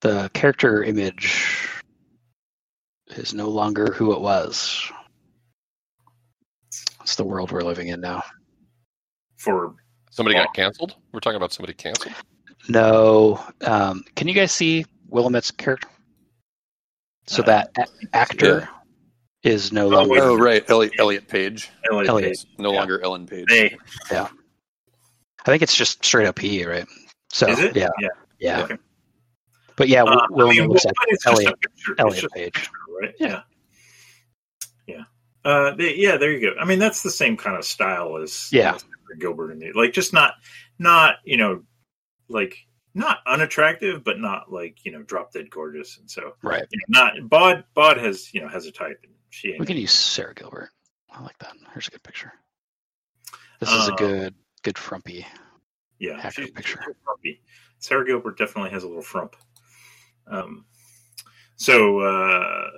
The 0.00 0.28
character 0.34 0.82
image 0.82 1.68
is 3.16 3.32
no 3.32 3.48
longer 3.48 3.92
who 3.92 4.12
it 4.14 4.20
was. 4.20 4.90
It's 7.04 7.16
the 7.16 7.24
world 7.24 7.52
we're 7.52 7.60
living 7.62 7.88
in 7.88 8.00
now. 8.00 8.22
For 9.36 9.74
Somebody 10.10 10.36
got 10.36 10.54
canceled. 10.54 10.96
We're 11.12 11.20
talking 11.20 11.36
about 11.36 11.52
somebody 11.52 11.74
canceled. 11.74 12.14
No, 12.68 13.44
um, 13.62 14.02
can 14.16 14.26
you 14.26 14.32
guys 14.32 14.52
see 14.52 14.86
Willamette's 15.10 15.50
character? 15.50 15.88
So 17.26 17.42
Uh, 17.42 17.46
that 17.46 17.70
a- 17.78 18.16
actor 18.16 18.66
is 19.42 19.70
no 19.70 19.86
Oh, 19.86 19.88
longer. 19.88 20.22
Oh, 20.22 20.36
right. 20.38 20.64
Elliot, 20.70 20.94
Elliot 20.98 21.28
Page. 21.28 21.70
Elliot 21.90 22.08
Elliot. 22.08 22.30
Page. 22.38 22.46
No 22.58 22.72
Yeah. 22.72 22.78
longer 22.78 23.00
Ellen 23.04 23.26
Page. 23.26 23.46
Yeah, 24.10 24.28
I 25.40 25.44
think 25.44 25.62
it's 25.62 25.76
just 25.76 26.02
straight 26.04 26.26
up 26.26 26.36
PE, 26.36 26.64
right? 26.64 26.86
So 27.30 27.48
is 27.48 27.58
it? 27.58 27.76
yeah, 27.76 27.88
Yeah. 28.00 28.08
yeah. 28.38 28.62
Okay. 28.62 28.76
But 29.76 29.88
yeah, 29.88 30.04
Uh, 30.04 30.26
Will 30.30 30.46
I 30.48 30.50
mean, 30.52 30.68
looks 30.68 30.84
well, 30.86 30.92
at 31.02 31.08
it's 31.08 31.24
just 31.24 31.26
a 31.26 31.44
Elliot- 31.46 31.98
Elliot 31.98 32.32
Page. 32.32 32.54
picture, 32.54 32.70
right? 33.00 33.14
Yeah. 33.20 33.42
Uh, 35.44 35.74
they, 35.74 35.94
yeah, 35.96 36.16
there 36.16 36.32
you 36.32 36.40
go. 36.40 36.54
I 36.58 36.64
mean, 36.64 36.78
that's 36.78 37.02
the 37.02 37.10
same 37.10 37.36
kind 37.36 37.56
of 37.56 37.64
style 37.64 38.16
as 38.16 38.48
Yeah. 38.52 38.74
as 38.76 38.84
Gilbert 39.18 39.50
and 39.50 39.60
me. 39.60 39.72
Like, 39.74 39.92
just 39.92 40.12
not, 40.12 40.34
not 40.78 41.16
you 41.24 41.36
know, 41.36 41.62
like 42.28 42.56
not 42.94 43.18
unattractive, 43.26 44.02
but 44.04 44.18
not 44.18 44.50
like 44.50 44.84
you 44.84 44.92
know, 44.92 45.02
drop 45.02 45.32
dead 45.32 45.50
gorgeous. 45.50 45.98
And 45.98 46.10
so, 46.10 46.34
Right. 46.42 46.64
you 46.70 46.80
know, 46.88 46.98
not 47.04 47.28
Bod. 47.28 47.64
Bod 47.74 47.98
has 47.98 48.32
you 48.32 48.40
know 48.40 48.48
has 48.48 48.66
a 48.66 48.72
type, 48.72 48.98
and 49.04 49.12
she 49.30 49.50
ain't. 49.50 49.60
We 49.60 49.66
can 49.66 49.76
use 49.76 49.92
Sara 49.92 50.32
Gilbert. 50.34 50.70
I 51.12 51.22
like 51.22 51.38
that. 51.38 51.52
Here's 51.72 51.88
a 51.88 51.90
good 51.92 52.02
picture. 52.02 52.32
This 53.60 53.70
is 53.70 53.88
a 53.88 53.92
Um, 53.92 53.96
good, 53.96 54.34
good 54.62 54.78
frumpy. 54.78 55.26
yeah, 55.98 56.16
hacker 56.20 56.42
she's- 56.42 56.50
picture. 56.50 56.80
frumpy. 57.04 57.42
Sara 57.78 58.04
Gilbert 58.06 58.38
definitely 58.38 58.70
has 58.70 58.82
a 58.82 58.86
little 58.88 59.02
frump. 59.02 59.36
Um, 60.26 60.64
so 61.56 62.00
uh, 62.00 62.70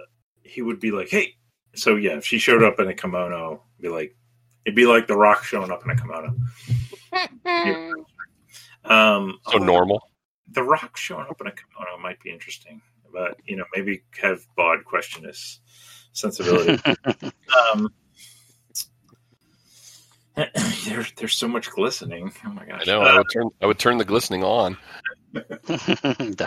he 0.42 0.62
would 0.62 0.80
be 0.80 0.90
like, 0.90 1.08
"Hey," 1.08 1.36
so 1.78 1.96
yeah, 1.96 2.16
if 2.16 2.24
she 2.24 2.38
showed 2.38 2.62
up 2.62 2.80
in 2.80 2.88
a 2.88 2.94
kimono, 2.94 3.62
it'd 3.78 3.82
be 3.82 3.88
like, 3.88 4.16
it'd 4.64 4.76
be 4.76 4.86
like 4.86 5.06
The 5.06 5.16
Rock 5.16 5.44
showing 5.44 5.70
up 5.70 5.84
in 5.84 5.90
a 5.90 5.96
kimono. 5.96 6.36
Yeah. 7.44 7.92
Um, 8.84 9.38
So 9.50 9.58
normal. 9.58 10.10
The 10.52 10.62
Rock 10.62 10.96
showing 10.96 11.26
up 11.28 11.40
in 11.40 11.46
a 11.46 11.52
kimono 11.52 11.98
might 12.00 12.20
be 12.20 12.30
interesting, 12.30 12.80
but 13.12 13.36
you 13.44 13.56
know, 13.56 13.64
maybe 13.74 14.02
have 14.22 14.46
Bod 14.56 14.84
question 14.84 15.24
his 15.24 15.60
sensibility. 16.12 16.80
um, 17.72 17.88
there's 20.86 21.12
there's 21.16 21.34
so 21.34 21.48
much 21.48 21.70
glistening. 21.70 22.32
Oh 22.44 22.50
my 22.50 22.66
gosh! 22.66 22.82
I 22.82 22.84
know. 22.84 23.02
Uh, 23.02 23.06
I 23.06 23.16
would 23.18 23.26
turn. 23.32 23.50
I 23.62 23.66
would 23.66 23.78
turn 23.78 23.98
the 23.98 24.04
glistening 24.04 24.44
on. 24.44 24.76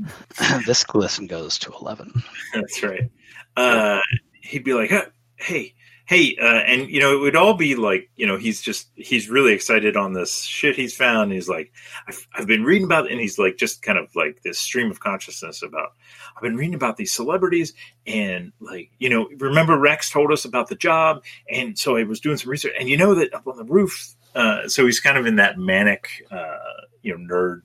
This 0.66 0.84
glisten 0.84 1.26
goes 1.26 1.58
to 1.58 1.72
eleven. 1.72 2.22
That's 2.54 2.82
right. 2.82 3.10
Uh, 3.56 4.00
he'd 4.40 4.64
be 4.64 4.74
like, 4.74 4.90
"Hey, 5.36 5.74
hey," 6.06 6.36
uh, 6.40 6.44
and 6.44 6.90
you 6.90 7.00
know, 7.00 7.14
it 7.14 7.20
would 7.20 7.36
all 7.36 7.54
be 7.54 7.76
like, 7.76 8.10
you 8.16 8.26
know, 8.26 8.36
he's 8.36 8.60
just 8.60 8.90
he's 8.96 9.28
really 9.28 9.52
excited 9.52 9.96
on 9.96 10.12
this 10.12 10.42
shit 10.42 10.76
he's 10.76 10.96
found. 10.96 11.32
He's 11.32 11.48
like, 11.48 11.72
I've, 12.06 12.26
"I've 12.34 12.46
been 12.46 12.64
reading 12.64 12.84
about," 12.84 13.10
and 13.10 13.20
he's 13.20 13.38
like, 13.38 13.56
just 13.56 13.82
kind 13.82 13.98
of 13.98 14.14
like 14.14 14.42
this 14.42 14.58
stream 14.58 14.90
of 14.90 15.00
consciousness 15.00 15.62
about. 15.62 15.92
I've 16.36 16.42
been 16.42 16.56
reading 16.56 16.74
about 16.74 16.96
these 16.96 17.12
celebrities, 17.12 17.74
and 18.06 18.52
like, 18.60 18.90
you 18.98 19.08
know, 19.08 19.28
remember 19.38 19.78
Rex 19.78 20.10
told 20.10 20.32
us 20.32 20.44
about 20.44 20.68
the 20.68 20.76
job, 20.76 21.22
and 21.50 21.78
so 21.78 21.96
I 21.96 22.04
was 22.04 22.20
doing 22.20 22.36
some 22.36 22.50
research, 22.50 22.72
and 22.78 22.88
you 22.88 22.96
know 22.96 23.14
that 23.14 23.34
up 23.34 23.46
on 23.46 23.56
the 23.56 23.64
roof. 23.64 24.14
Uh, 24.34 24.68
so 24.68 24.86
he's 24.86 25.00
kind 25.00 25.18
of 25.18 25.26
in 25.26 25.36
that 25.36 25.58
manic, 25.58 26.08
uh, 26.30 26.56
you 27.02 27.16
know, 27.16 27.34
nerd 27.34 27.62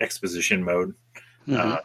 exposition 0.00 0.64
mode 0.64 0.94
Mhm. 1.48 1.80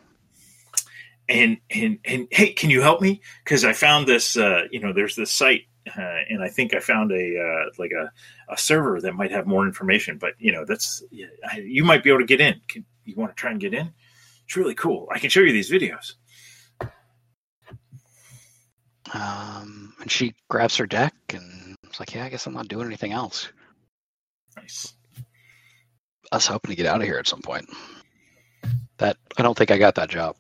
And 1.29 1.57
and 1.69 1.99
and 2.05 2.27
hey, 2.31 2.53
can 2.53 2.69
you 2.69 2.81
help 2.81 3.01
me? 3.01 3.21
Because 3.43 3.65
I 3.65 3.73
found 3.73 4.07
this. 4.07 4.37
Uh, 4.37 4.63
you 4.71 4.79
know, 4.79 4.93
there's 4.93 5.15
this 5.15 5.31
site, 5.31 5.63
uh, 5.87 6.19
and 6.29 6.41
I 6.43 6.49
think 6.49 6.73
I 6.73 6.79
found 6.79 7.11
a 7.11 7.39
uh, 7.39 7.69
like 7.77 7.91
a, 7.91 8.11
a 8.51 8.57
server 8.57 9.01
that 9.01 9.13
might 9.13 9.31
have 9.31 9.45
more 9.47 9.65
information. 9.65 10.17
But 10.17 10.33
you 10.39 10.51
know, 10.51 10.65
that's 10.65 11.03
you 11.11 11.83
might 11.83 12.03
be 12.03 12.09
able 12.09 12.19
to 12.19 12.25
get 12.25 12.41
in. 12.41 12.61
Can, 12.67 12.85
you 13.05 13.15
want 13.15 13.35
to 13.35 13.39
try 13.39 13.51
and 13.51 13.59
get 13.59 13.73
in? 13.73 13.93
It's 14.45 14.55
really 14.55 14.75
cool. 14.75 15.07
I 15.11 15.19
can 15.19 15.29
show 15.29 15.41
you 15.41 15.51
these 15.51 15.71
videos. 15.71 16.13
Um, 19.13 19.93
and 20.01 20.11
she 20.11 20.35
grabs 20.49 20.75
her 20.77 20.85
deck 20.85 21.13
and 21.33 21.75
it's 21.83 21.99
like, 21.99 22.13
yeah, 22.13 22.25
I 22.25 22.29
guess 22.29 22.45
I'm 22.45 22.53
not 22.53 22.67
doing 22.67 22.85
anything 22.85 23.13
else. 23.13 23.49
Nice. 24.57 24.93
Us 26.31 26.47
hoping 26.47 26.71
to 26.71 26.75
get 26.75 26.85
out 26.85 27.01
of 27.01 27.07
here 27.07 27.17
at 27.17 27.27
some 27.27 27.41
point. 27.41 27.69
That 28.97 29.17
I 29.37 29.43
don't 29.43 29.57
think 29.57 29.71
I 29.71 29.77
got 29.77 29.95
that 29.95 30.09
job. 30.09 30.35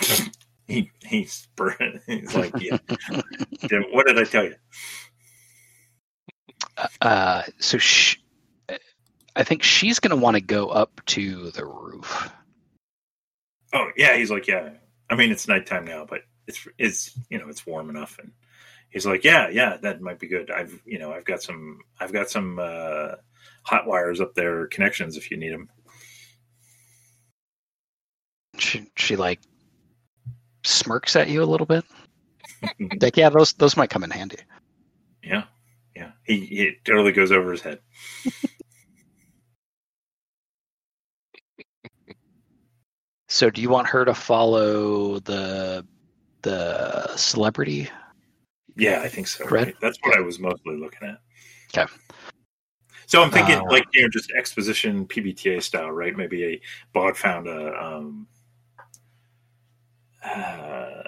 He 0.68 0.90
he's. 1.02 1.48
He's 2.06 2.34
like, 2.34 2.52
yeah. 2.60 2.76
What 3.90 4.06
did 4.06 4.18
I 4.18 4.24
tell 4.24 4.44
you? 4.44 4.54
Uh, 7.00 7.42
so 7.58 7.78
sh 7.78 8.18
I 9.34 9.44
think 9.44 9.62
she's 9.62 9.98
going 9.98 10.10
to 10.10 10.22
want 10.22 10.34
to 10.34 10.42
go 10.42 10.68
up 10.68 11.00
to 11.06 11.50
the 11.52 11.64
roof. 11.64 12.30
Oh 13.72 13.90
yeah, 13.96 14.16
he's 14.16 14.30
like, 14.30 14.46
yeah. 14.46 14.70
I 15.08 15.14
mean, 15.16 15.30
it's 15.30 15.48
nighttime 15.48 15.86
now, 15.86 16.04
but 16.04 16.20
it's 16.46 16.66
it's 16.76 17.18
you 17.30 17.38
know 17.38 17.48
it's 17.48 17.66
warm 17.66 17.88
enough, 17.88 18.18
and 18.18 18.32
he's 18.90 19.06
like, 19.06 19.24
yeah, 19.24 19.48
yeah, 19.48 19.76
that 19.82 20.00
might 20.00 20.18
be 20.18 20.26
good. 20.26 20.50
I've 20.50 20.80
you 20.84 20.98
know 20.98 21.12
I've 21.12 21.24
got 21.24 21.42
some 21.42 21.80
I've 21.98 22.12
got 22.12 22.30
some 22.30 22.58
uh, 22.58 23.12
hot 23.62 23.86
wires 23.86 24.20
up 24.20 24.34
there, 24.34 24.66
connections 24.66 25.16
if 25.16 25.30
you 25.30 25.36
need 25.36 25.52
them. 25.52 25.70
She 28.58 28.90
she 28.96 29.16
like 29.16 29.40
smirks 30.64 31.16
at 31.16 31.28
you 31.28 31.42
a 31.42 31.44
little 31.44 31.66
bit. 31.66 31.84
like, 33.00 33.16
yeah, 33.16 33.28
those 33.28 33.52
those 33.54 33.76
might 33.76 33.90
come 33.90 34.04
in 34.04 34.10
handy. 34.10 34.38
Yeah, 35.22 35.44
yeah. 35.94 36.12
He 36.24 36.40
he 36.46 36.76
totally 36.84 37.12
goes 37.12 37.32
over 37.32 37.52
his 37.52 37.62
head. 37.62 37.80
So, 43.28 43.50
do 43.50 43.60
you 43.60 43.68
want 43.68 43.86
her 43.88 44.04
to 44.04 44.14
follow 44.14 45.18
the 45.20 45.86
the 46.42 47.16
celebrity? 47.16 47.88
Yeah, 48.74 49.02
I 49.02 49.08
think 49.08 49.26
so. 49.26 49.44
Red? 49.44 49.66
Right? 49.66 49.76
That's 49.80 49.98
what 50.02 50.16
I 50.16 50.20
was 50.20 50.38
mostly 50.38 50.76
looking 50.76 51.08
at. 51.08 51.20
Okay. 51.76 51.92
So 53.06 53.22
I'm 53.22 53.30
thinking 53.30 53.56
Uh, 53.56 53.64
like 53.70 53.84
you 53.92 54.02
know 54.02 54.08
just 54.08 54.32
exposition 54.32 55.06
PBTA 55.06 55.62
style, 55.62 55.90
right? 55.90 56.16
Maybe 56.16 56.44
a 56.44 56.60
Bod 56.92 57.16
found 57.16 57.46
a 57.48 57.82
um, 57.82 58.26
uh, 60.24 61.02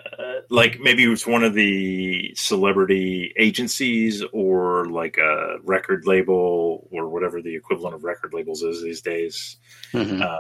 like 0.51 0.79
maybe 0.81 1.05
it 1.05 1.09
was 1.09 1.27
one 1.27 1.43
of 1.43 1.55
the 1.55 2.33
celebrity 2.37 3.33
agencies 3.37 4.23
or 4.33 4.87
like 4.87 5.19
a 5.19 5.57
record 5.65 6.07
label 6.07 6.89
or 6.91 7.09
whatever 7.09 7.43
the 7.43 7.55
equivalent 7.55 7.95
of 7.95 8.05
record 8.05 8.33
labels 8.33 8.63
is 8.63 8.83
these 8.83 9.01
days. 9.01 9.57
Mhm. 9.93 10.23
Uh, 10.23 10.39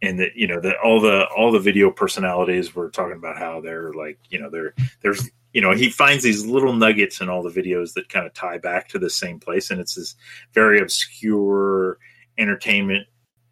and 0.00 0.20
that 0.20 0.36
you 0.36 0.46
know 0.46 0.60
that 0.60 0.76
all 0.84 1.00
the 1.00 1.26
all 1.36 1.50
the 1.50 1.58
video 1.58 1.90
personalities 1.90 2.74
were 2.74 2.90
talking 2.90 3.16
about 3.16 3.36
how 3.36 3.60
they're 3.60 3.92
like 3.92 4.18
you 4.30 4.38
know 4.38 4.48
they're 4.48 4.74
there's 5.00 5.28
you 5.52 5.60
know 5.60 5.72
he 5.72 5.90
finds 5.90 6.22
these 6.22 6.46
little 6.46 6.72
nuggets 6.72 7.20
in 7.20 7.28
all 7.28 7.42
the 7.42 7.50
videos 7.50 7.94
that 7.94 8.08
kind 8.08 8.26
of 8.26 8.32
tie 8.32 8.58
back 8.58 8.88
to 8.88 8.98
the 8.98 9.10
same 9.10 9.40
place 9.40 9.70
and 9.70 9.80
it's 9.80 9.94
this 9.94 10.14
very 10.52 10.80
obscure 10.80 11.98
entertainment 12.36 13.06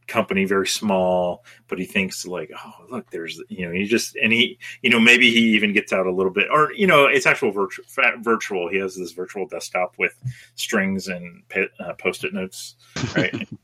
company 0.06 0.44
very 0.44 0.66
small 0.66 1.44
but 1.68 1.78
he 1.78 1.84
thinks 1.84 2.26
like 2.26 2.50
oh 2.56 2.72
look 2.90 3.10
there's 3.10 3.42
you 3.48 3.66
know 3.66 3.72
he 3.72 3.84
just 3.84 4.16
and 4.16 4.32
he 4.32 4.58
you 4.82 4.90
know 4.90 5.00
maybe 5.00 5.30
he 5.30 5.40
even 5.54 5.72
gets 5.72 5.92
out 5.92 6.06
a 6.06 6.12
little 6.12 6.32
bit 6.32 6.46
or 6.50 6.72
you 6.74 6.86
know 6.86 7.06
it's 7.06 7.26
actual 7.26 7.50
virtual 7.50 7.84
virtual. 8.20 8.68
He 8.68 8.78
has 8.78 8.96
this 8.96 9.12
virtual 9.12 9.46
desktop 9.46 9.94
with 9.98 10.12
strings 10.54 11.08
and 11.08 11.42
uh, 11.80 11.92
post-it 11.94 12.32
notes 12.32 12.76
right? 13.16 13.48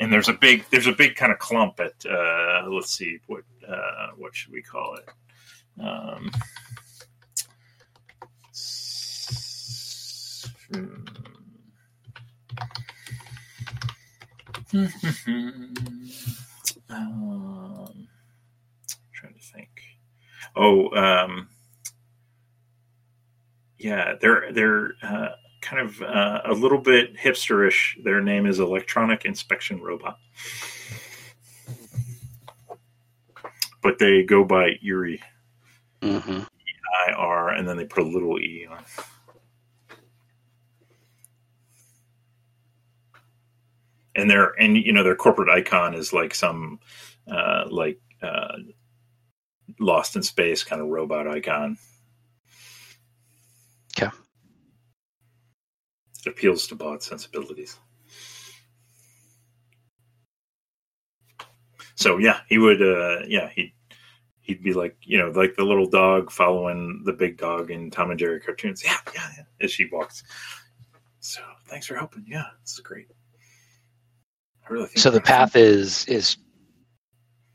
And 0.00 0.10
there's 0.10 0.30
a 0.30 0.32
big 0.32 0.64
there's 0.70 0.86
a 0.86 0.92
big 0.92 1.14
kind 1.14 1.30
of 1.30 1.38
clump 1.38 1.78
at 1.78 1.92
uh, 2.10 2.66
let's 2.70 2.90
see 2.90 3.18
what 3.26 3.42
uh, 3.68 4.08
what 4.16 4.34
should 4.34 4.50
we 4.50 4.62
call 4.62 4.96
it? 4.96 5.08
Um, 5.78 6.30
hmm. 10.72 11.29
um, 16.90 18.08
trying 19.12 19.34
to 19.34 19.40
think 19.40 19.68
oh 20.56 20.90
um, 20.96 21.48
yeah 23.78 24.14
they're 24.20 24.52
they're 24.52 24.92
uh, 25.02 25.28
kind 25.60 25.86
of 25.88 26.00
uh, 26.02 26.40
a 26.46 26.52
little 26.52 26.78
bit 26.78 27.16
hipsterish. 27.16 28.02
Their 28.04 28.20
name 28.20 28.46
is 28.46 28.58
Electronic 28.60 29.24
Inspection 29.24 29.80
Robot, 29.80 30.18
but 33.82 33.98
they 33.98 34.22
go 34.22 34.44
by 34.44 34.78
Erie, 34.82 35.20
Mhm. 36.02 36.46
I 37.08 37.12
R, 37.12 37.50
and 37.50 37.68
then 37.68 37.76
they 37.76 37.84
put 37.84 38.04
a 38.04 38.06
little 38.08 38.38
E 38.38 38.66
on. 38.70 38.84
And 44.20 44.30
their 44.30 44.50
and 44.60 44.76
you 44.76 44.92
know 44.92 45.02
their 45.02 45.16
corporate 45.16 45.48
icon 45.48 45.94
is 45.94 46.12
like 46.12 46.34
some 46.34 46.78
uh, 47.26 47.64
like 47.70 47.98
uh, 48.22 48.56
lost 49.78 50.14
in 50.14 50.22
space 50.22 50.62
kind 50.62 50.82
of 50.82 50.88
robot 50.88 51.26
icon. 51.26 51.78
Okay. 53.96 54.14
It 56.18 56.28
appeals 56.28 56.66
to 56.68 56.74
bot 56.74 57.02
sensibilities. 57.02 57.78
So 61.94 62.18
yeah, 62.18 62.40
he 62.46 62.58
would. 62.58 62.82
Uh, 62.82 63.20
yeah, 63.26 63.48
he 63.48 63.72
he'd 64.40 64.62
be 64.62 64.74
like 64.74 64.96
you 65.02 65.16
know 65.16 65.30
like 65.30 65.56
the 65.56 65.64
little 65.64 65.88
dog 65.88 66.30
following 66.30 67.02
the 67.04 67.12
big 67.12 67.38
dog 67.38 67.70
in 67.70 67.90
Tom 67.90 68.10
and 68.10 68.18
Jerry 68.18 68.40
cartoons. 68.40 68.82
Yeah, 68.84 68.96
yeah, 69.14 69.28
yeah. 69.38 69.44
As 69.62 69.70
she 69.70 69.88
walks. 69.90 70.24
So 71.20 71.40
thanks 71.68 71.86
for 71.86 71.94
helping. 71.94 72.24
Yeah, 72.28 72.44
this 72.62 72.72
is 72.72 72.80
great. 72.80 73.08
Really 74.70 74.88
So 74.96 75.10
the 75.10 75.20
path 75.20 75.56
is 75.56 76.04
is 76.06 76.36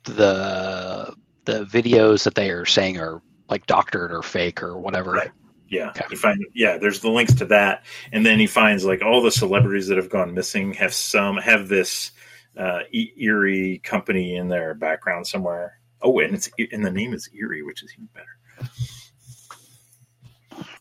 the 0.04 1.16
the 1.46 1.64
videos 1.66 2.24
that 2.24 2.36
they 2.36 2.50
are 2.50 2.66
saying 2.66 3.00
are 3.00 3.22
like 3.50 3.66
doctored 3.68 4.12
or 4.12 4.22
fake 4.22 4.62
or 4.62 4.78
whatever. 4.78 5.12
Right. 5.12 5.32
Yeah, 5.68 5.90
Okay. 5.90 6.06
he 6.12 6.16
find 6.16 6.40
yeah. 6.54 6.78
There's 6.78 7.00
the 7.00 7.10
links 7.10 7.34
to 7.36 7.46
that, 7.46 7.86
and 8.12 8.24
then 8.26 8.38
he 8.40 8.46
finds 8.48 8.86
like 8.86 9.02
all 9.02 9.22
the 9.24 9.32
celebrities 9.32 9.88
that 9.88 9.98
have 9.98 10.10
gone 10.10 10.34
missing 10.34 10.74
have 10.74 10.94
some 10.94 11.38
have 11.38 11.68
this 11.70 12.12
uh, 12.58 12.82
E- 12.92 13.14
Erie 13.18 13.80
company 13.84 14.36
in 14.36 14.48
their 14.48 14.76
background 14.76 15.26
somewhere. 15.26 15.80
Oh, 16.02 16.20
and 16.20 16.36
it's 16.36 16.50
and 16.72 16.86
the 16.86 16.92
name 16.92 17.14
is 17.14 17.28
Eerie, 17.34 17.64
which 17.64 17.82
is 17.82 17.92
even 17.94 18.10
better. 18.14 18.70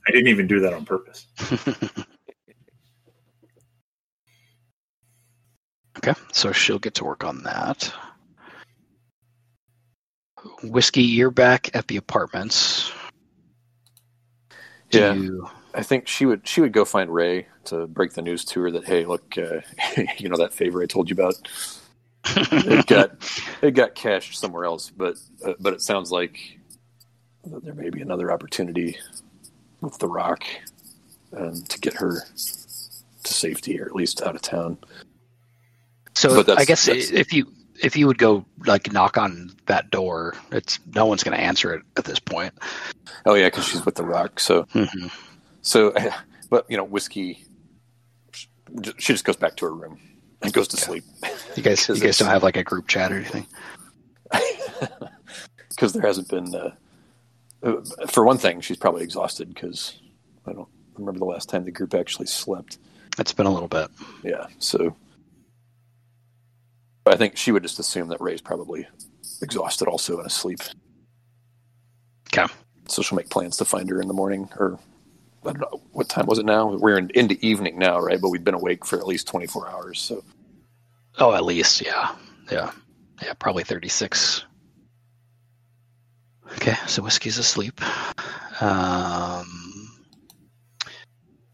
I 0.07 0.11
didn't 0.11 0.29
even 0.29 0.47
do 0.47 0.61
that 0.61 0.75
on 0.75 0.85
purpose. 0.85 1.27
okay, 6.09 6.21
so 6.33 6.53
she'll 6.53 6.79
get 6.79 6.95
to 6.95 7.05
work 7.05 7.25
on 7.25 7.43
that. 7.43 7.93
Whiskey, 10.63 11.03
you're 11.03 11.31
back 11.31 11.75
at 11.75 11.89
the 11.89 11.97
apartments. 11.97 12.93
Do 14.91 14.99
Yeah. 14.99 15.13
you- 15.15 15.49
I 15.77 15.83
think 15.83 16.07
she 16.07 16.25
would 16.25 16.47
she 16.47 16.61
would 16.61 16.73
go 16.73 16.85
find 16.85 17.13
Ray 17.13 17.49
to 17.65 17.89
break 17.89 18.13
the 18.13 18.23
news 18.23 18.45
to 18.45 18.61
her 18.61 18.71
that 18.71 18.85
hey 18.85 19.05
look 19.07 19.37
uh, 19.37 19.61
you 20.19 20.29
know 20.29 20.37
that 20.37 20.53
favor 20.53 20.81
I 20.81 20.87
told 20.87 21.11
you 21.11 21.15
about 21.15 21.35
it 22.37 22.87
got 22.87 23.11
it 23.61 23.73
got 23.73 23.97
cashed 23.97 24.39
somewhere 24.39 24.65
else 24.67 24.91
but 24.97 25.17
uh, 25.45 25.55
but 25.59 25.73
it 25.73 25.83
sounds 25.83 26.13
like 26.13 26.61
there 27.45 27.75
may 27.75 27.91
be 27.91 28.03
another 28.03 28.31
opportunity 28.31 28.97
with 29.81 29.99
the 29.99 30.07
Rock 30.07 30.45
um, 31.37 31.61
to 31.65 31.81
get 31.81 31.95
her 31.95 32.21
to 33.25 33.33
safety 33.33 33.81
or 33.81 33.87
at 33.87 33.97
least 33.97 34.23
out 34.23 34.37
of 34.37 34.43
town. 34.43 34.79
So 36.15 36.45
I 36.57 36.65
guess 36.65 36.89
if 36.89 37.33
you 37.33 37.53
if 37.83 37.97
you 37.97 38.07
would 38.07 38.19
go 38.19 38.45
like 38.67 38.93
knock 38.93 39.19
on 39.19 39.51
that 39.67 39.91
door, 39.91 40.35
it's 40.53 40.79
no 40.95 41.07
one's 41.07 41.25
going 41.25 41.37
to 41.37 41.43
answer 41.43 41.75
it 41.75 41.83
at 41.97 42.05
this 42.05 42.19
point. 42.19 42.55
Oh 43.27 43.35
yeah, 43.35 43.49
because 43.49 43.67
she's 43.67 43.85
with 43.85 43.97
the 43.97 44.05
Rock. 44.05 44.39
So 44.39 44.65
Mhm. 44.75 45.11
so 45.63 45.93
but 46.51 46.67
you 46.69 46.77
know 46.77 46.85
whiskey 46.85 47.45
she 48.99 49.13
just 49.13 49.25
goes 49.25 49.37
back 49.37 49.57
to 49.57 49.67
her 49.67 49.75
room 49.75 50.01
and 50.43 50.53
goes 50.53 50.69
to 50.69 50.77
sleep. 50.77 51.05
You 51.57 51.63
guys, 51.63 51.89
you 51.89 52.01
guys 52.01 52.19
don't 52.19 52.29
have 52.29 52.43
like 52.43 52.57
a 52.57 52.65
group 52.65 52.89
chat 52.89 53.13
or 53.13 53.17
anything. 53.17 53.47
because 55.69 55.93
there 55.93 56.03
hasn't 56.03 56.29
been. 56.29 56.55
Uh, 56.55 56.75
uh, 57.63 58.07
for 58.09 58.25
one 58.25 58.39
thing, 58.39 58.61
she's 58.61 58.77
probably 58.77 59.03
exhausted 59.03 59.49
because 59.55 59.99
I 60.47 60.53
don't 60.53 60.69
remember 60.97 61.19
the 61.19 61.25
last 61.25 61.49
time 61.49 61.65
the 61.65 61.71
group 61.71 61.95
actually 61.95 62.27
slept. 62.27 62.79
It's 63.19 63.33
been 63.33 63.47
a 63.47 63.53
little 63.53 63.69
bit. 63.69 63.89
Yeah, 64.23 64.47
so 64.59 64.95
but 67.05 67.15
I 67.15 67.17
think 67.17 67.37
she 67.37 67.53
would 67.53 67.63
just 67.63 67.79
assume 67.79 68.09
that 68.09 68.21
Ray's 68.21 68.41
probably 68.41 68.87
exhausted 69.43 69.89
also 69.89 70.19
and 70.19 70.27
asleep. 70.27 70.61
Okay. 72.33 72.53
So 72.89 73.03
she'll 73.03 73.17
make 73.17 73.31
plans 73.31 73.57
to 73.59 73.65
find 73.65 73.89
her 73.91 74.01
in 74.01 74.09
the 74.09 74.15
morning, 74.15 74.49
or 74.59 74.79
I 75.45 75.53
don't 75.53 75.61
know 75.61 75.83
what 75.93 76.09
time 76.09 76.27
was 76.27 76.39
it 76.39 76.47
now. 76.47 76.67
We're 76.69 76.99
in, 76.99 77.11
into 77.15 77.37
evening 77.45 77.79
now, 77.79 78.01
right? 78.01 78.21
But 78.21 78.31
we've 78.31 78.45
been 78.45 78.55
awake 78.55 78.85
for 78.87 78.99
at 78.99 79.07
least 79.07 79.27
twenty 79.29 79.47
four 79.47 79.69
hours. 79.69 80.01
So 80.01 80.25
Oh, 81.19 81.35
at 81.35 81.45
least, 81.45 81.81
yeah, 81.81 82.15
yeah, 82.51 82.73
yeah. 83.23 83.35
Probably 83.35 83.65
thirty 83.65 83.89
six. 83.89 84.45
Okay, 86.55 86.77
so 86.87 87.03
whiskey's 87.03 87.39
asleep. 87.39 87.81
Um, 88.63 89.91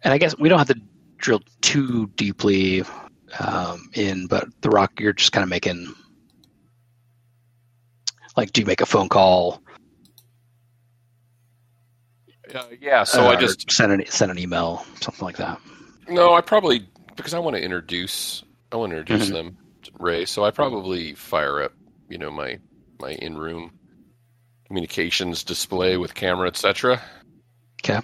and 0.03 0.13
I 0.13 0.19
guess 0.19 0.37
we 0.39 0.49
don't 0.49 0.59
have 0.59 0.69
to 0.69 0.81
drill 1.19 1.43
too 1.61 2.09
deeply 2.17 2.83
um, 3.39 3.91
in, 3.95 4.27
but 4.27 4.49
the 4.63 4.71
rock 4.71 4.99
you're 4.99 5.13
just 5.13 5.33
kind 5.33 5.43
of 5.45 5.49
making. 5.51 5.95
Like, 8.37 8.53
do 8.53 8.61
you 8.61 8.67
make 8.67 8.81
a 8.81 8.87
phone 8.87 9.09
call? 9.09 9.61
Uh, 12.55 12.65
yeah, 12.81 13.05
so 13.05 13.27
uh, 13.27 13.31
I 13.31 13.37
just 13.37 13.71
send 13.71 13.93
an 13.93 14.05
send 14.07 14.31
an 14.31 14.39
email, 14.39 14.85
something 15.01 15.25
like 15.25 15.37
that. 15.37 15.61
no, 16.09 16.35
I 16.35 16.41
probably 16.41 16.89
because 17.17 17.35
I 17.35 17.39
want 17.39 17.57
to 17.57 17.63
introduce 17.63 18.43
I 18.73 18.77
want 18.77 18.91
to 18.93 18.99
introduce 18.99 19.29
Mhm. 19.29 19.33
them 19.33 19.57
to 19.83 19.91
Ray, 19.99 20.25
so 20.25 20.45
I 20.45 20.51
probably 20.51 21.15
fire 21.15 21.63
up 21.63 21.73
you 22.09 22.19
know 22.19 22.31
my 22.31 22.59
my 23.01 23.13
in 23.13 23.37
room 23.39 23.73
communications 24.67 25.45
display 25.45 25.97
with 25.97 26.15
camera, 26.15 26.49
etc. 26.49 27.01
Okay. 27.85 28.01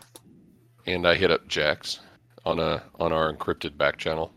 And 0.86 1.06
I 1.06 1.16
hit 1.16 1.30
up 1.32 1.48
Jax 1.48 1.98
on 2.44 2.60
a 2.60 2.84
on 3.00 3.12
our 3.12 3.32
encrypted 3.32 3.76
back 3.76 3.96
channel. 3.96 4.32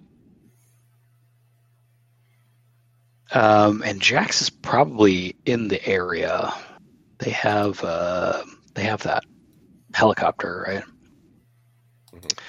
Um, 3.33 3.83
and 3.85 4.01
Jax 4.01 4.41
is 4.41 4.49
probably 4.49 5.35
in 5.45 5.67
the 5.67 5.85
area. 5.87 6.51
They 7.19 7.29
have 7.31 7.83
uh, 7.83 8.43
they 8.73 8.83
have 8.83 9.03
that 9.03 9.23
helicopter, 9.93 10.65
right? 10.67 10.83
Mhm. 12.13 12.39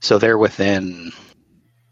So 0.00 0.18
they're 0.18 0.38
within, 0.38 1.10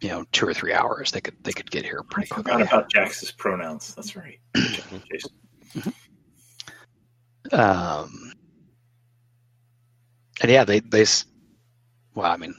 you 0.01 0.09
know, 0.09 0.25
two 0.33 0.47
or 0.47 0.55
three 0.55 0.73
hours. 0.73 1.11
They 1.11 1.21
could 1.21 1.37
they 1.43 1.53
could 1.53 1.71
get 1.71 1.85
here 1.85 2.01
I 2.03 2.13
pretty 2.15 2.29
forgot 2.29 2.45
quickly. 2.45 2.63
about 2.63 2.91
Jax's 2.91 3.33
pronouns. 3.33 3.95
That's 3.95 4.15
right. 4.17 4.39
Jason. 4.55 5.93
Um, 7.53 8.33
and 10.43 10.51
yeah, 10.51 10.65
they 10.65 10.81
they. 10.81 11.03
s- 11.03 11.25
Well, 12.15 12.31
I 12.31 12.37
mean, 12.37 12.55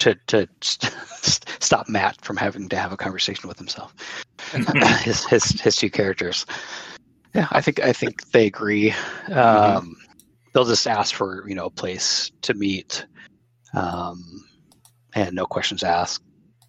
to 0.00 0.14
to 0.26 0.48
st- 0.60 0.94
stop 1.60 1.88
Matt 1.88 2.22
from 2.22 2.36
having 2.36 2.68
to 2.68 2.76
have 2.76 2.92
a 2.92 2.96
conversation 2.96 3.48
with 3.48 3.58
himself. 3.58 3.94
his 5.02 5.24
his 5.26 5.44
his 5.60 5.76
two 5.76 5.90
characters. 5.90 6.44
Yeah, 7.34 7.46
I 7.52 7.60
think 7.60 7.80
I 7.80 7.92
think 7.92 8.30
they 8.32 8.46
agree. 8.46 8.92
Um, 9.32 9.96
They'll 10.52 10.64
just 10.64 10.88
ask 10.88 11.14
for 11.14 11.48
you 11.48 11.54
know 11.54 11.66
a 11.66 11.70
place 11.70 12.32
to 12.42 12.54
meet, 12.54 13.06
um, 13.72 14.44
and 15.14 15.32
no 15.32 15.46
questions 15.46 15.84
asked, 15.84 16.24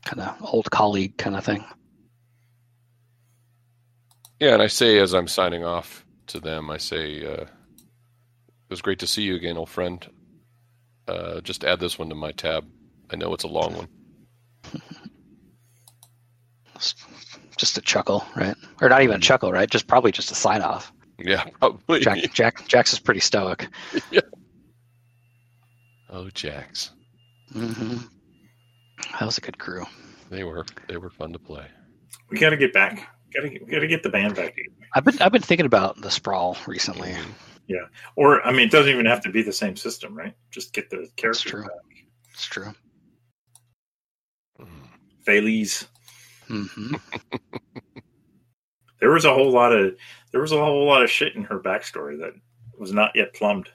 kind 0.05 0.21
of 0.21 0.35
old 0.53 0.69
colleague 0.69 1.17
kind 1.17 1.35
of 1.35 1.43
thing. 1.43 1.65
Yeah, 4.39 4.53
and 4.53 4.61
I 4.61 4.67
say 4.67 4.99
as 4.99 5.13
I'm 5.13 5.27
signing 5.27 5.63
off 5.63 6.05
to 6.27 6.39
them, 6.39 6.69
I 6.69 6.77
say 6.77 7.25
uh, 7.25 7.41
it 7.41 8.69
was 8.69 8.83
great 8.83 8.99
to 8.99 9.07
see 9.07 9.23
you 9.23 9.35
again, 9.35 9.57
old 9.57 9.69
friend. 9.69 10.07
Uh, 11.07 11.41
just 11.41 11.63
add 11.63 11.79
this 11.79 11.97
one 11.97 12.09
to 12.09 12.15
my 12.15 12.31
tab. 12.31 12.65
I 13.11 13.15
know 13.15 13.33
it's 13.33 13.43
a 13.43 13.47
long 13.47 13.75
one. 13.75 13.87
Just 17.57 17.77
a 17.77 17.81
chuckle, 17.81 18.25
right? 18.35 18.55
Or 18.81 18.89
not 18.89 19.03
even 19.03 19.17
a 19.17 19.19
chuckle, 19.19 19.51
right? 19.51 19.69
Just 19.69 19.85
probably 19.85 20.11
just 20.11 20.31
a 20.31 20.35
sign 20.35 20.63
off. 20.63 20.91
Yeah, 21.19 21.43
probably. 21.59 21.99
Jack 21.99 22.17
Jack 22.33 22.67
Jax 22.67 22.91
is 22.91 22.97
pretty 22.99 23.19
stoic. 23.19 23.67
yeah. 24.11 24.21
Oh, 26.09 26.29
Jax. 26.31 26.91
hmm 27.53 27.97
That 29.11 29.25
was 29.25 29.37
a 29.37 29.41
good 29.41 29.59
crew. 29.59 29.85
They 30.31 30.43
were 30.43 30.65
they 30.87 30.97
were 30.97 31.11
fun 31.11 31.33
to 31.33 31.39
play. 31.39 31.67
We 32.31 32.39
got 32.39 32.49
to 32.49 32.57
get 32.57 32.73
back. 32.73 33.07
Got 33.33 33.41
to 33.41 33.49
we 33.49 33.71
got 33.71 33.79
to 33.81 33.87
get 33.87 34.01
the 34.01 34.09
band 34.09 34.35
back. 34.35 34.55
I've 34.95 35.03
been 35.03 35.21
I've 35.21 35.31
been 35.31 35.43
thinking 35.43 35.67
about 35.67 36.01
the 36.01 36.09
sprawl 36.09 36.57
recently. 36.65 37.13
Yeah, 37.67 37.85
or 38.15 38.41
I 38.41 38.51
mean, 38.51 38.61
it 38.61 38.71
doesn't 38.71 38.91
even 38.91 39.05
have 39.05 39.21
to 39.21 39.29
be 39.29 39.43
the 39.43 39.53
same 39.53 39.75
system, 39.75 40.17
right? 40.17 40.33
Just 40.49 40.73
get 40.73 40.89
the 40.89 41.07
characters 41.15 41.43
true. 41.43 41.61
back. 41.61 41.71
It's 42.33 42.45
true. 42.45 42.73
Mm. 45.21 45.25
Thales. 45.25 45.87
hmm 46.47 46.95
There 48.99 49.09
was 49.11 49.25
a 49.25 49.33
whole 49.33 49.51
lot 49.51 49.71
of 49.73 49.95
there 50.31 50.41
was 50.41 50.51
a 50.51 50.57
whole 50.63 50.85
lot 50.85 51.01
of 51.01 51.09
shit 51.09 51.35
in 51.35 51.43
her 51.45 51.59
backstory 51.59 52.19
that 52.19 52.33
was 52.77 52.93
not 52.93 53.11
yet 53.15 53.33
plumbed. 53.33 53.67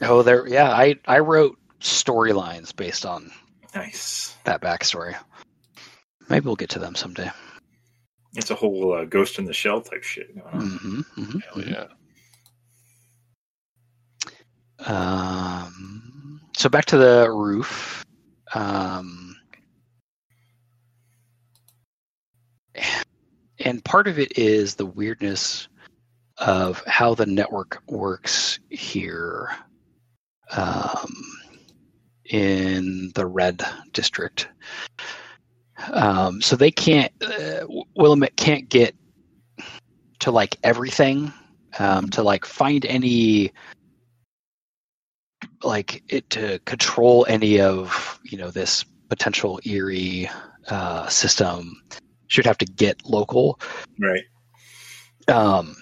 Oh, 0.00 0.22
there. 0.22 0.46
Yeah, 0.48 0.70
I 0.70 0.94
I 1.06 1.18
wrote 1.18 1.58
storylines 1.80 2.74
based 2.74 3.04
on 3.04 3.30
Nice. 3.74 4.34
that 4.44 4.62
backstory. 4.62 5.14
Maybe 6.30 6.46
we'll 6.46 6.56
get 6.56 6.70
to 6.70 6.78
them 6.78 6.94
someday. 6.94 7.30
It's 8.34 8.50
a 8.50 8.54
whole 8.54 8.94
uh, 8.94 9.04
Ghost 9.04 9.38
in 9.38 9.44
the 9.44 9.52
Shell 9.52 9.82
type 9.82 10.02
shit. 10.02 10.34
going 10.34 10.46
on. 10.54 10.60
hmm 10.78 11.00
hmm 11.22 11.38
Hell 11.54 11.62
yeah. 11.64 11.86
Um, 14.86 16.40
so 16.56 16.68
back 16.68 16.86
to 16.86 16.96
the 16.98 17.30
roof. 17.30 18.04
Um, 18.54 19.35
and 23.58 23.84
part 23.84 24.06
of 24.06 24.18
it 24.18 24.38
is 24.38 24.74
the 24.74 24.86
weirdness 24.86 25.68
of 26.38 26.82
how 26.86 27.14
the 27.14 27.26
network 27.26 27.82
works 27.88 28.58
here 28.68 29.50
um, 30.52 31.14
in 32.26 33.10
the 33.14 33.26
red 33.26 33.62
district. 33.92 34.48
Um, 35.92 36.40
so 36.42 36.56
they 36.56 36.70
can't, 36.70 37.12
uh, 37.22 37.66
Willamette 37.96 38.36
can't 38.36 38.68
get 38.68 38.94
to 40.20 40.30
like 40.30 40.56
everything, 40.62 41.32
um, 41.78 42.08
to 42.10 42.22
like 42.22 42.44
find 42.44 42.84
any 42.86 43.52
like 45.62 46.02
it 46.08 46.28
to 46.30 46.58
control 46.60 47.26
any 47.28 47.60
of 47.60 48.18
you 48.24 48.38
know 48.38 48.50
this 48.50 48.84
potential 49.08 49.60
eerie 49.64 50.28
uh, 50.68 51.06
system 51.08 51.82
should 52.28 52.46
have 52.46 52.58
to 52.58 52.64
get 52.66 53.04
local 53.04 53.60
Right. 54.00 54.24
um, 55.28 55.74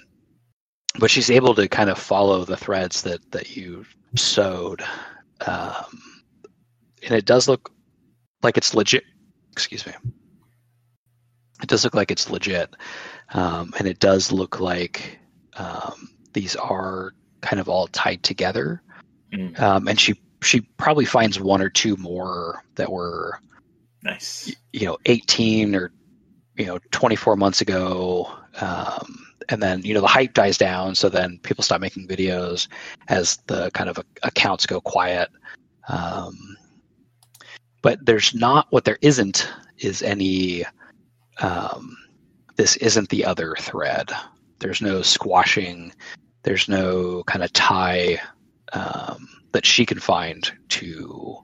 but 0.98 1.10
she's 1.10 1.30
able 1.30 1.54
to 1.54 1.68
kind 1.68 1.90
of 1.90 1.98
follow 1.98 2.44
the 2.44 2.56
threads 2.56 3.02
that 3.02 3.30
that 3.32 3.56
you 3.56 3.84
sewed 4.16 4.82
um, 5.46 6.00
and 7.02 7.12
it 7.12 7.24
does 7.24 7.48
look 7.48 7.72
like 8.42 8.56
it's 8.56 8.74
legit 8.74 9.04
excuse 9.52 9.86
me 9.86 9.92
it 11.62 11.68
does 11.68 11.84
look 11.84 11.94
like 11.94 12.10
it's 12.10 12.30
legit 12.30 12.74
um, 13.32 13.72
and 13.78 13.88
it 13.88 13.98
does 14.00 14.30
look 14.32 14.60
like 14.60 15.18
um, 15.56 16.08
these 16.32 16.56
are 16.56 17.12
kind 17.40 17.60
of 17.60 17.68
all 17.68 17.86
tied 17.88 18.22
together 18.22 18.80
Mm. 19.32 19.58
um, 19.58 19.88
and 19.88 19.98
she 19.98 20.14
she 20.42 20.60
probably 20.60 21.04
finds 21.06 21.40
one 21.40 21.60
or 21.60 21.68
two 21.68 21.96
more 21.96 22.62
that 22.76 22.92
were 22.92 23.40
Nice. 24.04 24.54
you 24.72 24.86
know 24.86 24.96
18 25.06 25.74
or 25.74 25.90
you 26.56 26.66
know 26.66 26.78
24 26.90 27.36
months 27.36 27.60
ago 27.60 28.30
um, 28.60 29.26
and 29.48 29.62
then 29.62 29.82
you 29.82 29.94
know 29.94 30.00
the 30.00 30.06
hype 30.06 30.34
dies 30.34 30.56
down 30.56 30.94
so 30.94 31.08
then 31.08 31.38
people 31.42 31.64
stop 31.64 31.80
making 31.80 32.08
videos 32.08 32.68
as 33.08 33.38
the 33.46 33.70
kind 33.72 33.90
of 33.90 33.98
accounts 34.22 34.66
go 34.66 34.80
quiet. 34.80 35.28
Um, 35.88 36.56
but 37.82 38.04
there's 38.06 38.34
not 38.34 38.66
what 38.70 38.84
there 38.84 38.98
isn't 39.02 39.48
is 39.78 40.02
any 40.02 40.64
um, 41.40 41.96
this 42.56 42.76
isn't 42.76 43.08
the 43.08 43.24
other 43.24 43.56
thread. 43.58 44.10
There's 44.60 44.80
no 44.80 45.02
squashing. 45.02 45.92
There's 46.42 46.68
no 46.68 47.24
kind 47.24 47.44
of 47.44 47.52
tie 47.52 48.18
um, 48.72 49.28
that 49.52 49.66
she 49.66 49.84
can 49.84 49.98
find 49.98 50.50
to 50.70 51.36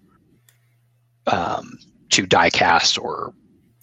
um, 1.27 1.79
to 2.11 2.27
diecast 2.27 3.03
or 3.03 3.35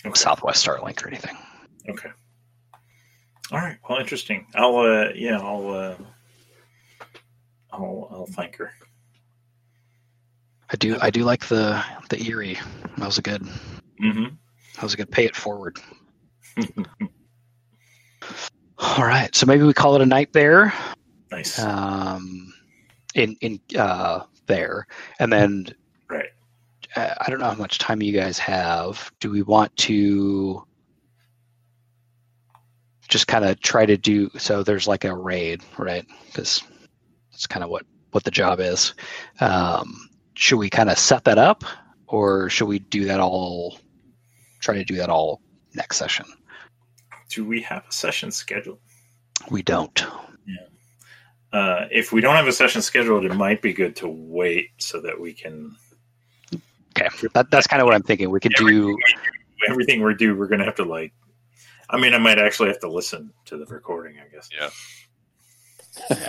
Okay. 0.06 0.14
Southwest 0.18 0.66
Starlink 0.66 1.04
or 1.04 1.08
anything. 1.08 1.36
Okay. 1.90 2.10
All 3.52 3.60
right. 3.60 3.78
Well, 3.90 4.00
interesting. 4.00 4.46
I'll 4.56 4.76
uh 4.78 5.10
yeah, 5.16 5.40
I'll 5.40 5.70
uh 5.70 5.96
I'll 7.72 8.08
I'll 8.12 8.28
thank 8.32 8.56
her. 8.58 8.72
I 10.70 10.76
do 10.76 10.98
I 11.02 11.10
do 11.10 11.24
like 11.24 11.46
the 11.48 11.82
the 12.10 12.22
eerie. 12.24 12.60
That 12.98 13.06
was 13.06 13.18
a 13.18 13.22
good 13.22 13.42
Mm-hmm. 14.04 14.26
that 14.76 14.84
was 14.84 14.94
a 14.94 14.98
good 14.98 15.10
pay 15.12 15.26
it 15.26 15.36
forward. 15.36 15.80
All 18.80 19.04
right, 19.06 19.34
so 19.34 19.46
maybe 19.48 19.64
we 19.64 19.74
call 19.74 19.96
it 19.96 20.02
a 20.02 20.06
night 20.06 20.34
there. 20.34 20.72
nice. 21.32 21.58
Um, 21.60 22.54
in 23.16 23.36
in 23.42 23.60
uh, 23.78 24.22
there, 24.46 24.86
and 25.20 25.34
then 25.34 25.66
I 26.98 27.30
don't 27.30 27.40
know 27.40 27.50
how 27.50 27.56
much 27.56 27.78
time 27.80 28.02
you 28.02 28.14
guys 28.14 28.40
have. 28.40 29.12
Do 29.20 29.30
we 29.30 29.42
want 29.42 29.76
to 29.78 30.66
just 33.08 33.28
kind 33.28 33.46
of 33.46 33.60
try 33.62 33.86
to 33.86 33.98
do 33.98 34.30
so? 34.38 34.64
There's 34.64 34.88
like 34.88 35.06
a 35.06 35.16
raid, 35.16 35.62
right? 35.78 36.06
Because 36.26 36.64
that's 37.32 37.48
kind 37.48 37.64
of 37.64 37.70
what 37.70 37.86
what 38.12 38.24
the 38.24 38.32
job 38.32 38.60
is. 38.60 38.94
Um, 39.40 40.10
should 40.36 40.58
we 40.58 40.70
kind 40.70 40.90
of 40.90 40.98
set 40.98 41.24
that 41.26 41.38
up, 41.38 41.64
or 42.08 42.50
should 42.50 42.68
we 42.68 42.80
do 42.80 43.06
that 43.06 43.20
all? 43.20 43.80
Try 44.60 44.76
to 44.76 44.84
do 44.84 44.96
that 44.96 45.10
all 45.10 45.42
next 45.76 45.98
session. 45.98 46.26
Do 47.30 47.46
we 47.46 47.62
have 47.62 47.84
a 47.88 47.92
session 47.92 48.32
scheduled? 48.32 48.80
We 49.52 49.62
don't. 49.62 50.04
uh, 51.54 51.86
if 51.92 52.12
we 52.12 52.22
don't 52.22 52.36
have 52.36 52.48
a 52.48 52.52
session 52.52 52.82
scheduled, 52.82 53.26
it 53.26 53.36
might 53.36 53.62
be 53.62 53.74
good 53.74 53.96
to 53.98 54.08
wait 54.08 54.70
so 54.80 55.02
that 55.02 55.20
we 55.20 55.34
can 55.34 55.76
Okay, 57.02 57.28
that, 57.34 57.52
that's 57.52 57.68
kind 57.68 57.82
of 57.82 57.86
what 57.86 57.96
I'm 57.96 58.04
thinking. 58.04 58.30
We 58.30 58.40
could 58.40 58.54
do. 58.54 58.98
everything 59.70 60.04
we 60.04 60.14
do. 60.16 60.36
We're 60.36 60.48
gonna 60.48 60.66
have 60.66 60.76
to 60.76 60.86
like. 60.86 61.14
I 61.90 61.98
mean, 62.00 62.14
I 62.14 62.18
might 62.18 62.38
actually 62.40 62.70
have 62.70 62.80
to 62.80 62.90
listen 62.90 63.32
to 63.46 63.58
the 63.58 63.66
recording. 63.66 64.18
I 64.20 64.28
guess. 64.34 64.50
Yeah. 64.54 64.70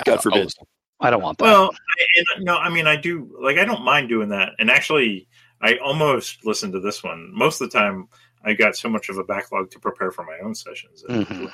God 0.05 0.09
I'll 0.09 0.19
forbid. 0.19 0.53
I 1.01 1.11
don't 1.11 1.23
want 1.23 1.39
that. 1.39 1.45
Well, 1.45 1.70
I, 1.73 2.05
and, 2.36 2.45
no, 2.45 2.57
I 2.57 2.70
mean, 2.70 2.86
I 2.86 2.97
do 2.97 3.36
like. 3.40 3.59
I 3.59 3.65
don't 3.65 3.82
mind 3.85 4.09
doing 4.09 4.31
that. 4.31 4.51
And 4.59 4.70
actually, 4.70 5.28
I 5.61 5.77
almost 5.78 6.45
listened 6.45 6.73
to 6.74 6.81
this 6.81 7.03
one. 7.03 7.31
Most 7.35 7.61
of 7.61 7.70
the 7.70 7.78
time, 7.78 8.09
I 8.45 8.55
got 8.55 8.77
so 8.77 8.89
much 8.89 9.09
of 9.09 9.19
a 9.19 9.24
backlog 9.24 9.70
to 9.73 9.78
prepare 9.78 10.11
for 10.11 10.24
my 10.24 10.39
own 10.43 10.55
sessions. 10.55 11.05
Mhm. 11.09 11.53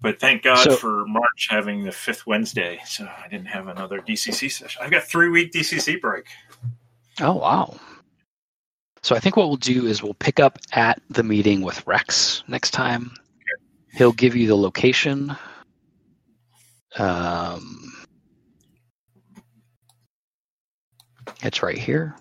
But 0.00 0.20
thank 0.20 0.42
God 0.42 0.58
So- 0.58 0.76
for 0.76 1.06
March 1.06 1.48
having 1.48 1.84
the 1.84 1.92
fifth 1.92 2.26
Wednesday, 2.26 2.80
so 2.84 3.04
I 3.06 3.28
didn't 3.28 3.46
have 3.48 3.66
another 3.68 4.00
DCC 4.00 4.48
session. 4.50 4.82
I've 4.84 4.90
got 4.90 5.04
three 5.04 5.28
week 5.30 5.52
DCC 5.52 5.96
break. 6.00 6.26
Oh 7.20 7.34
wow. 7.34 7.74
So 9.02 9.14
I 9.14 9.20
think 9.20 9.36
what 9.36 9.48
we'll 9.48 9.56
do 9.56 9.86
is 9.86 10.02
we'll 10.02 10.14
pick 10.14 10.40
up 10.40 10.58
at 10.72 11.00
the 11.10 11.22
meeting 11.22 11.60
with 11.62 11.86
Rex 11.86 12.42
next 12.48 12.72
time. 12.72 13.12
He'll 13.94 14.12
give 14.12 14.34
you 14.36 14.46
the 14.48 14.56
location. 14.56 15.34
Um, 16.98 17.92
it's 21.42 21.62
right 21.62 21.78
here. 21.78 22.16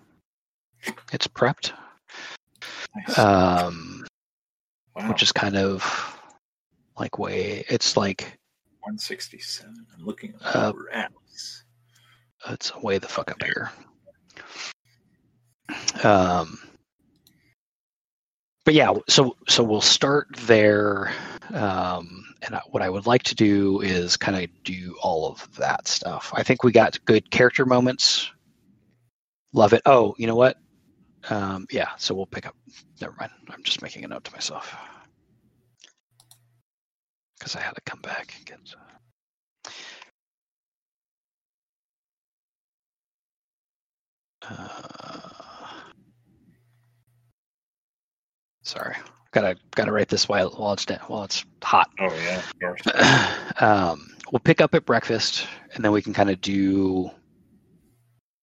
It's 1.12 1.28
prepped, 1.28 1.72
Nice. 2.96 3.18
um, 3.18 4.06
wow, 4.96 5.10
which 5.10 5.24
is 5.24 5.32
kind 5.32 5.58
of 5.58 5.82
like 7.00 7.18
way. 7.18 7.66
It's 7.70 7.98
like 7.98 8.38
one 8.82 8.98
sixty 9.00 9.40
seven. 9.40 9.88
I'm 9.98 10.06
looking 10.06 10.36
at 10.44 10.56
Uh, 12.46 12.54
it's 12.54 12.76
way 12.76 13.00
the 13.00 13.08
fuck 13.08 13.32
up 13.32 13.42
here. 13.42 13.72
Um, 16.04 16.60
but 18.66 18.74
yeah, 18.74 18.94
so 19.08 19.36
so 19.48 19.64
we'll 19.64 19.82
start 19.82 20.28
there, 20.42 21.12
um, 21.54 22.26
and 22.42 22.56
I, 22.56 22.62
what 22.72 22.82
I 22.84 22.90
would 22.90 23.06
like 23.08 23.24
to 23.24 23.36
do 23.36 23.82
is 23.82 24.18
kind 24.18 24.44
of 24.44 24.50
do 24.64 24.96
all 25.02 25.28
of 25.28 25.48
that 25.58 25.88
stuff. 25.88 26.32
I 26.36 26.44
think 26.44 26.64
we 26.64 26.72
got 26.72 27.04
good 27.06 27.30
character 27.32 27.66
moments. 27.66 28.32
Love 29.54 29.74
it. 29.74 29.82
Oh, 29.86 30.16
you 30.18 30.28
know 30.28 30.36
what? 30.36 30.58
Um, 31.30 31.68
yeah, 31.72 31.90
so 31.98 32.14
we'll 32.16 32.26
pick 32.26 32.46
up. 32.46 32.56
Never 33.02 33.16
mind. 33.20 33.32
I'm 33.50 33.64
just 33.64 33.82
making 33.82 34.04
a 34.04 34.08
note 34.08 34.24
to 34.26 34.32
myself 34.32 34.76
because 37.38 37.56
I 37.56 37.62
had 37.62 37.74
to 37.76 37.82
come 37.82 38.02
back 38.02 38.34
and 38.38 38.46
get. 38.46 38.60
Uh, 44.48 45.55
sorry, 48.66 48.96
gotta 49.32 49.56
gotta 49.72 49.92
write 49.92 50.10
this 50.10 50.28
while 50.28 50.50
while 50.50 50.74
it's 50.74 50.86
while 51.08 51.24
it's 51.24 51.46
hot. 51.64 51.90
Oh 52.00 52.14
yeah, 52.16 52.40
of 52.40 52.60
course. 52.60 52.82
um, 53.62 54.08
we'll 54.32 54.40
pick 54.40 54.60
up 54.60 54.76
at 54.76 54.86
breakfast, 54.86 55.48
and 55.74 55.84
then 55.84 55.92
we 55.92 56.02
can 56.02 56.14
kind 56.14 56.30
of 56.30 56.42
do 56.42 57.10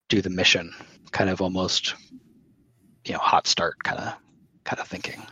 do 0.08 0.22
the 0.22 0.30
mission, 0.30 0.72
kind 1.10 1.30
of 1.30 1.40
almost, 1.40 1.94
you 3.04 3.12
know, 3.12 3.18
hot 3.18 3.46
start 3.46 3.82
kind 3.82 4.00
of 4.00 4.14
kind 4.64 4.80
of 4.80 4.86
thinking. 4.86 5.22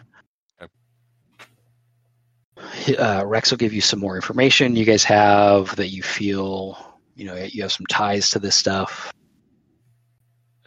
Uh, 2.98 3.22
Rex 3.26 3.50
will 3.50 3.58
give 3.58 3.72
you 3.72 3.80
some 3.80 4.00
more 4.00 4.16
information 4.16 4.76
you 4.76 4.84
guys 4.84 5.04
have 5.04 5.74
that 5.76 5.88
you 5.88 6.02
feel, 6.02 6.78
you 7.14 7.24
know, 7.24 7.34
you 7.34 7.62
have 7.62 7.72
some 7.72 7.86
ties 7.86 8.30
to 8.30 8.38
this 8.38 8.54
stuff. 8.54 9.12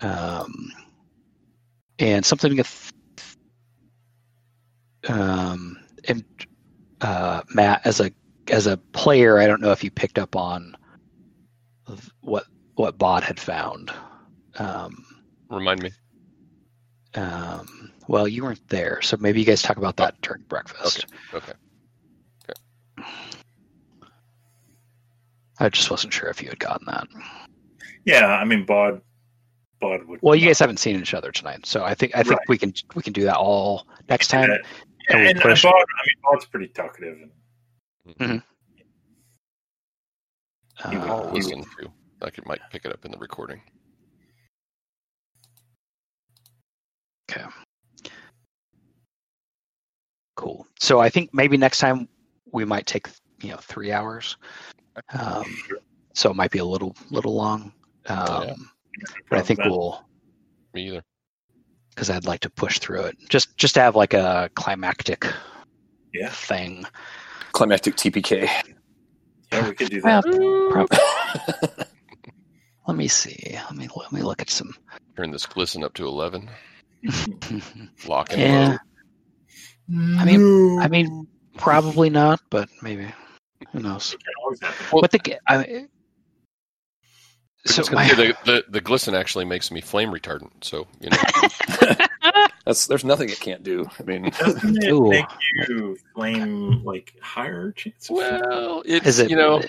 Um, 0.02 0.72
and 2.00 2.26
something 2.26 2.56
to 2.56 2.64
th- 2.64 2.93
um, 5.10 5.78
and 6.08 6.24
uh, 7.02 7.42
Matt, 7.54 7.82
as 7.86 8.00
a 8.00 8.12
as 8.50 8.68
a 8.68 8.78
player, 8.78 9.40
I 9.40 9.48
don't 9.48 9.62
know 9.62 9.72
if 9.72 9.84
you 9.84 9.92
picked 9.92 10.20
up 10.20 10.36
on 10.36 10.76
what 12.22 12.46
what 12.76 12.98
Bod 12.98 13.24
had 13.24 13.40
found. 13.40 13.92
Um, 14.58 15.06
Remind 15.50 15.84
me. 15.84 15.92
um, 17.16 17.92
well, 18.08 18.28
you 18.28 18.44
weren't 18.44 18.68
there, 18.70 19.02
so 19.02 19.18
maybe 19.20 19.40
you 19.40 19.46
guys 19.46 19.62
talk 19.62 19.78
about 19.78 19.98
that 19.98 20.20
during 20.22 20.42
breakfast. 20.44 21.06
Okay. 21.34 21.54
I 25.60 25.70
just 25.70 25.92
wasn't 25.92 26.14
sure 26.14 26.30
if 26.30 26.42
you 26.42 26.50
had 26.50 26.60
gotten 26.60 26.86
that. 26.88 27.08
Yeah, 28.06 28.26
I 28.28 28.44
mean, 28.44 28.66
Bod, 28.66 29.02
Bod 29.80 30.04
would. 30.08 30.20
Well, 30.22 30.36
you 30.36 30.48
guys 30.48 30.60
haven't 30.60 30.78
seen 30.78 31.00
each 31.00 31.14
other 31.14 31.32
tonight, 31.32 31.66
so 31.66 31.84
I 31.84 31.94
think 31.94 32.14
I 32.16 32.24
think 32.24 32.40
Right. 32.40 32.50
we 32.50 32.58
can 32.58 32.74
we 32.96 33.04
can 33.04 33.14
do 33.14 33.24
that 33.24 33.36
all 33.38 33.88
next 34.10 34.28
time. 34.28 34.50
Yeah, 34.50 34.58
and 35.10 35.20
we'll 35.20 35.28
and, 35.30 35.38
and 35.38 35.42
push- 35.42 35.64
Bod, 35.64 35.74
I 35.74 35.78
mean, 35.78 36.22
Bod's 36.24 36.46
pretty 36.46 36.68
talkative. 36.70 37.18
And, 38.20 38.42
He 40.90 40.98
would- 40.98 41.10
Uh, 41.10 41.14
I'll 41.14 41.32
listen 41.32 41.62
to. 41.64 41.92
I 42.22 42.30
could 42.30 42.46
might 42.46 42.62
pick 42.72 42.86
it 42.86 42.92
up 42.92 43.06
in 43.06 43.12
the 43.12 43.18
recording. 43.18 43.62
Okay. 47.30 47.46
Cool. 50.36 50.66
So 50.80 51.00
I 51.00 51.10
think 51.10 51.34
maybe 51.34 51.58
next 51.58 51.80
time 51.80 52.08
we 52.52 52.66
might 52.66 52.86
take 52.86 53.08
you 53.42 53.52
know 53.52 53.58
three 53.58 53.92
hours. 53.92 54.38
Um, 55.14 55.46
so 56.14 56.30
it 56.32 56.36
might 56.36 56.52
be 56.52 56.60
a 56.60 56.66
little 56.66 56.96
little 57.12 57.36
long. 57.36 57.74
Um, 58.08 58.44
Yeah. 58.48 58.56
But 59.30 59.40
I 59.40 59.42
think 59.42 59.60
But- 59.60 59.70
we'll 59.72 60.06
Me 60.74 60.88
either. 60.88 61.04
Because 61.94 62.10
I'd 62.10 62.26
like 62.26 62.41
to 62.41 62.49
push 62.49 62.80
through 62.80 63.02
it. 63.03 63.18
Just 63.30 63.56
just 63.57 63.74
to 63.76 63.82
have 63.82 63.95
like 63.95 64.14
a 64.14 64.49
climactic 64.56 65.26
Yeah. 66.14 66.30
thing. 66.30 66.86
Climactic 67.52 67.95
TPK. 67.95 68.49
Yeah, 69.52 69.68
we 69.70 69.76
could 69.76 69.90
do 69.90 70.02
that. 70.02 70.24
prob- 70.72 71.88
let 72.88 72.98
me 72.98 73.07
see. 73.07 73.38
Let 73.53 73.76
me 73.76 73.88
let 73.95 74.11
me 74.11 74.22
look 74.22 74.41
at 74.41 74.49
some. 74.49 74.74
Turn 75.15 75.32
this 75.32 75.45
glisten 75.45 75.84
up 75.84 75.94
to 75.95 76.07
eleven. 76.07 76.49
Lock 78.07 78.32
and 78.34 78.41
yeah, 78.41 78.70
load. 78.70 78.80
I 80.20 80.26
mean, 80.26 80.80
I 80.80 80.88
mean, 80.88 81.28
probably 81.57 82.10
not, 82.10 82.41
but 82.49 82.70
maybe. 82.82 83.07
Who 83.72 83.80
knows? 83.80 84.14
It 84.14 84.24
can 84.24 84.34
always 84.44 84.61
happen. 84.61 84.99
But 85.02 85.11
the 85.11 85.20
ga- 85.20 85.40
I, 85.48 85.86
so 87.65 87.84
So 87.84 87.94
my, 87.94 88.07
the, 88.10 88.35
the 88.45 88.64
the 88.69 88.81
glisten 88.81 89.15
actually 89.15 89.45
makes 89.45 89.72
me 89.72 89.81
flame 89.81 90.11
retardant. 90.11 90.52
So 90.61 90.88
you 90.99 91.10
know, 91.10 91.18
That's 92.65 92.88
there's 92.88 93.03
nothing 93.03 93.30
it 93.30 93.40
can't 93.40 93.64
do. 93.64 93.90
I 93.99 94.03
mean, 94.03 94.31
Doesn't 94.40 94.84
it 94.84 94.91
Ooh. 94.91 95.10
make 95.10 95.26
you 95.68 95.98
flame 96.15 96.84
like 96.84 97.14
higher 97.22 97.72
chance? 97.73 98.10
well, 98.10 98.84
it's 98.85 99.06
is 99.06 99.19
it? 99.19 99.30
you 99.30 99.35
know, 99.35 99.61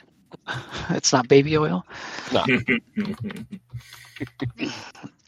it's 0.90 1.12
not 1.12 1.28
baby 1.28 1.56
oil. 1.56 1.84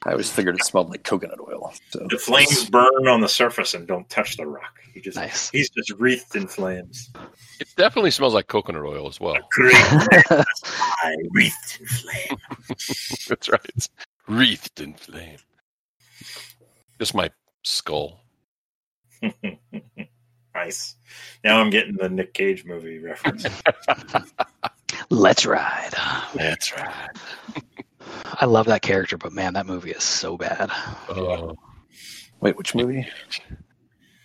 I 0.05 0.11
always 0.13 0.31
figured 0.31 0.55
it 0.55 0.65
smelled 0.65 0.91
like 0.91 1.03
coconut 1.03 1.41
oil. 1.41 1.73
So 1.91 2.07
the 2.09 2.19
flames 2.19 2.69
burn 2.71 3.09
on 3.09 3.21
the 3.21 3.29
surface 3.29 3.75
and 3.75 3.87
don't 3.89 4.09
touch 4.09 4.37
the 4.37 4.47
rock. 4.47 4.79
He 4.95 5.01
just 5.01 5.17
Nice. 5.17 5.51
he's 5.51 5.69
just 5.71 5.91
wreathed 5.99 6.37
in 6.37 6.47
flames. 6.47 7.11
it 7.61 7.69
definitely 7.77 8.11
smells 8.13 8.35
like 8.35 8.47
coconut 8.47 8.83
oil 8.85 9.09
as 9.09 9.19
well. 9.21 9.37
Great 9.51 9.75
high, 9.75 11.17
wreathed 11.33 11.81
in 11.81 11.87
flame. 11.87 12.39
That's 13.29 13.49
right. 13.49 13.89
Wreathed 14.29 14.81
in 14.81 14.95
flame. 14.95 15.39
Just 16.99 17.15
my 17.15 17.31
skull. 17.65 18.21
nice. 20.55 20.97
Now 21.43 21.61
I'm 21.61 21.71
getting 21.71 21.97
the 21.97 22.09
Nick 22.09 22.33
Cage 22.35 22.65
movie 22.65 22.99
reference. 22.99 23.45
Let's 25.11 25.45
ride. 25.47 25.91
Let's 26.35 26.73
right. 26.77 27.11
I 28.25 28.45
love 28.47 28.67
that 28.67 28.83
character, 28.83 29.17
but 29.17 29.33
man, 29.33 29.55
that 29.55 29.67
movie 29.67 29.91
is 29.91 30.03
so 30.05 30.37
bad. 30.37 30.71
Oh, 31.09 31.57
wait, 32.41 32.57
which 32.57 32.75
movie? 32.75 33.07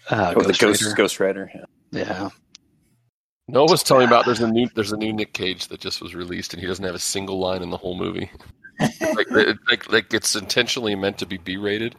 Uh, 0.10 0.34
oh, 0.36 0.41
the 0.41 0.48
Ghost 0.49 0.60
Ghost 0.62 0.82
Rider. 0.84 0.95
Ghost 0.95 1.20
Rider. 1.20 1.52
Yeah. 1.53 1.66
Yeah. 1.91 2.30
Noah 3.48 3.66
was 3.70 3.84
telling 3.84 4.02
me 4.03 4.08
about 4.08 4.26
there's 4.26 4.40
a 4.40 4.49
new 4.49 4.68
there's 4.76 4.91
a 4.94 4.98
new 4.98 5.12
Nick 5.12 5.34
Cage 5.34 5.68
that 5.68 5.80
just 5.80 6.02
was 6.02 6.16
released, 6.16 6.53
and 6.53 6.62
he 6.62 6.68
doesn't 6.68 6.86
have 6.86 6.95
a 6.95 6.99
single 6.99 7.40
line 7.40 7.62
in 7.62 7.70
the 7.70 7.78
whole 7.78 7.98
movie. 7.98 8.30
like, 8.80 9.28
it, 9.32 9.58
like 9.70 9.91
like 9.91 10.14
it's 10.14 10.36
intentionally 10.36 10.95
meant 10.95 11.18
to 11.20 11.26
be 11.26 11.38
B-rated, 11.38 11.95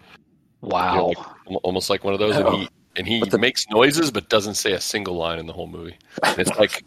Wow. 0.62 1.08
like- 1.08 1.18
almost 1.62 1.90
like 1.90 2.04
one 2.04 2.14
of 2.14 2.20
those. 2.20 2.36
And 2.36 2.48
he 2.48 2.68
and 2.96 3.06
he 3.06 3.20
the- 3.28 3.38
makes 3.38 3.66
noises, 3.70 4.10
but 4.10 4.28
doesn't 4.28 4.54
say 4.54 4.72
a 4.72 4.80
single 4.80 5.16
line 5.16 5.38
in 5.38 5.46
the 5.46 5.52
whole 5.52 5.66
movie. 5.68 5.96
And 6.22 6.38
it's 6.38 6.50
like 6.58 6.84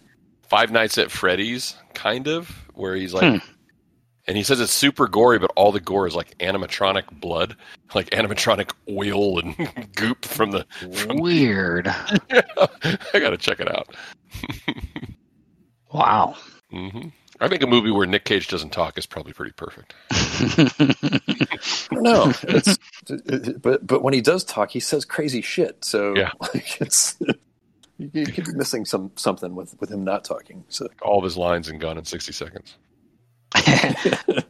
Five 0.50 0.72
Nights 0.72 0.98
at 0.98 1.12
Freddy's, 1.12 1.76
kind 1.94 2.28
of, 2.28 2.50
where 2.74 2.96
he's 2.96 3.14
like, 3.14 3.42
Hmm. 3.42 3.52
And 4.28 4.36
he 4.38 4.44
says 4.44 4.60
it's 4.60 4.72
super 4.72 5.08
gory, 5.08 5.40
but 5.40 5.52
all 5.56 5.72
the 5.72 5.80
gore 5.80 6.08
is 6.08 6.16
like 6.16 6.38
animatronic 6.40 7.04
blood, 7.20 7.56
like 7.94 8.10
animatronic 8.12 8.72
oil 8.90 9.40
and 9.40 9.92
goop 9.96 10.26
from 10.26 10.52
the. 10.52 10.66
From 10.94 11.18
Weird. 11.20 11.88
I 12.32 13.20
gotta 13.20 13.38
check 13.38 13.60
it 13.60 13.70
out. 13.70 13.96
Wow. 15.94 16.36
hmm 16.72 17.08
I 17.40 17.48
think 17.48 17.62
a 17.64 17.68
movie 17.68 17.92
where 17.92 18.06
Nick 18.08 18.26
Cage 18.26 18.48
doesn't 18.48 18.72
talk 18.72 18.98
is 18.98 19.06
probably 19.06 19.32
pretty 19.34 19.52
perfect. 19.54 19.94
No, 21.92 22.34
it's 22.44 22.78
but 23.62 23.86
but 23.86 24.02
when 24.04 24.14
he 24.14 24.22
does 24.22 24.44
talk, 24.44 24.72
he 24.72 24.80
says 24.80 25.06
crazy 25.06 25.42
shit. 25.42 25.84
So 25.86 26.16
Yeah. 26.16 26.32
like 26.54 26.82
it's 26.82 27.18
you, 27.98 28.10
you 28.14 28.26
could 28.26 28.46
be 28.46 28.54
missing 28.54 28.86
some 28.86 29.12
something 29.16 29.56
with 29.56 29.76
with 29.80 29.92
him 29.92 30.04
not 30.04 30.24
talking. 30.26 30.64
So 30.70 30.88
All 31.02 31.18
of 31.20 31.24
his 31.24 31.38
lines 31.38 31.68
and 31.70 31.80
gone 31.80 31.98
in 31.98 32.06
60 32.06 32.32
seconds. 32.34 32.76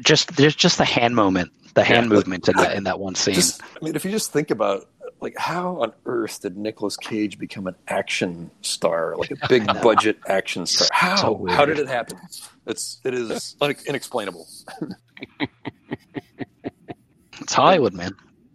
just 0.00 0.36
there's 0.36 0.54
just 0.56 0.78
the 0.78 0.84
hand 0.84 1.14
moment, 1.14 1.50
the 1.74 1.84
hand 1.84 2.04
Yeah. 2.10 2.16
movement 2.16 2.48
in 2.48 2.56
that 2.56 2.74
in 2.76 2.84
that 2.84 2.98
one 2.98 3.14
scene. 3.14 3.34
just 3.34 3.62
I 3.62 3.84
mean, 3.84 3.94
if 3.96 4.04
you 4.04 4.10
just 4.10 4.32
think 4.32 4.50
about 4.50 4.88
like 5.20 5.34
how 5.38 5.80
on 5.82 5.92
earth 6.06 6.40
did 6.42 6.56
Nicolas 6.56 6.96
Cage 6.96 7.38
become 7.38 7.66
an 7.66 7.74
action 7.88 8.50
star, 8.62 9.16
like 9.16 9.30
a 9.30 9.48
big 9.48 9.66
budget 9.82 10.18
action 10.28 10.66
star? 10.66 10.88
How 10.92 11.16
So 11.16 11.46
how 11.48 11.64
did 11.64 11.78
it 11.78 11.88
happen? 11.88 12.18
It's 12.66 13.00
it 13.04 13.14
is 13.14 13.56
like 13.60 13.86
inexplainable. 13.86 14.46
it's 17.40 17.52
Hollywood, 17.52 17.94
man. 17.94 18.12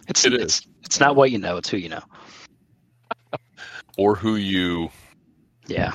It's 0.08 0.26
It 0.26 0.34
it's 0.34 0.62
it's 0.84 1.00
not 1.00 1.16
what 1.16 1.32
you 1.32 1.38
know, 1.38 1.58
it's 1.58 1.70
who 1.70 1.78
you 1.78 1.90
know. 1.90 2.02
Or 3.98 4.16
who 4.16 4.36
you. 4.36 4.90
Yeah. 5.68 5.94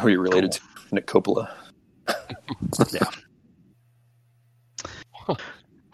Who 0.00 0.06
are 0.08 0.10
you 0.10 0.20
related 0.20 0.52
to? 0.52 0.60
Nick 0.92 1.06
Coppola. 1.06 1.50
yeah. 2.92 3.04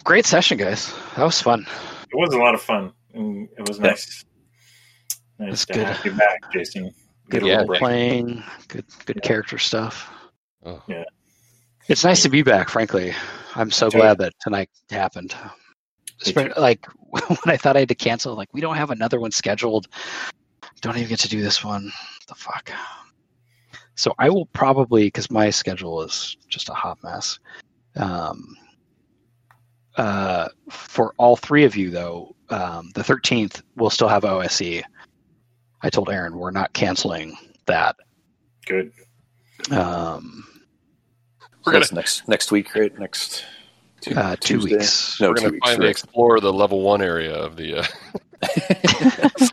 Great 0.04 0.24
session, 0.24 0.56
guys. 0.56 0.94
That 1.16 1.24
was 1.24 1.40
fun. 1.42 1.66
It 2.10 2.14
was 2.16 2.32
a 2.32 2.38
lot 2.38 2.54
of 2.54 2.62
fun. 2.62 2.92
And 3.14 3.48
it 3.58 3.68
was 3.68 3.78
Yeah. 3.78 3.88
nice. 3.88 4.24
Nice 5.38 5.48
That's 5.50 5.64
to 5.66 5.72
good. 5.74 5.86
have 5.86 6.04
you 6.04 6.12
back, 6.12 6.52
Jason. 6.52 6.92
Good 7.28 7.44
Yeah, 7.44 7.56
role 7.66 7.76
playing, 7.76 8.42
good 8.68 8.84
good 9.04 9.16
Yeah. 9.16 9.28
character 9.28 9.58
stuff. 9.58 10.08
Oh. 10.64 10.82
Yeah. 10.88 11.04
It's 11.88 12.04
nice 12.04 12.22
to 12.22 12.28
be 12.28 12.42
back, 12.42 12.68
frankly. 12.70 13.12
I'm 13.54 13.70
so 13.70 13.90
too. 13.90 13.98
glad 13.98 14.18
that 14.18 14.32
tonight 14.40 14.70
happened. 14.90 15.34
Me 16.34 16.48
Like 16.56 16.86
when 17.10 17.22
I 17.46 17.56
thought 17.56 17.76
I 17.76 17.80
had 17.80 17.88
to 17.88 17.94
cancel, 17.94 18.34
like 18.36 18.48
we 18.54 18.60
don't 18.60 18.76
have 18.76 18.90
another 18.90 19.18
one 19.20 19.32
scheduled. 19.32 19.88
Don't 20.80 20.96
even 20.96 21.08
get 21.08 21.20
to 21.20 21.28
do 21.28 21.42
this 21.42 21.64
one. 21.64 21.92
the 22.28 22.34
fuck? 22.34 22.70
So 23.96 24.14
I 24.18 24.28
will 24.30 24.46
probably 24.46 25.06
because 25.06 25.30
my 25.30 25.50
schedule 25.50 26.02
is 26.02 26.36
just 26.48 26.68
a 26.68 26.74
hot 26.74 26.98
mess. 27.02 27.38
Um, 27.96 28.54
uh, 29.96 30.48
for 30.70 31.14
all 31.16 31.36
three 31.36 31.64
of 31.64 31.74
you 31.74 31.90
though, 31.90 32.36
um, 32.50 32.90
the 32.94 33.00
13th 33.00 33.62
we'll 33.74 33.90
still 33.90 34.08
have 34.08 34.24
OSE. 34.24 34.82
I 35.82 35.90
told 35.90 36.10
Aaron 36.10 36.36
we're 36.36 36.50
not 36.50 36.72
canceling 36.74 37.36
that. 37.64 37.96
Good. 38.66 38.92
Um, 39.70 40.44
We're 41.64 41.72
that's 41.72 41.92
next 41.92 42.28
next 42.28 42.52
week, 42.52 42.74
right? 42.74 42.96
Next 42.98 43.44
Tu- 44.02 44.14
uh, 44.14 44.36
two 44.38 44.60
weeks. 44.60 45.18
No, 45.20 45.28
We're 45.28 45.34
going 45.34 45.46
to 45.48 45.52
weeks. 45.54 45.66
finally 45.66 45.86
right. 45.86 45.90
explore 45.90 46.38
the 46.40 46.52
level 46.52 46.82
one 46.82 47.00
area 47.00 47.34
of 47.34 47.56
the 47.56 47.78
uh. 47.78 47.84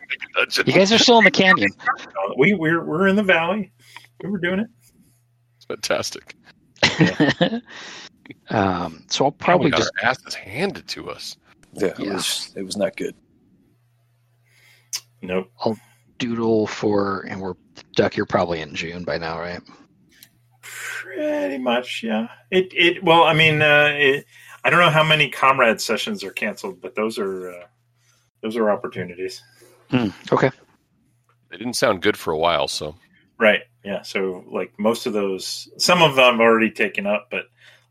You 0.66 0.74
guys 0.74 0.92
are 0.92 0.98
still 0.98 1.20
in 1.20 1.24
the 1.24 1.32
canyon. 1.32 1.70
We 2.38 2.54
we're 2.54 2.84
we're 2.84 3.08
in 3.08 3.16
the 3.16 3.24
valley. 3.24 3.72
We 4.24 4.30
were 4.30 4.40
doing 4.40 4.60
it. 4.60 4.68
It's 5.58 5.66
fantastic. 5.66 6.36
um, 8.50 9.04
so 9.10 9.26
I'll 9.26 9.32
Man, 9.32 9.38
we 9.38 9.38
probably 9.38 9.72
got 9.72 9.78
just 9.78 9.92
our 10.02 10.10
asses 10.10 10.34
handed 10.34 10.88
to 10.90 11.10
us. 11.10 11.38
Yeah, 11.74 11.88
it 11.88 12.00
Yeah. 12.00 12.14
was 12.14 12.52
it 12.56 12.64
was 12.64 12.78
not 12.78 12.96
good. 12.96 13.16
Nope. 15.22 15.52
I'll 15.64 15.78
doodle 16.18 16.68
for, 16.68 17.22
and 17.30 17.42
we're 17.42 17.54
Duck. 17.96 18.16
You're 18.16 18.26
probably 18.26 18.62
in 18.62 18.74
June 18.76 19.04
by 19.04 19.18
now, 19.18 19.40
right? 19.40 19.62
Pretty 20.62 21.58
much, 21.58 22.02
yeah. 22.04 22.28
It 22.50 22.72
it 22.74 23.04
well, 23.04 23.24
I 23.24 23.34
mean, 23.34 23.62
uh, 23.62 23.92
it, 23.94 24.26
I 24.64 24.70
don't 24.70 24.80
know 24.80 24.90
how 24.90 25.04
many 25.04 25.30
comrade 25.30 25.82
sessions 25.82 26.24
are 26.24 26.32
canceled, 26.32 26.82
but 26.82 26.96
those 26.96 27.18
are 27.18 27.50
uh, 27.52 27.66
those 28.42 28.56
are 28.56 28.70
opportunities. 28.72 29.42
Hmm, 29.90 30.10
okay. 30.32 30.50
They 31.52 31.58
didn't 31.58 31.76
sound 31.76 32.02
good 32.02 32.18
for 32.18 32.32
a 32.32 32.38
while, 32.38 32.68
so 32.68 32.96
Right. 33.40 33.62
Yeah. 33.84 34.02
So 34.04 34.44
like 34.50 34.78
most 34.80 35.06
of 35.06 35.14
those, 35.14 35.68
some 35.78 36.02
of 36.02 36.16
them 36.16 36.36
I've 36.36 36.40
already 36.40 36.72
taken 36.72 37.06
up, 37.08 37.28
but 37.30 37.46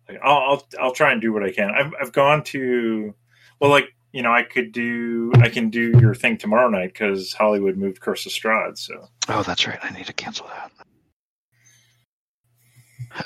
like, 0.08 0.20
I'll, 0.22 0.38
I'll 0.38 0.68
I'll 0.80 0.92
try 0.92 1.12
and 1.12 1.20
do 1.20 1.32
what 1.32 1.42
I 1.42 1.52
can. 1.52 1.70
I've 1.70 1.92
I've 2.00 2.12
gone 2.12 2.42
to, 2.44 3.14
well, 3.60 3.70
like 3.70 3.94
you 4.12 4.22
know, 4.22 4.32
I 4.32 4.42
could 4.42 4.72
do 4.72 5.32
I 5.36 5.48
can 5.48 5.70
do 5.70 5.98
your 6.00 6.14
thing 6.14 6.36
tomorrow 6.38 6.68
night 6.68 6.92
because 6.92 7.32
Hollywood 7.32 7.76
moved 7.76 8.00
Curse 8.00 8.26
of 8.26 8.32
Strahd. 8.32 8.78
So 8.78 9.08
Oh, 9.28 9.42
that's 9.42 9.66
right. 9.66 9.78
I 9.82 9.90
need 9.90 10.06
to 10.06 10.12
cancel 10.12 10.46
that. 10.48 10.70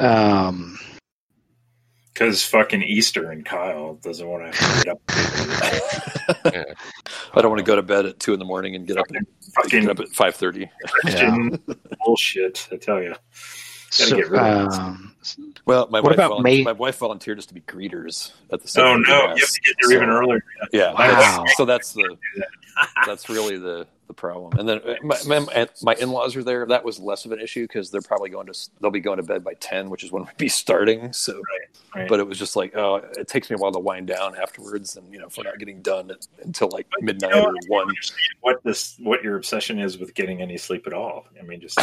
Um, 0.00 0.78
because 2.16 2.42
fucking 2.42 2.82
Easter 2.82 3.30
and 3.30 3.44
Kyle 3.44 3.94
doesn't 3.96 4.26
want 4.26 4.50
to 4.54 4.82
get 4.84 4.88
up. 4.88 5.00
yeah. 6.54 6.64
I 7.34 7.42
don't 7.42 7.50
want 7.50 7.58
to 7.58 7.64
go 7.64 7.76
to 7.76 7.82
bed 7.82 8.06
at 8.06 8.18
two 8.18 8.32
in 8.32 8.38
the 8.38 8.44
morning 8.46 8.74
and 8.74 8.86
get 8.86 8.96
up 8.96 9.04
at, 9.14 9.22
fucking 9.54 9.82
get 9.82 9.90
up 9.90 10.00
at 10.00 10.08
five 10.08 10.34
thirty. 10.34 10.70
Christian 11.02 11.62
bullshit. 12.06 12.68
I 12.72 12.76
tell 12.76 13.02
you. 13.02 13.14
so, 13.90 14.16
get 14.16 14.30
rid 14.30 14.40
of 14.40 14.70
this. 14.70 14.78
um, 14.78 15.14
Well, 15.66 15.88
my 15.90 16.00
What 16.00 16.10
wife 16.10 16.14
about 16.14 16.30
volun- 16.40 16.64
my 16.64 16.72
wife 16.72 16.96
volunteered 16.98 17.38
us 17.38 17.44
to 17.46 17.54
be 17.54 17.60
greeters 17.60 18.32
at 18.50 18.60
the. 18.62 18.66
Oh 18.80 18.96
Second 18.96 19.04
no, 19.06 19.22
you 19.22 19.28
have 19.28 19.36
to 19.50 19.60
get 19.60 19.76
there 19.82 19.92
even 19.96 20.08
So- 20.08 20.12
earlier. 20.14 20.40
Yeah, 20.72 20.92
Wow. 20.94 21.44
so 21.56 21.66
that's 21.66 21.92
the 21.92 22.16
that's 23.06 23.28
really 23.28 23.58
the 23.58 23.86
the 24.06 24.14
problem. 24.14 24.58
And 24.58 24.68
then 24.68 24.80
uh, 24.84 24.94
my 25.02 25.16
my, 25.26 25.68
my 25.82 25.94
in 25.94 26.10
laws 26.10 26.36
are 26.36 26.44
there. 26.44 26.66
That 26.66 26.84
was 26.84 26.98
less 26.98 27.24
of 27.24 27.32
an 27.32 27.40
issue 27.40 27.64
because 27.64 27.90
they're 27.90 28.00
probably 28.00 28.30
going 28.30 28.46
to 28.46 28.70
they'll 28.80 28.90
be 28.90 29.00
going 29.00 29.18
to 29.18 29.22
bed 29.22 29.44
by 29.44 29.54
ten, 29.54 29.90
which 29.90 30.04
is 30.04 30.12
when 30.12 30.24
we'd 30.24 30.36
be 30.36 30.48
starting. 30.50 31.12
So, 31.12 31.40
right. 31.94 32.08
but 32.08 32.20
it 32.20 32.26
was 32.26 32.38
just 32.38 32.56
like 32.56 32.76
oh, 32.76 32.96
it 33.16 33.28
takes 33.28 33.50
me 33.50 33.54
a 33.54 33.58
while 33.58 33.72
to 33.72 33.78
wind 33.78 34.06
down 34.06 34.36
afterwards, 34.36 34.96
and 34.96 35.12
you 35.12 35.18
know 35.18 35.26
if 35.26 35.36
we're 35.36 35.44
not 35.44 35.58
getting 35.58 35.82
done 35.82 36.10
until 36.42 36.68
like 36.70 36.86
midnight 37.00 37.34
You 37.34 37.42
know, 37.42 37.48
or 37.48 37.54
one. 37.68 37.94
What 38.40 38.62
this 38.64 38.96
what 39.00 39.22
your 39.22 39.36
obsession 39.36 39.78
is 39.78 39.98
with 39.98 40.14
getting 40.14 40.42
any 40.42 40.56
sleep 40.56 40.86
at 40.86 40.92
all? 40.92 41.26
I 41.38 41.42
mean, 41.44 41.60
just 41.60 41.78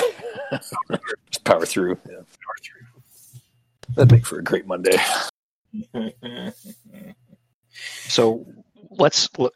Just 1.29 1.43
power 1.43 1.65
through. 1.65 1.97
Yeah. 2.07 2.17
power 2.17 2.57
through. 2.61 2.87
That'd 3.95 4.11
make 4.11 4.25
for 4.25 4.39
a 4.39 4.43
great 4.43 4.67
Monday. 4.67 4.97
so 8.07 8.45
let's 8.91 9.29
look, 9.37 9.53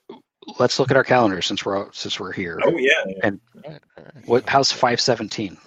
let's 0.60 0.80
look 0.80 0.92
at 0.92 0.98
our 0.98 1.04
calendar 1.04 1.42
since 1.42 1.66
we're 1.66 1.92
since 1.92 2.20
we're 2.20 2.32
here. 2.32 2.60
oh 2.64 2.78
yeah, 2.78 2.92
All 3.24 3.32
right, 3.32 3.40
all 3.64 3.72
right. 3.72 3.82
What? 4.28 4.48
How's 4.50 4.72
five 4.72 5.00
seventeen? 5.02 5.58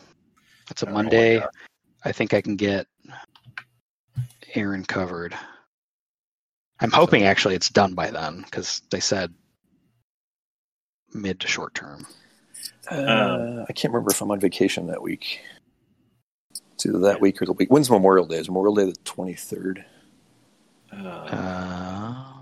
That's 0.69 0.83
a 0.83 0.89
Oh, 0.89 0.93
Monday. 0.93 1.43
I 2.05 2.13
think 2.13 2.33
I 2.35 2.41
can 2.41 2.57
get 2.57 2.87
Aaron 4.55 4.85
covered. 4.85 5.37
I'm 6.81 6.91
hoping 6.91 7.25
actually 7.25 7.55
it's 7.55 7.69
done 7.69 7.95
by 7.95 8.11
then 8.11 8.43
because 8.43 8.81
they 8.91 9.01
said 9.01 9.35
mid 11.13 11.41
to 11.41 11.47
short 11.47 11.75
term. 11.75 12.07
Uh, 12.91 13.65
I 13.69 13.73
can't 13.73 13.93
remember 13.93 14.11
if 14.11 14.21
I'm 14.23 14.31
on 14.31 14.41
vacation 14.41 14.87
that 14.87 15.03
week. 15.03 15.41
It's 16.73 16.87
either 16.87 16.99
that 17.01 17.21
week 17.21 17.41
or 17.43 17.45
the 17.47 17.53
week. 17.53 17.71
When's 17.71 17.91
Memorial 17.91 18.27
Day? 18.27 18.37
Is 18.39 18.49
Memorial 18.49 18.75
Day 18.75 18.85
the 18.87 18.93
23rd? 19.05 19.85
Uh, 20.93 20.97
Um, 21.37 22.40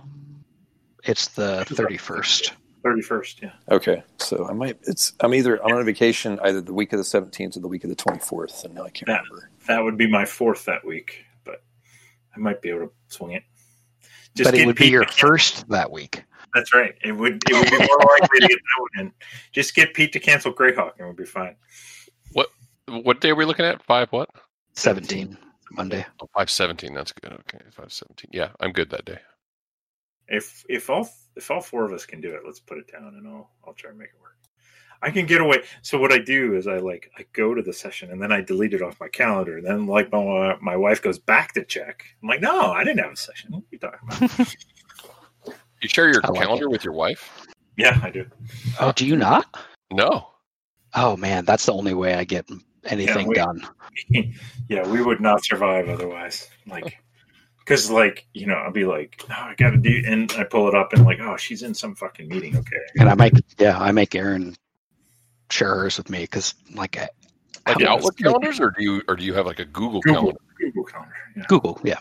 it's 1.09 1.29
the 1.29 1.65
thirty 1.67 1.97
first. 1.97 2.53
Thirty 2.83 3.03
first, 3.03 3.43
yeah. 3.43 3.53
Okay, 3.71 4.03
so 4.19 4.47
I 4.49 4.53
might. 4.53 4.79
It's 4.85 5.13
I'm 5.21 5.35
either 5.35 5.63
I'm 5.65 5.75
on 5.75 5.81
a 5.81 5.85
vacation 5.85 6.39
either 6.45 6.61
the 6.61 6.73
week 6.73 6.93
of 6.93 6.99
the 6.99 7.05
17th 7.05 7.57
or 7.57 7.61
the 7.61 7.69
week 7.69 7.83
of 7.85 7.91
the 7.91 7.97
24th, 7.97 8.65
and 8.65 8.75
now 8.75 8.85
I 8.85 8.91
can't 8.91 9.09
Yeah. 9.09 9.17
remember. 9.19 9.51
That 9.67 9.83
would 9.83 9.97
be 9.99 10.07
my 10.09 10.25
fourth 10.25 10.65
that 10.67 10.85
week, 10.85 11.25
but 11.45 11.63
I 12.35 12.39
might 12.39 12.63
be 12.63 12.71
able 12.71 12.87
to 12.87 12.93
swing 13.09 13.33
it. 13.33 13.43
But 14.37 14.55
it 14.55 14.59
get 14.59 14.67
would 14.67 14.77
be 14.77 14.87
your 14.89 15.05
to- 15.05 15.13
first 15.13 15.69
that 15.69 15.91
week. 15.91 16.23
That's 16.55 16.73
right. 16.73 16.95
It 17.03 17.13
would. 17.13 17.43
It 17.51 17.55
would 17.55 17.71
be 17.71 17.79
more 17.87 17.99
likely 18.21 18.41
to 18.41 18.49
get 18.49 18.59
that 18.59 18.81
one 18.81 19.07
in. 19.07 19.13
Just 19.53 19.75
get 19.75 19.93
Pete 19.93 20.13
to 20.13 20.21
cancel 20.21 20.53
Greyhawk, 20.53 20.93
and 20.99 21.07
we'll 21.09 21.13
be 21.17 21.27
fine. 21.27 21.57
What 22.33 22.49
what 22.87 23.21
day 23.21 23.31
are 23.31 23.35
we 23.35 23.45
looking 23.45 23.67
at? 23.67 23.83
Five 23.83 24.11
what? 24.13 24.31
Seventeen 24.75 25.37
Monday. 25.73 26.07
Oh, 26.23 26.29
five 26.35 26.49
seventeen. 26.49 26.95
That's 26.95 27.13
good. 27.13 27.33
Okay, 27.33 27.59
five 27.73 27.93
seventeen. 27.93 28.31
Yeah, 28.33 28.51
I'm 28.61 28.73
good 28.73 28.89
that 28.91 29.05
day. 29.05 29.19
If 30.29 30.65
if 30.69 30.91
all 30.91 31.09
if 31.37 31.51
all 31.51 31.61
four 31.61 31.85
of 31.85 31.93
us 31.93 32.05
can 32.07 32.21
do 32.21 32.35
it, 32.35 32.43
let's 32.45 32.61
put 32.61 32.79
it 32.79 32.91
down, 32.91 33.15
and 33.17 33.27
I'll 33.27 33.51
I'll 33.67 33.75
try 33.75 33.91
and 33.91 33.99
make 33.99 34.09
it 34.09 34.21
work. 34.21 34.35
I 35.01 35.11
can 35.11 35.27
get 35.27 35.41
away. 35.41 35.63
So 35.83 35.97
what 35.99 36.13
I 36.13 36.19
do 36.19 36.57
is 36.57 36.67
I 36.67 36.79
like 36.79 37.11
I 37.17 37.25
go 37.33 37.55
to 37.55 37.63
the 37.63 37.73
session 37.73 38.11
and 38.11 38.21
then 38.21 38.33
I 38.33 38.41
delete 38.41 38.75
it 38.75 38.83
off 38.83 38.99
my 39.01 39.09
calendar. 39.09 39.59
And 39.59 39.67
then 39.67 39.87
like 39.87 40.11
my 40.11 40.57
my 40.61 40.77
wife 40.77 41.01
goes 41.01 41.19
back 41.19 41.53
to 41.55 41.65
check. 41.65 42.05
I'm 42.23 42.29
like, 42.29 42.41
no, 42.41 42.73
I 42.73 42.83
didn't 42.83 43.05
have 43.05 43.13
a 43.13 43.17
session. 43.17 43.53
What 43.53 43.61
are 43.61 43.67
you 43.71 43.79
talking 43.79 44.37
about? 44.37 44.55
You 45.81 45.89
share 45.89 46.09
your 46.13 46.21
I 46.25 46.29
like 46.31 46.41
calendar 46.43 46.69
with 46.69 46.83
your 46.85 46.93
wife? 46.93 47.47
yeah, 47.77 48.01
I 48.03 48.11
do. 48.11 48.27
Oh, 48.81 48.91
do 48.91 49.07
you 49.07 49.15
not? 49.15 49.47
No. 49.93 50.27
Oh 50.95 51.17
man, 51.17 51.45
that's 51.45 51.67
the 51.67 51.73
only 51.73 51.95
way 51.95 52.15
I 52.15 52.25
get 52.25 52.49
anything 52.85 53.29
we- 53.29 53.35
done. 53.37 53.65
yeah, 54.69 54.85
we 54.89 55.03
would 55.03 55.21
not 55.21 55.45
survive 55.45 55.89
otherwise. 55.89 56.51
Like, 56.67 56.99
because 57.69 57.91
like 57.91 58.27
you 58.33 58.47
know 58.47 58.55
I'll 58.55 58.73
be 58.73 58.85
like, 58.87 59.23
no, 59.29 59.35
I 59.35 59.55
got 59.59 59.71
to 59.71 59.77
do, 59.77 60.03
and 60.07 60.33
I 60.33 60.45
pull 60.45 60.69
it 60.69 60.75
up 60.75 60.93
and 60.95 61.05
like, 61.05 61.21
oh, 61.21 61.37
she's 61.37 61.63
in 61.63 61.75
some 61.75 61.95
fucking 61.95 62.29
meeting. 62.29 62.57
Okay, 62.57 62.77
And 62.99 63.11
I 63.11 63.15
make 63.15 63.35
yeah, 63.59 63.79
I 63.79 63.93
make 63.93 64.15
Aaron 64.15 64.57
share 65.51 65.75
hers 65.75 65.99
with 65.99 66.09
me 66.11 66.21
because 66.21 66.55
like 66.75 66.97
I, 66.97 67.03
I 67.67 67.71
Like 67.73 67.79
don't 67.79 67.83
know, 67.85 67.91
Outlook 67.93 68.17
calendars, 68.17 68.59
or 68.61 68.71
do 68.71 68.83
you 68.83 69.03
or 69.09 69.17
do 69.17 69.25
you 69.25 69.35
have 69.35 69.45
like 69.47 69.59
a 69.59 69.65
Google, 69.67 70.01
Google 70.01 70.21
calendar? 70.23 70.41
Google 70.59 70.85
Calendar. 70.85 71.15
Yeah. 71.37 71.45
Google, 71.49 71.81
yeah. 71.85 71.99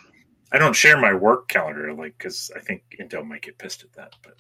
I 0.54 0.58
don't 0.58 0.74
share 0.74 0.98
my 0.98 1.14
work 1.14 1.50
calendar 1.50 1.94
like 1.94 2.18
because 2.18 2.50
I 2.56 2.60
think 2.60 2.84
Intel 3.02 3.26
might 3.26 3.42
get 3.42 3.58
pissed 3.58 3.84
at 3.84 3.92
that, 3.94 4.14
but 4.24 4.34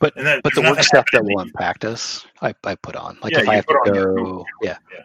But- 0.00 0.16
and 0.16 0.26
that, 0.26 0.42
But 0.42 0.54
the 0.54 0.62
work 0.62 0.82
stuff 0.82 1.06
that 1.12 1.24
will 1.24 1.40
impact 1.40 1.84
us, 1.84 2.26
I, 2.42 2.52
I 2.64 2.74
put 2.74 2.96
on. 2.96 3.18
Like 3.22 3.32
Yeah, 3.32 3.40
if 3.42 3.48
I 3.48 3.54
have 3.54 3.66
to 3.66 3.78
put 3.84 3.90
on 3.90 3.94
your 3.94 4.14
go, 4.16 4.44
yeah. 4.62 4.78
yeah. 4.92 5.04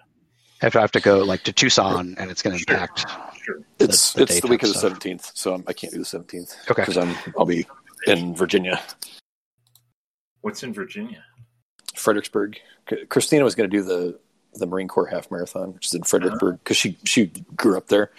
If 0.67 0.75
I 0.75 0.81
have 0.81 0.91
to 0.93 0.99
go 0.99 1.19
like 1.23 1.43
to 1.43 1.53
Tucson 1.53 2.15
and 2.17 2.31
it's 2.31 2.41
going 2.41 2.57
to 2.57 2.63
Sure. 2.67 2.75
impact. 2.75 3.05
Sure. 3.43 3.59
It's 3.79 4.13
the 4.13 4.23
it's 4.23 4.39
the 4.39 4.47
week 4.47 4.63
of 4.63 4.69
the 4.69 4.79
seventeenth, 4.79 5.31
so 5.35 5.53
I'm, 5.53 5.63
I 5.67 5.73
can't 5.73 5.91
do 5.93 5.99
the 5.99 6.05
seventeenth 6.05 6.55
Okay. 6.71 6.81
because 6.81 6.97
I'm 6.97 7.15
I'll 7.37 7.45
be 7.45 7.65
in 8.07 8.35
Virginia, 8.35 8.81
What's 10.41 10.63
in 10.63 10.73
Virginia? 10.73 11.23
Fredericksburg. 11.95 12.59
Christina 13.09 13.43
was 13.43 13.55
going 13.55 13.69
to 13.69 13.77
do 13.77 13.83
the 13.83 14.19
the 14.55 14.65
Marine 14.65 14.87
Corps 14.87 15.07
half 15.07 15.29
marathon, 15.31 15.73
which 15.73 15.87
is 15.87 15.93
in 15.93 16.03
Fredericksburg 16.03 16.59
because 16.59 16.77
she 16.77 16.97
she 17.05 17.27
grew 17.55 17.77
up 17.77 17.87
there, 17.87 18.11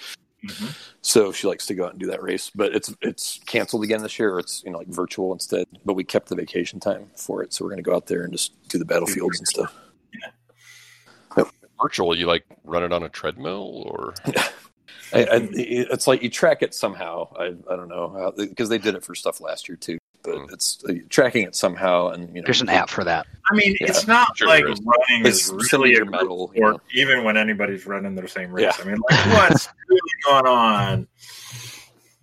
hmm 0.47 0.67
so 1.03 1.33
she 1.33 1.47
likes 1.47 1.67
to 1.67 1.75
go 1.75 1.85
out 1.85 1.91
and 1.91 2.01
do 2.01 2.07
that 2.07 2.23
race. 2.23 2.51
But 2.55 2.75
it's 2.75 2.95
it's 3.03 3.39
canceled 3.47 3.85
again 3.85 4.03
this 4.03 4.19
year. 4.19 4.35
Or 4.35 4.39
it's 4.39 4.63
you 4.65 4.71
know 4.71 4.79
like 4.79 4.89
virtual 4.89 5.33
instead. 5.35 5.67
But 5.85 5.95
we 5.95 6.05
kept 6.05 6.29
the 6.29 6.35
vacation 6.35 6.81
time 6.81 7.11
for 7.17 7.43
it, 7.43 7.53
so 7.53 7.63
we're 7.65 7.71
going 7.71 7.85
to 7.85 7.91
go 7.91 7.95
out 7.95 8.07
there 8.07 8.23
and 8.23 8.33
just 8.33 8.53
do 8.69 8.79
the 8.79 8.87
battlefields 8.87 9.39
and 9.39 9.47
stuff. 9.47 9.75
Yeah. 10.15 11.45
Virtual, 11.83 12.17
you 12.17 12.27
like 12.27 12.45
run 12.65 12.83
it 12.85 12.93
on 12.93 13.03
a 13.03 13.09
treadmill 13.11 13.83
or 13.87 14.15
I, 15.13 15.19
I, 15.25 15.49
it's 15.53 16.07
like 16.07 16.23
you 16.23 16.31
track 16.31 16.63
it 16.63 16.75
somehow. 16.75 17.29
I 17.39 17.47
I 17.71 17.77
don't 17.77 17.89
know 17.89 18.33
because 18.37 18.69
they 18.69 18.79
did 18.79 18.95
it 18.95 19.05
for 19.05 19.15
stuff 19.15 19.41
last 19.41 19.69
year 19.69 19.77
too. 19.77 19.99
But 20.23 20.37
Mm. 20.37 20.53
it's 20.55 20.83
uh, 20.89 20.95
tracking 21.11 21.43
it 21.47 21.55
somehow, 21.55 22.09
and 22.09 22.29
you 22.35 22.41
know 22.41 22.47
There's 22.47 22.63
an 22.63 22.71
app 22.71 22.89
for 22.89 23.05
that. 23.05 23.27
I 23.51 23.55
mean, 23.55 23.77
Yeah. 23.79 23.89
it's 23.89 24.07
not 24.07 24.37
Sure 24.39 24.49
like 24.49 24.65
there 24.65 24.73
is. 24.73 24.81
running 24.81 25.27
It's 25.27 25.51
is 25.53 25.73
really 25.73 25.97
a 25.97 26.05
medal, 26.07 26.47
group 26.47 26.57
you 26.57 26.63
know. 26.63 26.69
sport, 26.71 26.83
even 26.95 27.25
when 27.25 27.37
anybody's 27.37 27.85
running 27.87 28.15
their 28.15 28.27
same 28.27 28.51
race. 28.51 28.63
Yeah. 28.63 28.73
I 28.83 28.87
mean, 28.89 28.97
like, 29.11 29.27
what's 29.51 29.69
really 29.87 30.01
going 30.25 30.47
on? 30.47 31.09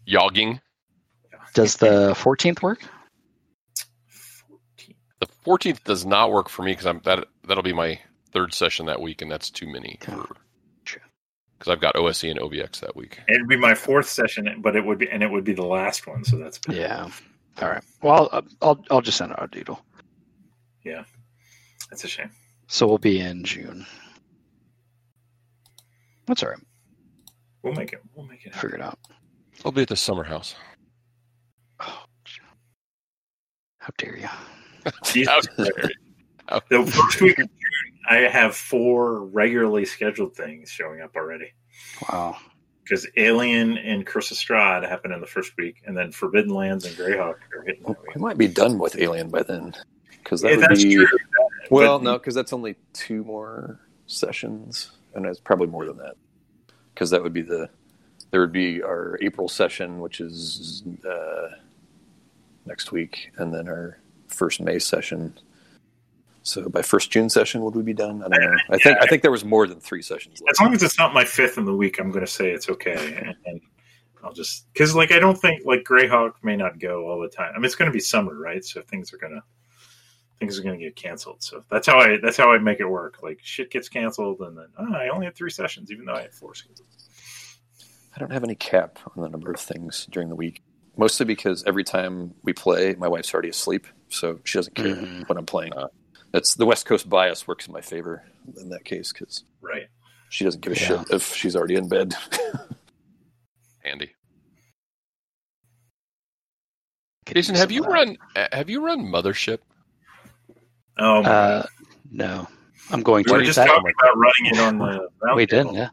yogging. 0.08 0.60
Does 1.54 1.76
the 1.76 2.16
14th 2.16 2.64
work? 2.64 2.82
The 5.20 5.28
14th 5.46 5.84
does 5.84 6.04
not 6.04 6.32
work 6.32 6.50
for 6.50 6.64
me 6.64 6.72
because 6.72 6.88
I'm 6.88 7.02
that 7.04 7.28
that'll 7.48 7.62
be 7.64 7.72
my 7.74 8.00
third 8.34 8.54
session 8.56 8.88
that 8.88 9.00
week, 9.00 9.22
and 9.22 9.30
that's 9.32 9.52
too 9.52 9.68
many. 9.68 9.98
Gotcha. 10.00 10.28
Because 11.62 11.74
I've 11.74 11.80
got 11.80 11.96
OSE 11.96 12.24
and 12.24 12.40
OBX 12.40 12.80
that 12.80 12.96
week. 12.96 13.20
It'd 13.30 13.48
be 13.48 13.56
my 13.56 13.76
fourth 13.76 14.10
session, 14.10 14.52
but 14.64 14.76
it 14.76 14.84
would 14.84 14.98
be, 14.98 15.08
and 15.12 15.22
it 15.22 15.30
would 15.30 15.44
be 15.44 15.54
the 15.54 15.64
last 15.64 16.08
one. 16.08 16.24
So 16.24 16.40
that's 16.40 16.60
Yeah. 16.68 17.08
All 17.62 17.70
right. 17.70 17.84
Well, 18.02 18.30
I'll, 18.32 18.44
I'll, 18.64 18.86
I'll 18.90 19.02
just 19.02 19.20
send 19.20 19.32
out 19.34 19.44
a 19.44 19.48
doodle. 19.48 19.80
Yeah, 20.84 21.04
that's 21.92 22.04
a 22.04 22.08
shame. 22.08 22.32
So 22.66 22.88
we'll 22.88 22.98
be 22.98 23.20
in 23.20 23.44
June. 23.44 23.86
That's 26.26 26.42
all 26.42 26.50
right. 26.50 26.60
We'll 27.62 27.74
make 27.74 27.94
it. 27.94 28.02
We'll 28.16 28.26
make 28.26 28.44
it. 28.44 28.56
Figure 28.56 28.78
it 28.78 28.82
out. 28.82 28.98
I'll 29.64 29.72
be 29.72 29.84
at 29.84 29.88
the 29.88 29.96
summer 29.96 30.24
house. 30.24 30.56
Oh, 31.80 32.06
how 33.78 33.90
dare 34.00 34.18
you? 34.18 34.30
Jesus 35.04 35.46
Christ. 35.56 35.92
The 36.70 36.86
first 36.86 37.22
week 37.22 37.40
of 37.40 37.48
June, 37.48 38.00
I 38.10 38.16
have 38.18 38.56
four 38.56 39.26
regularly 39.26 39.86
scheduled 39.86 40.36
things 40.36 40.70
showing 40.70 41.02
up 41.02 41.16
already. 41.16 41.54
Wow. 42.12 42.38
Because 42.84 43.08
Alien 43.16 43.78
and 43.78 44.06
Curse 44.06 44.32
of 44.32 44.38
Strahd 44.38 44.88
happen 44.88 45.12
in 45.12 45.22
the 45.22 45.28
first 45.28 45.54
week, 45.58 45.82
and 45.86 45.96
then 45.96 46.12
Forbidden 46.12 46.54
Lands 46.54 46.86
and 46.86 46.96
Greyhawk 46.96 47.36
are 47.56 47.64
hitting 47.66 47.84
that 47.84 48.02
week. 48.02 48.16
we 48.16 48.22
might 48.22 48.38
be 48.38 48.48
done 48.48 48.80
with 48.80 48.98
Alien 49.00 49.30
by 49.30 49.44
then 49.44 49.74
because 50.24 50.42
that 50.42 50.50
Yeah, 50.50 50.56
would 50.58 50.66
that's 50.66 50.84
be 50.84 50.96
true. 50.96 51.08
well, 51.70 52.00
But- 52.00 52.04
no, 52.04 52.14
because 52.18 52.36
that's 52.36 52.54
only 52.54 52.76
two 52.94 53.24
more 53.24 53.80
sessions, 54.08 54.92
and 55.16 55.26
it's 55.26 55.40
probably 55.40 55.68
more 55.68 55.86
than 55.86 55.98
that 55.98 56.16
because 56.94 57.10
that 57.12 57.24
would 57.24 57.34
be 57.34 57.42
the 57.44 57.70
there 58.32 58.40
would 58.42 58.52
be 58.54 58.82
our 58.82 59.18
April 59.22 59.48
session, 59.50 60.00
which 60.00 60.20
is 60.22 60.84
uh, 61.08 61.50
next 62.66 62.92
week, 62.92 63.30
and 63.38 63.54
then 63.54 63.68
our 63.68 64.00
first 64.28 64.62
May 64.62 64.80
session. 64.80 65.38
So 66.44 66.68
by 66.70 66.82
first 66.82 67.12
June 67.12 67.30
session, 67.30 67.62
would 67.62 67.76
we 67.76 67.84
be 67.84 67.94
done? 67.94 68.24
I 68.24 68.30
don't 68.30 68.42
know. 68.42 68.58
I 68.72 68.78
think 68.78 68.98
I 69.02 69.06
think 69.06 69.22
there 69.22 69.32
was 69.32 69.46
more 69.46 69.68
than 69.68 69.80
three 69.80 70.02
sessions. 70.02 70.42
As 70.42 70.42
Left. 70.42 70.62
long 70.62 70.74
as 70.74 70.82
it's 70.84 70.98
not 70.98 71.14
my 71.14 71.24
fifth 71.24 71.58
in 71.58 71.66
the 71.66 71.76
week, 71.76 72.00
I'm 72.00 72.10
going 72.10 72.26
to 72.26 72.32
say 72.32 72.50
it's 72.52 72.68
okay. 72.70 73.16
And, 73.24 73.36
and 73.46 73.62
I'll 74.24 74.34
just 74.34 74.72
because 74.74 74.96
like 74.96 75.12
I 75.12 75.20
don't 75.20 75.38
think 75.40 75.64
like 75.66 75.84
Greyhawk 75.84 76.34
may 76.42 76.56
not 76.56 76.80
go 76.80 77.08
all 77.08 77.20
the 77.22 77.28
time. 77.30 77.52
I 77.54 77.58
mean, 77.58 77.66
it's 77.66 77.76
going 77.76 77.90
to 77.92 77.94
be 77.94 78.00
summer, 78.00 78.36
right? 78.36 78.64
So 78.66 78.82
things 78.82 79.14
are 79.14 79.18
going 79.18 79.34
to 79.34 79.44
things 80.40 80.58
are 80.58 80.64
going 80.64 80.80
to 80.80 80.84
get 80.84 80.96
canceled. 80.96 81.44
So 81.44 81.64
that's 81.70 81.86
how 81.86 82.00
I 82.00 82.18
that's 82.18 82.38
how 82.38 82.52
I 82.52 82.58
make 82.58 82.80
it 82.80 82.86
work. 82.88 83.22
Like 83.22 83.40
shit 83.44 83.70
gets 83.70 83.88
canceled, 83.88 84.40
and 84.42 84.58
then 84.58 84.68
oh, 84.80 84.96
I 84.96 85.10
only 85.10 85.26
had 85.28 85.36
three 85.36 85.52
sessions, 85.52 85.92
even 85.92 86.06
though 86.06 86.16
I 86.16 86.24
had 86.24 86.34
four 86.34 86.56
scheduled. 86.56 86.88
I 88.16 88.20
don't 88.20 88.32
have 88.32 88.44
any 88.44 88.56
cap 88.56 88.98
on 89.16 89.22
the 89.22 89.30
number 89.30 89.52
of 89.52 89.60
things 89.60 90.08
during 90.10 90.30
the 90.30 90.36
week. 90.36 90.64
Mostly 90.98 91.26
because 91.26 91.64
every 91.66 91.84
time 91.86 92.34
we 92.44 92.52
play, 92.52 92.96
my 92.98 93.08
wife's 93.08 93.32
already 93.34 93.50
asleep, 93.50 93.88
so 94.10 94.40
she 94.44 94.58
doesn't 94.58 94.76
care 94.76 94.88
Mhm. 94.96 95.30
when 95.30 95.38
I'm 95.38 95.46
playing. 95.46 95.74
Uh. 95.74 95.88
That's 96.32 96.56
the 96.56 96.66
West 96.66 96.86
Coast 96.86 97.10
bias 97.10 97.48
works 97.48 97.68
in 97.68 97.74
my 97.74 97.82
favor 97.82 98.24
in 98.60 98.70
that 98.70 98.86
case 98.86 99.12
because 99.12 99.44
Right. 99.62 99.88
she 100.30 100.44
doesn't 100.46 100.62
give 100.62 100.74
a 100.74 100.80
Yeah. 100.80 100.88
shit 101.04 101.10
if 101.12 101.34
she's 101.36 101.56
already 101.56 101.76
in 101.76 101.88
bed. 101.90 102.14
Andy, 103.84 104.12
Could 107.26 107.36
Jason, 107.36 107.56
have 107.56 107.72
you 107.72 107.84
run 107.84 108.18
uh, 108.36 108.48
have 108.52 108.70
you 108.70 108.86
run 108.86 109.02
Mothership? 109.06 109.60
Oh, 110.98 111.24
Uh, 111.24 111.66
no. 112.12 112.48
I'm 112.92 113.02
going 113.04 113.20
we 113.20 113.24
to. 113.26 113.32
were 113.32 113.38
Where 113.38 113.46
just 113.46 113.50
is 113.52 113.56
that? 113.58 113.68
talking 113.68 113.92
about 114.02 114.18
running 114.18 114.46
it 114.54 114.60
on 114.60 114.78
the. 114.78 115.36
we 115.36 115.46
did, 115.46 115.66
roundtable. 115.68 115.76
yeah. 115.76 115.90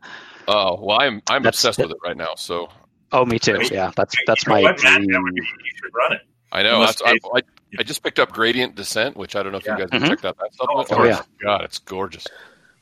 Oh 0.49 0.79
well, 0.83 1.01
I'm 1.01 1.23
I'm 1.29 1.43
That's- 1.43 1.59
obsessed 1.65 1.79
with 1.79 1.91
it 1.91 1.97
right 2.05 2.17
now. 2.17 2.35
So 2.37 2.69
Oh, 3.13 3.25
me 3.25 3.39
too. 3.39 3.57
Wait, 3.59 3.71
Yeah, 3.71 3.91
that's 3.97 4.15
that's 4.27 4.45
You 4.47 4.53
my 4.53 4.63
what, 4.63 4.77
dream. 4.77 5.07
That 5.07 5.23
would 5.23 5.35
be, 5.35 5.41
you 5.41 5.71
should 5.77 5.95
run 5.95 6.13
it. 6.13 6.21
I 6.53 6.63
know 6.63 6.75
Unless 6.77 7.01
I, 7.05 7.13
they- 7.13 7.43
I, 7.77 7.81
I 7.81 7.83
just 7.83 8.03
picked 8.03 8.19
up 8.19 8.33
Gradient 8.33 8.75
Descent, 8.75 9.17
which 9.17 9.37
I 9.37 9.43
don't 9.43 9.53
know 9.53 9.59
if 9.59 9.67
Yeah. 9.67 9.75
you 9.79 9.79
guys 9.87 9.89
have 9.93 10.03
Mhm. 10.03 10.09
checked 10.09 10.25
out 10.25 10.37
that 10.39 10.55
stuff. 10.55 10.69
Oh, 10.71 10.81
of 10.81 10.93
Oh, 10.93 10.97
course. 10.97 11.17
my 11.17 11.25
God, 11.43 11.65
it's 11.65 11.79
gorgeous. 11.79 12.27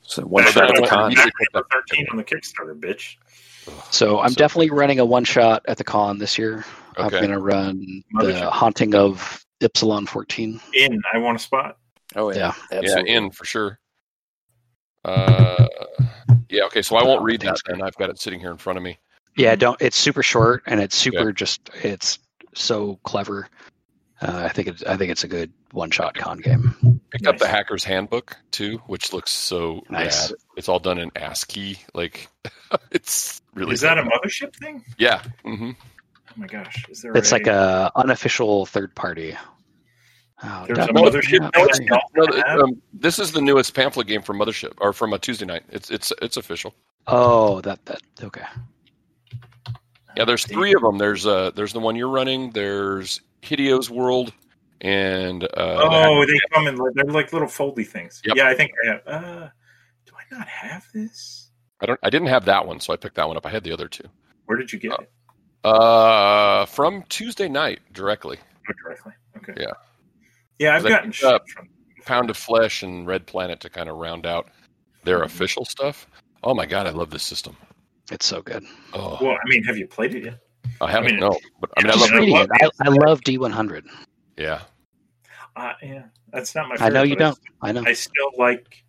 So 0.03 0.23
one 0.23 0.45
shot 0.53 0.71
at 0.71 0.77
the 0.83 0.87
con. 0.89 1.11
Yeah. 1.13 1.27
thirteen 1.73 2.07
on 2.11 2.17
the 2.17 2.25
Kickstarter, 2.25 2.79
bitch. 2.79 3.17
So 3.91 4.21
I'm 4.21 4.29
So- 4.31 4.37
definitely 4.37 4.71
running 4.71 5.01
a 5.01 5.05
one 5.05 5.25
shot 5.25 5.65
at 5.67 5.77
the 5.79 5.85
con 5.85 6.19
this 6.19 6.39
year. 6.39 6.65
I'm 6.97 7.11
going 7.11 7.31
to 7.31 7.41
run 7.41 8.05
Mothership. 8.15 8.39
the 8.41 8.51
Haunting 8.51 8.95
of 8.95 9.45
Ypsilon 9.61 10.09
14. 10.09 10.61
In, 10.75 11.03
I 11.13 11.19
want 11.19 11.37
a 11.37 11.43
spot. 11.43 11.77
Oh 12.15 12.31
yeah, 12.33 12.53
Yeah, 12.71 12.79
absolutely. 12.79 13.11
in 13.13 13.31
for 13.33 13.45
sure. 13.45 13.79
Uh, 15.05 15.67
yeah. 16.49 16.63
Okay, 16.65 16.83
so 16.83 16.97
I 16.97 17.03
won't 17.03 17.21
Oh, 17.21 17.25
read 17.25 17.41
that. 17.43 17.59
and 17.67 17.83
I've 17.83 17.97
got 17.97 18.11
it 18.11 18.19
sitting 18.21 18.41
here 18.41 18.51
in 18.51 18.57
front 18.59 18.77
of 18.77 18.83
me. 18.83 18.99
Yeah, 19.37 19.55
don't. 19.57 19.81
It's 19.83 19.97
super 19.97 20.23
short 20.23 20.63
and 20.67 20.81
it's 20.81 20.97
super 20.97 21.33
just. 21.33 21.69
It's 21.83 22.19
so 22.55 22.99
clever. 23.05 23.49
Uh, 24.21 24.43
I 24.45 24.49
think 24.49 24.69
it's. 24.69 24.83
I 24.85 24.97
think 24.97 25.11
it's 25.11 25.25
a 25.25 25.29
good 25.29 25.53
one 25.73 25.91
shot 25.91 26.15
con 26.15 26.39
game. 26.39 27.01
Picked 27.11 27.27
up 27.27 27.37
the 27.39 27.47
Hacker's 27.47 27.85
Handbook 27.85 28.37
too, 28.51 28.79
which 28.87 29.13
looks 29.13 29.31
so 29.31 29.83
Nice. 29.91 30.31
rad. 30.31 30.39
It's 30.57 30.69
all 30.71 30.79
done 30.79 30.99
in 30.99 31.11
ASCII. 31.17 31.79
Like, 31.93 32.29
it's 32.91 33.43
really. 33.55 33.75
Is 33.75 33.83
that 33.83 33.99
a 33.99 34.03
cool. 34.03 34.11
mothership 34.13 34.57
thing? 34.57 34.85
Yeah. 34.99 35.23
hmm 35.45 35.73
Oh 36.31 36.33
my 36.37 36.47
gosh! 36.47 36.87
Is 36.89 37.03
there? 37.03 37.15
It's 37.17 37.31
like 37.33 37.47
a 37.47 37.93
unofficial 37.95 38.65
third 38.67 38.95
party. 38.95 39.37
Oh, 40.43 40.65
There's 40.67 40.79
a 40.79 40.93
mothership. 40.93 41.41
No, 41.41 41.51
yeah. 41.55 41.65
it's 41.69 41.81
not. 41.81 42.03
No, 42.15 42.63
um, 42.65 42.83
this 42.93 43.19
is 43.19 43.33
the 43.33 43.41
newest 43.41 43.75
pamphlet 43.75 44.07
game 44.07 44.21
from 44.21 44.39
Mothership, 44.39 44.75
or 44.83 44.93
from 44.93 45.13
a 45.15 45.19
Tuesday 45.19 45.47
Knight. 45.47 45.63
It's 45.71 45.91
it's 45.91 46.13
it's 46.21 46.37
official. 46.37 46.75
Oh, 47.07 47.61
that 47.63 47.85
that 47.87 48.03
okay. 48.23 48.45
Yeah, 50.17 50.25
there's 50.25 50.47
three 50.47 50.75
of 50.75 50.83
them. 50.83 50.99
There's 50.99 51.27
uh 51.27 51.51
there's 51.55 51.73
the 51.73 51.81
one 51.81 51.97
you're 51.97 52.09
running. 52.09 52.51
There's 52.51 53.21
Hideo's 53.43 53.91
World, 53.91 54.33
and 54.81 55.45
uh, 55.45 55.49
Oh, 55.57 56.25
they 56.27 56.39
come 56.53 56.67
in. 56.69 56.77
like- 56.77 56.95
They're 56.95 57.05
like 57.05 57.33
little 57.33 57.49
foldy 57.49 57.87
things. 57.87 58.23
Yep. 58.25 58.37
Yeah, 58.37 58.49
I 58.49 58.55
think 58.55 58.73
I 58.85 58.89
have. 58.89 59.03
Uh, 59.07 59.49
do 60.07 60.13
I 60.17 60.37
not 60.37 60.49
have 60.49 60.85
this? 60.95 61.51
I 61.81 61.87
don't 61.87 62.01
I 62.03 62.11
didn't 62.11 62.29
have 62.29 62.47
that 62.47 62.67
one, 62.67 62.81
so 62.81 62.93
I 62.93 62.97
picked 62.97 63.17
that 63.17 63.29
one 63.29 63.37
up. 63.37 63.45
I 63.47 63.51
had 63.51 63.63
the 63.65 63.73
other 63.73 63.89
two. 63.89 64.05
Where 64.47 64.57
did 64.57 64.73
you 64.73 64.79
get 64.79 64.93
Oh. 64.93 65.03
it? 65.03 65.11
Uh, 65.65 66.65
from 66.67 67.03
Tuesday 67.09 67.49
Knight 67.49 67.81
directly. 67.93 68.39
Oh, 68.69 68.73
directly. 68.85 69.13
Okay. 69.39 69.55
Yeah. 69.59 69.73
Yeah, 70.59 70.77
I've 70.77 70.85
gotten 70.85 71.13
up. 71.25 71.45
Pound 72.07 72.31
of 72.31 72.37
Flesh 72.37 72.83
and 72.85 73.07
Red 73.07 73.27
Planet 73.27 73.61
to 73.61 73.69
kind 73.69 73.89
of 73.91 73.97
round 73.97 74.27
out 74.27 74.49
their 75.05 75.23
official 75.25 75.65
stuff. 75.65 76.07
Oh 76.45 76.55
my 76.55 76.65
god, 76.67 76.87
I 76.87 76.91
love 76.91 77.11
this 77.11 77.25
system. 77.25 77.57
It's 78.11 78.27
so 78.27 78.43
good. 78.43 78.65
Oh, 78.93 79.19
Well, 79.21 79.33
I 79.33 79.49
mean, 79.49 79.65
have 79.65 79.77
you 79.77 79.87
played 79.87 80.15
it 80.15 80.25
yet? 80.25 80.39
I 80.81 80.91
haven't 80.91 81.09
I 81.09 81.11
mean, 81.13 81.21
no, 81.21 81.39
but 81.61 81.71
I 81.77 81.83
mean, 81.83 81.91
I 81.91 81.95
Just 81.95 82.11
love. 82.11 82.13
I 82.13 82.19
reading 82.19 82.35
love 82.35 82.49
it. 82.53 82.73
I, 82.81 82.85
I 82.87 82.89
love 82.89 83.21
D100. 83.23 83.83
Yeah, 84.37 84.61
Uh, 85.57 85.73
yeah, 85.83 86.03
that's 86.33 86.55
not 86.55 86.69
my. 86.69 86.77
I 86.79 86.91
know 86.91 87.03
you 87.03 87.17
don't. 87.17 87.39
I 87.63 87.73
know. 87.73 87.83
I 87.87 87.95
still 87.95 88.31
like 88.37 88.85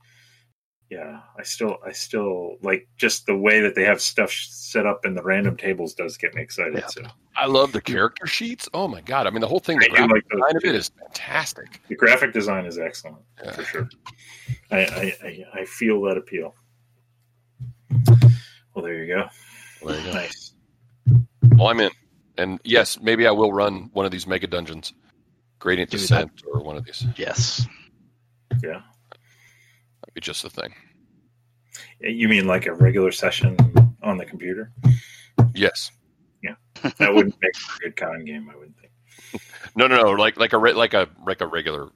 yeah, 0.90 1.20
I 1.38 1.44
still, 1.44 1.78
I 1.86 1.92
still 1.92 2.56
like 2.62 2.88
just 2.98 3.26
the 3.26 3.36
way 3.36 3.60
that 3.62 3.76
they 3.76 3.84
have 3.84 4.00
stuff 4.02 4.32
set 4.32 4.86
up 4.86 5.06
in 5.06 5.16
the 5.16 5.22
random 5.24 5.58
tables 5.58 5.94
does 5.94 6.18
get 6.18 6.34
me 6.34 6.42
excited. 6.42 6.76
Yeah. 6.76 6.88
So 6.88 7.04
I 7.36 7.46
love 7.46 7.72
the 7.74 7.82
character 7.82 8.26
sheets. 8.26 8.68
Oh 8.74 8.88
my 8.88 9.02
god! 9.02 9.28
I 9.28 9.30
mean, 9.30 9.42
the 9.42 9.48
whole 9.48 9.60
thing, 9.60 9.80
the 9.80 9.86
I 9.86 9.88
do 9.90 9.94
graphic 9.96 10.12
like 10.14 10.24
those 10.30 10.40
design 10.42 10.56
of 10.58 10.64
it 10.66 10.76
is 10.76 10.92
fantastic. 11.00 11.82
the 11.88 11.96
graphic 11.96 12.34
design 12.34 12.66
is 12.66 12.78
excellent 12.78 13.18
Yeah. 13.44 13.52
for 13.52 13.64
sure. 13.64 13.90
I, 14.72 14.78
I, 14.78 15.14
I, 15.24 15.44
I 15.62 15.66
feel 15.66 16.02
that 16.04 16.18
appeal. 16.18 16.54
Well, 18.78 18.86
there 18.86 19.04
you 19.04 19.08
go. 19.08 19.28
There 19.88 20.00
you 20.00 20.06
go. 20.06 20.14
Nice. 20.14 20.54
Well, 21.56 21.70
I'm 21.70 21.80
in, 21.80 21.90
and 22.38 22.60
yes, 22.64 23.00
maybe 23.02 23.26
I 23.26 23.32
will 23.32 23.52
run 23.52 23.90
one 23.94 24.06
of 24.06 24.12
these 24.12 24.28
mega 24.28 24.46
dungeons, 24.46 24.94
Gradient 25.58 25.90
Do 25.90 25.98
Descent, 25.98 26.44
or 26.54 26.62
one 26.62 26.78
of 26.78 26.86
these. 26.86 27.04
Yes. 27.16 27.66
Yeah. 28.62 28.82
That'd 29.10 30.14
be 30.14 30.22
just 30.22 30.44
the 30.44 30.52
thing. 30.52 30.76
Eh, 32.04 32.10
you 32.10 32.30
mean 32.30 32.46
like 32.46 32.68
a 32.68 32.74
regular 32.76 33.12
session 33.12 33.58
on 34.04 34.20
the 34.20 34.26
computer? 34.26 34.72
Yes. 35.56 35.90
Yeah, 36.44 36.54
that 37.00 37.12
wouldn't 37.16 37.36
make 37.42 37.56
a 37.56 37.80
good 37.80 37.96
con 37.96 38.26
game, 38.26 38.48
I 38.54 38.56
wouldn't 38.56 38.76
think. 38.78 39.42
No, 39.76 39.88
no, 39.88 40.04
no. 40.04 40.12
Like 40.12 40.38
like 40.38 40.54
a 40.54 40.60
re- 40.60 40.74
like 40.74 40.94
a 40.94 41.10
like 41.26 41.42
a 41.42 41.48
regular 41.48 41.90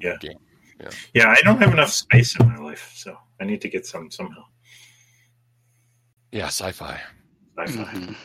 Yeah. 0.00 0.16
game. 0.20 0.38
Yeah, 1.14 1.28
I 1.28 1.40
don't 1.44 1.58
have 1.62 1.72
enough 1.72 1.90
space 1.92 2.36
in 2.40 2.48
my 2.48 2.56
life, 2.56 2.90
so 2.96 3.16
I 3.40 3.44
need 3.44 3.60
to 3.60 3.68
get 3.68 3.86
some 3.86 4.10
somehow. 4.10 4.42
Yeah, 6.34 6.46
sci-fi. 6.46 7.00
Sci-fi. 7.58 7.82
Mhm. 7.94 8.16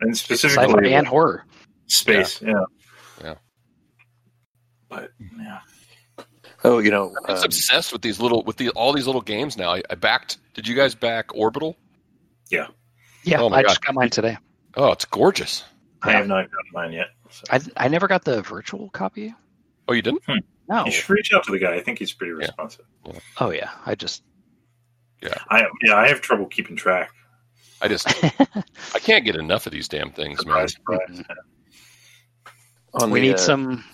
And 0.00 0.16
Sci-fi 0.16 0.34
specifically 0.34 0.94
and 0.94 1.06
horror. 1.06 1.44
space. 1.86 2.42
Yeah. 2.42 2.64
Yeah. 3.22 3.34
But 4.88 5.10
yeah. 5.38 5.60
Oh, 6.64 6.78
you 6.80 6.90
know, 6.90 7.14
I'm 7.28 7.36
um, 7.36 7.44
obsessed 7.44 7.92
with 7.92 8.02
these 8.02 8.20
little 8.20 8.42
with 8.42 8.56
the 8.56 8.70
all 8.70 8.92
these 8.92 9.06
little 9.06 9.20
games 9.20 9.56
now. 9.56 9.70
I, 9.74 9.82
I 9.90 9.94
backed. 9.94 10.38
Did 10.54 10.66
you 10.66 10.74
guys 10.74 10.94
back 10.96 11.34
Orbital? 11.36 11.76
Yeah, 12.50 12.66
Oh 13.38 13.48
my 13.48 13.58
I 13.58 13.62
God. 13.62 13.68
just 13.68 13.84
got 13.84 13.94
mine 13.94 14.10
today. 14.10 14.36
Oh, 14.76 14.90
it's 14.90 15.04
gorgeous. 15.04 15.62
I 16.02 16.10
have 16.12 16.26
not 16.26 16.50
gotten 16.50 16.70
mine 16.72 16.92
yet. 16.92 17.06
So. 17.30 17.44
I 17.50 17.60
I 17.76 17.88
never 17.88 18.08
got 18.08 18.24
the 18.24 18.42
virtual 18.42 18.90
copy. 18.90 19.32
Oh, 19.86 19.92
you 19.92 20.02
didn't? 20.02 20.22
No. 20.68 20.84
You 20.84 20.90
should 20.90 21.08
reach 21.10 21.32
out 21.32 21.44
to 21.44 21.52
the 21.52 21.58
guy. 21.60 21.74
I 21.74 21.80
think 21.80 22.00
he's 22.00 22.12
pretty 22.12 22.32
responsive. 22.32 22.84
Oh 23.40 23.50
yeah. 23.50 23.70
I 23.86 23.94
just 23.94 24.24
yeah. 25.22 25.34
I 25.48 25.66
yeah, 25.84 25.94
I 25.94 26.08
have 26.08 26.20
trouble 26.20 26.46
keeping 26.46 26.74
track. 26.74 27.12
I 27.82 27.88
just 27.88 28.06
I 28.94 28.98
can't 29.00 29.24
get 29.24 29.36
enough 29.36 29.66
of 29.66 29.72
these 29.72 29.88
damn 29.88 30.12
things, 30.12 30.44
man. 30.46 30.68
Surprise, 30.68 31.04
surprise. 31.08 31.24
on 32.94 33.10
we 33.10 33.20
the, 33.20 33.26
need 33.28 33.34
uh, 33.34 33.38
some. 33.38 33.84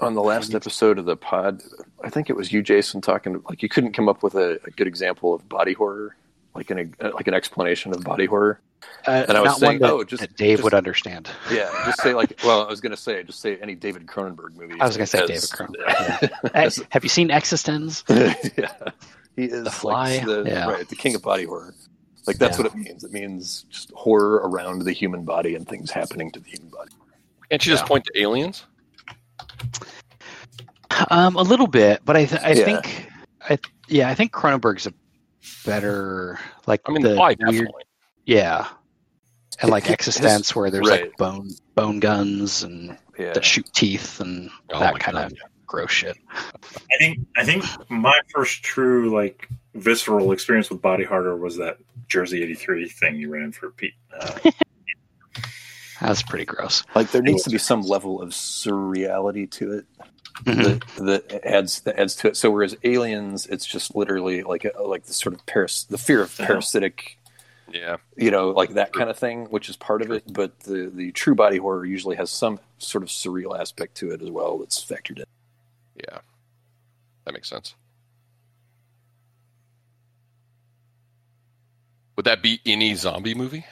on 0.00 0.14
the 0.14 0.22
last 0.22 0.54
episode 0.54 0.98
of 0.98 1.04
the 1.04 1.16
pod. 1.16 1.62
I 2.02 2.10
think 2.10 2.28
it 2.30 2.36
was 2.36 2.52
you, 2.52 2.62
Jason, 2.62 3.00
talking 3.00 3.42
like 3.48 3.62
you 3.62 3.68
couldn't 3.68 3.92
come 3.92 4.08
up 4.08 4.22
with 4.22 4.34
a, 4.34 4.58
a 4.64 4.70
good 4.72 4.86
example 4.86 5.32
of 5.34 5.48
body 5.48 5.74
horror, 5.74 6.16
like 6.54 6.70
an 6.70 6.94
like 7.00 7.28
an 7.28 7.34
explanation 7.34 7.92
of 7.94 8.02
body 8.02 8.26
horror. 8.26 8.60
Uh, 9.06 9.24
and 9.28 9.38
I 9.38 9.40
was 9.42 9.60
saying, 9.60 9.78
that, 9.78 9.92
oh, 9.92 10.02
just- 10.02 10.22
that 10.22 10.36
Dave 10.36 10.58
just- 10.58 10.64
would 10.64 10.74
understand. 10.74 11.28
Yeah, 11.52 11.70
just 11.86 12.02
say 12.02 12.14
like. 12.14 12.40
Well, 12.44 12.62
I 12.66 12.68
was 12.68 12.80
gonna 12.80 12.96
say 12.96 13.22
just 13.22 13.38
say 13.40 13.56
any 13.58 13.76
David 13.76 14.06
Cronenberg 14.06 14.56
movie. 14.56 14.80
I 14.80 14.86
was 14.86 14.96
gonna 14.96 15.06
say 15.06 15.20
has- 15.20 15.28
David 15.28 15.50
Cronenberg. 15.50 16.30
Uh, 16.54 16.70
have 16.90 17.04
you 17.04 17.08
seen 17.08 17.28
eXistenZ? 17.28 18.58
yeah, 18.58 18.74
he 19.36 19.44
is 19.44 19.62
The 19.62 19.70
Fly? 19.70 20.16
like 20.16 20.26
the, 20.26 20.42
Yeah. 20.46 20.68
right, 20.68 20.88
the 20.88 20.96
king 20.96 21.14
of 21.14 21.22
body 21.22 21.44
horror. 21.44 21.74
Like 22.26 22.38
that's 22.38 22.56
Yeah. 22.58 22.64
what 22.64 22.72
it 22.74 22.78
means. 22.78 23.04
It 23.04 23.12
means 23.12 23.64
just 23.70 23.90
horror 23.92 24.36
around 24.48 24.82
the 24.82 24.92
human 24.92 25.24
body 25.24 25.54
and 25.54 25.66
things 25.68 25.90
happening 25.90 26.30
to 26.32 26.40
the 26.40 26.48
human 26.50 26.68
body. 26.68 26.92
Can't 27.50 27.64
you 27.66 27.72
just 27.72 27.84
Yeah. 27.84 27.88
point 27.88 28.04
to 28.06 28.20
aliens? 28.20 28.64
Um, 31.10 31.36
a 31.36 31.42
little 31.42 31.66
bit, 31.66 32.02
but 32.04 32.16
I 32.16 32.26
th- 32.26 32.42
I 32.42 32.52
Yeah. 32.52 32.64
think 32.64 33.08
I 33.48 33.58
yeah 33.88 34.08
I 34.08 34.14
think 34.14 34.32
Cronenberg's 34.32 34.86
a 34.86 34.92
better 35.64 36.38
like 36.66 36.82
I 36.86 36.92
mean, 36.92 37.02
the 37.02 37.14
why 37.16 37.28
weird 37.38 37.38
definitely. 37.40 37.82
yeah, 38.26 38.68
and 39.60 39.70
like 39.70 39.84
His- 39.84 39.96
eXistenZ 39.96 40.54
where 40.54 40.70
there's 40.70 40.88
right. 40.88 41.02
like 41.02 41.16
bone 41.16 41.48
bone 41.74 41.98
guns 41.98 42.62
and 42.62 42.96
Yeah, 43.18 43.32
that 43.32 43.44
shoot 43.44 43.68
teeth 43.72 44.20
and 44.20 44.50
Oh 44.70 44.78
that 44.80 44.98
kind 45.00 45.16
God. 45.16 45.32
of 45.32 45.38
gross 45.66 45.90
shit. 45.90 46.16
I 46.32 46.96
think 46.98 47.20
I 47.36 47.44
think 47.44 47.64
my 47.90 48.18
first 48.34 48.62
true 48.62 49.10
like 49.14 49.48
visceral 49.74 50.32
experience 50.32 50.70
with 50.70 50.82
body 50.82 51.04
horror 51.04 51.36
was 51.36 51.56
that 51.58 51.78
Jersey 52.08 52.42
'83 52.42 52.88
thing 52.88 53.16
you 53.16 53.30
ran 53.30 53.52
for 53.52 53.70
Pete. 53.70 53.94
Uh, 54.18 54.38
That's 56.00 56.22
pretty 56.22 56.44
gross. 56.44 56.82
like 56.96 57.10
there 57.12 57.22
needs 57.22 57.44
to 57.44 57.50
be 57.50 57.58
some 57.58 57.82
level 57.82 58.20
of 58.20 58.30
surreality 58.30 59.48
to 59.52 59.72
it 59.72 59.86
Mhm. 60.44 60.82
that, 60.96 61.04
that 61.30 61.44
adds 61.46 61.82
that 61.82 61.98
adds 62.00 62.16
to 62.16 62.28
it. 62.28 62.36
So 62.36 62.50
whereas 62.50 62.74
aliens, 62.82 63.46
it's 63.46 63.66
just 63.66 63.94
literally 63.94 64.42
like 64.42 64.64
a, 64.64 64.82
like 64.82 65.04
the 65.04 65.12
sort 65.12 65.34
of 65.34 65.46
paras- 65.46 65.84
the 65.84 65.98
fear 65.98 66.22
of 66.22 66.36
parasitic, 66.36 67.18
Yeah. 67.72 67.98
you 68.16 68.30
know, 68.32 68.50
like 68.50 68.70
that 68.70 68.92
kind 68.92 69.10
of 69.10 69.16
thing, 69.18 69.44
which 69.46 69.68
is 69.68 69.76
part 69.76 70.02
of 70.02 70.10
it. 70.10 70.24
But 70.32 70.58
the 70.60 70.90
the 70.92 71.12
true 71.12 71.34
body 71.36 71.58
horror 71.58 71.84
usually 71.84 72.16
has 72.16 72.30
some 72.30 72.58
sort 72.78 73.04
of 73.04 73.10
surreal 73.10 73.56
aspect 73.56 73.94
to 73.98 74.10
it 74.10 74.22
as 74.22 74.30
well 74.30 74.58
that's 74.58 74.82
factored 74.84 75.18
in. 75.18 75.24
Yeah. 75.96 76.18
That 77.26 77.34
makes 77.34 77.48
sense. 77.48 77.74
Would 82.16 82.26
that 82.26 82.42
be 82.42 82.60
any 82.66 82.94
zombie 82.94 83.34
movie? 83.34 83.64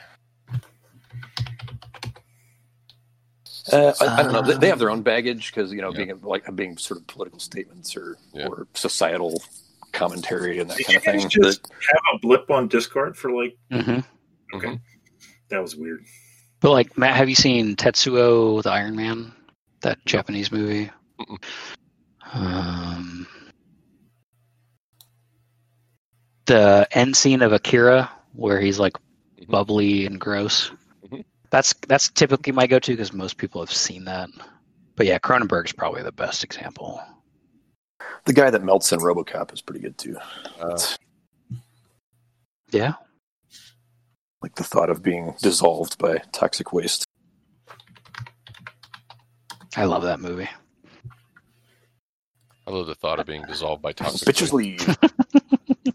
Uh, 3.72 3.92
I, 4.00 4.06
I 4.06 4.22
don't 4.22 4.32
know. 4.32 4.42
They, 4.42 4.54
they 4.56 4.68
have 4.68 4.78
their 4.78 4.90
own 4.90 5.02
baggage 5.02 5.52
because 5.52 5.72
you 5.72 5.80
know, 5.80 5.92
Yeah. 5.92 6.04
being 6.06 6.20
like 6.22 6.54
being 6.56 6.76
sort 6.78 7.00
of 7.00 7.06
political 7.06 7.38
statements 7.38 7.96
or 7.96 8.16
Yeah. 8.32 8.46
or 8.46 8.66
societal 8.74 9.42
commentary 9.92 10.58
and 10.60 10.70
that 10.70 10.76
did 10.78 10.86
kind 10.86 10.96
of 10.98 11.04
you 11.04 11.10
guys 11.12 11.22
thing. 11.34 11.42
just 11.42 11.66
have 11.70 12.00
a 12.14 12.18
blip 12.18 12.50
on 12.50 12.68
Discord 12.68 13.16
for 13.16 13.30
like 13.30 13.56
Mhm. 13.70 14.04
okay, 14.54 14.68
Mhm. 14.68 14.80
that 15.50 15.60
was 15.60 15.76
weird. 15.76 16.04
But 16.60 16.70
like 16.72 16.96
Matt, 16.98 17.16
have 17.16 17.28
you 17.28 17.34
seen 17.34 17.76
Tetsuo 17.76 18.62
the 18.62 18.70
Iron 18.70 18.96
Man? 18.96 19.32
That 19.82 19.98
Japanese 20.04 20.52
movie. 20.52 20.90
Mm-mm. 21.18 21.42
Um, 22.32 23.26
the 26.46 26.86
end 26.92 27.16
scene 27.16 27.42
of 27.42 27.52
Akira 27.52 28.10
where 28.34 28.60
he's 28.60 28.78
like 28.78 28.94
Mhm. 29.40 29.48
bubbly 29.50 30.06
and 30.06 30.20
gross. 30.20 30.70
Mhm. 31.06 31.24
That's 31.50 31.74
that's 31.88 32.08
typically 32.10 32.52
my 32.52 32.66
go-to 32.66 32.92
because 32.92 33.12
most 33.12 33.36
people 33.36 33.60
have 33.60 33.72
seen 33.72 34.04
that. 34.04 34.28
But 34.96 35.06
yeah, 35.06 35.18
Cronenberg's 35.18 35.72
probably 35.72 36.02
the 36.02 36.12
best 36.12 36.44
example. 36.44 37.02
the 38.26 38.32
guy 38.34 38.50
that 38.50 38.62
melts 38.62 38.92
in 38.92 39.00
RoboCop 39.00 39.52
is 39.54 39.62
pretty 39.62 39.80
good 39.80 39.96
too. 39.96 40.16
Uh, 40.60 40.78
Yeah, 42.70 42.92
Like 44.42 44.54
the 44.56 44.62
thought 44.64 44.90
of 44.90 45.02
being 45.02 45.34
dissolved 45.40 45.96
by 45.98 46.18
toxic 46.32 46.72
waste. 46.72 47.04
I 49.76 49.84
love 49.86 50.02
that 50.02 50.20
movie. 50.20 50.48
I 52.66 52.70
love 52.70 52.86
the 52.86 52.94
thought 52.94 53.18
of 53.20 53.26
being 53.26 53.42
dissolved 53.46 53.82
by 53.82 53.92
toxic. 53.92 54.28
Bitches 54.28 54.52
waste. 54.52 54.86
leave. 54.86 54.98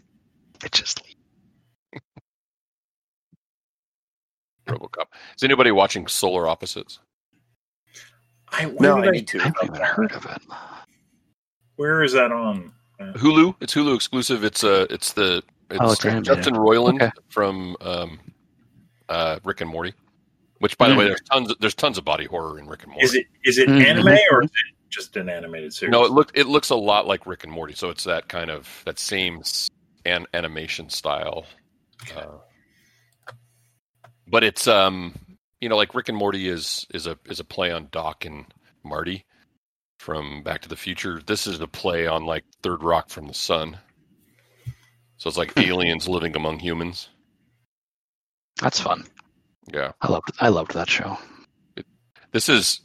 It 0.64 0.72
just 0.72 1.00
RoboCop. 4.66 5.06
Is 5.36 5.42
anybody 5.42 5.70
watching 5.70 6.06
Solar 6.06 6.48
Opposites? 6.48 6.98
I, 8.50 8.66
where 8.66 8.90
no, 8.90 9.00
did 9.00 9.08
I 9.08 9.12
need 9.12 9.28
to. 9.28 9.40
I 9.40 9.42
haven't 9.44 9.64
even 9.64 9.80
heard 9.80 10.12
of 10.12 10.24
it. 10.26 10.42
Where 11.76 12.02
is 12.02 12.12
that 12.12 12.32
on? 12.32 12.72
Uh, 13.00 13.12
Hulu. 13.14 13.54
It's 13.60 13.74
Hulu 13.74 13.94
exclusive. 13.94 14.44
It's 14.44 14.64
uh 14.64 14.86
it's 14.88 15.12
the 15.12 15.42
it's, 15.70 15.80
Oh, 15.80 15.90
it's 15.92 16.04
animated. 16.04 16.24
Justin 16.24 16.54
Roiland 16.54 17.02
Okay. 17.02 17.10
from 17.28 17.76
um, 17.80 18.20
uh, 19.08 19.38
Rick 19.44 19.60
and 19.60 19.70
Morty. 19.70 19.92
Which, 20.58 20.78
by 20.78 20.88
the 20.88 20.94
Mm. 20.94 20.98
way, 20.98 21.04
there's 21.06 21.20
tons 21.30 21.52
there's 21.60 21.74
tons 21.74 21.98
of 21.98 22.04
body 22.04 22.24
horror 22.24 22.58
in 22.58 22.66
Rick 22.66 22.84
and 22.84 22.92
Morty. 22.92 23.04
is 23.04 23.14
it 23.14 23.26
is 23.44 23.58
it 23.58 23.68
Mhm. 23.68 23.84
anime 23.84 24.16
or 24.30 24.44
is 24.44 24.50
it 24.50 24.74
just 24.88 25.16
an 25.16 25.28
animated 25.28 25.74
series? 25.74 25.92
No, 25.92 26.04
it 26.04 26.12
look 26.12 26.30
it 26.34 26.46
looks 26.46 26.70
a 26.70 26.76
lot 26.76 27.06
like 27.06 27.26
Rick 27.26 27.44
and 27.44 27.52
Morty. 27.52 27.74
So 27.74 27.90
it's 27.90 28.04
that 28.04 28.28
kind 28.28 28.50
of 28.50 28.82
that 28.86 28.98
same 28.98 29.42
an, 30.06 30.26
animation 30.32 30.88
style. 30.88 31.44
Uh, 32.14 32.38
but 34.26 34.44
it's 34.44 34.66
um 34.66 35.14
you 35.60 35.68
know 35.68 35.76
like 35.76 35.94
Rick 35.94 36.08
and 36.08 36.18
Morty 36.18 36.48
is 36.48 36.86
is 36.92 37.06
a 37.06 37.18
is 37.26 37.40
a 37.40 37.44
play 37.44 37.70
on 37.72 37.88
Doc 37.90 38.24
and 38.24 38.46
Marty 38.84 39.24
from 39.98 40.42
Back 40.42 40.62
to 40.62 40.68
the 40.68 40.76
Future. 40.76 41.20
This 41.24 41.46
is 41.46 41.60
a 41.60 41.66
play 41.66 42.06
on 42.06 42.26
like 42.26 42.44
Third 42.62 42.82
Rock 42.82 43.08
from 43.08 43.26
the 43.26 43.34
Sun. 43.34 43.78
So 45.16 45.28
it's 45.28 45.38
like 45.38 45.56
aliens 45.56 46.08
living 46.08 46.36
among 46.36 46.58
humans. 46.58 47.08
That's 48.60 48.80
fun. 48.80 49.04
Yeah. 49.72 49.92
I 50.02 50.10
loved 50.10 50.30
I 50.40 50.48
loved 50.48 50.74
that 50.74 50.88
show. 50.88 51.18
This 52.32 52.48
is 52.48 52.80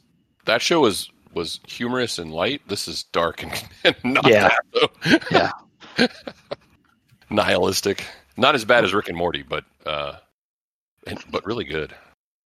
that 0.46 0.62
show 0.62 0.80
was 0.80 1.10
was 1.34 1.60
humorous 1.66 2.18
and 2.18 2.32
light. 2.32 2.62
This 2.68 2.88
is 2.88 3.04
dark 3.04 3.42
and, 3.42 3.52
and 3.84 4.14
not 4.14 4.26
Yeah. 4.26 4.50
Yeah. 5.30 5.50
nihilistic. 7.30 8.04
Not 8.36 8.54
as 8.54 8.64
bad 8.64 8.84
as 8.84 8.94
Rick 8.94 9.08
and 9.08 9.16
Morty, 9.16 9.42
but 9.42 9.64
uh, 9.84 10.16
and, 11.06 11.22
but 11.30 11.44
really 11.44 11.64
good. 11.64 11.94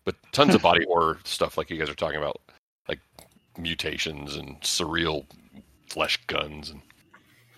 But 0.05 0.17
tons 0.33 0.55
of 0.55 0.63
body 0.63 0.85
horror 0.89 1.19
stuff, 1.25 1.59
like 1.59 1.71
you 1.71 1.79
guys 1.79 1.91
are 1.91 1.95
talking 1.95 2.19
about, 2.19 2.41
like 2.89 3.01
mutations 3.59 4.37
and 4.37 4.61
surreal 4.61 5.25
flesh 5.89 6.19
guns, 6.27 6.71
and 6.71 6.81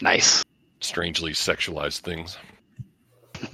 Nice. 0.01 0.45
strangely 0.81 1.33
sexualized 1.33 2.01
things. 2.01 2.39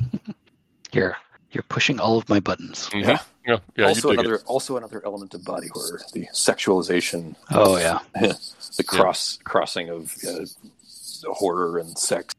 Here, 0.93 1.17
you're 1.51 1.65
pushing 1.65 1.99
all 1.99 2.19
of 2.19 2.29
my 2.29 2.39
buttons. 2.41 2.89
Yeah, 2.95 3.19
yeah, 3.47 3.59
yeah. 3.77 3.87
also 3.89 4.13
you 4.13 4.19
another 4.21 4.37
it. 4.37 4.43
also 4.47 4.77
another 4.77 5.03
element 5.05 5.35
of 5.35 5.45
body 5.45 5.69
horror, 5.73 6.01
the 6.13 6.27
sexualization, 6.33 7.35
Oh 7.51 7.77
yeah. 7.79 7.99
the 8.15 8.85
cross 8.87 9.39
crossing 9.45 9.91
of 9.91 10.15
uh, 10.29 11.33
horror 11.33 11.79
and 11.79 11.99
sex. 11.99 12.35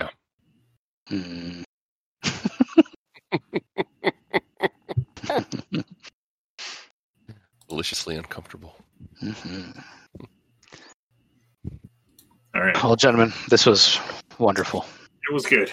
Yeah. 0.00 0.08
Mm. 1.10 1.62
Deliciously 7.68 8.16
uncomfortable. 8.16 8.76
Mhm. 9.22 9.84
All 12.54 12.60
right, 12.60 12.74
Well, 12.82 12.96
gentlemen, 12.96 13.32
this 13.48 13.64
was 13.66 13.98
wonderful. 14.38 14.84
it 15.28 15.32
was 15.32 15.46
good. 15.46 15.70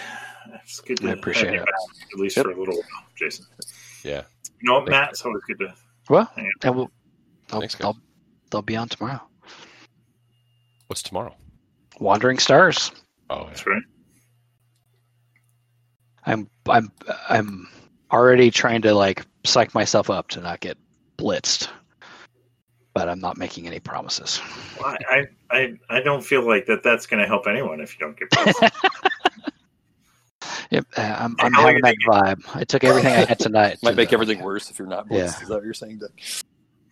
It's 0.64 0.80
good 0.80 0.98
to 1.00 1.10
I 1.10 1.12
appreciate 1.12 1.48
have 1.48 1.54
you 1.56 1.62
it. 1.62 1.66
back, 1.66 2.08
at 2.14 2.20
least 2.20 2.38
Yep. 2.38 2.46
for 2.46 2.52
a 2.52 2.56
little 2.60 2.76
while, 2.76 3.06
Jason. 3.16 3.46
Yeah. 4.04 4.24
You 4.62 4.68
know 4.70 4.74
what, 4.76 4.80
Thank 4.82 4.92
Matt? 4.92 5.10
It's 5.10 5.26
always 5.26 5.44
good 5.44 5.60
to. 5.60 5.76
Well, 6.10 6.32
Yeah. 6.38 6.44
and 6.64 6.76
we'll, 6.76 6.92
I'll, 7.52 7.60
Thanks, 7.60 7.76
guys. 7.76 7.86
I'll, 7.86 7.98
they'll 8.50 8.62
be 8.62 8.76
on 8.78 8.88
tomorrow. 8.88 9.22
What's 10.88 11.04
tomorrow? 11.04 11.36
Wandering 12.00 12.40
Stars. 12.40 12.92
Oh, 13.30 13.42
yeah. 13.42 13.48
That's 13.48 13.66
right. 13.68 13.84
I'm 16.30 16.50
I'm 16.68 16.92
I'm 17.28 17.68
already 18.12 18.52
trying 18.52 18.82
to 18.84 18.94
like 18.94 19.26
psych 19.46 19.74
myself 19.74 20.10
up 20.10 20.28
to 20.30 20.42
not 20.42 20.60
get 20.60 20.78
blitzed, 21.18 21.70
but 22.94 23.10
I'm 23.10 23.20
not 23.20 23.38
making 23.38 23.66
any 23.68 23.80
promises. 23.80 24.40
Well, 24.80 24.96
I, 25.10 25.28
I, 25.50 25.74
I 25.90 26.02
don't 26.02 26.24
feel 26.24 26.48
like 26.48 26.66
that. 26.68 26.84
That's 26.84 27.08
going 27.08 27.22
to 27.22 27.28
help 27.28 27.48
anyone 27.48 27.82
if 27.82 28.00
you 28.00 28.06
don't 28.06 28.18
get. 28.18 28.30
Blessed. 28.30 28.64
Yep, 30.72 30.86
uh, 30.98 31.16
I'm, 31.20 31.36
I'm 31.40 31.52
having 31.52 31.82
that 31.82 31.96
vibe. 32.08 32.44
I 32.56 32.64
took 32.64 32.84
everything 32.84 33.12
I 33.12 33.26
had 33.26 33.40
tonight. 33.40 33.80
Might 33.84 33.92
to 33.92 33.96
make 33.96 34.10
the- 34.10 34.14
everything 34.14 34.44
worse 34.44 34.70
if 34.70 34.78
you're 34.78 34.88
not 34.88 35.08
blitzed. 35.10 35.18
Yeah. 35.18 35.42
Is 35.42 35.48
that 35.48 35.56
what 35.56 35.64
you're 35.64 35.74
saying, 35.74 35.98
Doug? 35.98 36.12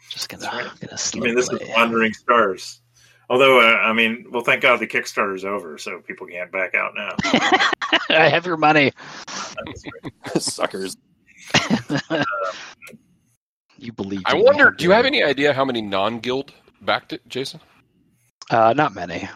Just 0.10 0.30
gonna, 0.30 0.42
That's 0.42 0.56
right. 0.56 0.80
gonna 0.80 1.24
I 1.24 1.28
mean, 1.28 1.36
this 1.36 1.48
is 1.52 1.60
play. 1.60 1.74
Wandering 1.76 2.14
Stars. 2.14 2.82
Although, 3.30 3.60
uh, 3.60 3.78
I 3.78 3.94
mean, 3.94 4.26
well, 4.32 4.44
thank 4.44 4.62
God 4.62 4.80
the 4.80 4.88
Kickstarter's 4.88 5.46
over, 5.46 5.78
so 5.78 6.00
people 6.00 6.26
can't 6.26 6.52
back 6.52 6.74
out 6.74 6.94
now. 6.96 7.16
I 8.10 8.30
have 8.30 8.46
your 8.46 8.58
money. 8.58 8.92
That's 9.28 9.84
right. 10.04 10.14
Suckers. 10.42 10.98
you 13.78 13.92
believe? 13.94 14.22
I 14.26 14.36
wonder. 14.36 14.72
Do 14.72 14.84
you 14.84 14.92
have 14.92 15.06
any 15.06 15.24
idea 15.24 15.54
how 15.54 15.66
many 15.66 15.82
non-guild 15.82 16.54
backed 16.82 17.14
it, 17.14 17.28
Jason? 17.28 17.60
Uh, 18.50 18.74
not 18.76 18.94
many. 18.94 19.30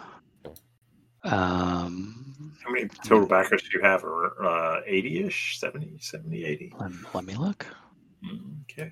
Um, 1.23 2.55
How 2.65 2.71
many 2.71 2.87
total 3.05 3.27
backers 3.27 3.61
do 3.61 3.69
you 3.77 3.83
have? 3.83 4.03
Or 4.03 4.43
uh, 4.43 4.81
80-ish? 4.89 5.59
70, 5.59 5.97
70, 5.99 6.45
80? 6.45 6.73
let, 6.79 6.91
let 7.13 7.25
me 7.25 7.35
look. 7.35 7.65
Mm, 8.25 8.61
Okay. 8.71 8.89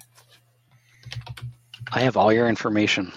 I 1.92 2.02
have 2.02 2.18
all 2.18 2.32
your 2.32 2.48
information. 2.48 3.12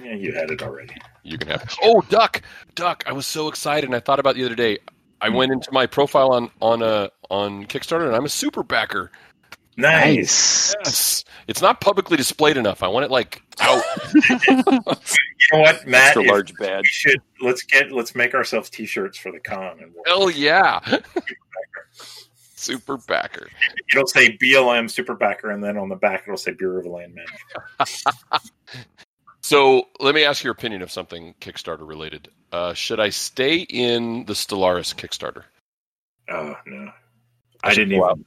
Yeah, 0.00 0.14
you 0.14 0.32
had 0.32 0.50
it 0.50 0.62
already. 0.62 0.94
You 1.24 1.38
can 1.38 1.48
have. 1.48 1.74
Oh, 1.82 2.00
Duck, 2.02 2.42
Duck! 2.74 3.02
I 3.06 3.12
was 3.12 3.26
so 3.26 3.48
excited, 3.48 3.86
and 3.88 3.94
I 3.96 4.00
thought 4.00 4.20
about 4.20 4.36
it 4.36 4.40
the 4.40 4.44
other 4.46 4.54
day. 4.54 4.78
I 5.20 5.28
went 5.30 5.52
into 5.52 5.72
my 5.72 5.86
profile 5.86 6.32
on 6.32 6.50
on 6.60 6.82
uh, 6.82 7.08
on 7.30 7.64
Kickstarter, 7.66 8.06
and 8.06 8.14
I'm 8.16 8.24
a 8.24 8.28
super 8.28 8.62
backer. 8.62 9.10
Nice. 9.78 10.74
Yes, 10.84 11.24
it's 11.48 11.60
not 11.60 11.80
publicly 11.82 12.16
displayed 12.16 12.56
enough. 12.56 12.82
I 12.82 12.88
want 12.88 13.04
it 13.04 13.10
like 13.10 13.42
out. 13.60 13.82
You 15.48 15.58
know 15.58 15.62
what, 15.62 15.86
Matt? 15.86 16.06
Extra 16.16 16.22
If 16.24 16.28
large 16.28 16.52
we 16.58 16.66
badge. 16.66 16.86
should 16.86 17.20
let's 17.40 17.62
get 17.62 17.92
let's 17.92 18.14
make 18.16 18.34
ourselves 18.34 18.68
T-shirts 18.70 19.16
for 19.18 19.30
the 19.30 19.38
con, 19.38 19.78
and 19.80 19.92
we'll, 19.94 20.02
Hell 20.06 20.30
yeah, 20.30 20.80
super 22.56 22.96
backer. 22.96 23.48
it'll 23.92 24.06
say 24.08 24.36
BLM 24.38 24.90
Super 24.90 25.14
Backer, 25.14 25.50
and 25.50 25.62
then 25.62 25.76
on 25.76 25.88
the 25.88 25.94
back 25.94 26.22
it'll 26.26 26.36
say 26.36 26.52
Bureau 26.52 26.80
of 26.80 26.86
Land 26.86 27.14
Management. 27.14 28.50
So 29.46 29.86
let 30.00 30.14
me 30.14 30.24
ask 30.24 30.42
your 30.42 30.52
opinion 30.52 30.82
of 30.82 30.90
something 30.90 31.34
Kickstarter 31.40 31.86
related. 31.86 32.28
Uh, 32.50 32.74
should 32.74 32.98
I 32.98 33.10
stay 33.10 33.58
in 33.58 34.24
the 34.24 34.32
Stellaris 34.32 34.92
Kickstarter? 34.94 35.44
Oh 36.28 36.56
no, 36.66 36.90
I 37.62 37.70
I 37.70 37.74
didn't 37.74 37.98
go 37.98 38.10
even. 38.10 38.24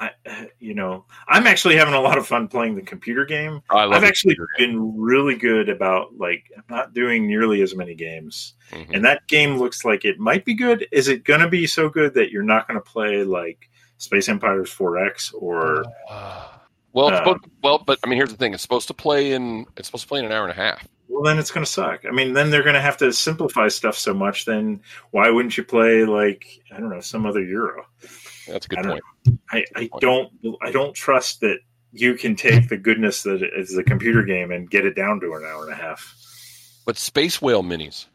I, 0.00 0.10
uh, 0.26 0.44
you 0.60 0.74
know, 0.74 1.04
I'm 1.26 1.46
actually 1.48 1.76
having 1.76 1.92
a 1.92 2.00
lot 2.00 2.16
of 2.18 2.26
fun 2.26 2.46
playing 2.48 2.76
the 2.76 2.82
computer 2.82 3.24
game. 3.26 3.60
I 3.68 3.84
love 3.84 3.94
I've 4.02 4.04
actually 4.08 4.36
computer 4.36 4.48
game. 4.58 4.70
been 4.72 5.00
really 5.00 5.34
good 5.34 5.68
about 5.68 6.16
like 6.16 6.44
I'm 6.56 6.64
not 6.70 6.94
doing 6.94 7.26
nearly 7.26 7.60
as 7.62 7.74
many 7.74 7.94
games, 7.94 8.54
Mhm. 8.70 8.94
and 8.94 9.04
that 9.04 9.26
game 9.28 9.58
looks 9.58 9.84
like 9.84 10.04
it 10.06 10.18
might 10.18 10.46
be 10.46 10.54
good. 10.54 10.86
Is 10.92 11.08
it 11.08 11.24
going 11.24 11.40
to 11.40 11.48
be 11.48 11.66
so 11.66 11.90
good 11.90 12.14
that 12.14 12.30
you're 12.30 12.42
not 12.42 12.66
going 12.68 12.80
to 12.80 12.90
play 12.90 13.22
like 13.24 13.68
Space 13.98 14.28
Empires 14.30 14.70
4X 14.72 15.34
or? 15.34 15.84
Well, 16.98 17.14
Uh, 17.14 17.18
supposed 17.18 17.44
well, 17.62 17.78
but 17.78 17.98
I 18.04 18.08
mean, 18.08 18.16
here's 18.16 18.30
the 18.30 18.36
thing: 18.36 18.54
it's 18.54 18.62
supposed 18.62 18.88
to 18.88 18.94
play 18.94 19.32
in 19.32 19.66
it's 19.76 19.88
supposed 19.88 20.02
to 20.04 20.08
play 20.08 20.18
in 20.20 20.24
an 20.26 20.32
hour 20.32 20.42
and 20.42 20.52
a 20.52 20.60
half. 20.60 20.86
Well, 21.08 21.22
then 21.22 21.38
it's 21.38 21.50
going 21.50 21.64
to 21.64 21.70
suck. 21.70 22.04
I 22.06 22.10
mean, 22.12 22.32
then 22.34 22.50
they're 22.50 22.62
going 22.62 22.74
to 22.74 22.80
have 22.80 22.98
to 22.98 23.12
simplify 23.12 23.68
stuff 23.68 23.96
so 23.96 24.12
much. 24.14 24.44
Then 24.44 24.82
why 25.10 25.30
wouldn't 25.30 25.56
you 25.56 25.64
play 25.64 26.04
like 26.04 26.46
I 26.70 26.78
don't 26.78 26.90
know 26.90 27.00
some 27.00 27.26
other 27.26 27.42
Euro? 27.42 27.86
That's 28.46 28.66
a 28.66 28.68
good 28.68 28.78
I 28.78 28.82
don't 28.82 28.90
point. 29.24 29.40
I, 29.50 29.64
I 29.74 29.90
don't 30.00 30.32
I 30.62 30.70
don't 30.70 30.94
trust 30.94 31.40
that 31.40 31.58
you 31.92 32.14
can 32.14 32.36
take 32.36 32.68
the 32.68 32.76
goodness 32.76 33.22
that 33.22 33.42
is 33.42 33.74
the 33.74 33.82
computer 33.82 34.22
game 34.22 34.50
and 34.50 34.70
get 34.70 34.84
it 34.84 34.94
down 34.94 35.20
to 35.20 35.32
an 35.34 35.44
hour 35.44 35.64
and 35.64 35.72
a 35.72 35.76
half. 35.76 36.14
But 36.84 36.96
Space 36.96 37.40
Whale 37.42 37.62
minis. 37.62 38.06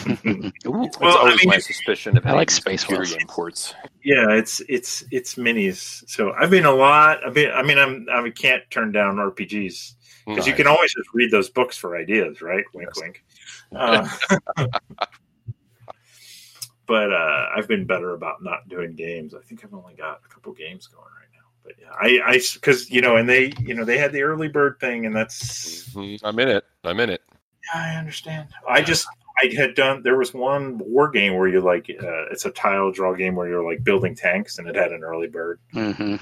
Ooh, 0.08 0.14
That's 0.24 0.98
Well, 0.98 1.16
I 1.18 1.20
always 1.20 1.40
mean, 1.44 1.50
my 1.50 1.58
suspicion 1.58 2.16
of 2.16 2.26
I 2.26 2.32
like 2.32 2.48
of 2.48 2.48
these 2.48 2.56
Space 2.56 2.84
computer 2.84 3.02
Whales. 3.02 3.16
game 3.16 3.26
ports. 3.26 3.74
Yeah, 4.02 4.30
it's 4.30 4.60
it's 4.68 5.04
it's 5.10 5.34
minis. 5.34 6.08
So 6.08 6.32
I've 6.32 6.50
been 6.50 6.64
a 6.64 6.72
lot. 6.72 7.24
I've 7.26 7.34
been. 7.34 7.50
I 7.52 7.62
mean, 7.62 7.78
I'm 7.78 8.06
I 8.10 8.30
can't 8.30 8.62
turn 8.70 8.92
down 8.92 9.16
RPGs 9.16 9.94
because 10.26 10.46
you 10.46 10.54
can 10.54 10.66
always 10.66 10.92
just 10.94 11.08
read 11.12 11.30
those 11.30 11.50
books 11.50 11.76
for 11.76 11.96
ideas, 11.96 12.40
right? 12.40 12.64
Wink, 12.74 12.88
Yes. 12.94 13.02
wink. 13.02 13.24
Uh, 13.76 14.08
but 16.86 17.12
uh, 17.12 17.46
I've 17.56 17.68
been 17.68 17.86
better 17.86 18.14
about 18.14 18.42
not 18.42 18.68
doing 18.68 18.94
games. 18.94 19.34
I 19.34 19.40
think 19.40 19.64
I've 19.64 19.74
only 19.74 19.94
got 19.94 20.20
a 20.24 20.28
couple 20.28 20.52
games 20.52 20.86
going 20.86 21.04
right 21.04 21.28
now. 21.32 21.46
But 21.62 21.74
yeah, 21.80 21.90
I 21.92 22.32
I 22.34 22.40
because 22.54 22.90
you 22.90 23.00
know, 23.00 23.16
and 23.16 23.28
they 23.28 23.52
you 23.60 23.74
know 23.74 23.84
they 23.84 23.98
had 23.98 24.12
the 24.12 24.22
early 24.22 24.48
bird 24.48 24.78
thing, 24.80 25.06
and 25.06 25.14
that's 25.14 25.90
Mhm. 25.94 26.20
I'm 26.24 26.38
in 26.38 26.48
it. 26.48 26.64
I'm 26.84 26.98
in 27.00 27.10
it. 27.10 27.22
Yeah, 27.74 27.80
I 27.82 27.96
understand. 27.96 28.48
I 28.68 28.80
just 28.80 29.06
I 29.42 29.52
had 29.56 29.74
done. 29.74 30.02
There 30.02 30.16
was 30.18 30.32
one 30.34 30.78
war 30.78 31.10
game 31.10 31.34
where 31.36 31.48
you 31.48 31.60
like 31.60 31.88
uh, 31.90 32.26
it's 32.30 32.44
a 32.44 32.50
tile 32.50 32.90
draw 32.92 33.14
game 33.14 33.34
where 33.36 33.48
you're 33.48 33.64
like 33.64 33.82
building 33.84 34.14
tanks, 34.14 34.58
and 34.58 34.68
it 34.68 34.76
had 34.76 34.92
an 34.92 35.02
early 35.02 35.28
bird, 35.28 35.58
hmm 35.72 36.16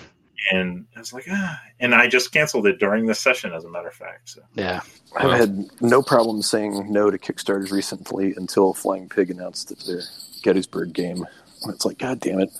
and 0.53 0.86
I 0.97 1.01
was 1.01 1.12
like, 1.12 1.24
ah, 1.28 1.61
and 1.81 1.93
I 1.93 2.07
just 2.07 2.31
canceled 2.32 2.69
it 2.69 2.78
during 2.78 3.07
the 3.07 3.15
session, 3.15 3.53
as 3.53 3.65
a 3.65 3.69
matter 3.69 3.89
of 3.89 3.95
fact. 3.95 4.31
So 4.31 4.40
Yeah. 4.55 4.82
I've 5.16 5.36
had 5.36 5.69
no 5.81 6.01
problem 6.01 6.43
saying 6.43 6.93
no 6.93 7.11
to 7.11 7.19
Kickstarters 7.19 7.73
recently 7.73 8.35
until 8.36 8.73
Flying 8.73 9.09
Pig 9.09 9.31
announced 9.32 9.69
that 9.70 9.81
their 9.81 10.03
Gettysburg 10.43 10.93
game. 10.93 11.27
And 11.65 11.74
it's 11.74 11.85
like, 11.85 11.99
God 11.99 12.20
damn 12.20 12.39
it! 12.39 12.51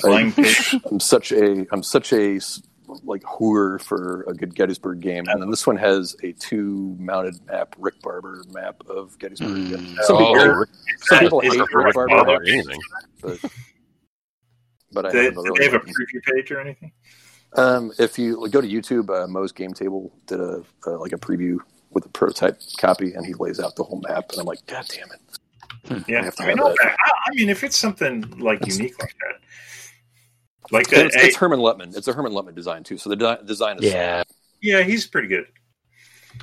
Flying 0.00 0.32
Pig. 0.32 0.56
I'm 0.90 0.98
such 0.98 1.30
a 1.30 1.66
I'm 1.70 1.82
such 1.82 2.10
a 2.14 2.36
s- 2.36 2.62
like 3.04 3.22
whore 3.22 3.80
for 3.82 4.22
a 4.28 4.34
good 4.34 4.54
Gettysburg 4.54 5.00
game, 5.00 5.24
and 5.28 5.40
then 5.42 5.50
this 5.50 5.66
one 5.66 5.76
has 5.76 6.16
a 6.22 6.32
two 6.32 6.96
mounted 6.98 7.34
map, 7.46 7.74
Rick 7.78 8.00
Barber 8.02 8.42
map 8.52 8.82
of 8.88 9.18
Gettysburg. 9.18 9.48
Mm. 9.50 9.96
Some 10.02 10.16
people, 10.18 10.36
Oh, 10.38 10.64
some 11.00 11.18
people 11.20 11.40
hate 11.40 11.58
Rick 11.58 11.74
Rick 11.74 11.94
Barber, 11.94 12.08
Barber? 12.08 12.32
or 12.32 12.42
anything. 12.44 12.80
but 13.22 13.38
but 14.92 15.06
I 15.06 15.12
They, 15.12 15.24
have 15.24 15.34
do 15.34 15.40
a 15.54 15.58
they 15.58 15.64
have 15.64 15.74
a 15.74 15.78
preview 15.80 16.22
page 16.34 16.50
or 16.50 16.60
anything? 16.60 16.92
Um, 17.56 17.92
if 17.98 18.18
you 18.18 18.48
go 18.48 18.60
to 18.60 18.66
YouTube, 18.68 19.10
uh, 19.10 19.26
Mo's 19.26 19.52
Game 19.52 19.72
Table 19.72 20.12
did 20.26 20.40
a 20.40 20.62
uh, 20.86 20.98
like 20.98 21.12
a 21.12 21.18
preview 21.18 21.58
with 21.90 22.06
a 22.06 22.08
prototype 22.10 22.60
copy, 22.78 23.12
and 23.14 23.26
he 23.26 23.34
lays 23.34 23.58
out 23.58 23.74
the 23.76 23.82
whole 23.82 24.00
map, 24.08 24.30
and 24.30 24.40
I'm 24.40 24.46
like, 24.46 24.64
God 24.66 24.86
damn 24.88 25.08
it! 25.10 25.20
I 25.90 26.04
Yeah, 26.06 26.22
have 26.24 26.34
I 26.38 26.46
mean, 26.46 26.58
have 26.58 26.66
that. 26.66 26.72
okay. 26.80 26.88
I, 26.88 27.10
I 27.26 27.34
mean, 27.34 27.48
if 27.48 27.64
it's 27.64 27.76
something 27.76 28.20
like 28.38 28.60
That's- 28.60 28.78
unique 28.78 29.00
like 29.00 29.14
that, 29.20 29.40
like 30.72 30.90
And 30.92 31.02
that. 31.02 31.06
it's, 31.06 31.16
it's 31.16 31.36
Hermann 31.36 31.60
Luttmann. 31.60 31.96
It's 31.96 32.08
a 32.08 32.12
Hermann 32.12 32.32
Luttmann 32.32 32.54
design 32.54 32.82
too. 32.84 32.98
So 32.98 33.10
the 33.10 33.16
de- 33.16 33.40
design 33.44 33.78
is 33.78 33.84
Yeah. 33.92 34.22
yeah, 34.62 34.82
he's 34.82 35.06
pretty 35.06 35.28
good. 35.28 35.46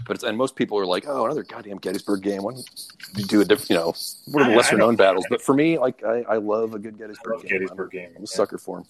but 0.06 0.16
it's 0.16 0.24
and 0.24 0.38
most 0.38 0.56
people 0.56 0.78
are 0.80 0.86
like, 0.86 1.06
oh, 1.08 1.26
another 1.26 1.44
goddamn 1.44 1.78
Gettysburg 1.78 2.22
game. 2.22 2.44
Why 2.44 2.54
don't 2.54 2.70
you 3.16 3.24
do 3.26 3.42
a 3.42 3.46
different? 3.46 3.70
You 3.70 3.76
know, 3.78 3.94
one 4.28 4.42
of 4.44 4.48
I- 4.48 4.50
the 4.50 4.54
I 4.54 4.58
lesser 4.58 4.78
known 4.78 4.90
don't- 4.90 4.96
battles. 4.98 5.26
But 5.30 5.42
for 5.42 5.54
me, 5.56 5.78
like, 5.80 6.04
I, 6.04 6.24
I 6.30 6.36
love 6.38 6.74
a 6.74 6.80
good 6.80 6.96
I 6.96 6.98
Gettysburg 7.00 7.34
love 7.34 7.42
game. 7.44 7.52
Gettysburg 7.52 7.90
I'm, 7.94 8.00
game. 8.00 8.10
I'm 8.18 8.24
a 8.24 8.28
sucker 8.28 8.58
for 8.58 8.78
'em. 8.80 8.84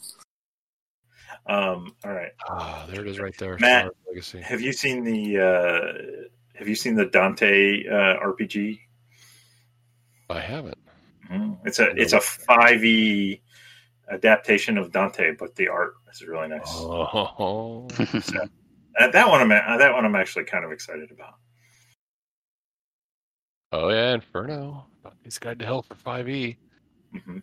Um, 1.46 1.96
all 2.04 2.12
right, 2.12 2.32
Ah, 2.50 2.86
there 2.90 3.02
it 3.02 3.08
is, 3.08 3.20
right 3.20 3.36
there. 3.38 3.58
Matt. 3.60 3.92
Legacy. 4.08 4.42
have 4.42 4.60
you 4.60 4.74
seen 4.74 5.04
the 5.04 5.40
uh, 5.40 6.28
Have 6.56 6.68
you 6.68 6.76
seen 6.76 6.96
the 6.96 7.06
Dante 7.06 7.86
uh, 7.88 8.20
RPG? 8.26 8.80
I 10.30 10.40
haven't. 10.42 10.78
Mm, 11.32 11.58
It's 11.66 11.80
a 11.80 11.90
it's 11.96 12.14
a 12.14 12.20
five 12.22 12.84
e 12.84 13.42
adaptation 14.12 14.78
of 14.78 14.92
Dante, 14.92 15.34
but 15.38 15.56
the 15.56 15.68
art 15.68 15.94
is 16.12 16.22
really 16.22 16.48
nice. 16.48 16.62
Oh, 16.68 17.88
Uh, 19.00 19.08
that 19.12 19.30
one 19.30 19.40
I'm 19.42 19.50
that 19.50 19.94
one 19.94 20.06
I'm 20.06 20.16
actually 20.16 20.46
kind 20.46 20.66
of 20.66 20.72
excited 20.72 21.12
about. 21.12 21.36
Oh 23.72 23.90
yeah, 23.90 24.14
Inferno. 24.16 24.86
Dante's 25.04 25.38
Guide 25.38 25.60
to 25.60 25.66
Hell 25.66 25.84
for 25.84 25.94
five 25.96 26.28
E. 26.30 26.58
Mhm. 27.14 27.42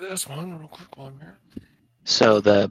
This 0.00 0.28
one, 0.28 0.56
real 0.58 0.68
quick 0.68 0.96
one 0.96 1.18
here. 1.20 1.38
So 2.04 2.40
the 2.40 2.70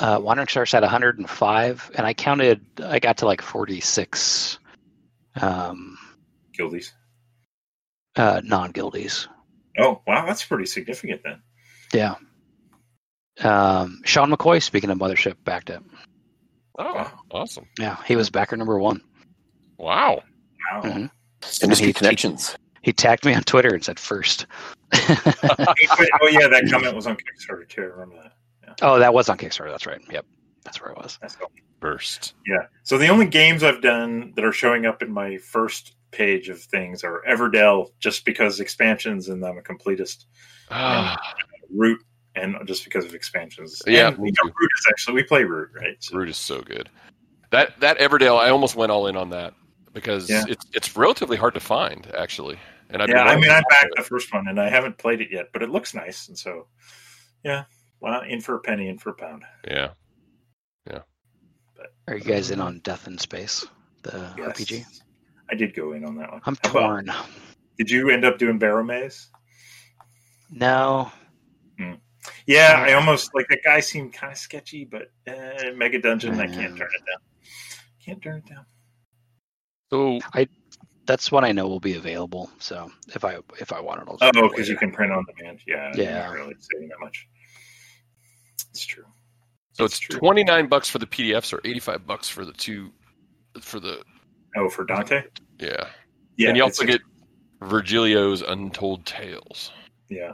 uh, 0.00 0.18
Wandering 0.20 0.48
Stars 0.48 0.72
had 0.72 0.82
105, 0.82 1.90
and 1.94 2.06
I 2.06 2.12
counted. 2.14 2.60
I 2.82 2.98
got 2.98 3.18
to 3.18 3.26
like 3.26 3.40
46 3.42 4.58
um, 5.40 5.96
Guildies. 6.58 6.90
uh, 8.16 8.40
non-guildies. 8.44 9.28
Oh 9.78 10.00
wow, 10.06 10.26
that's 10.26 10.44
pretty 10.44 10.66
significant 10.66 11.20
then. 11.24 11.40
Yeah. 11.92 12.14
Um, 13.42 14.00
Sean 14.04 14.30
McCoy, 14.30 14.62
speaking 14.62 14.90
of 14.90 14.98
Mothership, 14.98 15.34
backed 15.44 15.70
it. 15.70 15.82
Oh, 16.78 17.10
awesome! 17.30 17.66
Yeah, 17.78 17.96
he 18.06 18.16
was 18.16 18.30
backer 18.30 18.56
number 18.56 18.78
one. 18.78 19.02
Wow. 19.78 20.22
Wow. 20.72 20.82
Mhm. 20.82 21.10
Industry 21.62 21.88
he- 21.88 21.92
connections. 21.92 22.56
He 22.82 22.92
tagged 22.92 23.24
me 23.24 23.34
on 23.34 23.42
Twitter 23.44 23.72
and 23.74 23.84
said 23.84 23.98
first. 24.00 24.46
oh 24.92 24.98
yeah, 26.30 26.48
that 26.48 26.68
comment 26.70 26.94
was 26.96 27.06
on 27.06 27.16
Kickstarter 27.16 27.68
too. 27.68 27.82
I 27.82 27.84
remember 27.84 28.16
that. 28.22 28.78
oh, 28.82 28.98
that 28.98 29.14
was 29.14 29.28
on 29.28 29.38
Kickstarter. 29.38 29.70
That's 29.70 29.86
right. 29.86 30.00
Yep, 30.10 30.26
that's 30.64 30.80
where 30.80 30.90
it 30.90 30.96
was. 30.98 31.18
That's 31.20 31.36
cool. 31.36 31.50
First. 31.80 32.34
Yeah. 32.46 32.66
So 32.84 32.96
the 32.98 33.08
only 33.08 33.26
games 33.26 33.62
I've 33.62 33.82
done 33.82 34.32
that 34.36 34.44
are 34.44 34.52
showing 34.52 34.86
up 34.86 35.02
in 35.02 35.12
my 35.12 35.36
first 35.38 35.94
page 36.12 36.48
of 36.48 36.60
things 36.60 37.02
are 37.04 37.22
Everdell, 37.28 37.88
just 37.98 38.24
because 38.24 38.60
expansions, 38.60 39.28
and 39.28 39.44
I'm 39.44 39.58
a 39.58 39.62
completist. 39.62 40.24
Root, 41.74 42.00
and 42.34 42.56
just 42.66 42.84
because 42.84 43.04
of 43.04 43.14
expansions. 43.14 43.82
Yeah, 43.86 44.08
And, 44.08 44.18
me 44.18 44.28
you 44.28 44.34
know. 44.44 44.50
Root 44.50 44.70
is 44.78 44.86
actually 44.88 45.14
we 45.14 45.22
play 45.24 45.44
Root, 45.44 45.70
right? 45.74 45.96
So, 46.00 46.16
Root 46.16 46.28
is 46.28 46.36
so 46.36 46.60
good. 46.60 46.88
That 47.50 47.78
that 47.80 47.98
Everdell, 47.98 48.38
I 48.38 48.50
almost 48.50 48.74
went 48.76 48.90
all 48.92 49.06
in 49.06 49.16
on 49.16 49.30
that 49.30 49.54
because 49.92 50.30
Yeah. 50.30 50.44
it's 50.48 50.64
it's 50.72 50.96
relatively 50.96 51.36
hard 51.36 51.54
to 51.54 51.60
find 51.60 52.06
actually. 52.16 52.58
And 52.90 53.02
I've 53.02 53.08
yeah, 53.08 53.22
I 53.24 53.36
mean, 53.36 53.44
I 53.50 53.54
wanting 53.54 53.62
to 53.62 53.66
backed 53.70 53.96
the 53.96 54.02
first 54.02 54.32
one, 54.34 54.48
and 54.48 54.60
I 54.60 54.68
haven't 54.68 54.98
played 54.98 55.20
it 55.20 55.28
yet, 55.30 55.48
but 55.52 55.62
it 55.62 55.70
looks 55.70 55.94
nice, 55.94 56.28
and 56.28 56.38
so 56.38 56.66
yeah, 57.44 57.64
why 58.00 58.10
well, 58.12 58.22
in 58.22 58.40
for 58.40 58.54
a 58.56 58.60
penny, 58.60 58.88
in 58.88 58.98
for 58.98 59.10
a 59.10 59.14
pound. 59.14 59.44
Yeah, 59.66 59.90
Yeah. 60.90 61.00
Are 62.08 62.16
you 62.16 62.24
guys 62.24 62.50
in 62.50 62.60
on 62.60 62.80
Death 62.80 63.06
in 63.06 63.16
Space, 63.18 63.66
the 64.02 64.32
Yes. 64.36 64.48
RPG? 64.60 64.84
I 65.50 65.54
did 65.54 65.74
go 65.74 65.92
in 65.92 66.04
on 66.04 66.16
that 66.16 66.30
one. 66.32 66.40
I'm 66.46 66.56
How 66.62 66.70
about- 66.70 66.80
torn. 67.06 67.12
Did 67.78 67.90
you 67.90 68.10
end 68.10 68.24
up 68.24 68.38
doing 68.38 68.58
Barrowmaze? 68.58 69.26
No, 70.50 71.10
Yeah, 72.46 72.84
I 72.86 72.92
almost 72.92 73.30
like 73.34 73.46
that 73.48 73.60
guy 73.64 73.80
seemed 73.80 74.12
kind 74.12 74.32
of 74.32 74.38
sketchy, 74.38 74.84
but 74.84 75.10
uh, 75.26 75.72
Mega 75.74 76.00
Dungeon, 76.00 76.38
I 76.40 76.46
can't 76.46 76.76
turn 76.76 76.88
it 76.94 77.02
down. 77.06 77.20
Can't 78.04 78.22
turn 78.22 78.36
it 78.38 78.46
down. 78.46 78.64
So 79.90 80.20
I, 80.32 80.46
that's 81.06 81.32
one 81.32 81.44
I 81.44 81.52
know 81.52 81.66
will 81.68 81.80
be 81.80 81.94
available. 81.96 82.48
So 82.58 82.90
if 83.14 83.24
I 83.24 83.38
if 83.60 83.72
I 83.72 83.80
want 83.80 84.02
it, 84.02 84.08
I'll 84.08 84.18
Oh, 84.36 84.48
because 84.48 84.68
you 84.68 84.76
can 84.76 84.92
print 84.92 85.12
on 85.12 85.24
demand. 85.36 85.60
Yeah, 85.66 85.90
you're 85.94 86.04
Yeah. 86.04 86.26
not 86.26 86.34
really 86.34 86.54
saving 86.58 86.88
that 86.88 87.00
much. 87.00 87.28
It's 88.70 88.86
true. 88.86 89.04
so 89.72 89.84
It's 89.84 89.98
it's 90.00 90.16
twenty 90.16 90.44
nine 90.44 90.68
bucks 90.68 90.88
for 90.88 90.98
the 90.98 91.06
PDFs 91.06 91.52
or 91.52 91.60
eighty 91.64 91.80
five 91.80 92.06
bucks 92.06 92.28
for 92.28 92.44
the 92.44 92.52
two 92.52 92.90
for 93.60 93.80
the 93.80 94.02
Oh, 94.56 94.68
for 94.68 94.84
Dante? 94.84 95.22
yeah. 95.58 95.88
Yeah, 96.36 96.48
and 96.48 96.56
you 96.56 96.62
also 96.62 96.84
get 96.84 97.00
Virgilio's 97.60 98.42
Untold 98.42 99.04
Tales. 99.06 99.72
Yeah. 100.08 100.32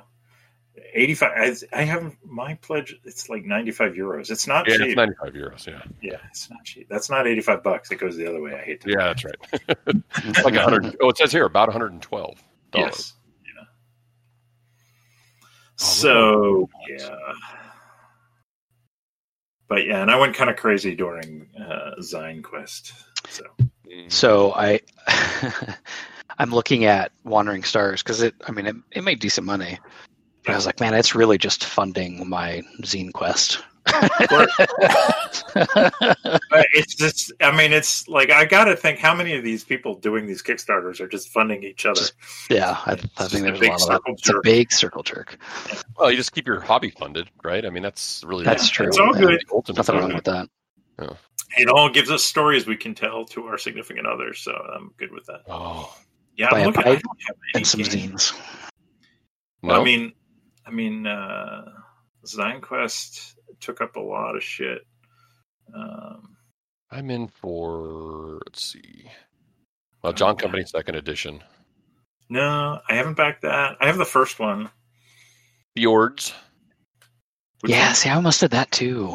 85 0.95 1.31
I, 1.73 1.81
I 1.81 1.83
have 1.85 2.17
my 2.25 2.55
pledge 2.55 2.95
it's 3.05 3.29
like 3.29 3.45
95 3.45 3.93
euros 3.93 4.31
it's 4.31 4.47
not 4.47 4.67
Yeah, 4.69 4.77
cheap 4.77 4.87
it's 4.89 4.97
ninety 4.97 5.15
five 5.23 5.33
euros. 5.35 5.67
Yeah, 5.67 5.83
yeah 6.03 6.19
it's 6.31 6.49
not 6.51 6.65
cheap 6.65 6.89
that's 6.89 7.09
not 7.11 7.27
85 7.27 7.63
bucks 7.63 7.91
it 7.91 7.97
goes 7.97 8.17
the 8.17 8.27
other 8.29 8.41
way 8.41 8.55
i 8.55 8.63
hate 8.65 8.81
to 8.83 8.91
yeah, 8.91 9.07
that's 9.13 9.25
right. 9.25 9.35
it's 10.25 10.39
like 10.45 10.55
a 10.55 10.63
hundred. 10.63 10.97
Oh, 11.03 11.09
it 11.11 11.17
says 11.19 11.33
here 11.33 11.45
about 11.47 11.69
one 11.69 11.73
hundred 11.73 11.93
and 11.93 12.03
twelve 12.03 12.43
dollars. 12.73 12.91
yes 12.97 13.13
yeah 13.45 13.65
Oh, 15.81 15.85
so 15.85 16.69
yeah 16.89 17.17
but 19.69 19.87
yeah 19.87 20.03
and 20.03 20.11
i 20.11 20.19
went 20.19 20.35
kind 20.35 20.51
of 20.51 20.57
crazy 20.57 20.95
during 20.95 21.49
uh 21.59 21.93
Zine 22.01 22.43
quest 22.43 22.93
so 23.29 23.45
So 24.09 24.53
I 24.55 24.81
I'm 26.39 26.51
looking 26.51 26.85
at 26.85 27.11
Wandering 27.25 27.65
Stars 27.65 28.03
because 28.03 28.23
it 28.23 28.35
I 28.47 28.53
mean 28.53 28.67
it, 28.67 28.77
it 28.93 29.03
made 29.03 29.19
decent 29.19 29.47
money. 29.47 29.79
But 30.49 30.55
I 30.55 30.57
was 30.57 30.65
like, 30.65 30.81
man, 30.81 30.95
it's 30.95 31.15
really 31.15 31.37
just 31.37 31.63
funding 31.67 32.27
my 32.27 32.63
zine 32.81 33.13
quest. 33.13 33.63
It's 36.75 36.95
just 36.95 37.33
i 37.41 37.55
mean 37.57 37.73
it's 37.73 38.07
like 38.09 38.31
i 38.31 38.45
gotta 38.45 38.77
think 38.77 38.99
how 38.99 39.15
many 39.15 39.35
of 39.35 39.43
these 39.43 39.65
people 39.65 39.95
doing 39.95 40.27
these 40.27 40.43
kickstarters 40.43 41.01
are 41.01 41.09
just 41.09 41.29
funding 41.31 41.63
each 41.65 41.87
other 41.87 42.01
Just- 42.01 42.13
yeah, 42.51 42.79
I, 42.87 42.93
I 42.93 43.27
think 43.29 43.45
there's 43.45 43.59
a 43.59 43.61
big 43.61 43.71
lot 43.71 43.81
of 43.83 43.89
that. 43.89 43.95
circle 43.95 44.13
It's 44.15 44.29
a 44.29 44.33
jerk. 44.33 44.43
big 44.43 44.73
circle 44.73 45.03
jerk. 45.03 45.39
Well, 45.99 46.11
you 46.11 46.17
just 46.17 46.33
keep 46.33 46.47
your 46.47 46.61
hobby 46.61 46.91
funded, 46.91 47.31
right? 47.45 47.65
I 47.65 47.71
mean, 47.71 47.83
that's 47.83 48.23
really 48.27 48.45
That's 48.45 48.65
the- 48.69 48.71
true. 48.75 48.87
it's 48.89 48.99
all 48.99 49.15
yeah. 49.15 49.21
good 49.23 49.77
Nothing 49.77 49.97
wrong 49.97 50.15
with 50.15 50.25
that. 50.25 50.49
it 51.57 51.69
all 51.69 51.89
gives 51.89 52.11
us 52.11 52.23
stories 52.25 52.67
we 52.67 52.77
can 52.77 52.95
tell 52.95 53.25
to 53.27 53.45
our 53.47 53.57
significant 53.59 54.07
others 54.07 54.41
so 54.41 54.53
i'm 54.53 54.93
good 54.99 55.11
with 55.13 55.25
that 55.27 55.43
Oh 55.49 55.95
yeah 56.37 56.49
i'm 56.53 56.67
looking 56.67 56.83
i 56.83 56.85
don't 56.91 56.95
have 56.95 57.37
any 57.55 57.61
And 57.61 57.67
some 57.67 57.81
games. 57.83 58.33
zines. 58.33 58.71
no, 59.63 59.81
I 59.81 59.85
mean, 59.85 60.13
I 60.69 60.71
mean, 60.71 61.07
uh, 61.07 61.65
Zine 62.27 62.61
Quest 62.61 63.37
took 63.61 63.81
up 63.81 63.97
a 63.97 64.01
lot 64.01 64.37
of 64.37 64.43
shit. 64.43 64.83
Um, 65.75 66.37
I'm 66.91 67.11
in 67.11 67.29
for 67.29 68.41
let's 68.47 68.63
see. 68.65 69.11
Well, 70.03 70.13
John 70.13 70.37
Company 70.37 70.65
Second 70.65 70.95
Edition. 70.97 71.43
no, 72.29 72.81
I 72.89 72.95
haven't 72.95 73.17
backed 73.17 73.43
that. 73.43 73.77
I 73.81 73.87
have 73.87 73.99
the 73.99 74.05
first 74.05 74.39
one. 74.39 74.71
Fjords. 75.77 76.33
Which 77.61 77.73
Yeah, 77.73 77.87
one? 77.87 77.95
see, 77.95 78.09
I 78.09 78.15
almost 78.15 78.41
did 78.41 78.51
that 78.53 78.71
too. 78.71 79.15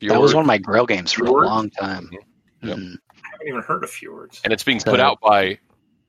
Yeah. 0.00 0.08
That 0.12 0.20
was 0.20 0.34
one 0.34 0.42
of 0.42 0.46
my 0.46 0.58
Grail 0.58 0.86
games 0.86 1.12
for 1.12 1.24
Fjords? 1.24 1.46
a 1.46 1.50
long 1.50 1.70
time. 1.70 2.10
Yep. 2.12 2.76
Mhm. 2.78 2.96
I 3.14 3.28
haven't 3.32 3.48
even 3.48 3.62
heard 3.62 3.84
of 3.84 3.90
Fjords. 3.90 4.40
and 4.44 4.52
it's 4.52 4.64
being 4.64 4.80
So- 4.80 4.90
put 4.90 5.00
out 5.00 5.18
by 5.20 5.58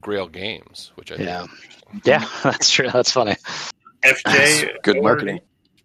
Grail 0.02 0.28
Games, 0.28 0.92
which 0.96 1.12
I 1.12 1.18
think 1.18 1.28
Yeah. 1.28 1.44
is. 1.44 2.02
Yeah, 2.06 2.30
that's 2.44 2.70
true. 2.70 2.90
That's 2.90 3.12
funny. 3.12 3.36
FJ, 4.03 4.82
Good 4.84 4.98
O'Leary? 4.98 5.02
marketing. 5.02 5.40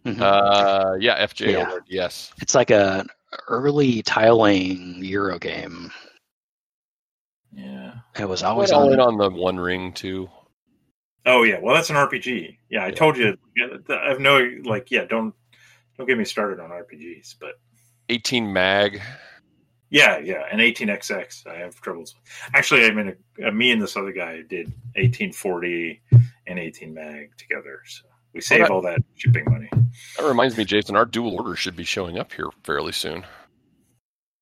Mhm. 0.04 0.20
Uh, 0.20 0.94
yeah, 1.00 1.24
FJ 1.26 1.52
Yeah. 1.52 1.66
Award, 1.68 1.84
yes. 1.88 2.32
It's 2.40 2.54
like 2.54 2.70
a 2.70 3.04
early 3.48 4.02
tiling 4.02 4.96
Euro 5.04 5.38
game. 5.38 5.90
Yeah. 7.52 7.94
It 8.18 8.28
was 8.28 8.42
always 8.42 8.70
went 8.70 8.80
all 8.82 8.86
on. 8.88 8.92
in 8.94 9.00
on 9.00 9.18
the 9.18 9.30
One 9.30 9.58
Ring 9.60 9.92
too. 9.92 10.28
Oh 11.24 11.44
yeah. 11.44 11.58
Well, 11.60 11.74
that's 11.74 11.90
an 11.90 11.96
RPG. 11.96 12.58
Yeah, 12.68 12.84
I 12.84 12.88
Yeah. 12.88 12.94
told 12.94 13.16
you. 13.16 13.36
I 13.88 14.08
have 14.08 14.20
no 14.20 14.38
like. 14.64 14.90
Yeah, 14.90 15.04
don't 15.04 15.34
don't 15.96 16.06
get 16.06 16.18
me 16.18 16.24
started 16.24 16.58
on 16.60 16.70
RPGs. 16.70 17.36
But 17.38 17.60
18 18.08 18.52
Mag. 18.52 19.00
yeah, 19.90 20.18
yeah, 20.18 20.44
and 20.50 20.60
18xx. 20.60 21.46
I 21.46 21.56
have 21.58 21.80
troubles. 21.80 22.16
Actually, 22.54 22.86
I 22.86 22.90
mean, 22.90 23.14
uh, 23.44 23.50
me 23.52 23.70
and 23.70 23.80
this 23.80 23.96
other 23.96 24.12
guy 24.12 24.42
did 24.42 24.66
1840 24.96 26.00
and 26.46 26.58
18 26.58 26.92
mag 26.94 27.30
together. 27.36 27.80
So 27.86 28.04
we 28.34 28.40
save 28.40 28.60
that- 28.60 28.70
all 28.70 28.82
that 28.82 29.00
shipping 29.16 29.44
money. 29.46 29.68
That 30.18 30.26
reminds 30.26 30.56
me, 30.56 30.64
Jason, 30.64 30.96
our 30.96 31.04
dual 31.04 31.36
order 31.36 31.54
should 31.56 31.76
be 31.76 31.84
showing 31.84 32.18
up 32.18 32.32
here 32.32 32.48
fairly 32.64 32.92
soon. 32.92 33.24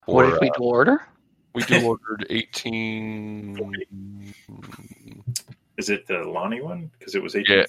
What 0.05 0.25
Or, 0.25 0.31
did 0.31 0.39
we 0.41 0.49
uh, 0.49 0.53
dual 0.57 0.69
order? 0.69 1.01
we 1.53 1.63
dual 1.63 1.85
ordered 1.87 2.25
18. 2.29 3.83
Is 5.77 5.89
it 5.89 6.07
the 6.07 6.19
Lonnie 6.19 6.61
one? 6.61 6.89
Because 6.97 7.15
it 7.15 7.21
was 7.23 7.35
18. 7.35 7.57
Yeah. 7.57 7.65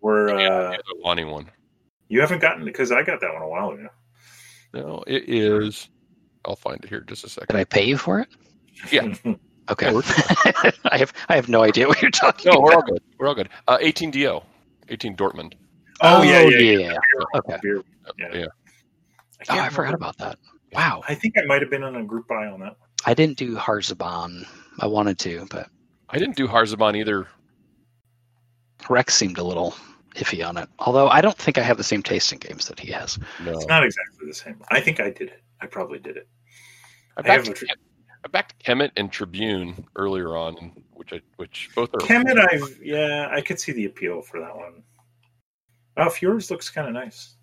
Where 0.00 0.28
uh, 0.30 0.38
Yeah, 0.40 0.76
the 0.76 0.96
Lonnie 1.02 1.24
one. 1.24 1.50
you 2.08 2.20
haven't 2.20 2.40
gotten 2.40 2.64
because 2.64 2.92
I 2.92 3.02
got 3.02 3.20
that 3.20 3.32
one 3.32 3.42
a 3.42 3.48
while 3.48 3.70
ago. 3.70 3.88
No, 4.74 5.04
it 5.06 5.28
is. 5.28 5.88
I'll 6.44 6.56
find 6.56 6.82
it 6.82 6.88
here 6.88 6.98
in 6.98 7.06
just 7.06 7.24
a 7.24 7.26
Did 7.28 7.32
second. 7.32 7.56
I 7.56 7.64
pay 7.64 7.84
you 7.86 7.96
for 7.98 8.20
it? 8.20 8.28
Yeah. 8.90 9.14
Okay. 9.70 9.92
Yeah, 9.92 10.70
I 10.84 10.98
have 10.98 11.12
I 11.28 11.36
have 11.36 11.48
no 11.48 11.62
idea 11.62 11.86
what 11.88 12.02
you're 12.02 12.10
talking 12.10 12.52
No, 12.52 12.60
we're 12.60 12.72
all 12.72 12.78
about. 12.80 12.88
good. 12.90 13.02
We're 13.18 13.28
all 13.28 13.34
good. 13.34 13.48
Uh, 13.68 13.78
18 13.80 14.10
DO, 14.10 14.40
18 14.88 15.16
Dortmund. 15.16 15.54
oh 16.00 16.22
yeah, 16.22 16.42
yeah, 16.42 16.58
yeah. 16.58 16.78
yeah. 16.78 17.38
Okay. 17.38 17.58
Yeah. 17.64 17.80
Yeah. 18.18 18.34
yeah. 18.34 18.46
I, 19.48 19.58
Oh, 19.58 19.60
I 19.60 19.68
forgot 19.70 19.94
about 19.94 20.18
that. 20.18 20.38
Wow. 20.72 21.02
I 21.08 21.14
think 21.14 21.34
I 21.36 21.42
might 21.46 21.62
have 21.62 21.70
been 21.70 21.82
on 21.82 21.96
a 21.96 22.04
group 22.04 22.28
buy 22.28 22.46
on 22.46 22.60
that 22.60 22.78
one. 22.78 22.88
I 23.04 23.14
didn't 23.14 23.36
do 23.36 23.56
Harzbahn. 23.56 24.46
I 24.78 24.86
wanted 24.86 25.18
to, 25.20 25.46
but 25.50 25.68
I 26.08 26.18
didn't 26.18 26.36
do 26.36 26.46
Harzbahn 26.46 26.96
either. 26.96 27.26
Rex 28.88 29.14
seemed 29.14 29.38
a 29.38 29.44
little 29.44 29.74
iffy 30.16 30.46
on 30.46 30.56
it. 30.56 30.68
Although 30.78 31.08
I 31.08 31.20
don't 31.20 31.36
think 31.36 31.58
I 31.58 31.62
have 31.62 31.76
the 31.76 31.84
same 31.84 32.02
taste 32.02 32.32
in 32.32 32.38
games 32.38 32.68
that 32.68 32.78
he 32.78 32.90
has. 32.92 33.18
No. 33.44 33.52
It's 33.52 33.66
not 33.66 33.84
exactly 33.84 34.26
the 34.28 34.34
same. 34.34 34.60
I 34.70 34.80
think 34.80 35.00
I 35.00 35.10
did 35.10 35.28
it. 35.28 35.42
I 35.60 35.66
probably 35.66 35.98
did 35.98 36.16
it. 36.16 36.28
I 37.16 37.22
I 37.28 37.32
have 37.32 37.44
backed, 37.44 37.64
I 38.24 38.28
backed 38.28 38.64
Kemet 38.64 38.92
and 38.96 39.10
Tribune 39.10 39.84
earlier 39.96 40.36
on, 40.36 40.72
which 40.92 41.12
I, 41.12 41.20
which 41.36 41.70
both 41.74 41.92
are. 41.94 41.98
Kemet, 41.98 42.38
I've 42.38 42.78
yeah, 42.82 43.28
I 43.30 43.40
could 43.40 43.58
see 43.58 43.72
the 43.72 43.86
appeal 43.86 44.22
for 44.22 44.40
that 44.40 44.56
one. 44.56 44.82
Oh, 45.96 46.08
Fjords 46.08 46.50
looks 46.50 46.70
kind 46.70 46.86
of 46.86 46.94
nice. 46.94 47.36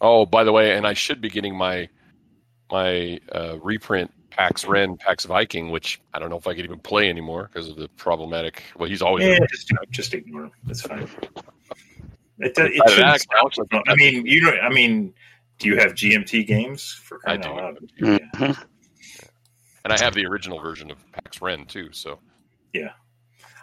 Oh, 0.00 0.26
by 0.26 0.44
the 0.44 0.52
way, 0.52 0.76
and 0.76 0.86
I 0.86 0.94
should 0.94 1.20
be 1.20 1.28
getting 1.28 1.56
my 1.56 1.88
my 2.70 3.20
uh, 3.32 3.58
reprint 3.60 4.10
Pax 4.30 4.64
Ren, 4.64 4.96
Pax 4.96 5.24
Viking, 5.26 5.70
which 5.70 6.00
I 6.14 6.18
don't 6.18 6.30
know 6.30 6.38
if 6.38 6.46
I 6.46 6.54
could 6.54 6.64
even 6.64 6.78
play 6.78 7.08
anymore 7.10 7.50
because 7.52 7.68
of 7.68 7.76
the 7.76 7.88
problematic. 7.88 8.62
Well, 8.78 8.88
he's 8.88 9.02
always. 9.02 9.24
Yeah, 9.24 9.38
just 9.50 9.72
just 9.90 10.14
ignore 10.14 10.44
him. 10.44 10.52
That's 10.64 10.82
fine. 10.82 11.08
It, 12.38 12.58
it, 12.58 12.80
Outside 12.80 12.88
shouldn't 12.88 12.96
that, 12.96 13.20
stop. 13.20 13.38
Alex, 13.40 13.58
I 13.88 13.94
mean, 13.94 14.26
you 14.26 14.40
don't. 14.40 14.58
I 14.60 14.70
mean, 14.70 15.12
do 15.62 15.68
you 15.68 15.78
have 15.78 15.92
GMT 15.94 16.46
games 16.46 16.92
for 17.02 17.18
I 17.26 17.36
crying 17.36 17.40
do. 17.40 17.48
out 17.48 17.56
loud? 17.56 17.78
Mhm. 18.00 18.66
And 19.84 19.92
I 19.92 19.98
have 20.00 20.14
the 20.14 20.26
original 20.26 20.60
version 20.60 20.90
of 20.90 20.98
Pax 21.12 21.40
Ren 21.42 21.64
too. 21.66 21.88
So 21.92 22.18
yeah, 22.72 22.92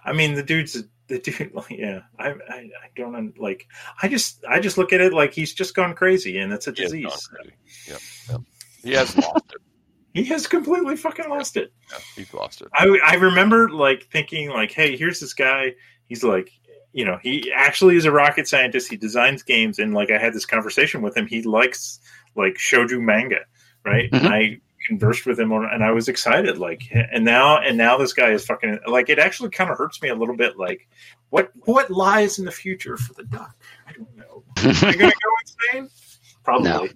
I 0.03 0.11
mean, 0.13 0.33
the 0.33 0.43
dude's 0.43 0.81
the 1.07 1.19
dude. 1.19 1.51
like, 1.53 1.69
Yeah, 1.71 2.01
I, 2.17 2.29
I, 2.31 2.55
I 2.57 2.89
don't 2.95 3.39
like. 3.39 3.67
I 4.01 4.07
just, 4.07 4.43
I 4.47 4.59
just 4.59 4.77
look 4.77 4.91
at 4.93 5.01
it 5.01 5.13
like 5.13 5.33
he's 5.33 5.53
just 5.53 5.75
gone 5.75 5.93
crazy, 5.95 6.37
and 6.39 6.51
it's 6.51 6.67
a 6.67 6.71
he 6.71 6.81
disease. 6.83 7.05
gone 7.05 7.17
crazy. 7.35 7.55
Yep, 7.87 7.99
yep. 8.29 8.41
He 8.83 8.91
has 8.93 9.15
lost 9.17 9.45
it. 9.53 9.61
He 10.11 10.23
has 10.25 10.47
completely 10.47 10.97
fucking 10.97 11.29
lost 11.29 11.55
it. 11.55 11.71
Yeah, 11.91 11.97
he's 12.15 12.33
lost 12.33 12.61
it. 12.61 12.67
I, 12.73 12.99
I 13.05 13.13
remember 13.13 13.69
like 13.69 14.07
thinking 14.11 14.49
like, 14.49 14.71
hey, 14.71 14.97
here's 14.97 15.19
this 15.19 15.35
guy. 15.35 15.75
He's 16.07 16.23
like, 16.23 16.49
you 16.93 17.05
know, 17.05 17.19
he 17.21 17.51
actually 17.55 17.95
is 17.95 18.05
a 18.05 18.11
rocket 18.11 18.47
scientist. 18.47 18.89
He 18.89 18.97
designs 18.97 19.43
games, 19.43 19.79
and 19.79 19.93
like 19.93 20.09
I 20.11 20.17
had 20.17 20.33
this 20.33 20.45
conversation 20.45 21.01
with 21.01 21.15
him. 21.15 21.27
He 21.27 21.41
likes 21.43 21.99
like 22.35 22.55
shoju 22.55 22.99
manga, 23.01 23.41
right? 23.85 24.09
Mhm. 24.11 24.17
And 24.19 24.27
I 24.27 24.57
conversed 24.87 25.25
with 25.25 25.39
him, 25.39 25.51
on, 25.51 25.65
and 25.71 25.83
I 25.83 25.91
was 25.91 26.07
excited. 26.07 26.57
Like, 26.57 26.83
and 26.91 27.23
now 27.25 27.59
and 27.59 27.77
now 27.77 27.97
this 27.97 28.13
guy 28.13 28.31
is 28.31 28.45
fucking 28.45 28.79
like. 28.87 29.09
It 29.09 29.19
actually 29.19 29.49
kind 29.51 29.69
of 29.69 29.77
hurts 29.77 30.01
me 30.01 30.09
a 30.09 30.15
little 30.15 30.35
bit. 30.35 30.57
Like, 30.57 30.87
what 31.29 31.51
what 31.65 31.91
lies 31.91 32.39
in 32.39 32.45
the 32.45 32.51
future 32.51 32.97
for 32.97 33.13
the 33.13 33.23
duck? 33.23 33.55
I 33.87 33.91
don't 33.93 34.15
know. 34.17 34.43
Am 34.57 34.69
I 34.87 34.93
gonna 34.95 35.11
go 35.11 35.73
insane? 35.73 35.89
Probably. 36.43 36.69
No. 36.69 36.87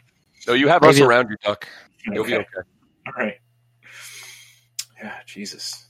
No, 0.48 0.54
you 0.54 0.68
have 0.70 0.84
us 0.84 1.00
around 1.00 1.30
you, 1.30 1.38
Duck. 1.44 1.68
You'll 2.06 2.26
be 2.26 2.34
Okay. 2.34 2.46
okay. 2.58 2.68
All 3.08 3.14
right. 3.18 3.36
Yeah, 5.02 5.20
Jesus. 5.26 5.88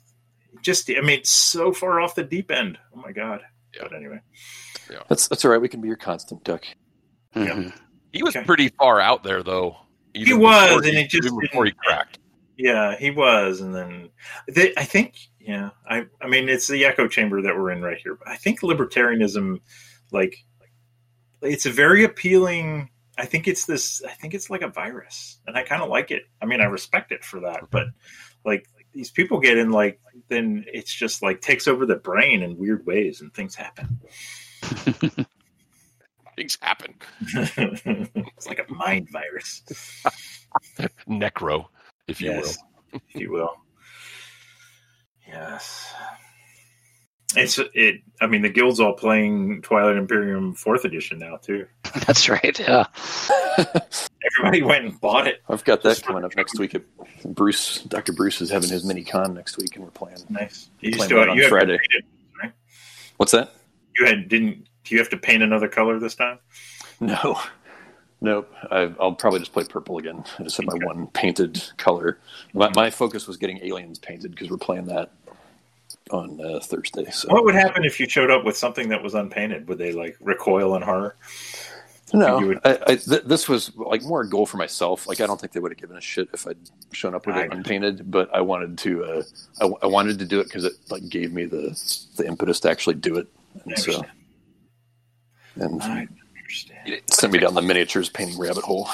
Just, 0.61 0.89
I 0.89 1.01
mean, 1.01 1.23
so 1.23 1.73
far 1.73 1.99
off 1.99 2.15
the 2.15 2.23
deep 2.23 2.51
end. 2.51 2.77
Oh 2.95 2.99
my 3.01 3.11
god. 3.11 3.41
Yeah. 3.75 3.83
But 3.83 3.93
anyway, 3.95 4.19
That's 5.09 5.27
that's 5.27 5.43
all 5.45 5.51
right. 5.51 5.61
We 5.61 5.69
can 5.69 5.81
be 5.81 5.87
your 5.87 5.97
constant 5.97 6.43
duck. 6.43 6.63
Mhm. 7.35 7.73
He 8.11 8.21
was 8.23 8.35
Okay. 8.35 8.45
pretty 8.45 8.69
far 8.69 8.99
out 8.99 9.23
there, 9.23 9.41
though. 9.41 9.77
He 10.13 10.33
was, 10.33 10.67
before 10.69 10.83
and 10.87 10.97
it 10.97 11.09
just 11.09 11.35
before 11.39 11.65
he 11.65 11.71
cracked. 11.71 12.19
yeah, 12.57 12.95
he 12.97 13.09
was, 13.09 13.61
and 13.61 13.73
then 13.73 14.09
they, 14.47 14.71
I 14.77 14.83
think, 14.83 15.15
yeah, 15.39 15.71
I, 15.89 16.05
I 16.21 16.27
mean, 16.27 16.47
it's 16.49 16.67
the 16.67 16.85
echo 16.85 17.07
chamber 17.07 17.41
that 17.41 17.55
we're 17.55 17.71
in 17.71 17.81
right 17.81 17.97
here. 17.97 18.15
But 18.15 18.27
I 18.27 18.35
think 18.35 18.59
libertarianism, 18.61 19.59
like, 20.11 20.35
it's 21.41 21.65
a 21.65 21.71
very 21.71 22.03
appealing. 22.03 22.89
I 23.17 23.25
think 23.25 23.47
it's 23.47 23.65
this. 23.65 24.03
I 24.03 24.11
think 24.11 24.35
it's 24.35 24.51
like 24.51 24.61
a 24.61 24.67
virus, 24.67 25.39
and 25.47 25.57
I 25.57 25.63
kind 25.63 25.81
of 25.81 25.89
like 25.89 26.11
it. 26.11 26.23
I 26.41 26.45
mean, 26.45 26.61
I 26.61 26.65
respect 26.65 27.11
it 27.11 27.23
for 27.25 27.39
that, 27.41 27.61
but 27.71 27.87
like 28.45 28.67
these 28.93 29.11
people 29.11 29.39
get 29.39 29.57
in, 29.57 29.71
like, 29.71 29.99
then 30.29 30.65
it's 30.71 30.93
just 30.93 31.21
like 31.21 31.41
takes 31.41 31.67
over 31.67 31.85
the 31.85 31.95
brain 31.95 32.43
in 32.43 32.57
weird 32.57 32.85
ways, 32.85 33.21
and 33.21 33.33
things 33.33 33.55
happen. 33.55 33.99
Things 36.35 36.57
happen. 36.61 36.95
it's 37.21 38.47
like 38.47 38.67
a 38.67 38.73
mind 38.73 39.07
virus. 39.11 39.61
Necro, 41.07 41.65
if 42.07 42.19
you 42.19 42.31
yes, 42.31 42.57
if 42.91 43.01
you 43.13 43.31
will. 43.31 43.55
Yes. 45.27 45.93
It's 47.35 47.59
it. 47.73 48.01
I 48.21 48.27
mean, 48.27 48.41
the 48.41 48.49
guild's 48.49 48.79
all 48.79 48.93
playing 48.93 49.61
Twilight 49.61 49.97
Imperium 49.97 50.53
Fourth 50.53 50.85
Edition 50.85 51.19
now 51.19 51.37
too. 51.37 51.65
That's 52.05 52.29
right. 52.29 52.57
Yeah. 52.59 52.85
Everybody 54.37 54.63
went 54.63 54.85
and 54.85 55.01
bought 55.01 55.27
it. 55.27 55.41
I've 55.49 55.63
got 55.63 55.83
that 55.83 56.01
coming 56.03 56.23
up 56.23 56.35
next 56.35 56.57
week. 56.59 56.75
At 56.75 56.83
Bruce, 57.25 57.81
Dr. 57.83 58.13
Bruce 58.13 58.41
is 58.41 58.49
having 58.49 58.69
his 58.69 58.83
mini 58.85 59.03
con 59.03 59.33
next 59.33 59.57
week, 59.57 59.75
and 59.75 59.83
we're 59.83 59.91
playing. 59.91 60.17
Nice. 60.29 60.69
You 60.79 60.91
Playing 60.91 61.05
still 61.05 61.19
that 61.19 61.29
on 61.29 61.37
you 61.37 61.49
Friday. 61.49 61.77
paint 61.77 62.05
it. 62.43 62.51
What's 63.17 63.31
that? 63.33 63.53
You 63.97 64.05
had 64.05 64.27
didn't? 64.27 64.67
Do 64.83 64.95
you 64.95 64.99
have 64.99 65.09
to 65.09 65.17
paint 65.17 65.43
another 65.43 65.67
color 65.67 65.99
this 65.99 66.15
time? 66.15 66.39
No, 66.99 67.39
nope. 68.21 68.51
I, 68.71 68.91
I'll 68.99 69.13
probably 69.13 69.39
just 69.39 69.53
play 69.53 69.63
purple 69.65 69.97
again. 69.97 70.23
I 70.39 70.43
just 70.43 70.57
have 70.57 70.65
my 70.65 70.73
Okay. 70.73 70.85
one 70.85 71.07
painted 71.07 71.61
color. 71.77 72.19
My, 72.53 72.71
my 72.75 72.89
focus 72.89 73.27
was 73.27 73.37
getting 73.37 73.59
aliens 73.63 73.99
painted 73.99 74.31
because 74.31 74.49
we're 74.49 74.57
playing 74.57 74.85
that 74.85 75.11
on 76.13 76.39
uh, 76.39 76.59
Thursday. 76.59 77.09
So 77.11 77.27
What 77.29 77.43
would 77.45 77.55
happen 77.55 77.83
if 77.83 77.99
you 77.99 78.07
showed 78.07 78.31
up 78.31 78.45
with 78.45 78.55
something 78.55 78.89
that 78.89 79.01
was 79.03 79.13
unpainted? 79.15 79.67
Would 79.67 79.77
they 79.77 79.91
like 79.91 80.15
recoil 80.21 80.75
in 80.75 80.81
horror? 80.81 81.15
you 82.13 82.19
no, 82.19 82.45
would- 82.47 82.59
I, 82.63 82.77
I, 82.85 82.95
th- 82.95 83.23
this 83.23 83.49
was 83.49 83.75
like 83.75 84.03
more 84.03 84.21
a 84.21 84.29
goal 84.29 84.45
for 84.45 84.57
myself. 84.57 85.07
Like 85.07 85.19
I 85.19 85.25
don't 85.25 85.41
think 85.41 85.51
they 85.53 85.59
would 85.59 85.71
have 85.71 85.79
given 85.79 85.97
a 85.97 86.01
shit 86.01 86.29
if 86.33 86.45
I'd 86.47 86.57
shown 86.91 87.15
up 87.15 87.25
with 87.25 87.35
it 87.35 87.51
I- 87.51 87.55
unpainted, 87.55 88.09
but 88.11 88.29
I 88.33 88.41
wanted 88.41 88.77
to. 88.79 89.03
Uh, 89.03 89.23
I, 89.61 89.65
I 89.83 89.87
wanted 89.87 90.19
to 90.19 90.25
do 90.25 90.39
it 90.39 90.43
because 90.45 90.63
it 90.63 90.73
like 90.91 91.09
gave 91.09 91.33
me 91.33 91.45
the 91.45 91.75
the 92.17 92.27
impetus 92.27 92.59
to 92.61 92.69
actually 92.69 92.95
do 92.95 93.17
it. 93.17 93.27
And 93.65 93.77
so 93.79 94.03
and 95.55 95.81
I 95.81 96.07
understand. 96.37 96.79
will. 96.89 96.97
sent 97.09 97.33
me 97.33 97.39
down 97.39 97.53
the 97.55 97.61
miniatures 97.61 98.09
painting 98.09 98.37
rabbit 98.37 98.63
hole. 98.63 98.89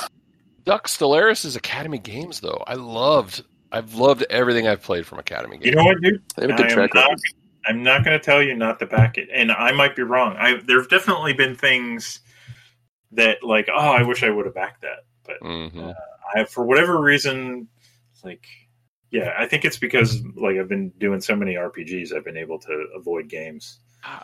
Duck 0.65 0.87
Stellaris 0.87 1.45
is 1.45 1.55
Academy 1.55 1.97
Games, 1.97 2.41
though. 2.41 2.63
I 2.67 2.75
loved, 2.75 3.43
I've 3.71 3.93
loved 3.93 4.25
everything 4.29 4.67
I've 4.67 4.81
played 4.81 5.05
from 5.05 5.19
Academy 5.19 5.57
Games. 5.57 5.65
You 5.67 5.75
know 5.75 5.83
what, 5.83 6.01
dude? 6.01 6.21
They 6.35 6.43
have 6.43 6.51
a 6.51 6.53
good 6.53 6.65
I 6.67 6.69
track 6.69 6.93
record. 6.93 7.19
I'm 7.65 7.83
not 7.83 8.03
going 8.03 8.17
to 8.17 8.23
tell 8.23 8.41
you 8.41 8.55
not 8.55 8.79
to 8.79 8.85
back 8.85 9.17
it, 9.17 9.29
and 9.31 9.51
I 9.51 9.71
might 9.71 9.95
be 9.95 10.01
wrong. 10.01 10.35
I 10.37 10.59
there 10.65 10.79
have 10.79 10.89
definitely 10.89 11.33
been 11.33 11.55
things 11.55 12.19
that 13.11 13.43
like, 13.43 13.69
oh, 13.71 13.77
I 13.77 14.03
wish 14.03 14.23
I 14.23 14.29
would 14.29 14.45
have 14.45 14.55
backed 14.55 14.81
that, 14.81 15.05
but 15.25 15.37
hmm 15.41 15.91
I, 16.35 16.45
for 16.45 16.63
whatever 16.63 17.01
reason, 17.01 17.67
like, 18.23 18.45
yeah, 19.11 19.33
I 19.37 19.47
think 19.47 19.65
it's 19.65 19.77
because 19.77 20.21
like 20.35 20.57
I've 20.57 20.69
been 20.69 20.89
doing 20.99 21.21
so 21.21 21.35
many 21.35 21.55
RPGs, 21.55 22.13
I've 22.13 22.23
been 22.23 22.37
able 22.37 22.59
to 22.59 22.87
avoid 22.95 23.27
games. 23.29 23.79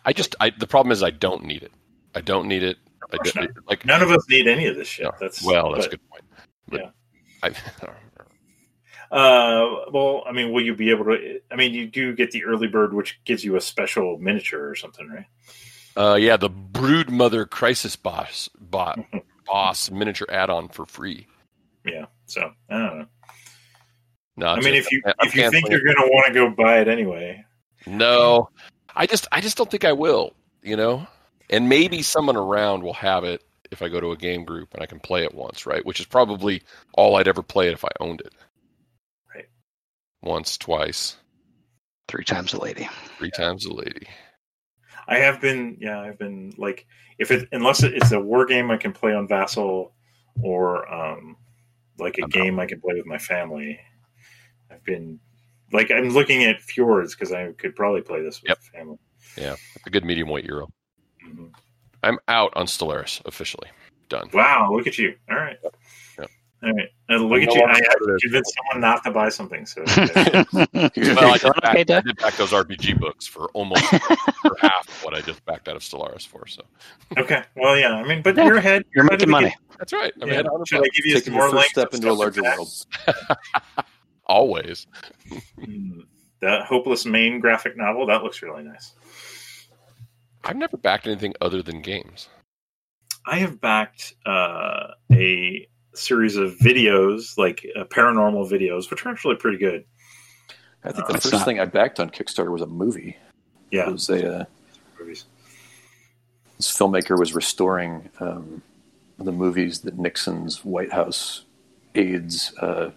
I 0.06 0.14
just, 0.14 0.36
I, 0.40 0.52
the 0.52 0.68
problem 0.68 0.92
is 0.92 1.04
I 1.04 1.10
don't 1.10 1.44
need 1.44 1.64
it. 1.64 1.72
I 2.14 2.22
don't 2.22 2.48
need 2.48 2.64
it. 2.64 2.78
I 3.12 3.18
don't, 3.18 3.68
like, 3.68 3.86
None 3.86 4.02
of 4.02 4.12
us 4.12 4.24
need 4.30 4.48
any 4.48 4.68
of 4.68 4.76
this 4.76 4.88
shit. 4.88 5.06
no. 5.06 5.12
That's 5.20 5.44
well, 5.44 5.74
that's 5.74 5.88
a 5.88 5.90
good 5.90 6.10
point. 6.10 6.24
But 6.68 6.82
Yeah. 6.82 6.90
I, 7.44 7.50
Uh, 9.16 9.86
well, 9.94 10.24
I 10.28 10.34
mean, 10.34 10.52
will 10.52 10.62
you 10.62 10.76
be 10.76 10.90
able 10.90 11.06
to? 11.06 11.40
I 11.50 11.56
mean, 11.56 11.74
you 11.74 11.88
do 11.88 12.14
get 12.14 12.32
the 12.32 12.44
early 12.44 12.68
bird, 12.68 12.94
which 12.94 13.18
gives 13.24 13.46
you 13.46 13.56
a 13.56 13.62
special 13.62 14.18
miniature 14.18 14.70
or 14.70 14.76
something, 14.76 15.08
right? 15.08 15.26
uh, 15.96 16.16
yeah, 16.16 16.36
the 16.36 16.50
Brood 16.50 17.10
Mother 17.10 17.46
Crisis 17.46 17.96
Boss, 17.96 18.50
bot, 18.60 19.00
boss 19.46 19.90
miniature 19.90 20.28
add-on 20.30 20.68
for 20.68 20.86
free. 20.86 21.28
Yeah. 21.86 22.08
So 22.26 22.52
I 22.70 22.78
don't 22.78 23.00
know. 23.00 23.06
No, 24.36 24.48
I 24.48 24.60
mean, 24.60 24.74
if 24.74 24.92
you 24.92 25.02
I'm 25.06 25.28
if 25.28 25.36
you 25.36 25.50
think 25.50 25.70
you're 25.70 25.80
going 25.80 25.96
to 25.96 26.10
want 26.12 26.28
to 26.28 26.34
go 26.34 26.50
buy 26.50 26.82
it 26.82 26.90
anyway, 26.90 27.46
No, 27.88 28.50
I 28.94 29.06
just 29.06 29.28
I 29.32 29.40
just 29.40 29.56
don't 29.56 29.72
think 29.72 29.86
I 29.86 29.94
will. 29.94 30.34
You 30.62 30.76
know, 30.76 31.08
and 31.50 31.70
maybe 31.70 32.02
someone 32.02 32.36
around 32.36 32.84
will 32.84 32.96
have 32.96 33.24
it 33.24 33.44
if 33.72 33.82
I 33.82 33.88
go 33.88 34.02
to 34.02 34.12
a 34.12 34.18
game 34.18 34.44
group 34.44 34.74
and 34.74 34.84
I 34.84 34.88
can 34.88 35.00
play 35.00 35.24
it 35.24 35.34
once, 35.34 35.66
right? 35.66 35.86
Which 35.86 36.02
is 36.02 36.06
probably 36.06 36.64
all 36.94 37.16
I'd 37.16 37.30
ever 37.30 37.44
play 37.44 37.68
it 37.68 37.74
if 37.74 37.86
I 37.86 37.90
owned 38.02 38.20
it. 38.20 38.34
Right. 40.26 40.32
Once, 40.32 40.58
twice, 40.58 41.18
Three 42.08 42.24
times 42.24 42.54
a 42.54 42.62
lady. 42.62 42.88
three 43.18 43.32
times 43.32 43.66
a 43.66 43.74
lady. 43.74 44.08
I 45.08 45.18
have 45.18 45.42
been, 45.42 45.78
yeah, 45.80 46.00
I've 46.02 46.20
been 46.20 46.54
like, 46.58 46.86
if 47.18 47.32
it 47.32 47.48
unless 47.52 47.82
it's 47.84 48.12
a 48.12 48.20
war 48.20 48.46
game 48.46 48.70
I 48.72 48.78
can 48.78 48.92
play 48.92 49.14
on 49.14 49.28
Vassal, 49.28 49.92
or 50.42 50.92
um, 50.94 51.36
like 51.98 52.18
a 52.20 52.24
I'm 52.24 52.30
game 52.30 52.60
I 52.60 52.66
can 52.68 52.80
play 52.82 52.94
with 52.96 53.06
my 53.08 53.18
family. 53.18 53.80
I've 54.72 54.84
been 54.84 55.20
like, 55.72 55.90
I'm 55.92 56.10
looking 56.10 56.44
at 56.44 56.62
Fjords 56.62 57.16
because 57.16 57.32
I 57.32 57.52
could 57.54 57.76
probably 57.76 58.02
play 58.02 58.22
this 58.22 58.42
with 58.42 58.50
Yep. 58.50 58.60
family. 58.74 58.98
Yeah, 59.38 59.56
a 59.86 59.90
good 59.90 60.06
medium 60.06 60.30
weight 60.30 60.46
euro. 60.46 60.68
Mhm. 61.26 61.52
I'm 62.04 62.20
out 62.28 62.54
on 62.56 62.68
Stellaris 62.68 63.22
officially. 63.26 63.70
Done. 64.10 64.30
Wow, 64.34 64.72
look 64.76 64.86
at 64.86 64.98
you! 65.00 65.16
All 65.30 65.38
right, 65.38 65.58
Yep. 65.64 65.75
All 66.66 66.74
right, 66.74 66.88
and 67.10 67.30
look 67.30 67.42
at 67.44 67.48
no 67.50 67.54
you! 67.54 67.62
I 67.62 67.66
longer 67.66 67.74
have 67.76 67.86
part 68.00 68.02
of 68.02 68.08
this. 68.08 68.22
convinced 68.24 68.56
someone 68.56 68.82
not 68.82 69.04
to 69.04 69.12
buy 69.12 69.30
something. 69.30 69.66
So 69.68 69.84
Well, 69.88 70.58
I 70.74 70.88
did, 70.90 70.96
Going 70.96 71.16
back, 71.62 71.76
okay, 71.76 71.94
I 71.94 72.02
did 72.02 72.18
back 72.18 72.36
those 72.38 72.52
RPG 72.52 73.00
books 73.00 73.28
for 73.28 73.50
almost 73.54 73.84
for 74.42 74.58
half 74.60 75.04
what 75.06 75.14
I 75.14 75.22
just 75.22 75.46
backed 75.46 75.68
out 75.70 75.76
of 75.76 75.84
Stellaris 75.84 76.26
for. 76.26 76.48
So 76.48 76.64
okay, 77.20 77.44
well, 77.56 77.78
yeah, 77.78 77.92
I 77.94 78.08
mean, 78.08 78.24
but 78.24 78.36
Yeah, 78.36 78.46
you're 78.46 78.56
ahead. 78.58 78.84
You're 78.96 79.04
making 79.04 79.30
money. 79.30 79.56
that's 79.78 79.94
right. 79.94 80.12
I'm 80.22 80.28
Yeah. 80.28 80.34
ahead 80.36 80.48
on 80.48 80.66
Should 80.66 80.80
I 80.80 80.88
give 80.96 81.06
you 81.06 81.14
Taking 81.14 81.26
some 81.26 81.34
more 81.36 81.44
your 81.50 81.54
links? 81.56 81.70
step 81.70 81.94
into 81.94 82.10
a 82.10 82.14
larger 82.14 82.42
like 82.42 82.58
world. 82.58 82.70
always. 84.26 84.88
Hmm. 85.64 86.00
That 86.42 86.64
Hopeless 86.66 87.06
Maine 87.06 87.40
graphic 87.40 87.78
novel 87.78 88.08
that 88.08 88.24
looks 88.24 88.42
really 88.42 88.64
nice. 88.64 88.94
I've 90.44 90.56
never 90.58 90.78
backed 90.78 91.08
anything 91.08 91.34
other 91.42 91.62
than 91.62 91.82
games. 91.82 92.28
I 93.26 93.38
have 93.38 93.60
backed 93.60 94.14
uh, 94.26 94.88
a 95.12 95.68
series 95.98 96.36
of 96.36 96.56
videos, 96.58 97.38
like 97.38 97.66
uh, 97.76 97.84
paranormal 97.86 98.50
videos, 98.52 98.90
which 98.90 99.06
are 99.06 99.10
actually 99.10 99.36
pretty 99.36 99.58
good. 99.58 99.84
I 100.84 100.92
think 100.92 101.08
the 101.08 101.14
That's 101.14 101.26
first 101.26 101.34
not- 101.34 101.46
thing 101.46 101.60
I 101.60 101.66
backed 101.66 102.00
on 102.00 102.10
Kickstarter 102.10 102.52
was 102.52 102.62
a 102.62 102.68
movie. 102.68 103.10
It 103.72 103.76
Yeah, 103.78 103.90
was 103.90 104.10
a 104.10 104.42
uh, 104.42 104.46
movies. 105.00 105.26
this 106.58 106.78
filmmaker 106.78 107.18
was 107.20 107.34
restoring 107.34 108.10
um, 108.20 108.62
the 109.18 109.32
movies 109.32 109.80
that 109.80 109.98
Nixon's 109.98 110.64
White 110.64 110.92
House 110.94 111.44
aides 111.96 112.54
uh, 112.60 112.92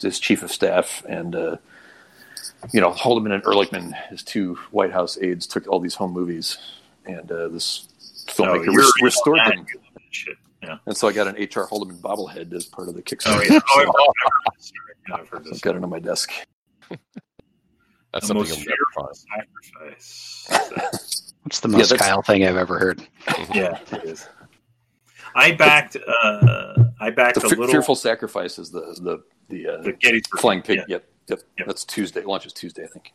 his 0.00 0.18
chief 0.18 0.42
of 0.42 0.50
staff, 0.50 1.02
and 1.08 1.34
uh, 1.36 1.56
you 2.72 2.80
know 2.80 2.92
Haldeman 2.92 3.32
and 3.32 3.42
Ehrlichman, 3.42 3.92
his 4.08 4.22
two 4.22 4.54
White 4.70 4.92
House 4.92 5.18
aides, 5.20 5.46
took 5.46 5.66
all 5.68 5.80
these 5.80 5.94
home 5.96 6.12
movies, 6.12 6.56
and 7.04 7.30
uh, 7.30 7.48
this 7.48 7.86
filmmaker 8.26 8.68
Oh, 8.68 8.92
restored 9.02 9.40
them. 9.44 9.66
Shit. 10.10 10.36
Yeah. 10.62 10.76
And 10.86 10.96
so 10.96 11.08
I 11.08 11.12
got 11.12 11.26
an 11.26 11.36
H.R. 11.38 11.66
Haldeman 11.66 11.98
bobblehead 11.98 12.52
as 12.52 12.66
part 12.66 12.88
of 12.88 12.94
the 12.94 13.00
Oh 13.00 13.04
Kickstarter. 13.04 13.48
yeah. 13.48 13.58
Oh, 13.70 14.12
So 14.12 14.14
I've 14.14 14.48
heard 14.48 14.54
this 14.56 14.72
I've 15.12 15.28
heard 15.28 15.46
I've 15.54 15.60
got 15.62 15.76
it 15.76 15.82
on 15.82 15.90
my 15.90 15.98
desk. 16.00 16.30
That's 18.12 18.28
The 18.28 18.34
most 18.34 18.48
you'll 18.48 18.58
fearful 18.58 19.10
sacrifice. 19.14 21.32
What's 21.42 21.60
the 21.60 21.68
most 21.68 21.90
that's- 21.90 22.08
Kyle 22.08 22.22
thing 22.22 22.44
I've 22.44 22.56
ever 22.56 22.78
heard? 22.78 23.06
yeah, 23.54 23.78
it 23.92 24.04
is. 24.04 24.28
I 25.34 25.52
backed. 25.52 25.96
Uh, 25.96 26.74
I 27.00 27.10
backed 27.10 27.40
The 27.40 27.46
a 27.46 27.48
little. 27.48 27.68
Fearful 27.68 27.94
Sacrifice 27.94 28.58
is 28.58 28.70
the 28.70 28.80
the 29.00 29.22
the, 29.48 29.68
uh, 29.78 29.82
the 29.82 29.92
Gettysburg 29.92 30.40
Flying 30.40 30.62
Pig. 30.62 30.78
yeah. 30.78 30.84
Yep, 30.88 31.04
yep, 31.28 31.40
Yep. 31.58 31.66
That's 31.68 31.84
Tuesday. 31.84 32.20
It 32.20 32.26
launches 32.26 32.52
Tuesday, 32.52 32.84
I 32.84 32.88
think. 32.88 33.12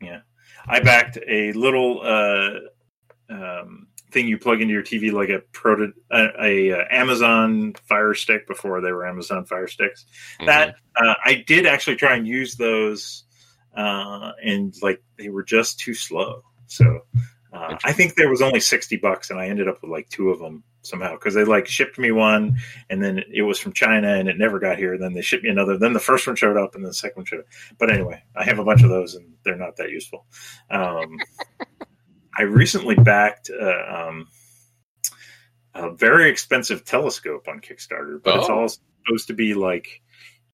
Yeah, 0.00 0.20
I 0.66 0.80
backed 0.80 1.18
a 1.28 1.52
little 1.52 2.00
uh, 2.02 3.32
um, 3.32 3.88
thing 4.10 4.28
you 4.28 4.38
plug 4.38 4.60
into 4.60 4.72
your 4.72 4.82
TV, 4.82 5.12
like 5.12 5.28
a 5.28 5.40
proto, 5.52 5.92
a, 6.10 6.28
a, 6.42 6.72
uh 6.72 6.84
Amazon 6.90 7.74
Fire 7.88 8.14
Stick 8.14 8.46
before 8.46 8.80
they 8.80 8.92
were 8.92 9.06
Amazon 9.06 9.44
Fire 9.44 9.68
Sticks. 9.68 10.06
Mhm. 10.40 10.46
That 10.46 10.74
uh, 10.96 11.14
I 11.24 11.44
did 11.46 11.66
actually 11.66 11.96
try 11.96 12.16
and 12.16 12.26
use 12.26 12.56
those, 12.56 13.24
uh, 13.76 14.32
and 14.44 14.74
like 14.82 15.02
they 15.18 15.28
were 15.28 15.44
just 15.44 15.78
too 15.78 15.94
slow. 15.94 16.42
So 16.66 17.00
uh, 17.52 17.76
I 17.84 17.92
think 17.92 18.14
there 18.14 18.30
was 18.30 18.42
only 18.42 18.60
sixty 18.60 18.96
bucks, 18.96 19.30
and 19.30 19.38
I 19.40 19.48
ended 19.48 19.68
up 19.68 19.82
with 19.82 19.90
like 19.90 20.08
two 20.08 20.30
of 20.30 20.38
them 20.38 20.64
somehow 20.82 21.12
because 21.12 21.34
they 21.34 21.44
like 21.44 21.66
shipped 21.66 21.98
me 21.98 22.10
one, 22.10 22.56
and 22.88 23.02
then 23.02 23.22
it 23.32 23.42
was 23.42 23.58
from 23.58 23.72
China, 23.72 24.14
and 24.14 24.28
it 24.28 24.38
never 24.38 24.58
got 24.58 24.78
here. 24.78 24.96
Then 24.98 25.12
they 25.12 25.20
shipped 25.20 25.44
me 25.44 25.50
another. 25.50 25.76
Then 25.76 25.92
the 25.92 26.00
first 26.00 26.26
one 26.26 26.36
showed 26.36 26.56
up, 26.56 26.74
and 26.74 26.84
then 26.84 26.90
the 26.90 26.94
second 26.94 27.16
one 27.16 27.26
showed 27.26 27.40
up. 27.40 27.46
But 27.78 27.90
anyway, 27.90 28.22
I 28.34 28.44
have 28.44 28.58
a 28.58 28.64
bunch 28.64 28.82
of 28.82 28.88
those, 28.90 29.14
and 29.14 29.34
they're 29.44 29.56
not 29.56 29.76
that 29.76 29.90
useful. 29.90 30.26
Um, 30.70 31.18
I 32.40 32.44
recently 32.44 32.94
backed 32.94 33.50
uh, 33.50 34.06
um, 34.08 34.26
a 35.74 35.90
very 35.90 36.30
expensive 36.30 36.86
telescope 36.86 37.48
on 37.48 37.60
Kickstarter, 37.60 38.18
but 38.22 38.36
it's 38.36 38.48
Oh. 38.48 38.60
all 38.60 38.68
supposed 38.68 39.26
to 39.26 39.34
be 39.34 39.52
like 39.52 40.00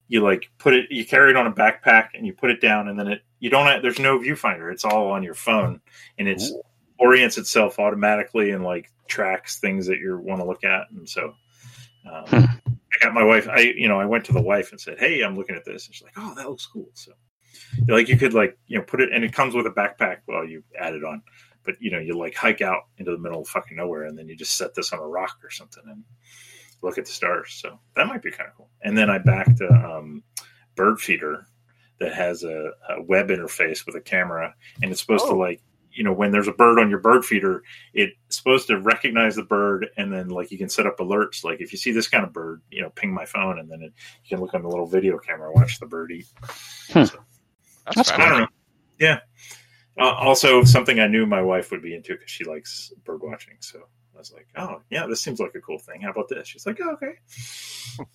you 0.09 0.21
like 0.21 0.51
put 0.59 0.75
it, 0.75 0.87
you 0.91 1.05
carry 1.07 1.31
it 1.31 1.37
on 1.37 1.47
a 1.47 1.53
backpack, 1.53 2.09
and 2.15 2.27
you 2.27 2.33
put 2.33 2.51
it 2.51 2.61
down, 2.61 2.89
and 2.89 2.99
then 2.99 3.07
it 3.09 3.23
you 3.39 3.51
don't. 3.51 3.67
Have, 3.69 3.83
there's 3.83 4.01
no 4.01 4.19
viewfinder; 4.19 4.73
it's 4.73 4.85
all 4.85 5.13
on 5.13 5.23
your 5.23 5.35
phone, 5.35 5.81
and 6.19 6.27
it's 6.29 6.53
orients 6.99 7.39
itself 7.39 7.79
automatically 7.79 8.51
and 8.51 8.65
like 8.65 8.91
tracks 9.09 9.59
things 9.61 9.87
that 9.87 9.99
you 9.99 10.19
want 10.19 10.41
to 10.41 10.47
look 10.47 10.65
at, 10.65 10.91
and 10.91 11.09
so. 11.09 11.35
Um, 12.11 12.25
Hmm. 12.27 12.45
I 12.67 13.05
got 13.05 13.15
my 13.15 13.25
wife. 13.25 13.49
I 13.49 13.61
you 13.61 13.87
know 13.89 14.01
I 14.01 14.07
went 14.07 14.25
to 14.27 14.33
the 14.33 14.43
wife 14.43 14.73
and 14.73 14.81
said, 14.81 14.99
"Hey, 14.99 15.23
I'm 15.23 15.37
looking 15.37 15.55
at 15.55 15.65
this." 15.65 15.87
And 15.87 15.95
she's 15.95 16.03
like, 16.05 16.15
"Oh, 16.17 16.35
that 16.35 16.49
looks 16.49 16.67
cool." 16.67 16.89
So, 16.95 17.13
like, 17.89 18.09
you 18.09 18.17
could 18.17 18.33
like 18.33 18.57
you 18.69 18.79
know 18.79 18.85
put 18.85 19.01
it, 19.01 19.13
and 19.13 19.23
it 19.25 19.33
comes 19.33 19.55
with 19.55 19.67
a 19.67 19.71
backpack. 19.71 20.19
Well, 20.27 20.45
you 20.45 20.63
add 20.81 20.95
it 20.95 21.05
on, 21.05 21.23
but 21.66 21.74
you 21.80 21.90
know 21.90 21.98
you 21.98 22.16
like 22.16 22.34
hike 22.34 22.62
out 22.62 22.84
into 22.97 23.10
the 23.12 23.18
middle 23.18 23.43
of 23.43 23.48
fucking 23.48 23.76
nowhere, 23.76 24.05
and 24.05 24.16
then 24.18 24.28
you 24.28 24.36
just 24.36 24.56
set 24.56 24.74
this 24.74 24.93
on 24.93 25.01
a 25.01 25.06
rock 25.06 25.36
or 25.43 25.51
something 25.51 25.82
and 25.86 26.05
look 26.82 26.97
at 26.98 27.05
the 27.05 27.10
stars. 27.10 27.52
So 27.60 27.78
that 27.97 28.06
might 28.06 28.22
be 28.22 28.30
kind 28.30 28.48
of 28.48 28.56
cool. 28.56 28.70
And 28.82 28.97
then 28.97 29.10
I 29.10 29.18
backed 29.18 29.60
a 29.60 29.72
um, 29.72 30.22
bird 30.76 31.01
feeder 31.01 31.47
that 32.01 32.14
has 32.14 32.44
a, 32.44 32.70
a 32.90 33.02
web 33.02 33.28
interface 33.28 33.84
with 33.84 33.97
a 33.97 34.01
camera, 34.01 34.55
and 34.82 34.90
it's 34.90 35.01
supposed 35.01 35.26
to 35.26 35.32
Oh. 35.32 35.36
like 35.36 35.60
you 35.93 36.05
know 36.05 36.12
when 36.12 36.30
there's 36.30 36.48
a 36.48 36.52
bird 36.52 36.78
on 36.78 36.90
your 36.90 36.98
bird 37.01 37.24
feeder, 37.24 37.62
it's 37.94 38.14
supposed 38.28 38.66
to 38.66 38.78
recognize 38.78 39.34
the 39.34 39.43
bird, 39.43 39.88
and 39.97 40.12
then 40.12 40.28
like 40.28 40.51
you 40.51 40.59
can 40.59 40.68
set 40.68 40.86
up 40.86 40.98
alerts. 40.98 41.43
Like 41.43 41.60
if 41.60 41.72
you 41.72 41.78
see 41.78 41.90
this 41.93 42.06
kind 42.09 42.22
of 42.24 42.32
bird, 42.32 42.60
you 42.70 42.82
know, 42.82 42.90
ping 42.90 43.14
my 43.14 43.24
phone, 43.24 43.59
and 43.59 43.70
then 43.70 43.82
it, 43.82 43.93
you 44.24 44.36
can 44.36 44.40
look 44.40 44.55
on 44.55 44.62
the 44.62 44.68
little 44.68 44.86
video 44.86 45.18
camera, 45.18 45.51
watch 45.52 45.80
the 45.80 45.86
bird 45.86 46.12
eat. 46.12 46.26
Hmm. 46.93 47.05
So, 47.05 47.18
That's 47.94 48.10
I 48.10 48.28
don't 48.28 48.40
know. 48.40 48.48
Yeah. 48.98 49.20
Uh, 49.98 50.12
also, 50.12 50.62
something 50.64 51.01
I 51.01 51.06
knew 51.06 51.27
my 51.27 51.40
wife 51.40 51.70
would 51.70 51.82
be 51.82 51.94
into 51.94 52.12
because 52.12 52.31
she 52.31 52.44
likes 52.44 52.93
bird 53.05 53.23
watching. 53.23 53.55
So 53.60 53.78
I 54.14 54.18
was 54.18 54.32
like, 54.32 54.47
"Oh, 54.56 54.82
yeah, 54.90 55.06
this 55.06 55.23
seems 55.23 55.40
like 55.40 55.55
a 55.55 55.60
cool 55.60 55.78
thing. 55.78 56.02
How 56.02 56.10
about 56.10 56.28
this?" 56.28 56.48
She's 56.48 56.66
like, 56.66 56.78
oh, 56.82 56.93
"Okay." 56.93 58.06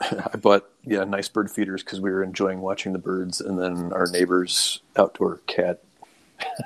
I 0.32 0.36
bought 0.36 0.68
yeah 0.82 1.04
nice 1.04 1.28
bird 1.28 1.50
feeders 1.50 1.82
because 1.82 2.00
we 2.00 2.10
were 2.10 2.22
enjoying 2.22 2.60
watching 2.60 2.92
the 2.92 2.98
birds, 2.98 3.40
and 3.40 3.58
then 3.58 3.92
our 3.92 4.06
neighbor's 4.06 4.80
outdoor 4.96 5.38
cat 5.46 5.82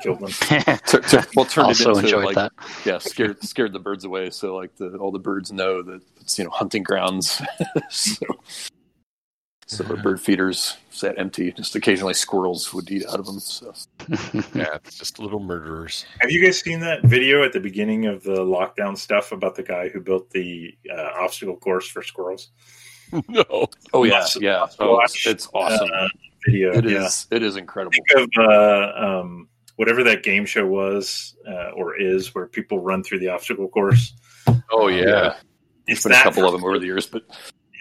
Killed 0.02 0.20
them. 0.20 0.30
took, 0.86 1.06
took, 1.06 1.28
well 1.36 1.44
turned 1.44 1.68
also 1.68 1.90
it 1.90 1.96
into 1.96 2.06
enjoyed 2.06 2.24
like 2.24 2.34
that. 2.34 2.52
yeah 2.84 2.98
scared 2.98 3.42
scared 3.42 3.72
the 3.72 3.78
birds 3.78 4.04
away. 4.04 4.30
So 4.30 4.56
like 4.56 4.74
the 4.76 4.96
all 4.96 5.10
the 5.10 5.18
birds 5.18 5.52
know 5.52 5.82
that 5.82 6.00
it's 6.20 6.38
you 6.38 6.44
know 6.44 6.50
hunting 6.50 6.82
grounds. 6.82 7.42
so 7.90 8.26
so 9.68 9.84
our 9.86 9.96
bird 9.96 10.20
feeders 10.20 10.76
sat 10.90 11.18
empty. 11.18 11.52
Just 11.52 11.76
occasionally 11.76 12.14
squirrels 12.14 12.72
would 12.72 12.90
eat 12.90 13.04
out 13.06 13.20
of 13.20 13.26
them. 13.26 13.38
So 13.38 13.74
Yeah, 14.54 14.76
it's 14.84 14.98
just 14.98 15.18
little 15.18 15.40
murderers. 15.40 16.06
Have 16.20 16.30
you 16.30 16.42
guys 16.42 16.58
seen 16.60 16.80
that 16.80 17.04
video 17.04 17.44
at 17.44 17.52
the 17.52 17.60
beginning 17.60 18.06
of 18.06 18.22
the 18.22 18.36
lockdown 18.40 18.96
stuff 18.96 19.30
about 19.30 19.54
the 19.56 19.62
guy 19.62 19.88
who 19.90 20.00
built 20.00 20.30
the 20.30 20.74
uh, 20.90 21.10
obstacle 21.20 21.56
course 21.56 21.86
for 21.86 22.02
squirrels? 22.02 22.50
no. 23.28 23.66
oh 23.92 24.04
yeah 24.04 24.18
Must- 24.20 24.40
yeah 24.40 24.66
oh, 24.80 24.94
watch, 24.94 25.26
it's, 25.26 25.26
it's 25.26 25.48
awesome. 25.54 25.88
Uh, 25.94 26.08
video. 26.46 26.72
It 26.72 26.84
yeah. 26.88 27.04
is 27.06 27.26
it 27.30 27.42
is 27.42 27.56
incredible. 27.56 27.92
Think 28.14 28.30
of 28.38 28.50
uh, 28.50 28.92
um, 28.96 29.48
whatever 29.76 30.02
that 30.04 30.22
game 30.22 30.46
show 30.46 30.66
was 30.66 31.36
uh, 31.46 31.70
or 31.70 31.98
is, 32.00 32.34
where 32.34 32.46
people 32.46 32.80
run 32.80 33.02
through 33.02 33.18
the 33.20 33.28
obstacle 33.28 33.68
course. 33.68 34.14
Oh 34.70 34.88
yeah. 34.88 35.36
There's 35.86 35.98
It's 35.98 36.02
been 36.04 36.12
a 36.12 36.22
couple 36.22 36.42
for- 36.42 36.46
of 36.46 36.52
them 36.52 36.64
over 36.64 36.78
the 36.78 36.86
years, 36.86 37.06
but 37.06 37.22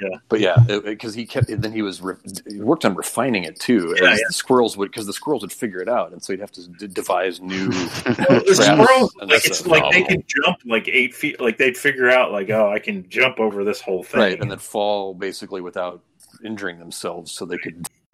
Yeah. 0.02 0.18
but 0.30 0.40
yeah, 0.40 0.58
because 0.84 1.14
he 1.14 1.26
kept. 1.26 1.48
Then 1.48 1.72
he 1.72 1.82
was 1.82 2.02
re- 2.02 2.16
he 2.48 2.62
worked 2.62 2.86
on 2.86 2.96
refining 2.96 3.44
it 3.44 3.60
too. 3.60 3.96
Yeah, 4.00 4.12
as 4.12 4.20
yeah. 4.20 4.26
The 4.28 4.34
squirrels 4.34 4.78
would 4.78 4.92
because 4.92 5.06
the 5.06 5.14
squirrels 5.14 5.42
would 5.42 5.52
figure 5.54 5.82
it 5.82 5.90
out, 5.90 6.12
and 6.12 6.24
so 6.24 6.34
he'd 6.34 6.40
have 6.40 6.52
to 6.52 6.68
d- 6.68 6.88
devise 6.88 7.42
new. 7.42 7.70
the 7.70 8.54
traps 8.56 8.66
squirrels, 8.66 9.16
like 9.16 9.46
it's 9.46 9.66
like 9.66 9.84
they 9.92 10.04
phenomenal. 10.04 10.08
can 10.08 10.24
jump 10.28 10.58
like 10.66 10.88
eight 10.88 11.16
feet. 11.16 11.40
Like 11.42 11.58
they'd 11.58 11.78
figure 11.78 12.10
out, 12.10 12.32
like, 12.32 12.50
oh, 12.50 12.72
I 12.72 12.80
can 12.80 13.10
jump 13.10 13.40
over 13.40 13.64
this 13.64 13.82
whole 13.82 14.04
thing. 14.04 14.20
right, 14.20 14.40
and 14.40 14.52
then 14.52 14.60
fall 14.60 15.14
basically 15.14 15.62
without 15.62 16.02
injuring 16.44 16.80
themselves, 16.80 17.32
so 17.32 17.46
they 17.46 17.58
could. 17.58 17.88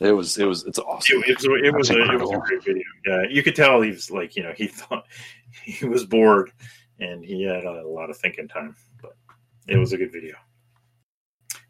it 0.00 0.12
was 0.12 0.36
it 0.38 0.44
was 0.44 0.64
it's 0.64 0.78
awesome. 0.78 1.22
it, 1.22 1.30
it 1.30 1.36
was, 1.36 1.44
it, 1.44 1.48
was 1.48 1.60
a, 1.62 1.64
it 1.64 1.74
was 1.74 1.90
a 1.90 2.00
incredible. 2.00 2.40
great 2.40 2.64
video. 2.64 2.82
Yeah, 3.06 3.22
you 3.28 3.42
could 3.42 3.56
tell 3.56 3.80
he 3.80 3.90
was 3.90 4.10
like, 4.10 4.36
you 4.36 4.42
know, 4.42 4.52
he 4.56 4.66
thought 4.66 5.06
he 5.64 5.86
was 5.86 6.04
bored 6.04 6.52
and 6.98 7.24
he 7.24 7.44
had 7.44 7.64
a 7.64 7.86
lot 7.86 8.10
of 8.10 8.16
thinking 8.16 8.48
time, 8.48 8.74
but 8.85 8.85
it 9.68 9.76
was 9.76 9.92
a 9.92 9.96
good 9.96 10.12
video. 10.12 10.34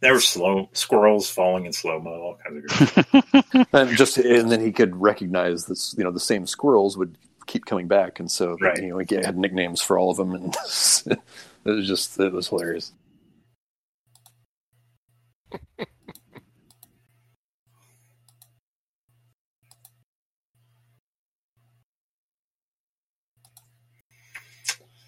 There 0.00 0.12
were 0.12 0.20
slow 0.20 0.68
squirrels 0.72 1.28
falling 1.30 1.64
in 1.64 1.72
slow 1.72 1.98
mo, 2.00 2.10
all 2.10 2.38
kinds 2.44 2.64
of 2.64 3.12
good. 3.52 3.66
and 3.72 3.96
just 3.96 4.18
and 4.18 4.50
then 4.50 4.60
he 4.60 4.72
could 4.72 4.94
recognize 4.96 5.66
this. 5.66 5.94
You 5.96 6.04
know, 6.04 6.10
the 6.10 6.20
same 6.20 6.46
squirrels 6.46 6.98
would 6.98 7.16
keep 7.46 7.64
coming 7.64 7.88
back, 7.88 8.20
and 8.20 8.30
so 8.30 8.56
Right. 8.60 8.76
you 8.82 8.88
know 8.88 8.98
he 8.98 9.14
had 9.14 9.38
nicknames 9.38 9.80
for 9.80 9.98
all 9.98 10.10
of 10.10 10.16
them, 10.18 10.32
and 10.34 10.54
it 11.06 11.18
was 11.64 11.86
just 11.86 12.18
it 12.20 12.32
was 12.32 12.48
hilarious. 12.48 12.92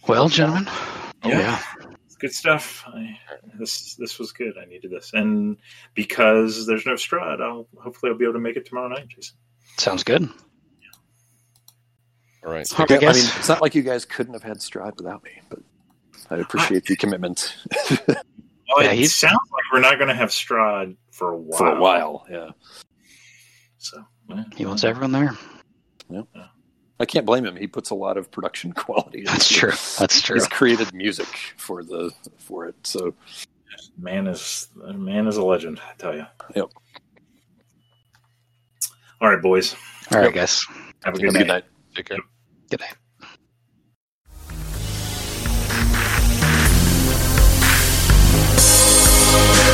well, 0.06 0.28
gentlemen. 0.28 0.64
Oh, 0.68 1.28
yeah. 1.28 1.38
Yeah. 1.38 1.62
It's 2.18 2.34
good 2.34 2.34
stuff. 2.34 2.84
I, 2.88 3.18
this 3.58 3.94
this 3.94 4.18
was 4.18 4.32
good. 4.32 4.54
I 4.60 4.64
needed 4.64 4.90
this, 4.90 5.12
and 5.14 5.56
because 5.94 6.66
there's 6.66 6.84
no 6.86 6.94
Strud, 6.94 7.40
I'll 7.40 7.68
hopefully 7.80 8.10
I'll 8.10 8.18
be 8.18 8.24
able 8.24 8.34
to 8.34 8.40
make 8.40 8.56
it 8.56 8.66
tomorrow 8.66 8.88
night, 8.88 9.08
Jason. 9.08 9.36
Sounds 9.76 10.02
good. 10.02 10.28
All 12.44 12.52
right. 12.52 12.66
All 12.72 12.78
right, 12.78 12.90
Yeah, 12.90 12.96
I 12.96 13.00
guys. 13.00 13.16
mean, 13.16 13.32
it's 13.38 13.48
not 13.48 13.60
like 13.62 13.74
you 13.74 13.82
guys 13.82 14.04
couldn't 14.04 14.32
have 14.34 14.42
had 14.42 14.58
Strud 14.58 14.96
without 14.96 15.22
me, 15.22 15.30
but 15.48 15.58
I 16.30 16.36
appreciate 16.38 16.84
the 16.86 16.96
commitment 16.96 17.54
Well, 18.08 18.84
Yeah, 18.84 18.90
it 18.92 18.96
he's- 18.98 19.14
sounds 19.14 19.34
like 19.52 19.62
we're 19.72 19.80
not 19.80 19.96
going 19.96 20.08
to 20.08 20.14
have 20.14 20.30
Strud 20.30 20.96
for 21.10 21.32
a 21.32 21.36
while. 21.36 21.58
for 21.58 21.66
a 21.68 21.80
while. 21.80 22.26
Yeah, 22.30 22.50
So 23.78 24.02
yeah. 24.28 24.44
He 24.56 24.66
wants 24.66 24.84
everyone 24.84 25.12
there. 25.12 25.36
I 27.00 27.06
can't 27.06 27.24
blame 27.24 27.44
him. 27.44 27.56
He 27.56 27.66
puts 27.66 27.90
a 27.90 27.94
lot 27.94 28.16
of 28.16 28.30
production 28.30 28.72
quality. 28.74 29.22
That's 29.24 29.48
true. 29.48 29.72
That's 29.98 30.20
true. 30.20 30.34
He's 30.34 30.48
created 30.48 30.92
music 30.92 31.28
for 31.56 31.82
the 31.82 32.12
for 32.38 32.66
it. 32.66 32.74
So, 32.84 33.14
man 33.96 34.26
is 34.26 34.68
man 34.76 35.26
is 35.26 35.36
a 35.36 35.44
legend. 35.44 35.80
I 35.80 35.94
tell 35.96 36.14
you. 36.14 36.26
Yep. 36.54 36.70
All 39.20 39.30
right, 39.30 39.42
boys. 39.42 39.74
All 40.12 40.18
right, 40.18 40.26
yep. 40.26 40.34
guys. 40.34 40.64
Have 41.04 41.14
a 41.14 41.18
good, 41.18 41.32
night. 41.32 41.38
good 41.40 41.48
night. 41.48 41.64
Take 41.94 42.06
care. 42.06 42.18
Good 42.70 42.80
night. 42.80 42.94
Good 49.20 49.60
night. 49.60 49.67